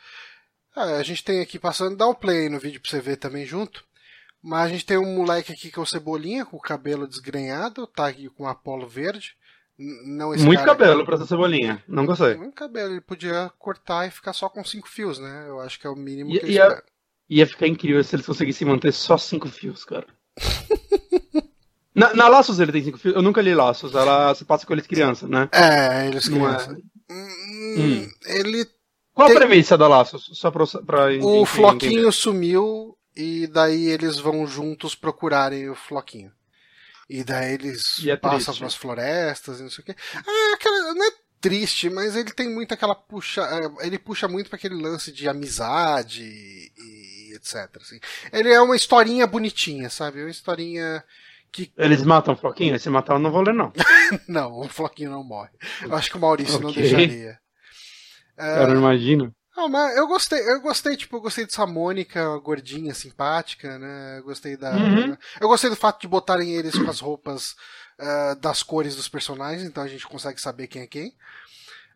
Ah, 0.76 0.96
a 0.96 1.02
gente 1.02 1.24
tem 1.24 1.40
aqui 1.40 1.58
passando, 1.58 1.96
dá 1.96 2.06
o 2.06 2.10
um 2.10 2.14
play 2.14 2.42
aí 2.42 2.48
no 2.50 2.58
vídeo 2.58 2.82
pra 2.82 2.90
você 2.90 3.00
ver 3.00 3.16
também 3.16 3.46
junto. 3.46 3.82
Mas 4.42 4.66
a 4.66 4.68
gente 4.68 4.84
tem 4.84 4.98
um 4.98 5.16
moleque 5.16 5.52
aqui 5.52 5.70
que 5.70 5.78
é 5.78 5.82
o 5.82 5.86
Cebolinha, 5.86 6.44
com 6.44 6.58
o 6.58 6.60
cabelo 6.60 7.08
desgrenhado, 7.08 7.86
tá 7.86 8.08
aqui 8.08 8.28
com 8.28 8.44
um 8.44 8.48
Apolo 8.48 8.86
verde. 8.86 9.34
Não 9.78 10.36
Muito 10.36 10.64
cabelo 10.64 10.98
aqui. 10.98 11.06
pra 11.06 11.16
essa 11.16 11.26
cebolinha, 11.26 11.82
não 11.88 12.06
gostei. 12.06 12.36
Muito 12.36 12.54
cabelo, 12.54 12.92
ele 12.92 13.00
podia 13.00 13.50
cortar 13.58 14.06
e 14.06 14.10
ficar 14.10 14.32
só 14.32 14.48
com 14.48 14.64
cinco 14.64 14.88
fios, 14.88 15.18
né? 15.18 15.46
Eu 15.48 15.58
acho 15.58 15.80
que 15.80 15.86
é 15.86 15.90
o 15.90 15.96
mínimo 15.96 16.30
ia, 16.30 16.40
que 16.40 16.52
ia, 16.52 16.82
ia 17.38 17.46
ficar 17.46 17.66
incrível 17.66 18.02
se 18.02 18.14
eles 18.14 18.26
conseguissem 18.26 18.66
manter 18.66 18.92
só 18.92 19.18
cinco 19.18 19.48
fios, 19.48 19.84
cara. 19.84 20.06
Na, 21.94 22.12
na, 22.12 22.26
Laços 22.26 22.58
ele 22.58 22.72
tem 22.72 22.82
cinco 22.82 22.98
filhos. 22.98 23.16
Eu 23.16 23.22
nunca 23.22 23.40
li 23.40 23.54
Laços. 23.54 23.94
Ela 23.94 24.34
se 24.34 24.44
passa 24.44 24.66
com 24.66 24.72
eles 24.72 24.84
crianças, 24.84 25.30
né? 25.30 25.48
É, 25.52 26.08
eles 26.08 26.28
crianças. 26.28 26.76
É... 27.08 27.14
Hum. 27.14 28.08
Ele. 28.26 28.66
Qual 29.12 29.28
tem... 29.28 29.36
a 29.36 29.40
premissa 29.40 29.78
da 29.78 29.86
Laços? 29.86 30.28
Só 30.32 30.50
pra, 30.50 30.64
pra 30.84 31.04
o 31.06 31.42
enfim, 31.42 31.44
Floquinho 31.46 31.92
entender. 31.92 32.12
sumiu 32.12 32.98
e 33.16 33.46
daí 33.46 33.86
eles 33.86 34.18
vão 34.18 34.44
juntos 34.44 34.96
procurarem 34.96 35.70
o 35.70 35.76
Floquinho. 35.76 36.32
E 37.08 37.22
daí 37.22 37.54
eles 37.54 38.04
é 38.04 38.16
passam 38.16 38.54
pelas 38.54 38.74
florestas 38.74 39.60
e 39.60 39.62
não 39.62 39.70
sei 39.70 39.82
o 39.82 39.86
quê. 39.86 39.94
Ah, 40.16 40.54
aquela, 40.54 40.94
não 40.94 41.04
é 41.04 41.12
triste, 41.44 41.90
mas 41.90 42.16
ele 42.16 42.32
tem 42.32 42.48
muito 42.48 42.72
aquela 42.72 42.94
puxa. 42.94 43.42
É, 43.42 43.86
ele 43.86 43.98
puxa 43.98 44.26
muito 44.26 44.48
para 44.48 44.56
aquele 44.56 44.80
lance 44.80 45.12
de 45.12 45.28
amizade 45.28 46.22
e 46.24 47.34
etc. 47.34 47.68
Assim. 47.76 48.00
Ele 48.32 48.48
é 48.50 48.58
uma 48.62 48.74
historinha 48.74 49.26
bonitinha, 49.26 49.90
sabe? 49.90 50.22
Uma 50.22 50.30
historinha 50.30 51.04
que... 51.52 51.70
Eles 51.76 52.02
matam 52.02 52.32
o 52.32 52.36
Floquinho? 52.36 52.80
Se 52.80 52.88
matar 52.88 53.16
eu 53.16 53.18
não 53.18 53.30
vou 53.30 53.42
ler, 53.42 53.52
não. 53.52 53.70
não, 54.26 54.58
o 54.58 54.68
Floquinho 54.68 55.10
não 55.10 55.22
morre. 55.22 55.50
Eu 55.82 55.94
acho 55.94 56.10
que 56.10 56.16
o 56.16 56.20
Maurício 56.20 56.56
okay. 56.56 56.66
não 56.66 56.72
deixaria. 56.72 57.38
Cara, 58.34 58.72
uh... 58.72 58.76
imagino. 58.76 59.34
Não, 59.56 59.68
mas 59.68 59.96
eu 59.96 60.06
gostei, 60.08 60.40
eu 60.40 60.60
gostei, 60.60 60.96
tipo, 60.96 61.16
eu 61.16 61.20
gostei 61.20 61.44
dessa 61.44 61.66
Mônica 61.66 62.36
gordinha, 62.38 62.92
simpática, 62.92 63.78
né? 63.78 64.18
Eu 64.18 64.24
gostei 64.24 64.56
da. 64.56 64.72
Uhum. 64.72 65.16
Eu 65.40 65.48
gostei 65.48 65.70
do 65.70 65.76
fato 65.76 66.00
de 66.00 66.08
botarem 66.08 66.52
eles 66.52 66.76
com 66.76 66.90
as 66.90 66.98
roupas 66.98 67.52
uh, 68.00 68.34
das 68.40 68.62
cores 68.62 68.96
dos 68.96 69.08
personagens, 69.08 69.64
então 69.64 69.82
a 69.82 69.88
gente 69.88 70.06
consegue 70.06 70.40
saber 70.40 70.66
quem 70.66 70.82
é 70.82 70.86
quem. 70.86 71.14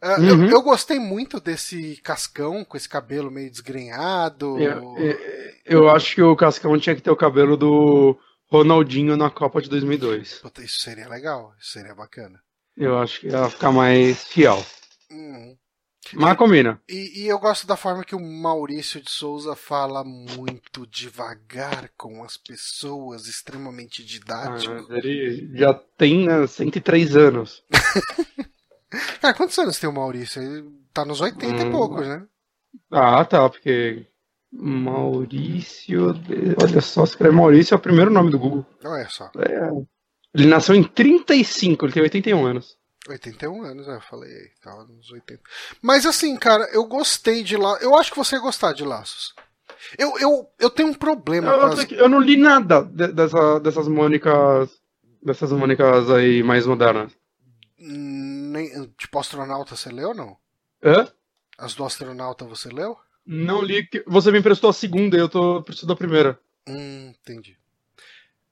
Uh, 0.01 0.21
uhum. 0.21 0.45
eu, 0.45 0.51
eu, 0.51 0.63
gostei 0.63 1.01
muito 1.01 1.41
desse 1.41 1.97
Cascão 2.05 2.65
com 2.65 2.77
esse 2.77 2.89
cabelo 2.89 3.31
meio 3.31 3.51
desgrenhado. 3.51 4.57
Eu, 4.61 4.97
eu, 4.97 5.19
eu, 5.65 5.91
acho 5.91 6.15
que 6.15 6.23
o 6.23 6.37
Cascão 6.37 6.79
tinha 6.79 6.95
que 6.95 7.03
ter 7.03 7.11
o 7.11 7.17
cabelo 7.17 7.57
do 7.57 8.17
Ronaldinho 8.47 9.17
na 9.17 9.29
Copa 9.29 9.61
de 9.61 9.69
2002. 9.69 10.35
Puta, 10.35 10.63
isso 10.63 10.79
seria 10.79 11.09
legal, 11.09 11.53
isso 11.59 11.73
seria 11.73 11.97
bacana. 11.97 12.41
Eu 12.77 12.97
acho 12.97 13.19
que 13.19 13.27
ia 13.27 13.51
ficar 13.51 13.73
mais 13.73 14.23
fiel. 14.23 14.65
Uhum. 15.11 15.57
Mas 16.15 16.37
combina. 16.37 16.81
E, 16.89 17.23
e, 17.23 17.29
eu 17.29 17.39
gosto 17.39 17.67
da 17.67 17.77
forma 17.77 18.05
que 18.05 18.15
o 18.15 18.21
Maurício 18.21 19.01
de 19.01 19.11
Souza 19.11 19.55
fala 19.55 20.05
muito 20.05 20.87
devagar 20.87 21.91
com 21.97 22.23
as 22.23 22.37
pessoas, 22.37 23.27
extremamente 23.27 24.05
didático. 24.05 24.87
Ah, 24.91 24.99
ele 24.99 25.51
já 25.55 25.75
tem 25.97 26.27
né, 26.27 26.47
103 26.47 27.17
anos. 27.17 27.63
Cara, 29.21 29.35
quantos 29.35 29.59
anos 29.59 29.79
tem 29.79 29.89
o 29.89 29.93
Maurício? 29.93 30.43
Ele 30.43 30.71
tá 30.93 31.05
nos 31.05 31.21
80 31.21 31.47
hum. 31.47 31.69
e 31.69 31.71
poucos, 31.71 32.07
né? 32.07 32.27
Ah, 32.91 33.25
tá, 33.25 33.49
porque 33.49 34.07
Maurício. 34.53 36.15
Olha 36.63 36.81
só, 36.81 37.05
escreve 37.05 37.35
Maurício 37.35 37.75
é 37.75 37.77
o 37.77 37.81
primeiro 37.81 38.11
nome 38.11 38.31
do 38.31 38.39
Google. 38.39 38.67
Olha 38.85 39.09
só. 39.09 39.31
É. 39.39 39.71
Ele 40.35 40.47
nasceu 40.47 40.75
em 40.75 40.85
35, 40.85 41.87
ele 41.87 41.93
tem 41.93 42.03
81 42.03 42.47
anos. 42.47 42.77
81 43.13 43.63
anos, 43.63 43.89
é, 43.89 43.97
eu 43.97 44.01
falei 44.01 44.31
tava 44.63 44.85
nos 44.85 45.11
80. 45.11 45.41
Mas 45.81 46.07
assim, 46.07 46.37
cara, 46.37 46.69
eu 46.73 46.85
gostei 46.85 47.43
de 47.43 47.57
lá. 47.57 47.79
Eu 47.81 47.95
acho 47.97 48.11
que 48.11 48.17
você 48.17 48.37
ia 48.37 48.43
gostar 48.43 48.73
de 48.73 48.85
Laços. 48.85 49.35
Eu, 49.99 50.19
eu, 50.19 50.51
eu 50.59 50.71
tenho 50.71 50.89
um 50.89 50.95
problema 50.95 51.53
eu, 51.53 51.67
as... 51.67 51.93
eu 51.93 52.09
não 52.09 52.19
li 52.19 52.37
nada 52.37 52.83
de, 52.83 53.09
dessa, 53.09 53.61
dessas 53.61 53.89
Mônicas. 53.89 54.71
Dessas 55.23 55.53
Mônicas 55.53 56.11
aí 56.11 56.43
mais 56.43 56.67
modernas. 56.67 57.13
Nem, 57.79 58.87
tipo, 58.97 59.19
astronauta 59.19 59.77
você 59.77 59.91
leu 59.91 60.09
ou 60.09 60.15
não? 60.15 60.37
Hã? 60.83 61.09
As 61.59 61.75
do 61.75 61.85
astronauta 61.85 62.45
você 62.45 62.69
leu? 62.69 62.97
Não 63.27 63.61
li. 63.63 63.89
Você 64.07 64.31
me 64.31 64.39
emprestou 64.39 64.71
a 64.71 64.73
segunda 64.73 65.17
e 65.17 65.21
eu 65.21 65.29
tô 65.29 65.63
precisando 65.63 65.91
da 65.91 65.97
primeira. 65.97 66.39
Hum, 66.69 67.13
entendi. 67.21 67.57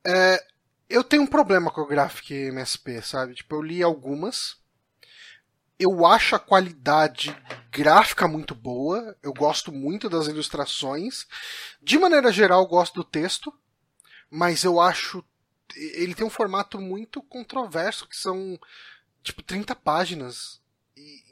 É, 0.07 0.43
eu 0.89 1.05
tenho 1.05 1.23
um 1.23 1.27
problema 1.27 1.71
com 1.71 1.81
o 1.81 1.87
Graphic 1.87 2.33
MSP, 2.33 3.03
sabe? 3.03 3.35
Tipo, 3.35 3.57
eu 3.57 3.63
li 3.63 3.83
algumas. 3.83 4.57
Eu 5.79 6.07
acho 6.07 6.35
a 6.35 6.39
qualidade 6.39 7.37
gráfica 7.71 8.27
muito 8.27 8.55
boa. 8.55 9.17
Eu 9.23 9.33
gosto 9.33 9.71
muito 9.73 10.09
das 10.09 10.27
ilustrações. 10.27 11.27
De 11.83 11.99
maneira 11.99 12.33
geral, 12.33 12.63
eu 12.63 12.69
gosto 12.69 12.95
do 12.95 13.05
texto. 13.05 13.53
Mas 14.31 14.65
eu 14.65 14.81
acho. 14.81 15.25
Ele 15.75 16.15
tem 16.15 16.27
um 16.27 16.31
formato 16.31 16.81
muito 16.81 17.23
controverso, 17.23 18.09
que 18.09 18.17
são 18.17 18.59
tipo 19.23 19.43
30 19.43 19.75
páginas 19.75 20.61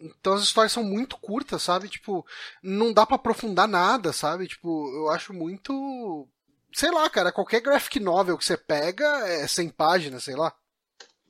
então 0.01 0.35
as 0.35 0.43
histórias 0.43 0.73
são 0.73 0.85
muito 0.85 1.17
curtas, 1.17 1.63
sabe? 1.63 1.89
Tipo, 1.89 2.27
não 2.63 2.93
dá 2.93 3.07
para 3.07 3.17
aprofundar 3.17 3.67
nada, 3.67 4.13
sabe? 4.13 4.47
Tipo, 4.47 4.89
eu 4.95 5.11
acho 5.11 5.33
muito. 5.33 6.29
Sei 6.75 6.91
lá, 6.91 7.09
cara, 7.09 7.31
qualquer 7.31 7.61
graphic 7.61 8.01
novel 8.01 8.37
que 8.37 8.45
você 8.45 8.57
pega 8.57 9.07
é 9.29 9.47
100 9.47 9.69
páginas, 9.71 10.25
sei 10.25 10.35
lá. 10.35 10.53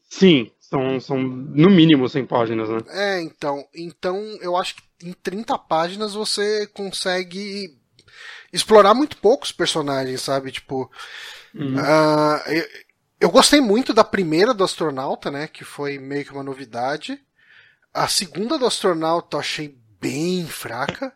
Sim, 0.09 0.51
são, 0.59 0.99
são 0.99 1.19
no 1.19 1.69
mínimo 1.69 2.09
100 2.09 2.25
páginas, 2.27 2.69
né? 2.71 2.79
É, 2.89 3.21
então. 3.21 3.63
Então 3.75 4.17
eu 4.41 4.57
acho 4.57 4.77
que 4.77 4.83
em 5.03 5.13
30 5.13 5.59
páginas 5.59 6.15
você 6.15 6.67
consegue 6.69 7.79
explorar 8.53 8.95
muito 8.95 9.19
poucos 9.19 9.53
personagens, 9.53 10.23
sabe? 10.23 10.51
Tipo. 10.51 10.91
Uhum. 11.55 11.77
Uh, 11.77 12.51
eu, 12.51 12.67
eu 13.21 13.31
gostei 13.31 13.61
muito 13.61 13.93
da 13.93 14.03
primeira 14.03 14.55
do 14.55 14.65
astronauta, 14.65 15.31
né? 15.31 15.47
Que 15.47 15.63
foi 15.63 15.99
meio 15.99 16.25
que 16.25 16.33
uma 16.33 16.43
novidade. 16.43 17.21
A 17.93 18.09
segunda 18.09 18.59
do 18.59 18.67
astronauta 18.67 19.37
eu 19.37 19.41
achei 19.41 19.79
bem 20.01 20.47
fraca. 20.47 21.13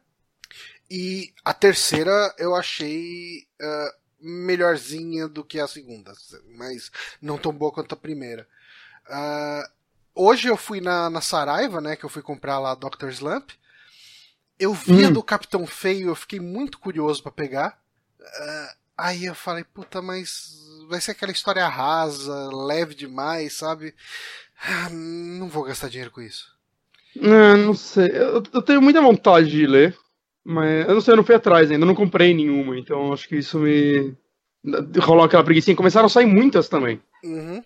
E 0.90 1.32
a 1.44 1.52
terceira 1.52 2.34
eu 2.38 2.54
achei 2.54 3.46
uh, 3.60 3.97
melhorzinha 4.20 5.28
do 5.28 5.44
que 5.44 5.60
a 5.60 5.68
segunda. 5.68 6.12
Mas 6.56 6.90
não 7.20 7.38
tão 7.38 7.52
boa 7.52 7.72
quanto 7.72 7.92
a 7.92 7.96
primeira. 7.96 8.46
Uh, 9.08 9.70
hoje 10.14 10.48
eu 10.48 10.56
fui 10.56 10.80
na, 10.80 11.08
na 11.08 11.20
Saraiva, 11.20 11.80
né? 11.80 11.96
Que 11.96 12.04
eu 12.04 12.10
fui 12.10 12.22
comprar 12.22 12.58
lá 12.58 12.74
Dr. 12.74 13.08
Slump. 13.08 13.50
Eu 14.58 14.74
vi 14.74 15.06
hum. 15.06 15.12
do 15.12 15.22
Capitão 15.22 15.66
Feio, 15.66 16.08
eu 16.08 16.16
fiquei 16.16 16.40
muito 16.40 16.78
curioso 16.78 17.22
para 17.22 17.30
pegar. 17.30 17.80
Uh, 18.20 18.76
aí 18.96 19.24
eu 19.24 19.34
falei, 19.34 19.62
puta, 19.62 20.02
mas 20.02 20.58
vai 20.88 21.00
ser 21.00 21.12
aquela 21.12 21.30
história 21.30 21.66
rasa, 21.68 22.50
leve 22.52 22.94
demais, 22.94 23.52
sabe? 23.52 23.94
não 24.90 25.48
vou 25.48 25.62
gastar 25.62 25.88
dinheiro 25.88 26.10
com 26.10 26.20
isso. 26.20 26.52
Não, 27.14 27.56
não 27.56 27.74
sei. 27.74 28.08
Eu, 28.08 28.42
eu, 28.52 28.62
tenho 28.62 28.82
muita 28.82 29.00
vontade 29.00 29.50
de 29.50 29.66
ler, 29.66 29.96
mas 30.44 30.88
eu 30.88 30.94
não 30.94 31.00
sei, 31.00 31.12
eu 31.12 31.16
não 31.16 31.24
fui 31.24 31.34
atrás 31.34 31.70
ainda, 31.70 31.86
não 31.86 31.94
comprei 31.94 32.32
nenhuma, 32.34 32.78
então 32.78 33.12
acho 33.12 33.28
que 33.28 33.36
isso 33.36 33.58
me. 33.58 34.14
Rolou 35.00 35.24
aquela 35.24 35.44
preguiça. 35.44 35.74
Começaram 35.74 36.06
a 36.06 36.10
sair 36.10 36.26
muitas 36.26 36.68
também. 36.68 37.00
Uhum. 37.24 37.62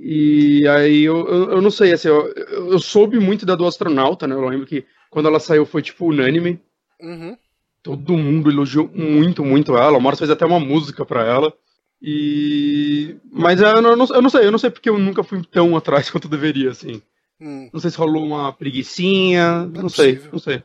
E 0.00 0.66
aí 0.68 1.02
eu, 1.04 1.26
eu, 1.28 1.50
eu 1.52 1.62
não 1.62 1.70
sei, 1.70 1.92
assim, 1.92 2.08
eu, 2.08 2.32
eu 2.32 2.78
soube 2.78 3.18
muito 3.18 3.44
da 3.44 3.54
do 3.54 3.66
astronauta, 3.66 4.26
né? 4.26 4.34
Eu 4.34 4.48
lembro 4.48 4.66
que 4.66 4.84
quando 5.10 5.28
ela 5.28 5.40
saiu 5.40 5.66
foi 5.66 5.82
tipo 5.82 6.06
unânime. 6.06 6.60
Uhum. 7.00 7.36
Todo 7.82 8.16
mundo 8.16 8.50
elogiou 8.50 8.88
muito, 8.94 9.44
muito 9.44 9.76
ela. 9.76 9.98
O 9.98 10.00
Morris 10.00 10.18
fez 10.18 10.30
até 10.30 10.46
uma 10.46 10.60
música 10.60 11.04
pra 11.04 11.26
ela. 11.26 11.52
E. 12.00 13.16
Mas 13.30 13.60
eu 13.60 13.82
não, 13.82 13.90
eu 13.90 14.22
não 14.22 14.30
sei, 14.30 14.46
eu 14.46 14.50
não 14.50 14.58
sei 14.58 14.70
porque 14.70 14.88
eu 14.88 14.98
nunca 14.98 15.22
fui 15.22 15.42
tão 15.44 15.76
atrás 15.76 16.08
quanto 16.10 16.28
deveria, 16.28 16.70
assim. 16.70 17.02
Hum. 17.40 17.68
Não 17.72 17.80
sei 17.80 17.90
se 17.90 17.98
rolou 17.98 18.24
uma 18.24 18.52
preguiçinha, 18.52 19.66
não, 19.66 19.82
não 19.82 19.88
sei, 19.88 20.20
não 20.32 20.38
sei. 20.38 20.62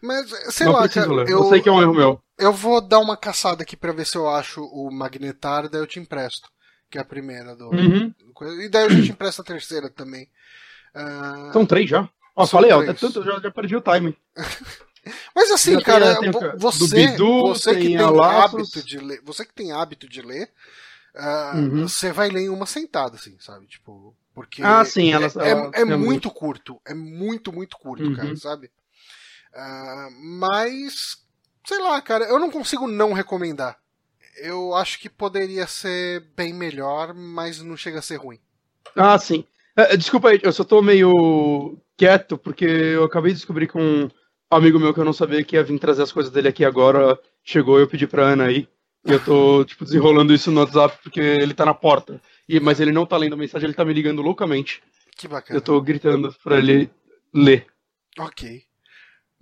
Mas, 0.00 0.30
sei 0.54 0.66
não 0.66 0.74
lá, 0.74 0.88
cara, 0.88 1.06
eu, 1.10 1.26
eu 1.26 1.44
sei 1.48 1.60
que 1.60 1.68
é 1.68 1.72
um 1.72 1.82
erro 1.82 1.94
meu. 1.94 2.22
Eu 2.38 2.52
vou 2.52 2.80
dar 2.80 2.98
uma 2.98 3.16
caçada 3.16 3.62
aqui 3.62 3.76
pra 3.76 3.92
ver 3.92 4.06
se 4.06 4.16
eu 4.16 4.28
acho 4.28 4.62
o 4.64 4.90
Magnetar, 4.90 5.68
daí 5.68 5.80
eu 5.80 5.86
te 5.86 6.00
empresto. 6.00 6.48
Que 6.90 6.98
é 6.98 7.00
a 7.00 7.04
primeira 7.04 7.56
do. 7.56 7.70
Uhum. 7.70 8.14
E 8.60 8.68
daí 8.68 8.86
a 8.86 8.88
gente 8.88 9.12
empresta 9.12 9.42
a 9.42 9.44
terceira 9.44 9.88
também. 9.88 10.28
Uh... 10.94 11.52
São 11.52 11.64
três 11.64 11.88
já? 11.88 12.08
Ó, 12.34 12.46
falei, 12.46 12.72
ó, 12.72 12.84
tanto, 12.94 13.22
já, 13.22 13.38
já 13.40 13.50
perdi 13.50 13.76
o 13.76 13.80
timing. 13.80 14.16
Mas 15.34 15.50
assim, 15.50 15.74
já 15.74 15.82
cara, 15.82 16.18
tem, 16.18 16.30
tem, 16.30 16.56
você, 16.56 16.94
Bidu, 16.94 17.48
você 17.48 17.74
que 17.74 17.96
tem 17.96 17.98
hábito 17.98 18.84
de 18.84 18.98
ler, 18.98 19.20
você 19.24 19.44
que 19.44 19.52
tem 19.52 19.72
hábito 19.72 20.08
de 20.08 20.22
ler, 20.22 20.50
uh, 21.14 21.56
uhum. 21.56 21.88
você 21.88 22.12
vai 22.12 22.28
ler 22.28 22.42
em 22.42 22.48
uma 22.48 22.66
sentada, 22.66 23.16
assim, 23.16 23.36
sabe? 23.40 23.66
Tipo, 23.66 24.14
porque 24.34 24.62
ah, 24.62 24.84
sim, 24.84 25.12
ela, 25.12 25.26
é, 25.26 25.50
ela, 25.50 25.70
é, 25.74 25.80
é 25.80 25.84
muito, 25.84 26.04
muito 26.04 26.30
curto, 26.30 26.80
é 26.86 26.94
muito, 26.94 27.52
muito 27.52 27.76
curto, 27.76 28.04
uhum. 28.04 28.14
cara, 28.14 28.36
sabe? 28.36 28.70
Uh, 29.54 30.10
mas, 30.38 31.18
sei 31.66 31.78
lá, 31.78 32.00
cara, 32.00 32.24
eu 32.24 32.38
não 32.38 32.50
consigo 32.50 32.86
não 32.86 33.12
recomendar. 33.12 33.78
Eu 34.36 34.74
acho 34.74 34.98
que 34.98 35.10
poderia 35.10 35.66
ser 35.66 36.20
bem 36.34 36.54
melhor, 36.54 37.14
mas 37.14 37.60
não 37.60 37.76
chega 37.76 37.98
a 37.98 38.02
ser 38.02 38.16
ruim. 38.16 38.40
Ah, 38.96 39.18
sim. 39.18 39.44
É, 39.76 39.96
desculpa 39.96 40.30
aí, 40.30 40.40
eu 40.42 40.52
só 40.52 40.64
tô 40.64 40.82
meio 40.82 41.78
quieto, 41.96 42.36
porque 42.36 42.64
eu 42.64 43.04
acabei 43.04 43.32
de 43.32 43.38
descobrir 43.38 43.68
que 43.68 43.78
um 43.78 44.08
amigo 44.50 44.78
meu 44.78 44.92
que 44.92 45.00
eu 45.00 45.04
não 45.04 45.12
sabia 45.12 45.42
que 45.44 45.56
ia 45.56 45.62
vir 45.62 45.78
trazer 45.78 46.02
as 46.02 46.12
coisas 46.12 46.32
dele 46.32 46.48
aqui 46.48 46.64
agora 46.64 47.18
chegou 47.42 47.78
e 47.78 47.82
eu 47.82 47.88
pedi 47.88 48.06
pra 48.06 48.24
Ana 48.24 48.44
aí. 48.44 48.68
E 49.04 49.12
eu 49.12 49.22
tô, 49.22 49.64
tipo, 49.66 49.84
desenrolando 49.84 50.32
isso 50.32 50.50
no 50.50 50.60
WhatsApp 50.60 50.98
porque 51.02 51.20
ele 51.20 51.54
tá 51.54 51.64
na 51.64 51.74
porta. 51.74 52.20
E, 52.48 52.60
mas 52.60 52.80
ele 52.80 52.92
não 52.92 53.06
tá 53.06 53.16
lendo 53.16 53.34
a 53.34 53.38
mensagem, 53.38 53.66
ele 53.66 53.74
tá 53.74 53.84
me 53.84 53.94
ligando 53.94 54.22
loucamente. 54.22 54.82
Que 55.16 55.28
bacana. 55.28 55.56
Eu 55.56 55.62
tô 55.62 55.80
gritando 55.80 56.34
pra 56.42 56.58
ele 56.58 56.90
ler. 57.32 57.66
Ok. 58.18 58.64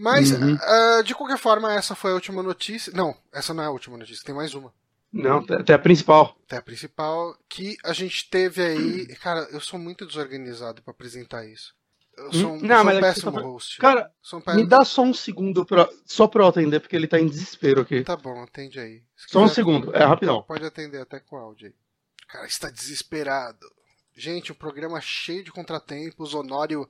Mas, 0.00 0.32
uhum. 0.32 0.54
uh, 0.54 1.02
de 1.04 1.14
qualquer 1.14 1.36
forma, 1.36 1.74
essa 1.74 1.94
foi 1.94 2.12
a 2.12 2.14
última 2.14 2.42
notícia. 2.42 2.90
Não, 2.96 3.14
essa 3.30 3.52
não 3.52 3.62
é 3.62 3.66
a 3.66 3.70
última 3.70 3.98
notícia, 3.98 4.24
tem 4.24 4.34
mais 4.34 4.54
uma. 4.54 4.72
Não, 5.12 5.44
até 5.50 5.74
a 5.74 5.78
principal. 5.78 6.34
Até 6.46 6.56
a 6.56 6.62
principal, 6.62 7.36
que 7.46 7.76
a 7.84 7.92
gente 7.92 8.30
teve 8.30 8.62
aí. 8.62 9.06
Cara, 9.16 9.46
eu 9.52 9.60
sou 9.60 9.78
muito 9.78 10.06
desorganizado 10.06 10.80
para 10.80 10.92
apresentar 10.92 11.44
isso. 11.44 11.74
Eu 12.16 12.32
sou 12.32 12.52
um, 12.52 12.60
não, 12.60 12.76
sou 12.76 12.86
um 12.86 12.90
é 12.90 13.00
péssimo 13.00 13.32
tá... 13.32 13.40
host. 13.40 13.78
Cara, 13.78 14.10
um 14.32 14.40
péssimo... 14.40 14.64
me 14.64 14.66
dá 14.70 14.84
só 14.86 15.02
um 15.02 15.12
segundo 15.12 15.66
pra... 15.66 15.86
só 16.06 16.26
pra 16.26 16.44
eu 16.44 16.48
atender, 16.48 16.80
porque 16.80 16.96
ele 16.96 17.06
tá 17.06 17.20
em 17.20 17.26
desespero 17.26 17.82
aqui. 17.82 18.02
Tá 18.02 18.16
bom, 18.16 18.42
atende 18.42 18.80
aí. 18.80 19.02
Se 19.14 19.28
só 19.28 19.42
um 19.42 19.48
segundo, 19.48 19.94
é 19.94 20.02
rapidão. 20.02 20.42
Pode 20.44 20.64
atender 20.64 21.02
até 21.02 21.20
com 21.20 21.36
áudio 21.36 21.66
aí. 21.66 21.74
Cara, 22.26 22.46
está 22.46 22.70
desesperado. 22.70 23.66
Gente, 24.16 24.50
um 24.50 24.54
programa 24.54 24.98
cheio 25.02 25.44
de 25.44 25.52
contratempos, 25.52 26.32
Honório 26.32 26.88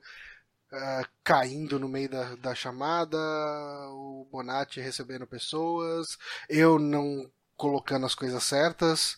uh, 0.71 1.07
caindo 1.23 1.79
no 1.79 1.87
meio 1.87 2.09
da, 2.09 2.35
da 2.35 2.55
chamada, 2.55 3.17
o 3.89 4.27
Bonatti 4.31 4.79
recebendo 4.79 5.27
pessoas, 5.27 6.17
eu 6.49 6.79
não 6.79 7.29
colocando 7.55 8.05
as 8.05 8.15
coisas 8.15 8.43
certas. 8.43 9.17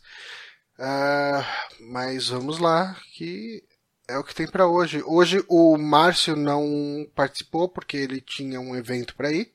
Uh, 0.77 1.45
mas 1.91 2.29
vamos 2.29 2.59
lá, 2.59 2.99
que 3.13 3.63
é 4.07 4.17
o 4.17 4.23
que 4.23 4.35
tem 4.35 4.47
para 4.47 4.67
hoje. 4.67 5.03
Hoje 5.05 5.43
o 5.47 5.77
Márcio 5.77 6.35
não 6.35 7.07
participou 7.15 7.69
porque 7.69 7.95
ele 7.95 8.19
tinha 8.19 8.59
um 8.59 8.75
evento 8.75 9.15
para 9.15 9.31
ir. 9.31 9.53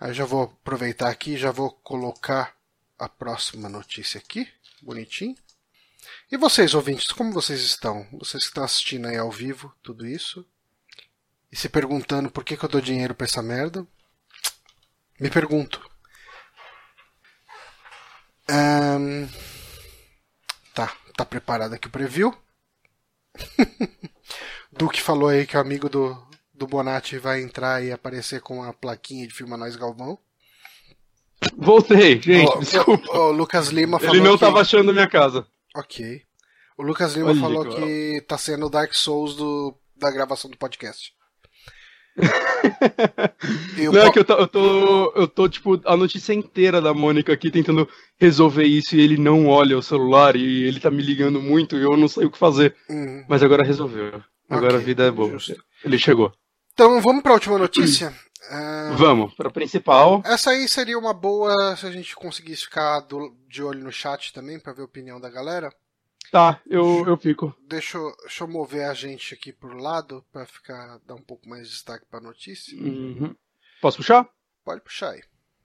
Aí 0.00 0.14
já 0.14 0.24
vou 0.24 0.44
aproveitar 0.44 1.10
aqui, 1.10 1.36
já 1.36 1.50
vou 1.50 1.72
colocar 1.72 2.56
a 2.96 3.08
próxima 3.08 3.68
notícia 3.68 4.18
aqui, 4.18 4.48
bonitinho. 4.80 5.36
E 6.30 6.36
vocês, 6.36 6.72
ouvintes, 6.72 7.10
como 7.12 7.32
vocês 7.32 7.60
estão? 7.62 8.06
Vocês 8.12 8.44
que 8.44 8.50
estão 8.50 8.62
assistindo 8.62 9.08
aí 9.08 9.16
ao 9.16 9.30
vivo 9.30 9.74
tudo 9.82 10.06
isso 10.06 10.46
e 11.50 11.56
se 11.56 11.68
perguntando 11.68 12.30
por 12.30 12.44
que, 12.44 12.56
que 12.56 12.64
eu 12.64 12.68
dou 12.68 12.80
dinheiro 12.80 13.14
pra 13.14 13.26
essa 13.26 13.42
merda? 13.42 13.86
Me 15.18 15.30
pergunto. 15.30 15.80
Um, 18.50 19.28
tá, 20.74 20.94
tá 21.16 21.24
preparado 21.24 21.74
aqui 21.74 21.88
o 21.88 21.90
preview. 21.90 22.34
Duque 24.72 25.00
falou 25.00 25.28
aí 25.28 25.46
que 25.46 25.56
o 25.56 25.60
amigo 25.60 25.88
do, 25.88 26.16
do 26.54 26.66
Bonatti 26.66 27.18
vai 27.18 27.42
entrar 27.42 27.82
e 27.82 27.90
aparecer 27.90 28.40
com 28.40 28.62
a 28.62 28.72
plaquinha 28.72 29.26
de 29.26 29.34
Filma 29.34 29.56
Nós 29.56 29.76
Galvão. 29.76 30.18
Voltei, 31.56 32.20
gente, 32.20 32.50
oh, 32.54 32.58
desculpa. 32.58 33.10
O, 33.16 33.28
o, 33.28 33.32
Lucas 33.32 33.68
Lima 33.68 33.98
falou 33.98 34.14
Ele 34.14 34.24
não 34.24 34.34
que... 34.34 34.40
tava 34.40 34.60
achando 34.60 34.92
minha 34.92 35.08
casa. 35.08 35.46
Ok. 35.74 36.22
O 36.76 36.82
Lucas 36.82 37.14
Lima 37.14 37.30
Olha, 37.30 37.40
falou 37.40 37.68
que 37.68 38.24
tá 38.26 38.38
sendo 38.38 38.66
o 38.66 38.70
Dark 38.70 38.92
Souls 38.94 39.34
do, 39.34 39.76
da 39.96 40.10
gravação 40.10 40.50
do 40.50 40.56
podcast. 40.56 41.12
Não, 43.92 44.02
é 44.02 44.10
que 44.10 44.18
eu 44.18 44.24
tô, 44.24 44.34
eu 44.34 44.46
tô, 44.48 45.12
eu 45.16 45.28
tô, 45.28 45.48
tipo, 45.48 45.80
a 45.84 45.96
notícia 45.96 46.32
inteira 46.32 46.80
da 46.80 46.92
Mônica 46.92 47.32
aqui 47.32 47.50
tentando 47.50 47.88
resolver 48.18 48.64
isso 48.64 48.96
e 48.96 49.00
ele 49.00 49.16
não 49.16 49.46
olha 49.46 49.78
o 49.78 49.82
celular 49.82 50.36
e 50.36 50.64
ele 50.64 50.80
tá 50.80 50.90
me 50.90 51.02
ligando 51.02 51.40
muito 51.40 51.76
e 51.76 51.82
eu 51.82 51.96
não 51.96 52.08
sei 52.08 52.26
o 52.26 52.30
que 52.30 52.38
fazer. 52.38 52.74
Uhum. 52.88 53.24
Mas 53.28 53.42
agora 53.42 53.64
resolveu. 53.64 54.22
Agora 54.48 54.74
okay, 54.74 54.82
a 54.82 54.84
vida 54.84 55.04
é 55.04 55.10
boa. 55.10 55.30
Justo. 55.30 55.62
Ele 55.84 55.98
chegou. 55.98 56.32
Então 56.72 57.00
vamos 57.00 57.22
pra 57.22 57.34
última 57.34 57.58
notícia? 57.58 58.14
Uh... 58.50 58.96
Vamos, 58.96 59.34
pra 59.34 59.50
principal. 59.50 60.22
Essa 60.24 60.50
aí 60.50 60.68
seria 60.68 60.98
uma 60.98 61.12
boa 61.12 61.76
se 61.76 61.86
a 61.86 61.90
gente 61.90 62.14
conseguisse 62.16 62.62
ficar 62.62 63.00
do, 63.00 63.36
de 63.48 63.62
olho 63.62 63.84
no 63.84 63.92
chat 63.92 64.32
também 64.32 64.58
pra 64.58 64.72
ver 64.72 64.82
a 64.82 64.86
opinião 64.86 65.20
da 65.20 65.28
galera. 65.28 65.70
Tá, 66.30 66.60
eu, 66.66 67.04
eu 67.06 67.16
fico. 67.16 67.54
Deixa, 67.66 67.96
eu, 67.96 68.14
deixa 68.22 68.44
eu 68.44 68.48
mover 68.48 68.84
a 68.84 68.94
gente 68.94 69.34
aqui 69.34 69.52
pro 69.52 69.76
lado 69.76 70.24
para 70.32 70.44
ficar 70.44 70.98
dar 71.06 71.14
um 71.14 71.22
pouco 71.22 71.48
mais 71.48 71.64
de 71.64 71.74
destaque 71.74 72.04
para 72.10 72.18
a 72.18 72.22
notícia. 72.22 72.78
Uhum. 72.78 73.34
Posso 73.80 73.98
puxar? 73.98 74.28
Pode 74.64 74.80
puxar 74.82 75.10
aí. 75.10 75.22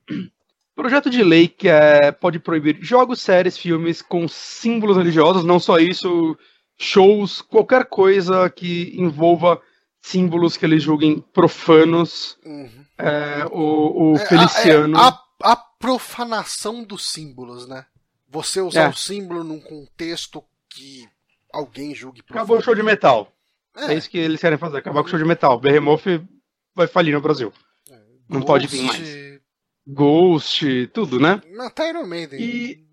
Projeto 0.76 1.10
de 1.10 1.24
lei 1.24 1.48
que 1.48 1.68
é, 1.68 2.12
pode 2.12 2.40
proibir 2.40 2.78
jogos, 2.82 3.22
séries, 3.22 3.58
filmes 3.58 4.02
com 4.02 4.28
símbolos 4.28 4.98
religiosos, 4.98 5.44
não 5.44 5.60
só 5.60 5.78
isso, 5.78 6.36
shows, 6.78 7.42
qualquer 7.42 7.86
coisa 7.86 8.50
que 8.50 8.92
envolva 8.98 9.62
símbolos 10.02 10.58
que 10.58 10.66
eles 10.66 10.82
julguem 10.82 11.22
profanos. 11.22 12.38
Uhum. 12.44 12.86
É, 12.98 13.46
o, 13.52 14.12
o 14.12 14.16
é, 14.16 14.26
Feliciano. 14.26 14.98
É, 14.98 15.02
a, 15.02 15.20
a, 15.44 15.56
profanação 15.56 16.84
dos 16.84 17.12
símbolos, 17.12 17.68
né? 17.68 17.86
Você 18.30 18.62
usar 18.62 18.88
o 18.88 18.92
é. 18.92 18.96
símbolo 18.96 19.44
num 19.44 19.60
contexto 19.60 20.44
que 20.74 21.08
alguém 21.52 21.94
julgue. 21.94 22.22
Acabou 22.30 22.58
o 22.58 22.62
show 22.62 22.76
de 22.76 22.84
metal. 22.84 23.32
É. 23.76 23.94
é. 23.94 23.98
isso 23.98 24.10
que 24.10 24.18
eles 24.18 24.40
querem 24.40 24.58
fazer, 24.58 24.78
acabar 24.78 25.02
com 25.02 25.08
o 25.08 25.10
show 25.10 25.20
de 25.20 25.26
metal. 25.26 25.60
Behemoth 25.60 26.06
vai 26.76 26.88
falir 26.88 27.14
no 27.14 27.22
Brasil. 27.22 27.52
É. 27.90 27.96
Não 28.30 28.42
Ghost... 28.42 28.46
pode 28.46 28.68
vir 28.68 28.84
mais. 28.84 29.24
Ghost, 29.86 30.88
tudo, 30.94 31.20
né? 31.20 31.42
Até 31.60 31.90
Iron 31.90 32.06
Maiden. 32.06 32.40
E, 32.40 32.86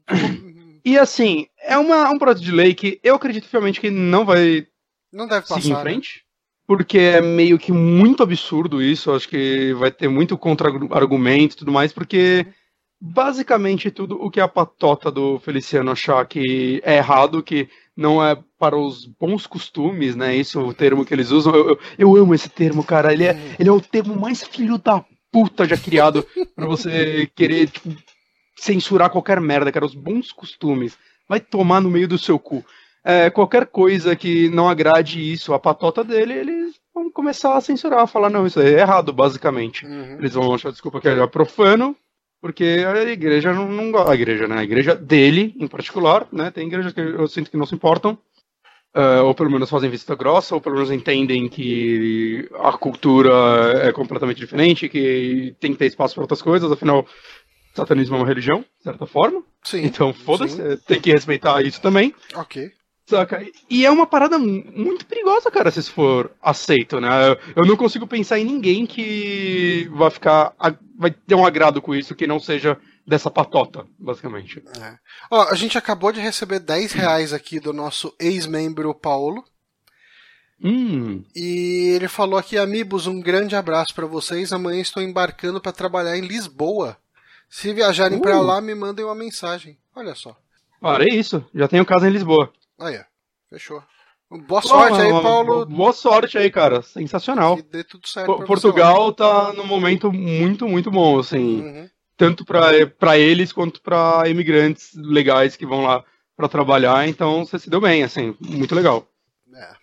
e 0.84 0.98
assim, 0.98 1.46
é 1.62 1.78
uma, 1.78 2.10
um 2.10 2.18
projeto 2.18 2.42
de 2.42 2.50
lei 2.50 2.74
que 2.74 3.00
eu 3.02 3.14
acredito 3.14 3.48
fielmente 3.48 3.80
que 3.80 3.90
não 3.90 4.24
vai 4.24 4.66
não 5.12 5.26
deve 5.26 5.42
passar, 5.42 5.56
seguir 5.56 5.70
em 5.70 5.74
né? 5.74 5.82
frente. 5.82 6.16
Né? 6.16 6.22
Porque 6.66 6.98
é 6.98 7.20
meio 7.20 7.58
que 7.58 7.72
muito 7.72 8.22
absurdo 8.22 8.82
isso. 8.82 9.12
Acho 9.12 9.28
que 9.28 9.72
vai 9.74 9.90
ter 9.90 10.08
muito 10.08 10.38
contra-argumento 10.38 11.54
e 11.54 11.56
tudo 11.56 11.72
mais, 11.72 11.92
porque 11.92 12.46
basicamente 13.00 13.90
tudo 13.90 14.16
o 14.22 14.30
que 14.30 14.40
a 14.40 14.48
patota 14.48 15.10
do 15.10 15.38
Feliciano 15.38 15.90
achar 15.90 16.26
que 16.26 16.82
é 16.84 16.96
errado, 16.96 17.42
que 17.42 17.68
não 17.96 18.22
é 18.22 18.36
para 18.58 18.76
os 18.76 19.06
bons 19.06 19.46
costumes, 19.46 20.14
né? 20.14 20.36
Isso 20.36 20.60
é 20.60 20.62
o 20.62 20.74
termo 20.74 21.04
que 21.04 21.14
eles 21.14 21.30
usam. 21.30 21.54
Eu, 21.54 21.68
eu, 21.70 21.78
eu 21.98 22.16
amo 22.16 22.34
esse 22.34 22.48
termo, 22.48 22.84
cara. 22.84 23.12
Ele 23.12 23.24
é, 23.24 23.38
ele 23.58 23.68
é 23.68 23.72
o 23.72 23.80
termo 23.80 24.14
mais 24.14 24.42
filho 24.42 24.76
da 24.76 25.04
puta 25.32 25.64
já 25.64 25.76
criado 25.76 26.26
para 26.54 26.66
você 26.66 27.30
querer 27.34 27.68
tipo, 27.70 27.94
censurar 28.56 29.10
qualquer 29.10 29.40
merda, 29.40 29.72
cara. 29.72 29.86
Os 29.86 29.94
bons 29.94 30.30
costumes. 30.32 30.98
Vai 31.28 31.40
tomar 31.40 31.80
no 31.80 31.90
meio 31.90 32.08
do 32.08 32.18
seu 32.18 32.38
cu. 32.38 32.64
É, 33.02 33.30
qualquer 33.30 33.66
coisa 33.66 34.14
que 34.14 34.50
não 34.50 34.68
agrade 34.68 35.32
isso, 35.32 35.54
a 35.54 35.58
patota 35.58 36.04
dele, 36.04 36.34
eles 36.34 36.74
vão 36.94 37.10
começar 37.10 37.56
a 37.56 37.60
censurar, 37.60 38.06
falar, 38.06 38.28
não, 38.28 38.46
isso 38.46 38.60
é 38.60 38.80
errado, 38.80 39.12
basicamente. 39.12 39.86
Uhum. 39.86 40.16
Eles 40.18 40.34
vão 40.34 40.52
achar 40.52 40.70
desculpa 40.70 41.00
que 41.00 41.08
é 41.08 41.26
profano, 41.26 41.96
porque 42.40 42.64
a 42.86 43.02
igreja 43.02 43.52
não, 43.52 43.68
não 43.68 43.90
gosta. 43.90 44.10
A 44.10 44.14
igreja, 44.14 44.48
né? 44.48 44.58
A 44.58 44.64
igreja 44.64 44.94
dele, 44.94 45.54
em 45.58 45.68
particular, 45.68 46.26
né? 46.32 46.50
Tem 46.50 46.66
igrejas 46.66 46.92
que 46.92 47.00
eu 47.00 47.26
sinto 47.28 47.50
que 47.50 47.56
não 47.56 47.66
se 47.66 47.74
importam. 47.74 48.18
Uh, 48.92 49.22
ou 49.24 49.34
pelo 49.36 49.50
menos 49.50 49.70
fazem 49.70 49.88
vista 49.88 50.16
grossa, 50.16 50.52
ou 50.52 50.60
pelo 50.60 50.74
menos 50.74 50.90
entendem 50.90 51.48
que 51.48 52.48
a 52.58 52.72
cultura 52.72 53.30
é 53.84 53.92
completamente 53.92 54.38
diferente, 54.38 54.88
que 54.88 55.54
tem 55.60 55.70
que 55.70 55.78
ter 55.78 55.86
espaço 55.86 56.14
para 56.14 56.24
outras 56.24 56.42
coisas, 56.42 56.72
afinal, 56.72 57.06
satanismo 57.72 58.16
é 58.16 58.18
uma 58.18 58.26
religião, 58.26 58.62
de 58.62 58.82
certa 58.82 59.06
forma. 59.06 59.44
Sim. 59.62 59.84
Então, 59.84 60.12
foda-se, 60.12 60.76
tem 60.88 61.00
que 61.00 61.12
respeitar 61.12 61.62
isso 61.62 61.80
também. 61.80 62.12
Ok. 62.34 62.72
Saca? 63.10 63.44
E 63.68 63.84
é 63.84 63.90
uma 63.90 64.06
parada 64.06 64.38
muito 64.38 65.04
perigosa, 65.04 65.50
cara, 65.50 65.70
se 65.70 65.80
isso 65.80 65.92
for 65.92 66.30
aceito, 66.40 67.00
né? 67.00 67.10
Eu 67.56 67.66
não 67.66 67.76
consigo 67.76 68.06
pensar 68.06 68.38
em 68.38 68.44
ninguém 68.44 68.86
que 68.86 69.90
vai 69.92 70.10
ficar. 70.10 70.54
vai 70.96 71.10
ter 71.10 71.34
um 71.34 71.44
agrado 71.44 71.82
com 71.82 71.92
isso 71.92 72.14
que 72.14 72.26
não 72.26 72.38
seja 72.38 72.78
dessa 73.04 73.28
patota, 73.28 73.84
basicamente. 73.98 74.62
É. 74.80 74.94
Ó, 75.28 75.42
a 75.48 75.54
gente 75.56 75.76
acabou 75.76 76.12
de 76.12 76.20
receber 76.20 76.60
10 76.60 76.92
reais 76.92 77.32
aqui 77.32 77.58
do 77.58 77.72
nosso 77.72 78.14
ex-membro 78.20 78.94
Paulo. 78.94 79.42
Hum. 80.62 81.24
E 81.34 81.94
ele 81.96 82.06
falou 82.06 82.38
aqui, 82.38 82.56
amigos, 82.56 83.08
um 83.08 83.20
grande 83.20 83.56
abraço 83.56 83.92
para 83.92 84.06
vocês. 84.06 84.52
Amanhã 84.52 84.80
estou 84.80 85.02
embarcando 85.02 85.60
para 85.60 85.72
trabalhar 85.72 86.16
em 86.16 86.26
Lisboa. 86.26 86.96
Se 87.48 87.74
viajarem 87.74 88.18
uh. 88.18 88.22
para 88.22 88.40
lá, 88.40 88.60
me 88.60 88.74
mandem 88.74 89.04
uma 89.04 89.14
mensagem. 89.16 89.76
Olha 89.96 90.14
só. 90.14 90.36
Olha 90.80 91.02
é 91.02 91.14
isso. 91.14 91.44
Já 91.52 91.66
tenho 91.66 91.84
casa 91.84 92.08
em 92.08 92.12
Lisboa. 92.12 92.52
Aí, 92.80 92.98
fechou. 93.50 93.82
Boa 94.30 94.62
sorte 94.62 95.00
aí, 95.00 95.10
Paulo. 95.10 95.66
Boa 95.66 95.92
sorte 95.92 96.38
aí, 96.38 96.50
cara. 96.50 96.82
Sensacional. 96.82 97.56
Que 97.56 97.62
dê 97.62 97.84
tudo 97.84 98.06
certo. 98.08 98.44
Portugal 98.44 99.12
tá 99.12 99.52
num 99.52 99.66
momento 99.66 100.12
muito, 100.12 100.66
muito 100.66 100.90
bom, 100.90 101.18
assim. 101.18 101.60
Uhum. 101.60 101.90
Tanto 102.16 102.44
para 102.44 103.18
eles 103.18 103.52
quanto 103.52 103.82
para 103.82 104.28
imigrantes 104.28 104.94
legais 104.94 105.56
que 105.56 105.66
vão 105.66 105.82
lá 105.82 106.04
para 106.36 106.48
trabalhar. 106.48 107.08
Então 107.08 107.44
você 107.44 107.58
se 107.58 107.68
deu 107.68 107.80
bem, 107.80 108.02
assim. 108.02 108.36
Muito 108.40 108.74
legal. 108.74 109.06
É. 109.52 109.74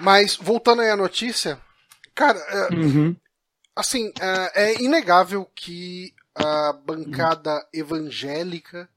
Mas, 0.00 0.36
voltando 0.36 0.82
aí 0.82 0.90
à 0.90 0.96
notícia, 0.96 1.60
cara, 2.14 2.38
é, 2.38 2.74
uhum. 2.74 3.16
assim, 3.74 4.12
é, 4.20 4.70
é 4.70 4.82
inegável 4.82 5.44
que 5.54 6.14
a 6.34 6.72
bancada 6.72 7.66
evangélica 7.72 8.88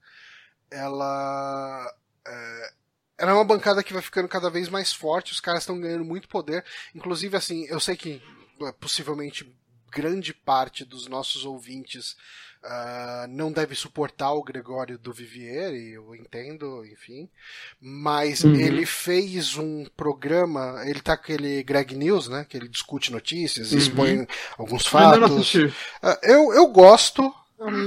ela 0.69 1.93
é, 2.30 2.73
ela 3.19 3.31
é 3.31 3.34
uma 3.34 3.45
bancada 3.45 3.84
que 3.84 3.93
vai 3.93 4.01
ficando 4.01 4.27
cada 4.27 4.49
vez 4.49 4.69
mais 4.69 4.93
forte, 4.93 5.34
os 5.34 5.39
caras 5.39 5.64
estão 5.64 5.80
ganhando 5.80 6.06
muito 6.06 6.27
poder. 6.27 6.64
Inclusive, 6.95 7.35
assim, 7.35 7.65
eu 7.65 7.80
sei 7.80 7.95
que 7.97 8.22
é, 8.61 8.72
possivelmente 8.72 9.53
grande 9.91 10.34
parte 10.34 10.85
dos 10.85 11.07
nossos 11.07 11.45
ouvintes 11.45 12.15
uh, 12.64 13.27
não 13.27 13.51
deve 13.51 13.76
suportar 13.76 14.31
o 14.34 14.43
Gregório 14.43 14.97
do 14.97 15.11
Vivier, 15.11 15.73
e 15.73 15.93
eu 15.93 16.15
entendo, 16.15 16.85
enfim. 16.85 17.30
Mas 17.80 18.43
uhum. 18.43 18.56
ele 18.56 18.85
fez 18.85 19.57
um 19.57 19.85
programa, 19.97 20.84
ele 20.85 21.01
tá 21.01 21.18
com 21.18 21.23
aquele 21.23 21.64
Greg 21.64 21.95
News, 21.95 22.27
né? 22.27 22.45
Que 22.47 22.57
ele 22.57 22.68
discute 22.68 23.11
notícias, 23.11 23.72
uhum. 23.72 23.77
expõe 23.77 24.27
alguns 24.57 24.85
fatos. 24.85 25.53
Uh, 25.56 25.72
eu, 26.23 26.53
eu 26.53 26.68
gosto, 26.68 27.34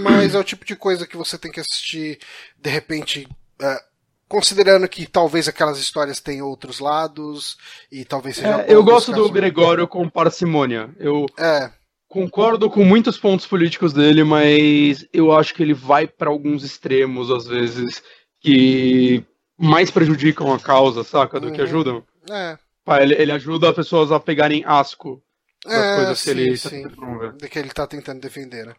mas 0.02 0.34
é 0.34 0.38
o 0.38 0.44
tipo 0.44 0.64
de 0.64 0.76
coisa 0.76 1.06
que 1.06 1.16
você 1.16 1.38
tem 1.38 1.52
que 1.52 1.60
assistir 1.60 2.18
de 2.58 2.70
repente. 2.70 3.28
Uh, 3.60 3.91
considerando 4.32 4.88
que 4.88 5.04
talvez 5.04 5.46
aquelas 5.46 5.78
histórias 5.78 6.18
tenham 6.18 6.48
outros 6.48 6.80
lados 6.80 7.58
e 7.90 8.02
talvez 8.02 8.36
seja. 8.36 8.62
É, 8.62 8.72
eu 8.72 8.82
gosto 8.82 9.12
do 9.12 9.30
Gregório 9.30 9.86
com 9.86 10.08
parcimônia. 10.08 10.88
Eu 10.98 11.26
é. 11.38 11.70
concordo 12.08 12.70
com 12.70 12.82
muitos 12.82 13.18
pontos 13.18 13.46
políticos 13.46 13.92
dele, 13.92 14.24
mas 14.24 15.06
eu 15.12 15.36
acho 15.36 15.52
que 15.52 15.62
ele 15.62 15.74
vai 15.74 16.06
para 16.06 16.30
alguns 16.30 16.64
extremos 16.64 17.30
às 17.30 17.46
vezes 17.46 18.02
que 18.40 19.22
mais 19.58 19.90
prejudicam 19.90 20.50
a 20.50 20.58
causa, 20.58 21.04
saca, 21.04 21.38
do 21.38 21.48
uhum. 21.48 21.52
que 21.52 21.60
ajudam. 21.60 22.02
É. 22.30 22.56
Ele, 23.02 23.14
ele 23.14 23.32
ajuda 23.32 23.68
as 23.68 23.76
pessoas 23.76 24.10
a 24.10 24.18
pegarem 24.18 24.64
asco 24.64 25.22
das 25.62 25.74
é, 25.74 25.96
coisas 25.96 26.18
sim, 26.18 26.24
que 26.24 26.40
ele 26.40 26.58
tá 26.58 26.70
sim, 26.70 27.36
de 27.36 27.48
que 27.50 27.58
ele 27.58 27.68
está 27.68 27.86
tentando 27.86 28.20
defender, 28.22 28.66
né? 28.66 28.74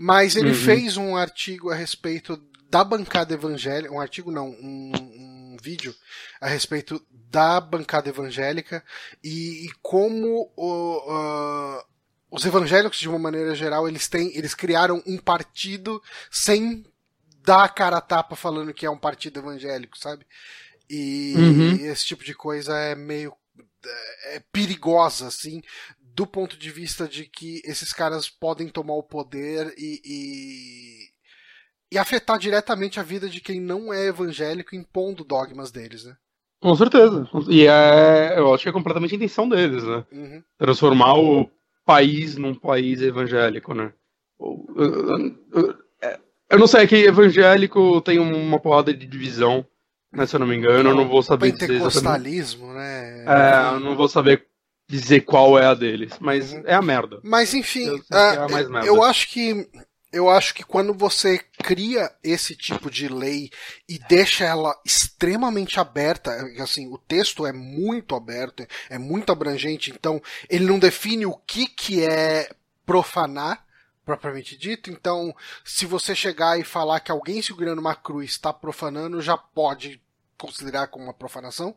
Mas 0.00 0.34
ele 0.34 0.48
uhum. 0.48 0.54
fez 0.54 0.96
um 0.96 1.16
artigo 1.16 1.70
a 1.70 1.76
respeito 1.76 2.36
da 2.70 2.84
bancada 2.84 3.34
evangélica, 3.34 3.92
um 3.92 4.00
artigo 4.00 4.30
não, 4.30 4.48
um, 4.48 4.92
um 4.94 5.56
vídeo 5.62 5.94
a 6.40 6.48
respeito 6.48 7.04
da 7.10 7.60
bancada 7.60 8.08
evangélica 8.08 8.84
e, 9.22 9.66
e 9.66 9.70
como 9.82 10.52
o, 10.56 10.98
uh, 11.12 11.84
os 12.30 12.44
evangélicos 12.44 12.98
de 12.98 13.08
uma 13.08 13.18
maneira 13.18 13.54
geral 13.54 13.88
eles 13.88 14.08
têm, 14.08 14.36
eles 14.36 14.54
criaram 14.54 15.02
um 15.06 15.18
partido 15.18 16.02
sem 16.30 16.84
dar 17.42 17.64
a 17.64 17.68
cara 17.68 17.98
a 17.98 18.00
tapa 18.00 18.34
falando 18.34 18.74
que 18.74 18.86
é 18.86 18.90
um 18.90 18.98
partido 18.98 19.38
evangélico, 19.38 19.96
sabe? 19.96 20.26
E 20.88 21.34
uhum. 21.36 21.76
esse 21.86 22.04
tipo 22.04 22.24
de 22.24 22.34
coisa 22.34 22.76
é 22.76 22.94
meio 22.94 23.32
é 24.24 24.40
perigosa, 24.52 25.28
assim, 25.28 25.62
do 26.00 26.26
ponto 26.26 26.56
de 26.56 26.70
vista 26.70 27.06
de 27.06 27.26
que 27.26 27.60
esses 27.64 27.92
caras 27.92 28.28
podem 28.28 28.68
tomar 28.68 28.94
o 28.94 29.02
poder 29.02 29.72
e, 29.76 30.00
e, 30.04 31.05
e, 31.92 31.98
afetar 31.98 32.38
diretamente 32.38 32.98
a 32.98 33.02
vida 33.02 33.28
de 33.28 33.40
quem 33.40 33.60
não 33.60 33.92
é 33.92 34.06
evangélico 34.06 34.74
impondo 34.74 35.24
dogmas 35.24 35.70
deles, 35.70 36.04
né? 36.04 36.16
Com 36.60 36.74
certeza. 36.74 37.28
E 37.48 37.66
é, 37.66 38.38
eu 38.38 38.52
acho 38.52 38.64
que 38.64 38.68
é 38.68 38.72
completamente 38.72 39.14
a 39.14 39.16
intenção 39.16 39.48
deles, 39.48 39.84
né? 39.84 40.04
Uhum. 40.10 40.42
Transformar 40.58 41.14
o 41.14 41.50
país 41.84 42.36
num 42.36 42.54
país 42.54 43.00
evangélico, 43.00 43.74
né? 43.74 43.92
Eu, 44.40 45.86
eu, 46.50 46.58
não 46.58 46.66
sei, 46.66 46.82
é 46.82 46.86
que 46.86 46.96
evangélico 46.96 48.00
tem 48.00 48.18
uma 48.18 48.58
porrada 48.58 48.92
de 48.92 49.06
divisão, 49.06 49.66
né, 50.12 50.26
se 50.26 50.34
eu 50.36 50.40
não 50.40 50.46
me 50.46 50.56
engano, 50.56 50.90
eu 50.90 50.94
não 50.94 51.08
vou 51.08 51.22
saber 51.22 51.52
dizer 51.52 51.68
Pentecostalismo, 51.68 52.72
né? 52.72 53.24
É, 53.24 53.74
eu 53.74 53.80
não 53.80 53.96
vou 53.96 54.08
saber 54.08 54.46
dizer 54.88 55.22
qual 55.22 55.58
é 55.58 55.66
a 55.66 55.74
deles, 55.74 56.12
mas 56.20 56.52
uhum. 56.52 56.62
é 56.64 56.74
a 56.74 56.82
merda. 56.82 57.20
Mas 57.22 57.54
enfim, 57.54 57.86
eu, 57.86 57.96
uh, 57.96 58.84
eu 58.84 59.02
acho 59.02 59.28
que 59.28 59.68
eu 60.16 60.30
acho 60.30 60.54
que 60.54 60.64
quando 60.64 60.94
você 60.94 61.38
cria 61.62 62.10
esse 62.24 62.56
tipo 62.56 62.90
de 62.90 63.06
lei 63.06 63.50
e 63.88 63.98
deixa 63.98 64.44
ela 64.44 64.74
extremamente 64.84 65.78
aberta, 65.78 66.30
assim, 66.58 66.86
o 66.88 66.96
texto 66.96 67.46
é 67.46 67.52
muito 67.52 68.14
aberto, 68.14 68.66
é 68.88 68.98
muito 68.98 69.30
abrangente, 69.30 69.90
então 69.90 70.20
ele 70.48 70.64
não 70.64 70.78
define 70.78 71.26
o 71.26 71.36
que 71.36 71.66
que 71.66 72.02
é 72.02 72.50
profanar, 72.86 73.66
propriamente 74.06 74.56
dito. 74.56 74.90
Então, 74.90 75.34
se 75.64 75.84
você 75.84 76.14
chegar 76.14 76.58
e 76.58 76.64
falar 76.64 77.00
que 77.00 77.10
alguém 77.10 77.42
segurando 77.42 77.80
uma 77.80 77.94
cruz 77.94 78.30
está 78.30 78.52
profanando, 78.52 79.20
já 79.20 79.36
pode 79.36 80.00
considerar 80.38 80.86
como 80.86 81.04
uma 81.04 81.14
profanação. 81.14 81.76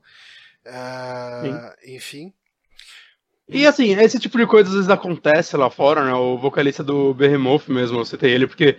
Uh, 0.66 1.92
enfim. 1.92 2.34
E 3.52 3.66
assim, 3.66 3.94
esse 3.96 4.20
tipo 4.20 4.38
de 4.38 4.46
coisa 4.46 4.70
às 4.70 4.76
vezes 4.76 4.90
acontece 4.90 5.58
lá 5.58 5.70
fora, 5.70 6.06
né? 6.06 6.14
O 6.14 6.38
vocalista 6.38 6.84
do 6.84 7.14
Behemoth 7.14 7.68
mesmo, 7.68 8.00
eu 8.00 8.06
citei 8.06 8.32
ele, 8.32 8.46
porque 8.46 8.78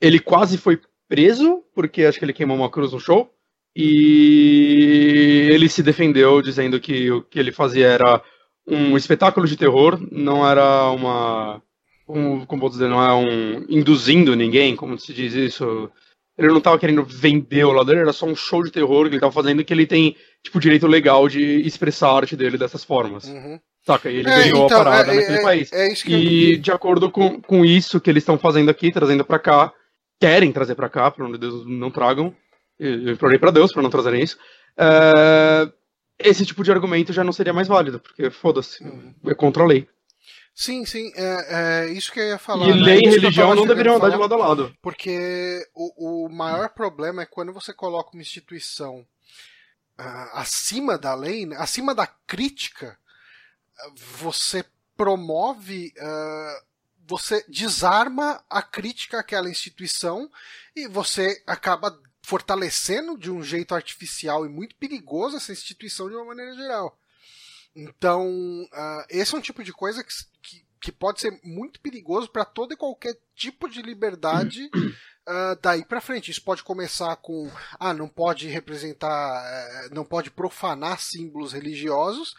ele 0.00 0.20
quase 0.20 0.56
foi 0.56 0.80
preso, 1.08 1.62
porque 1.74 2.04
acho 2.04 2.18
que 2.18 2.24
ele 2.24 2.32
queimou 2.32 2.56
uma 2.56 2.70
cruz 2.70 2.92
no 2.92 3.00
show. 3.00 3.30
E 3.76 5.48
ele 5.50 5.68
se 5.68 5.82
defendeu 5.82 6.40
dizendo 6.40 6.78
que 6.78 7.10
o 7.10 7.22
que 7.22 7.40
ele 7.40 7.50
fazia 7.50 7.88
era 7.88 8.22
um 8.66 8.96
espetáculo 8.96 9.46
de 9.46 9.56
terror, 9.56 9.98
não 10.12 10.48
era 10.48 10.90
uma. 10.90 11.60
Um, 12.08 12.44
como 12.46 12.60
vou 12.60 12.70
dizer, 12.70 12.88
não 12.88 13.02
é 13.02 13.12
um. 13.12 13.66
induzindo 13.68 14.36
ninguém, 14.36 14.76
como 14.76 14.98
se 14.98 15.12
diz 15.12 15.34
isso. 15.34 15.90
Ele 16.38 16.48
não 16.48 16.58
estava 16.58 16.78
querendo 16.78 17.04
vender 17.04 17.64
o 17.64 17.72
lado 17.72 17.86
dele, 17.86 18.00
era 18.00 18.12
só 18.12 18.26
um 18.26 18.34
show 18.34 18.62
de 18.62 18.70
terror 18.70 19.04
que 19.04 19.10
ele 19.10 19.16
estava 19.16 19.32
fazendo 19.32 19.64
que 19.64 19.72
ele 19.72 19.86
tem, 19.86 20.16
tipo, 20.42 20.58
direito 20.60 20.86
legal 20.86 21.28
de 21.28 21.60
expressar 21.60 22.08
a 22.08 22.16
arte 22.16 22.36
dele 22.36 22.58
dessas 22.58 22.84
formas. 22.84 23.24
Uhum. 23.28 23.58
Saca? 23.86 24.10
E 24.10 24.16
ele 24.16 24.30
é, 24.30 24.36
ganhou 24.44 24.64
então, 24.64 24.80
a 24.80 24.84
parada 24.84 25.12
é, 25.12 25.16
naquele 25.16 25.38
é, 25.38 25.42
país. 25.42 25.72
É 25.72 25.88
e 26.06 26.56
de 26.56 26.72
acordo 26.72 27.10
com, 27.10 27.40
com 27.40 27.64
isso 27.64 28.00
que 28.00 28.10
eles 28.10 28.22
estão 28.22 28.38
fazendo 28.38 28.70
aqui, 28.70 28.90
trazendo 28.90 29.24
para 29.24 29.38
cá, 29.38 29.72
querem 30.18 30.52
trazer 30.52 30.74
para 30.74 30.88
cá, 30.88 31.10
para 31.10 31.24
onde 31.26 31.38
Deus 31.38 31.66
não 31.66 31.90
tragam. 31.90 32.34
Eu 32.78 33.12
implorei 33.12 33.38
para 33.38 33.50
Deus 33.50 33.72
para 33.72 33.82
não 33.82 33.90
trazerem 33.90 34.22
isso. 34.22 34.38
É, 34.76 35.70
esse 36.18 36.46
tipo 36.46 36.64
de 36.64 36.72
argumento 36.72 37.12
já 37.12 37.22
não 37.22 37.32
seria 37.32 37.52
mais 37.52 37.68
válido, 37.68 38.00
porque 38.00 38.30
foda-se, 38.30 38.82
uhum. 38.82 39.14
é 39.26 39.34
contra 39.34 39.62
a 39.62 39.66
lei. 39.66 39.86
Sim, 40.54 40.84
sim, 40.86 41.12
é, 41.16 41.86
é, 41.86 41.92
isso 41.92 42.12
que 42.12 42.20
eu 42.20 42.28
ia 42.28 42.38
falar. 42.38 42.68
E 42.68 42.74
né? 42.74 42.80
lei 42.80 43.00
e 43.04 43.08
religião 43.08 43.54
não 43.54 43.66
deveriam 43.66 43.96
andar 43.96 44.10
de 44.10 44.16
lado 44.16 44.34
a 44.34 44.36
lado. 44.36 44.76
Porque 44.80 45.66
o, 45.74 46.26
o 46.26 46.28
maior 46.28 46.68
problema 46.70 47.22
é 47.22 47.26
quando 47.26 47.52
você 47.52 47.72
coloca 47.72 48.10
uma 48.14 48.22
instituição 48.22 49.04
uh, 49.98 50.30
acima 50.32 50.96
da 50.96 51.12
lei, 51.14 51.44
né? 51.44 51.56
acima 51.58 51.92
da 51.92 52.06
crítica, 52.06 52.96
você 53.96 54.64
promove, 54.96 55.92
uh, 55.98 56.64
você 57.06 57.44
desarma 57.48 58.42
a 58.48 58.62
crítica 58.62 59.20
àquela 59.20 59.50
instituição 59.50 60.30
e 60.74 60.88
você 60.88 61.42
acaba 61.46 62.00
fortalecendo 62.22 63.18
de 63.18 63.30
um 63.30 63.42
jeito 63.42 63.74
artificial 63.74 64.46
e 64.46 64.48
muito 64.48 64.74
perigoso 64.76 65.36
essa 65.36 65.52
instituição 65.52 66.08
de 66.08 66.14
uma 66.14 66.24
maneira 66.24 66.54
geral. 66.54 66.98
Então, 67.76 68.28
uh, 68.72 69.04
esse 69.10 69.34
é 69.34 69.38
um 69.38 69.42
tipo 69.42 69.62
de 69.62 69.72
coisa 69.72 70.02
que, 70.02 70.12
que, 70.42 70.64
que 70.80 70.92
pode 70.92 71.20
ser 71.20 71.38
muito 71.42 71.80
perigoso 71.80 72.28
para 72.28 72.44
todo 72.44 72.72
e 72.72 72.76
qualquer 72.76 73.18
tipo 73.34 73.68
de 73.68 73.82
liberdade 73.82 74.70
uh, 75.28 75.58
daí 75.60 75.84
para 75.84 76.00
frente. 76.00 76.30
Isso 76.30 76.42
pode 76.42 76.62
começar 76.62 77.14
com, 77.16 77.50
ah, 77.78 77.92
não 77.92 78.08
pode 78.08 78.46
representar, 78.46 79.90
não 79.90 80.04
pode 80.04 80.30
profanar 80.30 81.00
símbolos 81.00 81.52
religiosos. 81.52 82.34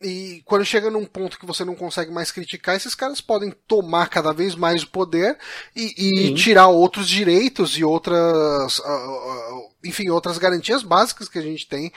E 0.00 0.42
quando 0.44 0.64
chega 0.64 0.90
num 0.90 1.04
ponto 1.04 1.38
que 1.38 1.46
você 1.46 1.64
não 1.64 1.74
consegue 1.74 2.12
mais 2.12 2.30
criticar, 2.30 2.76
esses 2.76 2.94
caras 2.94 3.20
podem 3.20 3.52
tomar 3.66 4.08
cada 4.08 4.32
vez 4.32 4.54
mais 4.54 4.84
o 4.84 4.90
poder 4.90 5.36
e, 5.74 6.28
e 6.28 6.34
tirar 6.34 6.68
outros 6.68 7.08
direitos 7.08 7.76
e 7.76 7.82
outras. 7.82 8.78
Uh, 8.78 9.72
enfim, 9.84 10.08
outras 10.08 10.38
garantias 10.38 10.84
básicas 10.84 11.28
que 11.28 11.38
a 11.38 11.42
gente 11.42 11.66
tem 11.66 11.92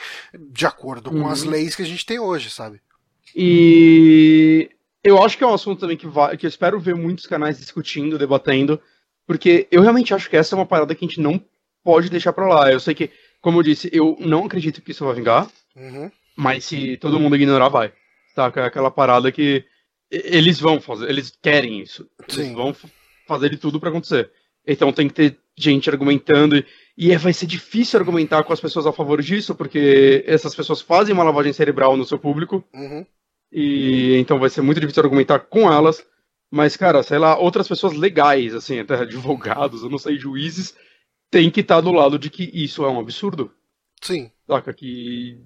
de 0.50 0.66
acordo 0.66 1.10
com 1.10 1.18
uhum. 1.18 1.28
as 1.28 1.44
leis 1.44 1.76
que 1.76 1.82
a 1.82 1.86
gente 1.86 2.04
tem 2.04 2.18
hoje, 2.18 2.50
sabe? 2.50 2.80
E 3.36 4.68
eu 5.04 5.22
acho 5.22 5.38
que 5.38 5.44
é 5.44 5.46
um 5.46 5.54
assunto 5.54 5.80
também 5.80 5.96
que, 5.96 6.06
vai, 6.06 6.36
que 6.36 6.44
eu 6.44 6.48
espero 6.48 6.80
ver 6.80 6.96
muitos 6.96 7.26
canais 7.26 7.58
discutindo, 7.58 8.18
debatendo, 8.18 8.80
porque 9.26 9.68
eu 9.70 9.80
realmente 9.80 10.12
acho 10.12 10.28
que 10.28 10.36
essa 10.36 10.54
é 10.54 10.58
uma 10.58 10.66
parada 10.66 10.94
que 10.94 11.04
a 11.04 11.08
gente 11.08 11.20
não 11.20 11.42
pode 11.84 12.10
deixar 12.10 12.32
pra 12.32 12.48
lá. 12.48 12.72
Eu 12.72 12.80
sei 12.80 12.94
que, 12.94 13.10
como 13.40 13.58
eu 13.58 13.62
disse, 13.62 13.88
eu 13.92 14.16
não 14.20 14.44
acredito 14.44 14.82
que 14.82 14.90
isso 14.90 15.04
vai 15.04 15.14
vingar, 15.14 15.48
uhum. 15.76 16.10
Mas 16.36 16.64
se 16.64 16.96
todo 16.96 17.20
mundo 17.20 17.36
ignorar, 17.36 17.68
vai. 17.68 17.92
Tá? 18.34 18.52
É 18.56 18.60
aquela 18.60 18.90
parada 18.90 19.30
que 19.30 19.64
eles 20.10 20.60
vão 20.60 20.80
fazer, 20.80 21.08
eles 21.08 21.36
querem 21.42 21.80
isso. 21.80 22.08
Sim. 22.28 22.42
Eles 22.42 22.52
vão 22.54 22.76
fazer 23.26 23.50
de 23.50 23.56
tudo 23.56 23.80
para 23.80 23.88
acontecer. 23.88 24.30
Então 24.66 24.92
tem 24.92 25.08
que 25.08 25.14
ter 25.14 25.38
gente 25.56 25.90
argumentando. 25.90 26.56
E, 26.56 26.66
e 26.96 27.12
é, 27.12 27.18
vai 27.18 27.32
ser 27.32 27.46
difícil 27.46 27.98
argumentar 27.98 28.44
com 28.44 28.52
as 28.52 28.60
pessoas 28.60 28.86
a 28.86 28.92
favor 28.92 29.20
disso, 29.22 29.54
porque 29.54 30.24
essas 30.26 30.54
pessoas 30.54 30.80
fazem 30.80 31.14
uma 31.14 31.24
lavagem 31.24 31.52
cerebral 31.52 31.96
no 31.96 32.04
seu 32.04 32.18
público. 32.18 32.64
Uhum. 32.74 33.06
E 33.50 34.16
então 34.16 34.38
vai 34.38 34.48
ser 34.48 34.62
muito 34.62 34.80
difícil 34.80 35.02
argumentar 35.02 35.40
com 35.40 35.70
elas. 35.72 36.04
Mas, 36.50 36.76
cara, 36.76 37.02
sei 37.02 37.18
lá, 37.18 37.38
outras 37.38 37.66
pessoas 37.66 37.94
legais, 37.94 38.54
assim, 38.54 38.78
até 38.78 38.94
advogados, 38.94 39.82
eu 39.82 39.88
não 39.88 39.96
sei, 39.96 40.18
juízes, 40.18 40.76
tem 41.30 41.50
que 41.50 41.60
estar 41.60 41.76
tá 41.76 41.80
do 41.80 41.92
lado 41.92 42.18
de 42.18 42.28
que 42.28 42.50
isso 42.52 42.84
é 42.84 42.90
um 42.90 43.00
absurdo. 43.00 43.50
Sim. 44.02 44.30
Saca? 44.46 44.72
Que. 44.74 45.40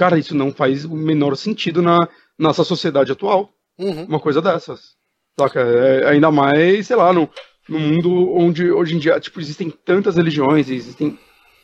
Cara, 0.00 0.18
isso 0.18 0.34
não 0.34 0.50
faz 0.50 0.86
o 0.86 0.96
menor 0.96 1.36
sentido 1.36 1.82
na 1.82 2.08
nossa 2.38 2.64
sociedade 2.64 3.12
atual. 3.12 3.52
Uhum. 3.78 4.04
Uma 4.04 4.18
coisa 4.18 4.40
dessas. 4.40 4.94
Saca? 5.38 5.60
É, 5.60 6.08
ainda 6.08 6.30
mais, 6.30 6.86
sei 6.86 6.96
lá, 6.96 7.12
no, 7.12 7.28
no 7.68 7.78
mundo 7.78 8.32
onde 8.34 8.70
hoje 8.72 8.96
em 8.96 8.98
dia, 8.98 9.20
tipo, 9.20 9.38
existem 9.38 9.68
tantas 9.68 10.16
religiões, 10.16 10.70
existem 10.70 11.18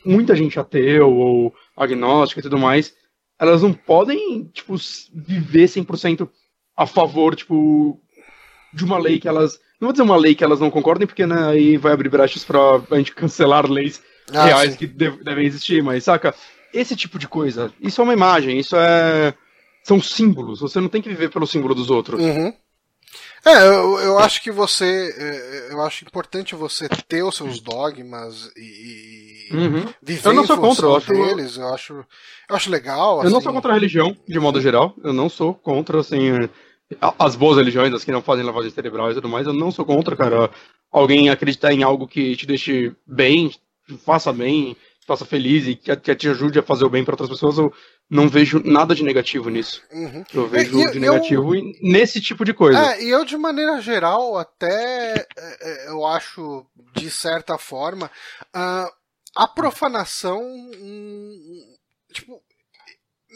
muita 0.05 0.35
gente 0.35 0.59
ateu 0.59 1.11
ou 1.11 1.55
agnóstica 1.75 2.39
e 2.39 2.43
tudo 2.43 2.59
mais, 2.59 2.93
elas 3.39 3.63
não 3.63 3.73
podem, 3.73 4.43
tipo, 4.53 4.75
viver 5.15 5.65
100% 5.65 6.29
a 6.75 6.85
favor, 6.85 7.35
tipo, 7.35 7.99
de 8.71 8.85
uma 8.85 8.99
lei 8.99 9.19
que 9.19 9.27
elas. 9.27 9.59
Não 9.81 9.87
vou 9.87 9.93
dizer 9.93 10.03
uma 10.03 10.15
lei 10.15 10.35
que 10.35 10.43
elas 10.43 10.59
não 10.59 10.69
concordem, 10.69 11.07
porque 11.07 11.25
né, 11.25 11.47
aí 11.47 11.75
vai 11.75 11.91
abrir 11.91 12.09
brechas 12.09 12.45
pra 12.45 12.59
a 12.91 12.97
gente 12.97 13.15
cancelar 13.15 13.65
leis 13.65 13.99
ah, 14.31 14.45
reais 14.45 14.73
sim. 14.73 14.77
que 14.77 14.85
devem 14.85 15.47
existir, 15.47 15.81
mas 15.81 16.03
saca? 16.03 16.35
Esse 16.79 16.95
tipo 16.95 17.17
de 17.17 17.27
coisa, 17.27 17.73
isso 17.81 17.99
é 17.99 18.03
uma 18.03 18.13
imagem, 18.13 18.59
isso 18.59 18.75
é. 18.75 19.33
São 19.83 20.01
símbolos, 20.01 20.59
você 20.59 20.79
não 20.79 20.89
tem 20.89 21.01
que 21.01 21.09
viver 21.09 21.29
pelo 21.29 21.47
símbolo 21.47 21.73
dos 21.73 21.89
outros. 21.89 22.21
Uhum. 22.21 22.53
É, 23.45 23.65
eu, 23.65 23.99
eu 23.99 24.19
acho 24.19 24.43
que 24.43 24.51
você. 24.51 25.15
É, 25.17 25.73
eu 25.73 25.81
acho 25.81 26.03
importante 26.03 26.53
você 26.53 26.87
ter 27.07 27.23
os 27.23 27.35
seus 27.35 27.59
dogmas 27.59 28.51
e, 28.55 29.47
uhum. 29.51 29.85
viver 30.03 30.27
eu 30.29 30.33
não 30.33 30.45
sou 30.45 30.57
contra, 30.57 30.85
eu 30.85 30.95
acho, 30.97 31.11
deles. 31.11 31.57
Eu 31.57 31.73
acho, 31.73 31.93
eu 32.49 32.55
acho 32.55 32.69
legal. 32.69 33.23
Eu 33.23 33.29
não 33.29 33.41
sou 33.41 33.49
assim. 33.49 33.55
contra 33.55 33.71
a 33.71 33.75
religião, 33.75 34.15
de 34.27 34.39
modo 34.39 34.61
geral. 34.61 34.93
Eu 35.03 35.13
não 35.13 35.29
sou 35.29 35.53
contra, 35.53 35.99
assim. 35.99 36.49
As 37.17 37.35
boas 37.35 37.57
religiões, 37.57 37.93
as 37.93 38.03
que 38.03 38.11
não 38.11 38.21
fazem 38.21 38.45
lavagem 38.45 38.71
cerebral 38.71 39.09
e 39.11 39.15
tudo 39.15 39.29
mais, 39.29 39.47
eu 39.47 39.53
não 39.53 39.71
sou 39.71 39.83
contra, 39.83 40.15
cara. 40.15 40.51
Alguém 40.91 41.29
acreditar 41.29 41.73
em 41.73 41.83
algo 41.83 42.07
que 42.07 42.35
te 42.35 42.45
deixe 42.45 42.93
bem, 43.05 43.51
faça 44.05 44.31
bem, 44.31 44.75
faça 45.07 45.25
feliz 45.25 45.65
e 45.65 45.75
que, 45.75 45.95
que 45.95 46.15
te 46.15 46.27
ajude 46.27 46.59
a 46.59 46.63
fazer 46.63 46.83
o 46.83 46.89
bem 46.89 47.03
para 47.03 47.13
outras 47.13 47.29
pessoas, 47.29 47.57
eu 47.57 47.73
não 48.09 48.27
vejo 48.27 48.61
nada 48.63 48.93
de 48.93 49.03
negativo 49.03 49.49
nisso. 49.49 49.81
Uhum. 49.89 50.23
Eu 50.33 50.47
vejo 50.49 50.77
e, 50.77 50.91
de 50.91 50.99
negativo 50.99 51.55
eu, 51.55 51.63
nesse 51.81 52.19
tipo 52.19 52.43
de 52.43 52.53
coisa. 52.53 52.77
É, 52.93 53.03
e 53.03 53.09
eu, 53.09 53.23
de 53.23 53.37
maneira 53.37 53.79
geral, 53.79 54.37
até 54.37 55.15
é, 55.15 55.25
é, 55.37 55.87
eu 55.87 56.05
acho, 56.05 56.65
de 56.93 57.09
certa 57.09 57.57
forma, 57.57 58.11
uh, 58.53 58.91
a 59.33 59.47
profanação. 59.47 60.41
Um, 60.41 61.75
tipo, 62.11 62.43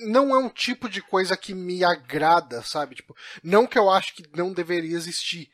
não 0.08 0.36
é 0.36 0.40
um 0.40 0.50
tipo 0.50 0.90
de 0.90 1.02
coisa 1.02 1.38
que 1.38 1.54
me 1.54 1.86
agrada, 1.86 2.62
sabe? 2.64 2.96
Tipo, 2.96 3.16
não 3.42 3.66
que 3.66 3.80
eu 3.80 3.90
acho 3.90 4.14
que 4.14 4.24
não 4.36 4.52
deveria 4.52 4.96
existir, 4.96 5.50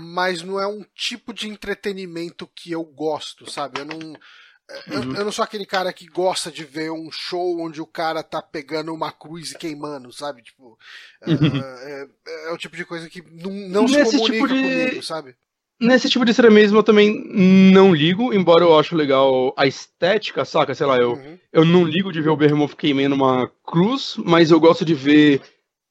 mas 0.00 0.40
não 0.40 0.58
é 0.58 0.66
um 0.66 0.82
tipo 0.94 1.34
de 1.34 1.48
entretenimento 1.48 2.46
que 2.46 2.72
eu 2.72 2.82
gosto, 2.82 3.50
sabe? 3.50 3.80
Eu 3.80 3.84
não 3.84 3.98
eu, 3.98 4.16
uhum. 4.88 5.16
eu, 5.16 5.24
não 5.24 5.32
sou 5.32 5.44
aquele 5.44 5.66
cara 5.66 5.92
que 5.92 6.06
gosta 6.06 6.50
de 6.50 6.64
ver 6.64 6.90
um 6.90 7.10
show 7.10 7.60
onde 7.60 7.80
o 7.80 7.86
cara 7.86 8.22
tá 8.22 8.40
pegando 8.40 8.92
uma 8.92 9.12
cruz 9.12 9.52
e 9.52 9.58
queimando, 9.58 10.12
sabe? 10.12 10.42
Tipo, 10.42 10.78
é, 11.22 11.30
uhum. 11.30 11.56
é, 11.56 12.08
é, 12.26 12.48
é, 12.48 12.52
o 12.52 12.58
tipo 12.58 12.76
de 12.76 12.84
coisa 12.84 13.08
que 13.08 13.22
não, 13.30 13.50
não 13.50 13.88
se 13.88 14.04
comunica 14.04 14.32
tipo 14.32 14.48
de... 14.48 14.54
comigo, 14.54 15.02
sabe? 15.02 15.34
Nesse 15.80 16.08
tipo 16.08 16.24
de 16.24 16.30
extremismo 16.30 16.78
eu 16.78 16.82
também 16.84 17.22
não 17.72 17.92
ligo, 17.92 18.32
embora 18.32 18.64
eu 18.64 18.78
acho 18.78 18.94
legal 18.94 19.52
a 19.56 19.66
estética, 19.66 20.44
saca? 20.44 20.74
Sei 20.74 20.86
lá, 20.86 20.96
eu, 20.96 21.12
uhum. 21.12 21.38
eu 21.52 21.64
não 21.64 21.84
ligo 21.84 22.12
de 22.12 22.22
ver 22.22 22.30
o 22.30 22.36
Behemoth 22.36 22.76
queimando 22.76 23.14
uma 23.14 23.50
cruz, 23.66 24.14
mas 24.24 24.50
eu 24.50 24.60
gosto 24.60 24.84
de 24.84 24.94
ver 24.94 25.42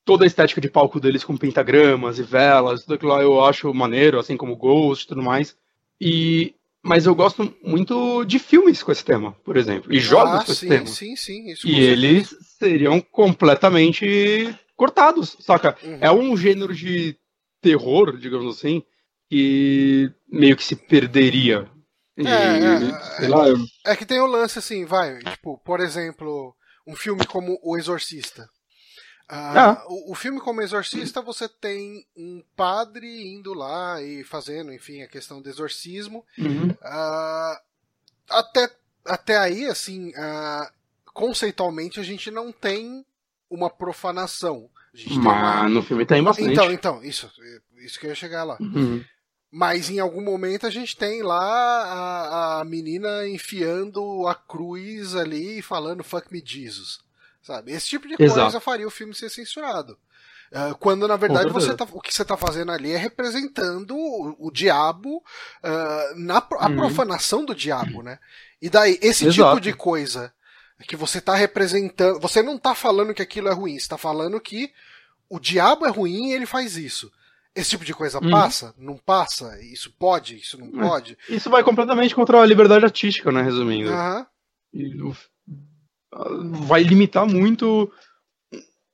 toda 0.05 0.23
a 0.23 0.27
estética 0.27 0.61
de 0.61 0.69
palco 0.69 0.99
deles 0.99 1.23
com 1.23 1.37
pentagramas 1.37 2.17
e 2.17 2.23
velas, 2.23 2.83
tudo 2.83 2.95
aquilo 2.95 3.11
lá 3.11 3.21
eu 3.21 3.43
acho 3.43 3.73
maneiro, 3.73 4.19
assim 4.19 4.37
como 4.37 4.55
Ghost 4.55 5.03
e 5.03 5.07
tudo 5.07 5.21
mais. 5.21 5.55
E 5.99 6.55
mas 6.83 7.05
eu 7.05 7.15
gosto 7.15 7.55
muito 7.63 8.25
de 8.25 8.37
filmes 8.37 8.83
com 8.83 8.91
esse 8.91 9.05
tema, 9.05 9.31
por 9.45 9.55
exemplo, 9.55 9.93
e 9.93 9.99
jogos 9.99 10.41
ah, 10.41 10.43
com 10.43 10.51
esse 10.51 10.61
sim, 10.61 10.67
tema. 10.67 10.85
Sim, 10.85 11.15
sim, 11.15 11.49
isso 11.49 11.65
E 11.65 11.79
eles 11.79 12.35
seriam 12.59 12.99
completamente 12.99 14.53
cortados, 14.75 15.37
saca? 15.39 15.77
Uhum. 15.81 15.97
É 16.01 16.11
um 16.11 16.35
gênero 16.35 16.75
de 16.75 17.17
terror, 17.61 18.17
digamos 18.17 18.57
assim, 18.57 18.83
que 19.29 20.11
meio 20.29 20.57
que 20.57 20.63
se 20.63 20.75
perderia. 20.75 21.71
É, 22.17 22.21
e, 22.21 23.25
é, 23.25 23.27
lá, 23.29 23.47
eu... 23.47 23.57
é 23.85 23.95
que 23.95 24.05
tem 24.05 24.19
o 24.19 24.27
lance 24.27 24.59
assim, 24.59 24.83
vai, 24.85 25.17
tipo, 25.19 25.57
por 25.59 25.79
exemplo, 25.79 26.53
um 26.85 26.95
filme 26.95 27.25
como 27.25 27.57
O 27.63 27.77
Exorcista. 27.77 28.47
Ah, 29.27 29.71
ah. 29.71 29.85
O, 29.87 30.11
o, 30.11 30.15
filme 30.15 30.39
como 30.39 30.61
exorcista 30.61 31.21
você 31.21 31.47
tem 31.47 32.05
um 32.15 32.43
padre 32.55 33.07
indo 33.33 33.53
lá 33.53 34.01
e 34.01 34.23
fazendo, 34.23 34.71
enfim, 34.73 35.01
a 35.01 35.07
questão 35.07 35.41
do 35.41 35.49
exorcismo. 35.49 36.25
Uhum. 36.37 36.75
Ah, 36.81 37.61
até, 38.29 38.69
até 39.05 39.37
aí, 39.37 39.65
assim, 39.65 40.13
ah, 40.15 40.71
conceitualmente 41.13 41.99
a 41.99 42.03
gente 42.03 42.29
não 42.29 42.51
tem 42.51 43.05
uma 43.49 43.69
profanação. 43.69 44.69
Mas 44.93 45.17
uma... 45.17 45.69
no 45.69 45.81
filme 45.81 46.05
tem 46.05 46.21
bastante. 46.21 46.51
Então, 46.51 46.71
então, 46.71 47.03
isso, 47.03 47.31
isso 47.77 47.99
que 47.99 48.05
eu 48.05 48.09
ia 48.09 48.15
chegar 48.15 48.43
lá. 48.43 48.57
Uhum. 48.59 49.03
Mas 49.51 49.89
em 49.89 49.99
algum 49.99 50.21
momento 50.23 50.65
a 50.65 50.69
gente 50.69 50.97
tem 50.97 51.21
lá 51.21 51.39
a, 51.39 52.61
a 52.61 52.65
menina 52.65 53.27
enfiando 53.27 54.27
a 54.27 54.33
cruz 54.33 55.15
ali 55.15 55.59
e 55.59 55.61
falando 55.61 56.03
fuck 56.03 56.31
me 56.31 56.41
Jesus. 56.43 56.99
Sabe? 57.43 57.73
Esse 57.73 57.87
tipo 57.87 58.07
de 58.07 58.15
Exato. 58.17 58.41
coisa 58.41 58.59
faria 58.59 58.87
o 58.87 58.91
filme 58.91 59.13
ser 59.13 59.29
censurado. 59.29 59.97
Uh, 60.51 60.75
quando 60.77 61.07
na 61.07 61.17
verdade 61.17 61.51
você 61.51 61.75
tá, 61.75 61.85
o 61.91 61.99
que 61.99 62.13
você 62.13 62.21
está 62.21 62.37
fazendo 62.37 62.71
ali 62.71 62.91
é 62.91 62.97
representando 62.97 63.95
o, 63.95 64.47
o 64.47 64.51
diabo, 64.51 65.17
uh, 65.17 66.15
na 66.15 66.37
a 66.37 66.69
uhum. 66.69 66.75
profanação 66.75 67.43
do 67.43 67.55
diabo, 67.55 68.03
né? 68.03 68.19
E 68.61 68.69
daí, 68.69 68.97
esse 69.01 69.25
Exato. 69.25 69.49
tipo 69.49 69.61
de 69.61 69.73
coisa 69.73 70.31
que 70.87 70.95
você 70.95 71.17
está 71.17 71.35
representando. 71.35 72.19
Você 72.19 72.41
não 72.41 72.55
está 72.55 72.75
falando 72.75 73.13
que 73.13 73.21
aquilo 73.21 73.49
é 73.49 73.53
ruim, 73.53 73.73
você 73.73 73.79
está 73.79 73.97
falando 73.97 74.39
que 74.39 74.71
o 75.27 75.39
diabo 75.39 75.85
é 75.85 75.89
ruim 75.89 76.29
e 76.29 76.33
ele 76.33 76.45
faz 76.45 76.77
isso. 76.77 77.11
Esse 77.55 77.71
tipo 77.71 77.83
de 77.83 77.93
coisa 77.93 78.23
uhum. 78.23 78.31
passa? 78.31 78.73
Não 78.77 78.97
passa? 78.97 79.59
Isso 79.61 79.91
pode? 79.97 80.37
Isso 80.37 80.57
não 80.57 80.67
é. 80.67 80.87
pode? 80.87 81.17
Isso 81.27 81.49
vai 81.49 81.63
completamente 81.63 82.15
contra 82.15 82.41
a 82.41 82.45
liberdade 82.45 82.85
artística, 82.85 83.31
né? 83.31 83.41
Resumindo. 83.41 83.91
Uhum. 83.91 84.25
E 84.73 85.13
vai 86.67 86.83
limitar 86.83 87.25
muito 87.25 87.91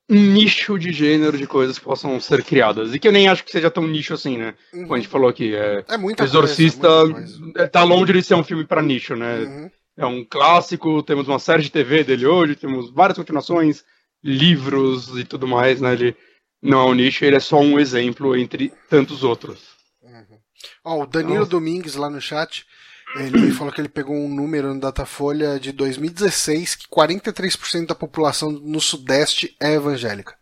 um 0.10 0.34
nicho 0.34 0.78
de 0.80 0.92
gênero 0.92 1.38
de 1.38 1.46
coisas 1.46 1.78
que 1.78 1.86
possam 1.86 2.20
ser 2.20 2.44
criadas. 2.44 2.94
E 2.94 3.00
que 3.00 3.08
eu 3.08 3.12
nem 3.12 3.28
acho 3.28 3.44
que 3.44 3.52
seja 3.52 3.70
tão 3.70 3.86
nicho 3.88 4.14
assim, 4.14 4.38
né? 4.38 4.56
Uhum. 4.74 4.82
Como 4.82 4.96
a 4.96 4.98
gente 4.98 5.08
falou 5.08 5.30
aqui. 5.30 5.56
É, 5.56 5.86
é 5.88 5.98
muita 5.98 6.24
Exorcista 6.24 6.88
coisa, 6.88 7.40
muita 7.40 7.68
tá 7.68 7.84
longe 7.84 8.12
de 8.12 8.24
ser 8.24 8.34
um 8.34 8.44
filme 8.44 8.66
para 8.66 8.82
nicho, 8.82 9.16
né? 9.16 9.40
Uhum. 9.40 9.72
É 9.98 10.06
um 10.06 10.26
clássico, 10.26 11.04
temos 11.04 11.28
uma 11.28 11.40
série 11.40 11.62
de 11.62 11.70
TV 11.70 12.04
dele 12.04 12.26
hoje, 12.26 12.56
temos 12.56 12.90
várias 12.90 13.18
continuações, 13.18 13.84
livros 14.24 15.16
e 15.18 15.24
tudo 15.24 15.48
mais, 15.48 15.80
né? 15.80 15.94
Ele 15.94 16.16
não 16.62 16.80
é 16.80 16.86
um 16.86 16.94
nicho, 16.94 17.24
ele 17.24 17.36
é 17.36 17.40
só 17.40 17.60
um 17.60 17.80
exemplo 17.80 18.36
entre 18.36 18.74
tantos 18.90 19.24
outros. 19.24 19.60
Uhum. 20.02 20.40
Ó, 20.84 21.04
o 21.04 21.06
Danilo. 21.06 21.46
Domingues 21.46 21.96
lá 21.96 22.10
no 22.10 22.20
chat 22.20 22.66
ele 23.16 23.52
falou 23.52 23.74
que 23.74 23.82
ele 23.82 23.90
pegou 23.90 24.16
um 24.16 24.30
número 24.30 24.74
no 24.74 24.80
Datafolha 24.80 25.60
de 25.60 25.72
2016 25.72 26.76
que 26.76 26.88
43% 26.88 27.88
da 27.88 27.96
população 27.96 28.52
no 28.52 28.80
Sudeste 28.80 29.56
é 29.60 29.74
evangélica. 29.74 30.36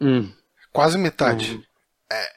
Hum. 0.00 0.32
Quase 0.72 0.96
metade. 0.96 1.56
Hum. 1.56 1.62
É, 2.10 2.36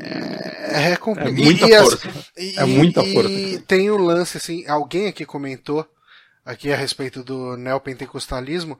é, 0.00 0.90
é, 0.90 0.92
é, 0.92 1.30
muita 1.30 1.66
e, 1.66 1.78
força. 1.78 2.08
E, 2.36 2.58
é 2.58 2.64
muita 2.64 3.04
força. 3.04 3.30
E 3.30 3.58
tem 3.58 3.90
o 3.90 3.96
um 3.96 4.02
lance, 4.02 4.38
assim, 4.38 4.66
alguém 4.66 5.08
aqui 5.08 5.26
comentou 5.26 5.86
aqui 6.44 6.72
a 6.72 6.76
respeito 6.76 7.22
do 7.22 7.56
neopentecostalismo, 7.56 8.78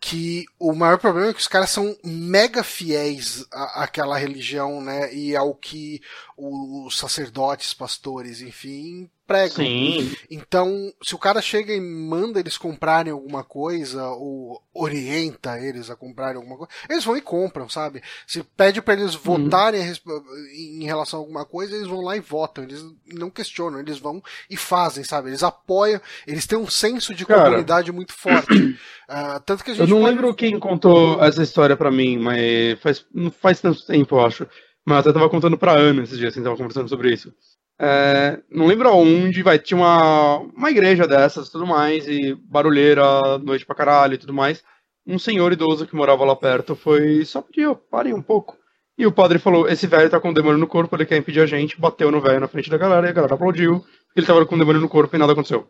que 0.00 0.44
o 0.58 0.72
maior 0.72 0.98
problema 0.98 1.30
é 1.30 1.34
que 1.34 1.40
os 1.40 1.46
caras 1.46 1.70
são 1.70 1.96
mega 2.04 2.64
fiéis 2.64 3.46
à, 3.52 3.84
àquela 3.84 4.18
religião, 4.18 4.80
né? 4.80 5.14
E 5.14 5.36
ao 5.36 5.54
que 5.54 6.00
os 6.36 6.98
sacerdotes, 6.98 7.72
pastores, 7.72 8.40
enfim, 8.40 9.08
pregam. 9.26 9.56
Sim. 9.56 10.14
Então, 10.30 10.92
se 11.02 11.14
o 11.14 11.18
cara 11.18 11.40
chega 11.40 11.72
e 11.72 11.80
manda 11.80 12.40
eles 12.40 12.56
comprarem 12.56 13.12
alguma 13.12 13.42
coisa, 13.42 14.08
ou 14.08 14.62
orienta 14.72 15.58
eles 15.58 15.90
a 15.90 15.96
comprarem 15.96 16.36
alguma 16.36 16.56
coisa, 16.56 16.72
eles 16.88 17.04
vão 17.04 17.16
e 17.16 17.20
compram, 17.20 17.68
sabe? 17.68 18.02
Se 18.26 18.42
pede 18.42 18.82
para 18.82 18.94
eles 18.94 19.14
votarem 19.14 19.80
uhum. 19.80 20.24
em 20.52 20.84
relação 20.84 21.18
a 21.18 21.22
alguma 21.22 21.44
coisa, 21.44 21.74
eles 21.74 21.88
vão 21.88 22.00
lá 22.00 22.16
e 22.16 22.20
votam. 22.20 22.64
Eles 22.64 22.84
não 23.06 23.30
questionam, 23.30 23.80
eles 23.80 23.98
vão 23.98 24.22
e 24.48 24.56
fazem, 24.56 25.04
sabe? 25.04 25.30
Eles 25.30 25.42
apoiam, 25.42 26.00
eles 26.26 26.46
têm 26.46 26.58
um 26.58 26.68
senso 26.68 27.14
de 27.14 27.24
cara, 27.24 27.44
comunidade 27.44 27.92
muito 27.92 28.12
forte. 28.12 28.54
uh, 28.54 29.40
tanto 29.46 29.64
que 29.64 29.70
a 29.70 29.74
gente 29.74 29.82
eu 29.82 29.94
não 29.94 30.02
pode... 30.02 30.14
lembro 30.14 30.34
quem 30.34 30.58
contou 30.58 31.22
essa 31.22 31.42
história 31.42 31.76
para 31.76 31.90
mim, 31.90 32.18
mas 32.18 32.78
faz, 32.80 33.06
não 33.12 33.30
faz 33.30 33.60
tanto 33.60 33.84
tempo, 33.86 34.16
eu 34.16 34.26
acho. 34.26 34.46
Mas 34.86 35.06
eu 35.06 35.14
tava 35.14 35.30
contando 35.30 35.56
pra 35.56 35.72
Ana 35.72 36.02
esses 36.02 36.18
dias, 36.18 36.32
a 36.32 36.34
gente 36.34 36.44
tava 36.44 36.56
conversando 36.56 36.88
sobre 36.88 37.12
isso. 37.12 37.32
É, 37.78 38.40
não 38.50 38.66
lembro 38.66 38.88
aonde, 38.88 39.42
vai, 39.42 39.58
tinha 39.58 39.78
uma, 39.78 40.38
uma 40.38 40.70
igreja 40.70 41.06
dessas 41.08 41.48
tudo 41.48 41.66
mais, 41.66 42.06
e 42.06 42.34
barulheira, 42.34 43.38
noite 43.38 43.66
pra 43.66 43.74
caralho 43.74 44.14
e 44.14 44.18
tudo 44.18 44.32
mais. 44.32 44.62
Um 45.06 45.18
senhor 45.18 45.52
idoso 45.52 45.86
que 45.86 45.96
morava 45.96 46.24
lá 46.24 46.34
perto 46.34 46.74
foi 46.74 47.24
só 47.24 47.42
pediu, 47.42 47.76
parem 47.76 48.14
um 48.14 48.22
pouco. 48.22 48.56
E 48.96 49.06
o 49.06 49.12
padre 49.12 49.38
falou: 49.38 49.68
Esse 49.68 49.86
velho 49.86 50.08
tá 50.08 50.20
com 50.20 50.30
um 50.30 50.32
demônio 50.32 50.58
no 50.58 50.66
corpo, 50.66 50.94
ele 50.96 51.04
quer 51.04 51.16
impedir 51.16 51.40
a 51.40 51.46
gente. 51.46 51.78
Bateu 51.78 52.10
no 52.10 52.20
velho 52.20 52.40
na 52.40 52.48
frente 52.48 52.70
da 52.70 52.78
galera 52.78 53.06
e 53.06 53.10
a 53.10 53.12
galera 53.12 53.34
aplaudiu. 53.34 53.84
Ele 54.14 54.24
tava 54.24 54.46
com 54.46 54.54
um 54.54 54.58
demônio 54.58 54.80
no 54.80 54.88
corpo 54.88 55.14
e 55.14 55.18
nada 55.18 55.32
aconteceu. 55.32 55.68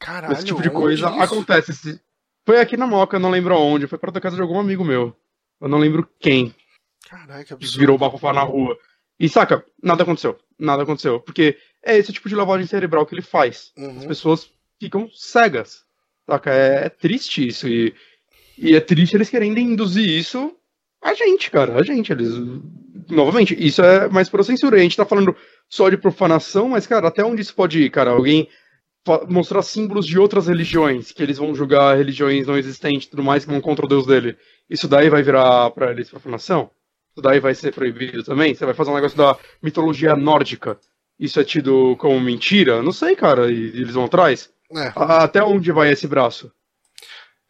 Caralho, 0.00 0.32
Esse 0.32 0.44
tipo 0.44 0.62
de 0.62 0.70
coisa 0.70 1.08
acontece. 1.08 2.00
Foi 2.44 2.58
aqui 2.58 2.76
na 2.76 2.86
Moca, 2.86 3.18
não 3.18 3.30
lembro 3.30 3.54
aonde. 3.54 3.86
Foi 3.86 3.98
perto 3.98 4.14
da 4.14 4.20
casa 4.20 4.36
de 4.36 4.42
algum 4.42 4.58
amigo 4.58 4.84
meu. 4.84 5.14
Eu 5.60 5.68
não 5.68 5.78
lembro 5.78 6.08
quem. 6.18 6.52
Caralho, 7.08 7.44
que 7.44 7.52
absurdo. 7.52 7.78
Virou 7.78 7.98
bafafá 7.98 8.32
na 8.32 8.42
rua. 8.42 8.76
E 9.20 9.28
saca, 9.28 9.64
nada 9.80 10.02
aconteceu. 10.02 10.36
Nada 10.62 10.84
aconteceu. 10.84 11.20
Porque 11.20 11.56
é 11.84 11.96
esse 11.98 12.12
tipo 12.12 12.28
de 12.28 12.34
lavagem 12.34 12.66
cerebral 12.66 13.04
que 13.04 13.14
ele 13.14 13.22
faz. 13.22 13.72
Uhum. 13.76 13.98
As 13.98 14.06
pessoas 14.06 14.50
ficam 14.80 15.10
cegas. 15.12 15.82
Saca? 16.24 16.52
É, 16.52 16.86
é, 16.86 16.88
triste 16.88 17.46
isso. 17.46 17.68
E, 17.68 17.94
e 18.56 18.76
é 18.76 18.80
triste 18.80 19.16
eles 19.16 19.28
querendo 19.28 19.58
induzir 19.58 20.08
isso 20.08 20.56
a 21.02 21.14
gente, 21.14 21.50
cara. 21.50 21.78
A 21.78 21.82
gente. 21.82 22.12
Eles. 22.12 22.32
Novamente, 23.10 23.56
isso 23.58 23.82
é 23.82 24.08
mais 24.08 24.28
por 24.28 24.44
censura. 24.44 24.76
A 24.76 24.80
gente 24.80 24.96
tá 24.96 25.04
falando 25.04 25.34
só 25.68 25.90
de 25.90 25.96
profanação, 25.96 26.68
mas, 26.68 26.86
cara, 26.86 27.08
até 27.08 27.24
onde 27.24 27.42
isso 27.42 27.54
pode 27.54 27.82
ir, 27.82 27.90
cara? 27.90 28.12
Alguém 28.12 28.48
mostrar 29.28 29.62
símbolos 29.62 30.06
de 30.06 30.16
outras 30.16 30.46
religiões, 30.46 31.10
que 31.10 31.20
eles 31.20 31.38
vão 31.38 31.52
julgar 31.56 31.96
religiões 31.96 32.46
não 32.46 32.56
existentes 32.56 33.08
e 33.08 33.10
tudo 33.10 33.24
mais, 33.24 33.44
que 33.44 33.50
vão 33.50 33.60
contra 33.60 33.84
o 33.84 33.88
Deus 33.88 34.06
dele. 34.06 34.36
Isso 34.70 34.86
daí 34.86 35.10
vai 35.10 35.24
virar 35.24 35.70
para 35.72 35.90
eles 35.90 36.08
profanação? 36.08 36.70
Isso 37.12 37.22
daí 37.22 37.40
vai 37.40 37.54
ser 37.54 37.74
proibido 37.74 38.24
também? 38.24 38.54
Você 38.54 38.64
vai 38.64 38.74
fazer 38.74 38.90
um 38.90 38.94
negócio 38.94 39.16
da 39.16 39.38
mitologia 39.62 40.16
nórdica. 40.16 40.78
Isso 41.18 41.38
é 41.38 41.44
tido 41.44 41.94
como 41.98 42.18
mentira? 42.18 42.82
Não 42.82 42.92
sei, 42.92 43.14
cara. 43.14 43.50
E, 43.50 43.54
eles 43.54 43.92
vão 43.92 44.06
atrás? 44.06 44.50
É. 44.74 44.92
Até 44.96 45.42
onde 45.42 45.70
vai 45.70 45.92
esse 45.92 46.06
braço? 46.06 46.50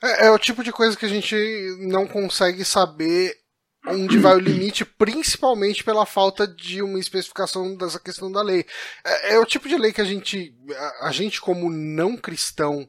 É, 0.02 0.26
é, 0.26 0.30
o 0.30 0.38
tipo 0.38 0.64
de 0.64 0.72
coisa 0.72 0.96
que 0.96 1.06
a 1.06 1.08
gente 1.08 1.36
não 1.78 2.06
consegue 2.06 2.64
saber 2.64 3.36
onde 3.86 4.18
vai 4.18 4.34
o 4.36 4.40
limite, 4.40 4.84
principalmente 4.84 5.82
pela 5.82 6.06
falta 6.06 6.46
de 6.46 6.82
uma 6.82 6.98
especificação 6.98 7.76
dessa 7.76 8.00
questão 8.00 8.30
da 8.30 8.42
lei. 8.42 8.64
É, 9.04 9.34
é 9.34 9.38
o 9.38 9.46
tipo 9.46 9.68
de 9.68 9.76
lei 9.76 9.92
que 9.92 10.00
a 10.00 10.04
gente, 10.04 10.54
a, 10.70 11.08
a 11.08 11.12
gente 11.12 11.40
como 11.40 11.70
não 11.70 12.16
cristão, 12.16 12.88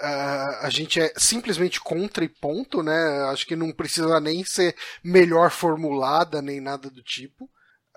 Uh, 0.00 0.58
a 0.62 0.70
gente 0.70 1.00
é 1.00 1.12
simplesmente 1.16 1.80
contra 1.80 2.24
e 2.24 2.28
ponto, 2.28 2.82
né? 2.82 3.22
Acho 3.30 3.46
que 3.46 3.54
não 3.54 3.70
precisa 3.70 4.18
nem 4.18 4.44
ser 4.44 4.74
melhor 5.04 5.50
formulada 5.50 6.42
nem 6.42 6.60
nada 6.60 6.90
do 6.90 7.02
tipo. 7.02 7.48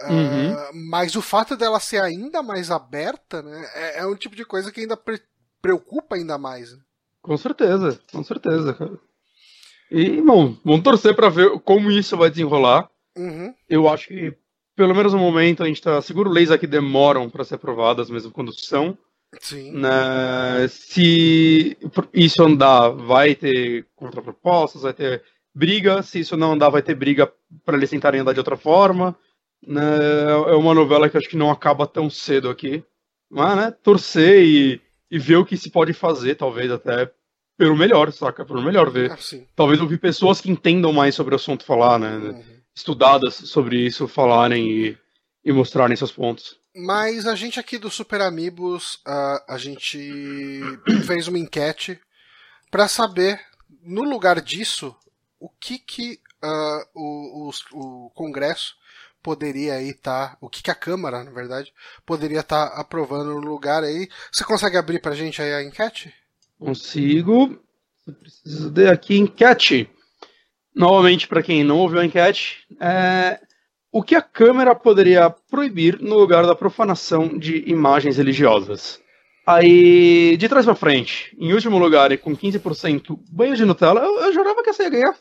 Uh, 0.02 0.11
uhum. 0.11 0.56
Mas 0.90 1.15
o 1.15 1.22
fato 1.22 1.57
dela 1.57 1.80
ser 1.80 2.02
ainda 2.02 2.44
mais 2.44 2.69
aberta, 2.69 3.41
né? 3.41 3.68
É, 3.74 3.99
é 3.99 4.06
um 4.06 4.15
tipo 4.15 4.36
de 4.36 4.45
coisa 4.45 4.72
que 4.72 4.82
ainda 4.82 4.95
pre 4.95 5.19
preocupa 5.60 6.15
ainda 6.15 6.38
mais. 6.38 6.72
Né? 6.72 6.80
Com 7.22 7.36
certeza, 7.36 7.99
com 8.11 8.24
certeza, 8.24 8.74
cara. 8.74 8.99
E, 9.90 10.22
bom, 10.22 10.56
vamos 10.64 10.84
torcer 10.84 11.15
para 11.15 11.30
ver 11.30 11.60
como 11.61 11.90
isso 11.90 12.15
vai 12.15 12.30
desenrolar. 12.30 12.90
Uhum. 13.18 13.53
Eu 13.68 13.90
acho 13.90 14.10
que, 14.10 14.38
pelo 14.76 14.94
menos 14.94 15.14
no 15.14 15.19
momento, 15.19 15.64
a 15.64 15.68
gente 15.68 15.82
tá 15.82 16.02
seguro 16.02 16.30
leis 16.30 16.52
aqui 16.52 16.68
demoram 16.68 17.30
para 17.30 17.44
ser 17.44 17.56
aprovadas, 17.56 18.10
mesmo 18.10 18.32
quando 18.32 18.53
são. 18.53 18.98
Sim. 19.39 19.73
Se 20.69 21.77
isso 22.13 22.43
andar, 22.43 22.89
vai 22.89 23.35
ter 23.35 23.85
contrapropostas, 23.95 24.81
vai 24.83 24.93
ter 24.93 25.23
briga. 25.53 26.01
Se 26.01 26.19
isso 26.19 26.37
não 26.37 26.53
andar, 26.53 26.69
vai 26.69 26.81
ter 26.81 26.95
briga 26.95 27.31
para 27.65 27.77
eles 27.77 27.89
tentarem 27.89 28.21
andar 28.21 28.33
de 28.33 28.39
outra 28.39 28.57
forma. 28.57 29.15
É 29.65 30.55
uma 30.55 30.73
novela 30.73 31.09
que 31.09 31.17
acho 31.17 31.29
que 31.29 31.37
não 31.37 31.51
acaba 31.51 31.87
tão 31.87 32.09
cedo 32.09 32.49
aqui. 32.49 32.83
Mas, 33.29 33.57
né, 33.57 33.71
torcer 33.83 34.43
e, 34.43 34.81
e 35.11 35.19
ver 35.19 35.35
o 35.35 35.45
que 35.45 35.57
se 35.57 35.69
pode 35.69 35.91
fazer, 35.93 36.35
talvez 36.35 36.71
até 36.71 37.11
pelo 37.57 37.75
melhor, 37.75 38.11
saca? 38.11 38.45
Pelo 38.45 38.61
melhor 38.61 38.89
ver. 38.89 39.11
Ah, 39.11 39.17
talvez 39.55 39.81
ouvir 39.81 39.97
pessoas 39.97 40.39
que 40.39 40.51
entendam 40.51 40.93
mais 40.93 41.15
sobre 41.15 41.33
o 41.33 41.37
assunto 41.37 41.65
falar, 41.65 41.99
né? 41.99 42.15
Uhum. 42.17 42.43
Estudadas 42.75 43.33
sobre 43.33 43.79
isso 43.79 44.07
falarem 44.07 44.69
e, 44.69 44.97
e 45.43 45.51
mostrarem 45.51 45.95
seus 45.95 46.11
pontos. 46.11 46.57
Mas 46.79 47.25
a 47.25 47.33
gente 47.33 47.59
aqui 47.59 47.79
do 47.79 47.89
Super 47.89 48.21
Amigos, 48.21 49.01
a 49.03 49.57
gente 49.57 50.61
fez 51.07 51.27
uma 51.27 51.39
enquete 51.39 51.99
para 52.69 52.87
saber, 52.87 53.39
no 53.81 54.03
lugar 54.03 54.39
disso, 54.39 54.95
o 55.39 55.49
que 55.49 55.79
que 55.79 56.19
uh, 56.43 56.85
o, 56.93 57.49
o, 57.49 58.05
o, 58.05 58.09
Congresso 58.11 58.75
poderia 59.23 59.73
aí 59.73 59.89
estar, 59.89 60.31
tá, 60.31 60.37
o 60.39 60.47
que 60.47 60.61
que 60.61 60.69
a 60.69 60.75
Câmara, 60.75 61.23
na 61.23 61.31
verdade, 61.31 61.73
poderia 62.05 62.41
estar 62.41 62.69
tá 62.69 62.79
aprovando 62.79 63.33
no 63.33 63.39
lugar 63.39 63.83
aí. 63.83 64.07
Você 64.31 64.43
consegue 64.43 64.77
abrir 64.77 65.01
pra 65.01 65.15
gente 65.15 65.41
aí 65.41 65.53
a 65.53 65.63
enquete? 65.63 66.13
Consigo. 66.59 67.59
Preciso 68.19 68.69
de 68.69 68.87
aqui 68.87 69.17
enquete. 69.17 69.89
Novamente, 70.75 71.27
para 71.27 71.41
quem 71.41 71.63
não 71.63 71.79
ouviu 71.79 71.99
a 71.99 72.05
enquete, 72.05 72.67
é, 72.79 73.39
o 73.98 74.03
que 74.03 74.14
a 74.14 74.22
Câmara 74.22 74.76
poderia 74.76 75.28
proibir 75.49 75.99
no 75.99 76.19
lugar 76.19 76.45
da 76.45 76.53
profanação 76.53 77.36
de 77.36 77.64
imagens 77.68 78.18
religiosas? 78.18 79.02
Aí, 79.44 80.38
de 80.38 80.48
trás 80.48 80.65
para 80.65 80.76
frente, 80.76 81.36
em 81.40 81.52
último 81.52 81.80
lugar 81.80 82.11
e 82.11 82.18
com 82.18 82.38
15% 82.38 83.18
banho 83.32 83.56
de 83.56 83.65
Nutella, 83.65 84.02
eu, 84.02 84.19
eu 84.19 84.34
jurava 84.34 84.61
que 84.61 84.69
essa 84.69 84.84
ia 84.84 84.90
ganhar. 84.91 85.15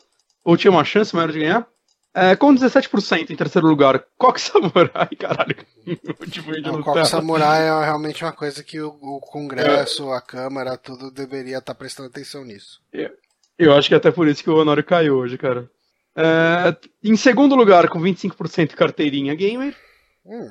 Ou 0.45 0.55
tinha 0.55 0.69
uma 0.69 0.83
chance 0.83 1.15
maior 1.15 1.31
de 1.31 1.39
ganhar. 1.39 1.67
É, 2.13 2.35
com 2.35 2.53
17% 2.53 3.31
em 3.31 3.35
terceiro 3.35 3.67
lugar, 3.67 4.05
Coque 4.15 4.39
Samurai, 4.39 5.09
caralho. 5.17 5.55
Nutella. 5.83 6.83
Coque 6.83 7.05
Samurai 7.05 7.67
é 7.67 7.83
realmente 7.83 8.23
uma 8.23 8.31
coisa 8.31 8.63
que 8.63 8.79
o, 8.79 8.89
o 9.01 9.19
Congresso, 9.19 10.13
é. 10.13 10.17
a 10.17 10.21
Câmara, 10.21 10.77
tudo 10.77 11.09
deveria 11.09 11.57
estar 11.57 11.73
prestando 11.73 12.09
atenção 12.09 12.45
nisso. 12.45 12.79
Eu, 12.93 13.09
eu 13.57 13.73
acho 13.73 13.87
que 13.87 13.95
é 13.95 13.97
até 13.97 14.11
por 14.11 14.27
isso 14.27 14.43
que 14.43 14.51
o 14.51 14.57
Honório 14.57 14.83
caiu 14.83 15.15
hoje, 15.15 15.35
cara. 15.35 15.67
É, 16.17 16.75
em 17.03 17.15
segundo 17.15 17.55
lugar, 17.55 17.87
com 17.89 17.99
25% 17.99 18.73
carteirinha 18.73 19.35
gamer. 19.35 19.75
Hum. 20.25 20.49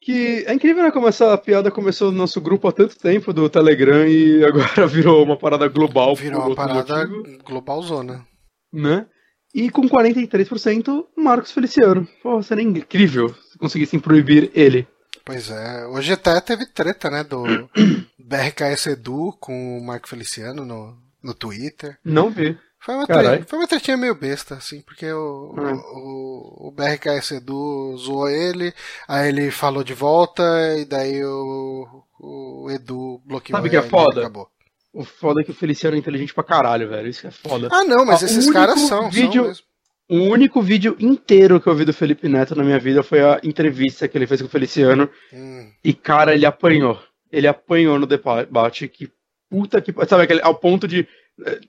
Que 0.00 0.44
é 0.46 0.54
incrível, 0.54 0.84
né? 0.84 0.90
Como 0.92 1.08
essa 1.08 1.36
piada 1.36 1.70
começou 1.70 2.12
no 2.12 2.18
nosso 2.18 2.40
grupo 2.40 2.68
há 2.68 2.72
tanto 2.72 2.96
tempo 2.96 3.32
do 3.32 3.48
Telegram 3.48 4.06
e 4.06 4.44
agora 4.44 4.86
virou 4.88 5.24
uma 5.24 5.36
parada 5.36 5.66
global. 5.66 6.14
Virou 6.14 6.46
uma 6.46 6.54
parada 6.54 7.06
globalzona. 7.44 8.24
Né? 8.72 9.06
E 9.54 9.70
com 9.70 9.88
43%, 9.88 11.06
Marcos 11.16 11.52
Feliciano. 11.52 12.06
Pô, 12.22 12.42
seria 12.42 12.64
incrível 12.64 13.34
se 13.50 13.58
conseguissem 13.58 14.00
proibir 14.00 14.50
ele. 14.54 14.86
Pois 15.24 15.48
é, 15.48 15.86
hoje 15.86 16.12
até 16.12 16.38
teve 16.40 16.66
treta, 16.66 17.08
né, 17.08 17.24
do 17.24 17.44
BRKS 18.18 18.88
Edu 18.88 19.34
com 19.40 19.78
o 19.78 19.84
Marco 19.84 20.08
Feliciano 20.08 20.66
no, 20.66 20.98
no 21.22 21.32
Twitter. 21.32 21.96
Não 22.04 22.30
vi. 22.30 22.58
Foi 22.84 22.94
uma, 22.94 23.06
tre... 23.06 23.44
foi 23.46 23.58
uma 23.58 23.66
tretinha 23.66 23.96
meio 23.96 24.14
besta, 24.14 24.56
assim, 24.56 24.82
porque 24.82 25.10
o, 25.10 25.54
hum. 25.56 25.82
o, 25.94 26.68
o, 26.68 26.70
BRKS 26.70 27.32
Edu 27.32 27.96
zoou 27.96 28.28
ele, 28.28 28.74
aí 29.08 29.28
ele 29.30 29.50
falou 29.50 29.82
de 29.82 29.94
volta, 29.94 30.42
e 30.76 30.84
daí 30.84 31.24
o, 31.24 32.04
o 32.20 32.70
Edu 32.70 33.22
bloqueou 33.24 33.56
Sabe 33.56 33.70
que 33.70 33.76
é 33.76 33.82
foda? 33.82 34.20
acabou. 34.20 34.48
O 34.92 35.02
foda 35.02 35.40
é 35.40 35.44
que 35.44 35.50
o 35.50 35.54
Feliciano 35.54 35.96
é 35.96 35.98
inteligente 35.98 36.34
pra 36.34 36.44
caralho, 36.44 36.88
velho. 36.88 37.08
Isso 37.08 37.26
é 37.26 37.30
foda. 37.30 37.68
Ah, 37.72 37.84
não, 37.84 38.04
mas 38.04 38.22
esses 38.22 38.50
caras 38.50 38.78
são. 38.80 39.10
Vídeo, 39.10 39.44
são 39.54 39.64
o 40.08 40.18
único 40.18 40.60
vídeo 40.60 40.94
inteiro 41.00 41.58
que 41.60 41.66
eu 41.66 41.74
vi 41.74 41.84
do 41.84 41.92
Felipe 41.92 42.28
Neto 42.28 42.54
na 42.54 42.62
minha 42.62 42.78
vida 42.78 43.02
foi 43.02 43.22
a 43.22 43.40
entrevista 43.42 44.06
que 44.06 44.18
ele 44.18 44.26
fez 44.26 44.42
com 44.42 44.46
o 44.46 44.50
Feliciano. 44.50 45.08
Hum. 45.32 45.70
E, 45.82 45.94
cara, 45.94 46.34
ele 46.34 46.44
apanhou. 46.44 47.00
Ele 47.32 47.46
apanhou 47.46 47.98
no 47.98 48.06
debate. 48.06 48.86
Que 48.88 49.10
puta 49.48 49.80
que. 49.80 49.92
Sabe, 50.06 50.24
aquele, 50.24 50.42
ao 50.42 50.54
ponto 50.54 50.86
de 50.86 51.08
eh, 51.44 51.60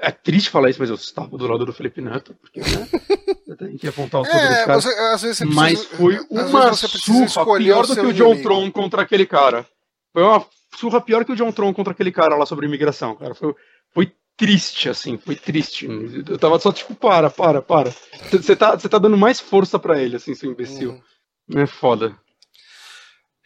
é 0.00 0.10
triste 0.10 0.50
falar 0.50 0.70
isso, 0.70 0.80
mas 0.80 0.88
eu 0.88 0.96
estava 0.96 1.36
do 1.36 1.46
lado 1.46 1.66
do 1.66 1.72
Felipe 1.72 2.00
Neto, 2.00 2.34
porque 2.40 2.60
né, 2.60 2.88
tem 3.58 3.76
que 3.76 3.86
apontar 3.86 4.22
os 4.22 4.28
é, 4.28 4.32
poderes 4.32 4.64
caras. 4.64 4.84
Você, 4.84 4.94
às 4.94 5.22
vezes 5.22 5.38
você 5.38 5.44
precisa, 5.44 5.62
mas 5.62 5.84
foi 5.84 6.18
uma 6.30 6.72
surra 6.72 7.58
pior 7.58 7.86
do 7.86 7.94
que 7.94 8.00
o 8.00 8.12
John. 8.12 8.42
Tron 8.42 8.70
contra 8.72 9.02
aquele 9.02 9.26
cara. 9.26 9.66
Foi 10.12 10.22
uma 10.22 10.44
surra 10.76 11.00
pior 11.00 11.24
que 11.24 11.32
o 11.32 11.36
John 11.36 11.52
Tron 11.52 11.72
contra 11.74 11.92
aquele 11.92 12.10
cara 12.10 12.36
lá 12.36 12.46
sobre 12.46 12.66
imigração, 12.66 13.14
cara. 13.14 13.34
Foi, 13.34 13.54
foi 13.92 14.12
triste, 14.36 14.88
assim, 14.88 15.18
foi 15.18 15.36
triste. 15.36 15.86
Eu 15.86 16.38
tava 16.38 16.58
só 16.58 16.72
tipo, 16.72 16.94
para, 16.94 17.28
para, 17.28 17.60
para. 17.60 17.92
Você 18.30 18.56
tá, 18.56 18.76
tá 18.76 18.98
dando 18.98 19.18
mais 19.18 19.38
força 19.38 19.78
para 19.78 20.00
ele, 20.00 20.16
assim, 20.16 20.34
seu 20.34 20.50
imbecil. 20.50 21.00
Uhum. 21.48 21.60
É 21.60 21.66
foda. 21.66 22.16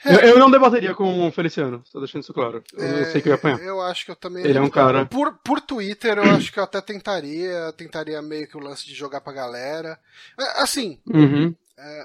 É. 0.05 0.14
Eu, 0.14 0.20
eu, 0.20 0.39
não 0.39 0.51
debateria 0.51 0.94
com 0.94 1.26
o 1.26 1.32
Feliciano, 1.32 1.82
tô 1.90 1.98
deixando 1.98 2.22
isso 2.22 2.35
claro. 2.35 2.62
Eu, 2.74 2.85
é, 2.85 3.05
sei 3.06 3.22
que 3.22 3.28
eu 3.28 3.32
ia 3.32 3.36
apanhar. 3.36 3.60
Eu 3.60 3.81
acho 3.81 4.05
que 4.05 4.10
eu 4.10 4.16
também. 4.16 4.44
Ele 4.44 4.59
é 4.59 4.60
um 4.60 4.68
cara. 4.68 5.06
Por, 5.06 5.39
por 5.39 5.60
Twitter, 5.60 6.18
eu 6.18 6.24
acho 6.24 6.52
que 6.52 6.59
eu 6.59 6.64
até 6.64 6.81
tentaria. 6.81 7.72
Tentaria 7.72 8.20
meio 8.20 8.47
que 8.47 8.56
o 8.56 8.60
lance 8.60 8.86
de 8.86 8.94
jogar 8.94 9.20
pra 9.20 9.32
galera. 9.32 9.98
É, 10.39 10.62
assim. 10.62 11.01
Uhum. 11.06 11.55
É, 11.78 12.05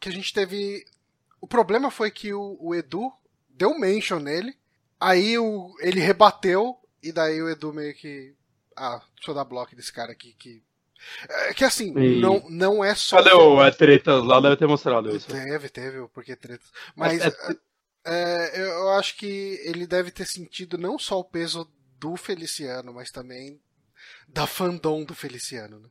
que 0.00 0.08
a 0.08 0.12
gente 0.12 0.32
teve. 0.32 0.84
O 1.40 1.46
problema 1.46 1.90
foi 1.90 2.10
que 2.10 2.32
o, 2.32 2.56
o 2.60 2.74
Edu 2.74 3.12
deu 3.48 3.78
mention 3.78 4.18
nele. 4.18 4.56
Aí 5.00 5.38
o, 5.38 5.74
ele 5.80 6.00
rebateu 6.00 6.76
e 7.02 7.12
daí 7.12 7.40
o 7.42 7.48
Edu 7.48 7.72
meio 7.72 7.94
que. 7.94 8.34
Ah, 8.76 9.00
deixa 9.16 9.30
eu 9.30 9.34
dar 9.34 9.44
bloco 9.44 9.74
desse 9.74 9.92
cara 9.92 10.12
aqui 10.12 10.34
que. 10.38 10.62
É 11.28 11.54
que 11.54 11.64
assim, 11.64 11.96
e... 11.98 12.20
não, 12.20 12.44
não 12.48 12.84
é 12.84 12.94
só. 12.94 13.16
Cadê 13.16 13.32
o 13.32 13.60
a 13.60 13.70
treta 13.70 14.14
lá? 14.22 14.40
Deve 14.40 14.56
ter 14.56 14.66
mostrado 14.66 15.14
isso. 15.14 15.28
Teve, 15.28 15.68
teve, 15.68 16.08
porque 16.08 16.36
treta. 16.36 16.64
Mas 16.94 17.20
é, 17.20 17.32
é, 18.06 18.60
eu 18.60 18.90
acho 18.90 19.16
que 19.16 19.60
ele 19.64 19.86
deve 19.86 20.10
ter 20.10 20.26
sentido 20.26 20.78
não 20.78 20.98
só 20.98 21.18
o 21.18 21.24
peso 21.24 21.68
do 21.98 22.16
Feliciano, 22.16 22.92
mas 22.92 23.10
também 23.10 23.60
da 24.28 24.46
fandom 24.46 25.04
do 25.04 25.14
Feliciano. 25.14 25.80
Né? 25.80 25.88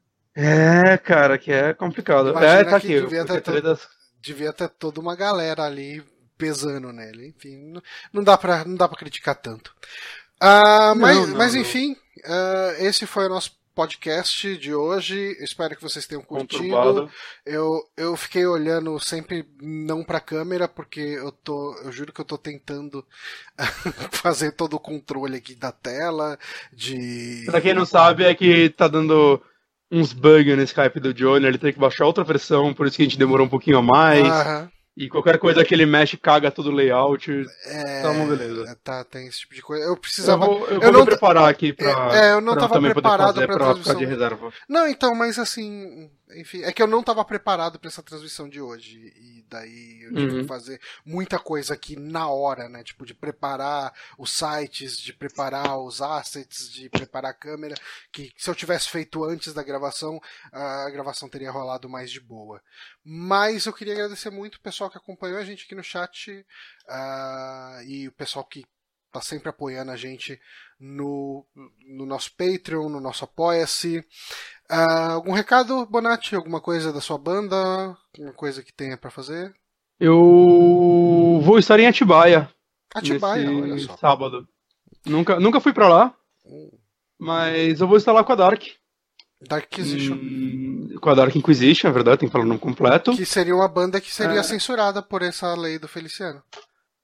É, 0.94 0.98
cara, 0.98 1.38
que 1.38 1.52
é 1.52 1.74
complicado. 1.74 2.30
Imagina 2.30 2.54
é, 2.54 2.64
tá 2.64 2.78
aqui. 2.78 3.02
Devia 3.02 3.26
ter, 3.26 3.42
tretas... 3.42 3.88
devia 4.22 4.54
ter 4.54 4.70
toda 4.70 5.00
uma 5.00 5.16
galera 5.16 5.64
ali 5.64 6.04
pesando 6.38 6.94
nele. 6.94 7.28
Enfim, 7.30 7.58
não, 7.72 7.82
não 8.14 8.24
dá 8.24 8.38
pra, 8.38 8.64
não 8.64 8.76
dá 8.76 8.88
pra 8.88 8.98
criticar 8.98 9.36
tanto. 9.36 9.74
Uh, 10.42 10.94
mas, 10.96 11.18
não, 11.18 11.28
não, 11.28 11.38
mas 11.38 11.56
enfim, 11.56 11.94
uh, 11.94 12.84
esse 12.84 13.08
foi 13.08 13.26
o 13.26 13.30
nosso 13.30 13.57
podcast 13.78 14.58
de 14.58 14.74
hoje. 14.74 15.38
Espero 15.40 15.76
que 15.76 15.84
vocês 15.84 16.08
tenham 16.08 16.24
curtido. 16.24 17.08
Eu, 17.46 17.80
eu 17.96 18.18
fiquei 18.18 18.44
olhando 18.44 19.00
sempre 19.00 19.46
não 19.62 20.04
para 20.04 20.18
a 20.18 20.22
câmera 20.22 20.68
porque 20.68 21.00
eu 21.00 21.32
tô, 21.32 21.76
eu 21.84 21.92
juro 21.92 22.12
que 22.12 22.20
eu 22.20 22.26
tô 22.26 22.40
tentando 22.40 23.06
fazer 24.10 24.54
todo 24.54 24.74
o 24.74 24.80
controle 24.80 25.38
aqui 25.38 25.54
da 25.54 25.72
tela 25.72 26.40
de 26.74 27.44
Pra 27.46 27.62
quem 27.62 27.76
não 27.76 27.86
sabe 27.86 28.24
é 28.24 28.34
que 28.34 28.70
tá 28.72 28.88
dando 28.88 29.40
uns 29.92 30.12
bugs 30.12 30.58
no 30.58 30.64
Skype 30.64 31.00
do 31.00 31.14
Johnny, 31.14 31.46
ele 31.46 31.60
tem 31.60 31.72
que 31.72 31.80
baixar 31.80 32.08
outra 32.08 32.24
versão, 32.24 32.74
por 32.74 32.88
isso 32.88 32.98
que 32.98 33.04
a 33.04 33.06
gente 33.06 33.20
demorou 33.20 33.46
um 33.46 33.50
pouquinho 33.50 33.78
a 33.78 33.84
mais. 33.84 34.28
Aham. 34.28 34.72
E 34.98 35.08
qualquer 35.08 35.38
coisa 35.38 35.64
que 35.64 35.76
ele 35.76 35.86
mexe, 35.86 36.18
caga 36.18 36.50
todo 36.50 36.72
o 36.72 36.74
layout. 36.74 37.46
É, 37.66 38.02
tá 38.02 38.10
uma 38.10 38.26
beleza. 38.36 38.76
Tá, 38.84 39.04
tem 39.04 39.28
esse 39.28 39.42
tipo 39.42 39.54
de 39.54 39.62
coisa. 39.62 39.86
Eu 39.86 39.96
precisava. 39.96 40.44
Eu 40.44 40.50
vou, 40.50 40.68
eu 40.68 40.74
eu 40.74 40.82
vou 40.82 40.92
não, 40.92 41.00
me 41.02 41.06
preparar 41.06 41.48
aqui 41.48 41.72
pra. 41.72 42.10
É, 42.18 42.32
eu 42.32 42.42
não 42.42 42.54
pra 42.54 42.68
tava 42.68 42.82
preparado 42.82 43.36
pra, 43.36 43.46
pra 43.46 43.58
transmissão. 43.58 43.96
de 43.96 44.06
reserva. 44.06 44.52
Não, 44.68 44.88
então, 44.88 45.14
mas 45.14 45.38
assim. 45.38 46.10
Enfim, 46.36 46.62
é 46.64 46.74
que 46.74 46.82
eu 46.82 46.88
não 46.88 47.02
tava 47.02 47.24
preparado 47.24 47.80
para 47.80 47.88
essa 47.88 48.04
transmissão 48.04 48.50
de 48.50 48.60
hoje. 48.60 49.14
E 49.16 49.46
daí 49.50 50.02
eu 50.04 50.14
tive 50.14 50.32
uhum. 50.32 50.42
que 50.42 50.48
fazer 50.48 50.82
muita 51.06 51.40
coisa 51.40 51.74
aqui 51.74 51.96
na 51.96 52.30
hora, 52.30 52.68
né? 52.68 52.84
Tipo, 52.84 53.06
de 53.06 53.14
preparar 53.14 53.94
os 54.18 54.32
sites, 54.32 54.98
de 54.98 55.14
preparar 55.14 55.80
os 55.80 56.02
assets, 56.02 56.70
de 56.72 56.90
preparar 56.90 57.32
a 57.32 57.34
câmera, 57.34 57.76
que 58.12 58.34
se 58.38 58.50
eu 58.50 58.56
tivesse 58.56 58.90
feito 58.90 59.24
antes 59.24 59.54
da 59.54 59.64
gravação, 59.64 60.20
a 60.52 60.90
gravação 60.90 61.30
teria 61.30 61.52
rolado 61.52 61.88
mais 61.88 62.12
de 62.12 62.20
boa. 62.20 62.62
Mas 63.04 63.66
eu 63.66 63.74
queria 63.74 63.94
agradecer 63.94 64.30
muito 64.30 64.56
o 64.56 64.62
pessoal 64.62 64.90
que 64.90 64.98
acompanhou 64.98 65.40
a 65.40 65.46
gente 65.46 65.64
aqui 65.64 65.76
no 65.76 65.84
chat 65.84 66.46
uh, 66.88 67.84
e 67.86 68.08
o 68.08 68.12
pessoal 68.12 68.44
que 68.44 68.66
tá 69.12 69.22
sempre 69.22 69.50
apoiando 69.50 69.92
a 69.92 69.96
gente 69.96 70.40
no, 70.80 71.46
no 71.88 72.06
nosso 72.06 72.32
Patreon, 72.36 72.90
no 72.90 73.00
nosso 73.00 73.24
Apoia-se. 73.24 74.00
Uh, 74.70 75.12
algum 75.14 75.32
recado, 75.32 75.86
Bonatti? 75.86 76.36
Alguma 76.36 76.62
coisa 76.62 76.92
da 76.92 77.02
sua 77.02 77.18
banda? 77.18 77.56
Alguma 78.16 78.34
coisa 78.34 78.64
que 78.64 78.74
tenha 78.74 78.98
para 78.98 79.10
fazer? 79.10 79.54
Eu 80.00 81.42
vou 81.44 81.58
estar 81.58 81.80
em 81.80 81.88
Atibaia. 81.88 82.50
Atibaia, 82.94 83.50
olha 83.50 83.80
só. 83.80 83.98
Sábado. 83.98 84.48
Nunca, 85.06 85.40
nunca 85.40 85.60
fui 85.60 85.74
para 85.74 85.88
lá, 85.88 86.16
mas 87.18 87.80
eu 87.80 87.88
vou 87.88 87.98
estar 87.98 88.12
lá 88.12 88.24
com 88.24 88.34
a 88.34 88.36
Dark. 88.36 88.64
Dark 89.42 89.66
Inquisition. 89.72 90.16
Hum, 90.16 90.96
com 91.00 91.10
a 91.10 91.16
Dark 91.16 91.36
Inquisition, 91.36 91.88
é 91.88 91.92
verdade, 91.92 92.20
tem 92.20 92.30
que 92.30 92.34
falar 92.34 92.44
o 92.44 92.48
nome 92.48 92.60
completo. 92.60 93.16
Que 93.16 93.26
seria 93.26 93.56
uma 93.56 93.68
banda 93.68 94.02
que 94.02 94.14
seria 94.14 94.40
é... 94.40 94.44
censurada 94.44 95.02
por 95.02 95.22
essa 95.22 95.54
lei 95.56 95.80
do 95.80 95.88
Feliciano. 95.88 96.42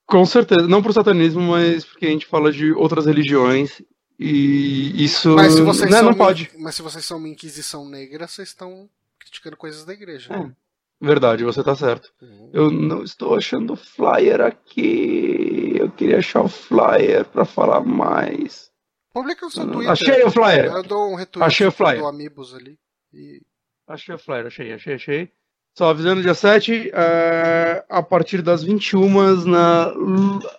Com 0.06 0.26
certeza, 0.26 0.68
não 0.68 0.84
por 0.84 0.94
satanismo, 0.94 1.42
mas 1.42 1.86
porque 1.86 2.06
a 2.06 2.10
gente 2.10 2.26
fala 2.26 2.52
de 2.52 2.72
outras 2.74 3.06
religiões 3.06 3.82
e 4.20 5.04
isso 5.04 5.36
mas 5.36 5.54
se 5.54 5.62
vocês 5.62 5.90
não, 5.90 6.00
são 6.00 6.10
não 6.10 6.18
pode. 6.18 6.52
Mas 6.58 6.76
se 6.76 6.82
vocês 6.82 7.04
são 7.04 7.18
uma 7.18 7.30
inquisição 7.30 7.88
negra, 7.90 8.28
vocês 8.28 8.50
estão 8.50 8.90
criticando 9.20 9.58
coisas 9.58 9.86
da 9.86 9.94
igreja. 9.94 10.34
É. 10.34 10.64
Verdade, 11.02 11.44
você 11.44 11.62
tá 11.62 11.76
certo. 11.76 12.14
Uhum. 12.22 12.50
Eu 12.54 12.72
não 12.72 13.04
estou 13.04 13.36
achando 13.36 13.74
o 13.74 13.76
flyer 13.76 14.40
aqui. 14.40 15.76
Eu 15.78 15.92
queria 15.92 16.20
achar 16.20 16.44
o 16.44 16.48
flyer 16.48 17.26
para 17.26 17.44
falar 17.44 17.82
mais. 17.82 18.72
Publica 19.14 19.46
o 19.46 19.52
seu 19.52 19.70
Twitter. 19.70 19.92
Achei 19.92 20.24
o 20.24 20.32
flyer. 20.32 20.66
Eu 20.66 20.84
dou 20.84 21.12
um 21.12 21.16
retweet 21.16 21.46
achei 21.46 21.68
o 21.68 21.72
flyer. 21.72 22.00
do 22.00 22.08
Amigos 22.08 22.56
ali. 22.56 22.80
E... 23.14 23.42
Achei 23.86 24.16
o 24.16 24.18
flyer, 24.18 24.48
achei, 24.48 24.72
achei, 24.72 24.94
achei. 24.94 25.32
Só 25.76 25.90
avisando, 25.90 26.22
dia 26.22 26.36
7, 26.36 26.92
é, 26.94 27.84
a 27.90 28.04
partir 28.04 28.44
das 28.44 28.64
21 28.64 29.46
na 29.46 29.92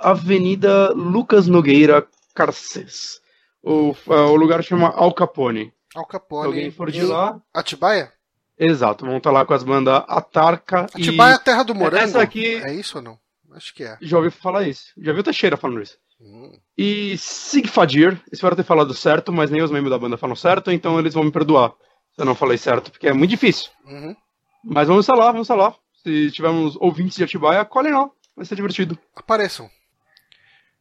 Avenida 0.00 0.92
Lucas 0.92 1.46
Nogueira 1.46 2.06
Carcês. 2.34 3.20
O, 3.62 3.94
é, 4.08 4.14
o 4.14 4.34
lugar 4.34 4.62
chama 4.64 4.88
Al 4.88 5.14
Capone. 5.14 5.72
Al 5.94 6.04
Capone. 6.06 6.42
Se 6.42 6.46
alguém 6.46 6.70
for 6.72 6.90
de 6.90 7.02
lá. 7.02 7.40
Atibaia? 7.54 8.12
Exato, 8.58 9.06
vão 9.06 9.18
estar 9.18 9.30
lá 9.30 9.44
com 9.44 9.54
as 9.54 9.62
bandas 9.62 10.02
Atarca 10.08 10.82
Atibaia 10.82 11.30
e... 11.30 11.32
é 11.32 11.36
a 11.36 11.38
terra 11.38 11.62
do 11.62 11.74
morango? 11.74 12.04
Essa 12.04 12.20
aqui... 12.20 12.56
É 12.64 12.74
isso 12.74 12.98
ou 12.98 13.02
não? 13.02 13.18
Acho 13.52 13.72
que 13.72 13.84
é. 13.84 13.96
Já 14.00 14.16
ouvi 14.16 14.30
falar 14.30 14.66
isso. 14.66 14.86
Já 14.98 15.12
viu 15.12 15.20
o 15.20 15.24
Teixeira 15.24 15.56
falando 15.56 15.80
isso. 15.80 15.96
Hum. 16.20 16.58
E 16.76 17.16
Sigfadir, 17.18 18.20
espero 18.32 18.56
ter 18.56 18.64
falado 18.64 18.92
certo, 18.94 19.32
mas 19.32 19.50
nem 19.50 19.62
os 19.62 19.70
membros 19.70 19.90
da 19.90 19.98
banda 19.98 20.16
falam 20.16 20.34
certo, 20.34 20.72
então 20.72 20.98
eles 20.98 21.14
vão 21.14 21.22
me 21.22 21.30
perdoar 21.30 21.72
se 22.14 22.20
eu 22.20 22.24
não 22.24 22.34
falei 22.34 22.58
certo, 22.58 22.90
porque 22.90 23.08
é 23.08 23.12
muito 23.12 23.30
difícil. 23.30 23.70
Uhum. 23.84 24.16
Mas 24.64 24.88
vamos 24.88 25.06
lá, 25.06 25.30
vamos 25.30 25.48
lá. 25.48 25.74
Se 26.02 26.30
tivermos 26.30 26.76
ouvintes 26.80 27.16
de 27.16 27.24
Atibaia, 27.24 27.64
colhem 27.64 27.92
lá. 27.92 28.10
Vai 28.36 28.44
ser 28.44 28.56
divertido. 28.56 28.98
Apareçam. 29.14 29.70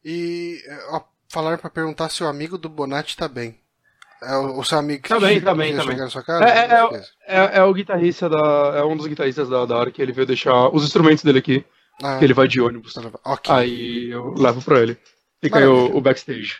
E 0.04 0.60
ó, 0.90 1.02
falaram 1.28 1.58
para 1.58 1.70
perguntar 1.70 2.08
se 2.08 2.22
o 2.22 2.26
amigo 2.26 2.58
do 2.58 2.68
Bonatti 2.68 3.16
tá 3.16 3.28
bem. 3.28 3.58
É 4.22 4.36
o, 4.36 4.58
o 4.58 4.64
seu 4.64 4.78
amigo 4.78 5.02
que 5.02 5.08
tá 5.08 5.20
bem, 5.20 5.40
tá 5.40 5.54
bem, 5.54 5.76
tá 5.76 5.84
bem. 5.84 5.96
na 5.96 6.08
sua 6.08 6.22
casa? 6.22 6.44
É, 6.44 6.48
é, 6.48 7.04
é, 7.26 7.58
é, 7.58 7.62
o 7.62 7.72
guitarrista 7.72 8.28
da. 8.28 8.72
É 8.76 8.84
um 8.84 8.96
dos 8.96 9.06
guitarristas 9.06 9.48
da, 9.48 9.64
da 9.66 9.90
que 9.90 10.00
ele 10.00 10.12
veio 10.12 10.26
deixar 10.26 10.68
os 10.68 10.84
instrumentos 10.84 11.22
dele 11.22 11.38
aqui. 11.38 11.64
Ah, 12.02 12.18
que 12.18 12.24
ele 12.24 12.34
vai 12.34 12.48
de 12.48 12.60
ônibus. 12.60 12.94
Okay. 12.96 13.54
Aí 13.54 14.10
eu 14.10 14.34
levo 14.34 14.60
pra 14.62 14.80
ele. 14.80 14.98
Fica 15.40 15.60
Maravilha. 15.60 15.86
aí 15.86 15.92
o, 15.92 15.96
o 15.96 16.00
backstage. 16.00 16.56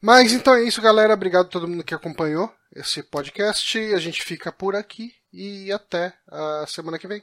Mas 0.00 0.32
então 0.32 0.54
é 0.54 0.62
isso, 0.62 0.80
galera. 0.80 1.14
Obrigado 1.14 1.46
a 1.46 1.50
todo 1.50 1.66
mundo 1.66 1.82
que 1.82 1.94
acompanhou 1.94 2.52
esse 2.74 3.02
podcast. 3.02 3.78
A 3.92 3.98
gente 3.98 4.22
fica 4.22 4.52
por 4.52 4.76
aqui 4.76 5.12
e 5.32 5.72
até 5.72 6.14
a 6.28 6.66
semana 6.66 6.98
que 6.98 7.08
vem 7.08 7.22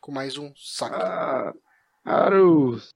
com 0.00 0.12
mais 0.12 0.36
um 0.36 0.52
saque. 0.56 0.96
Ah, 0.96 1.52
Arus. 2.04 2.94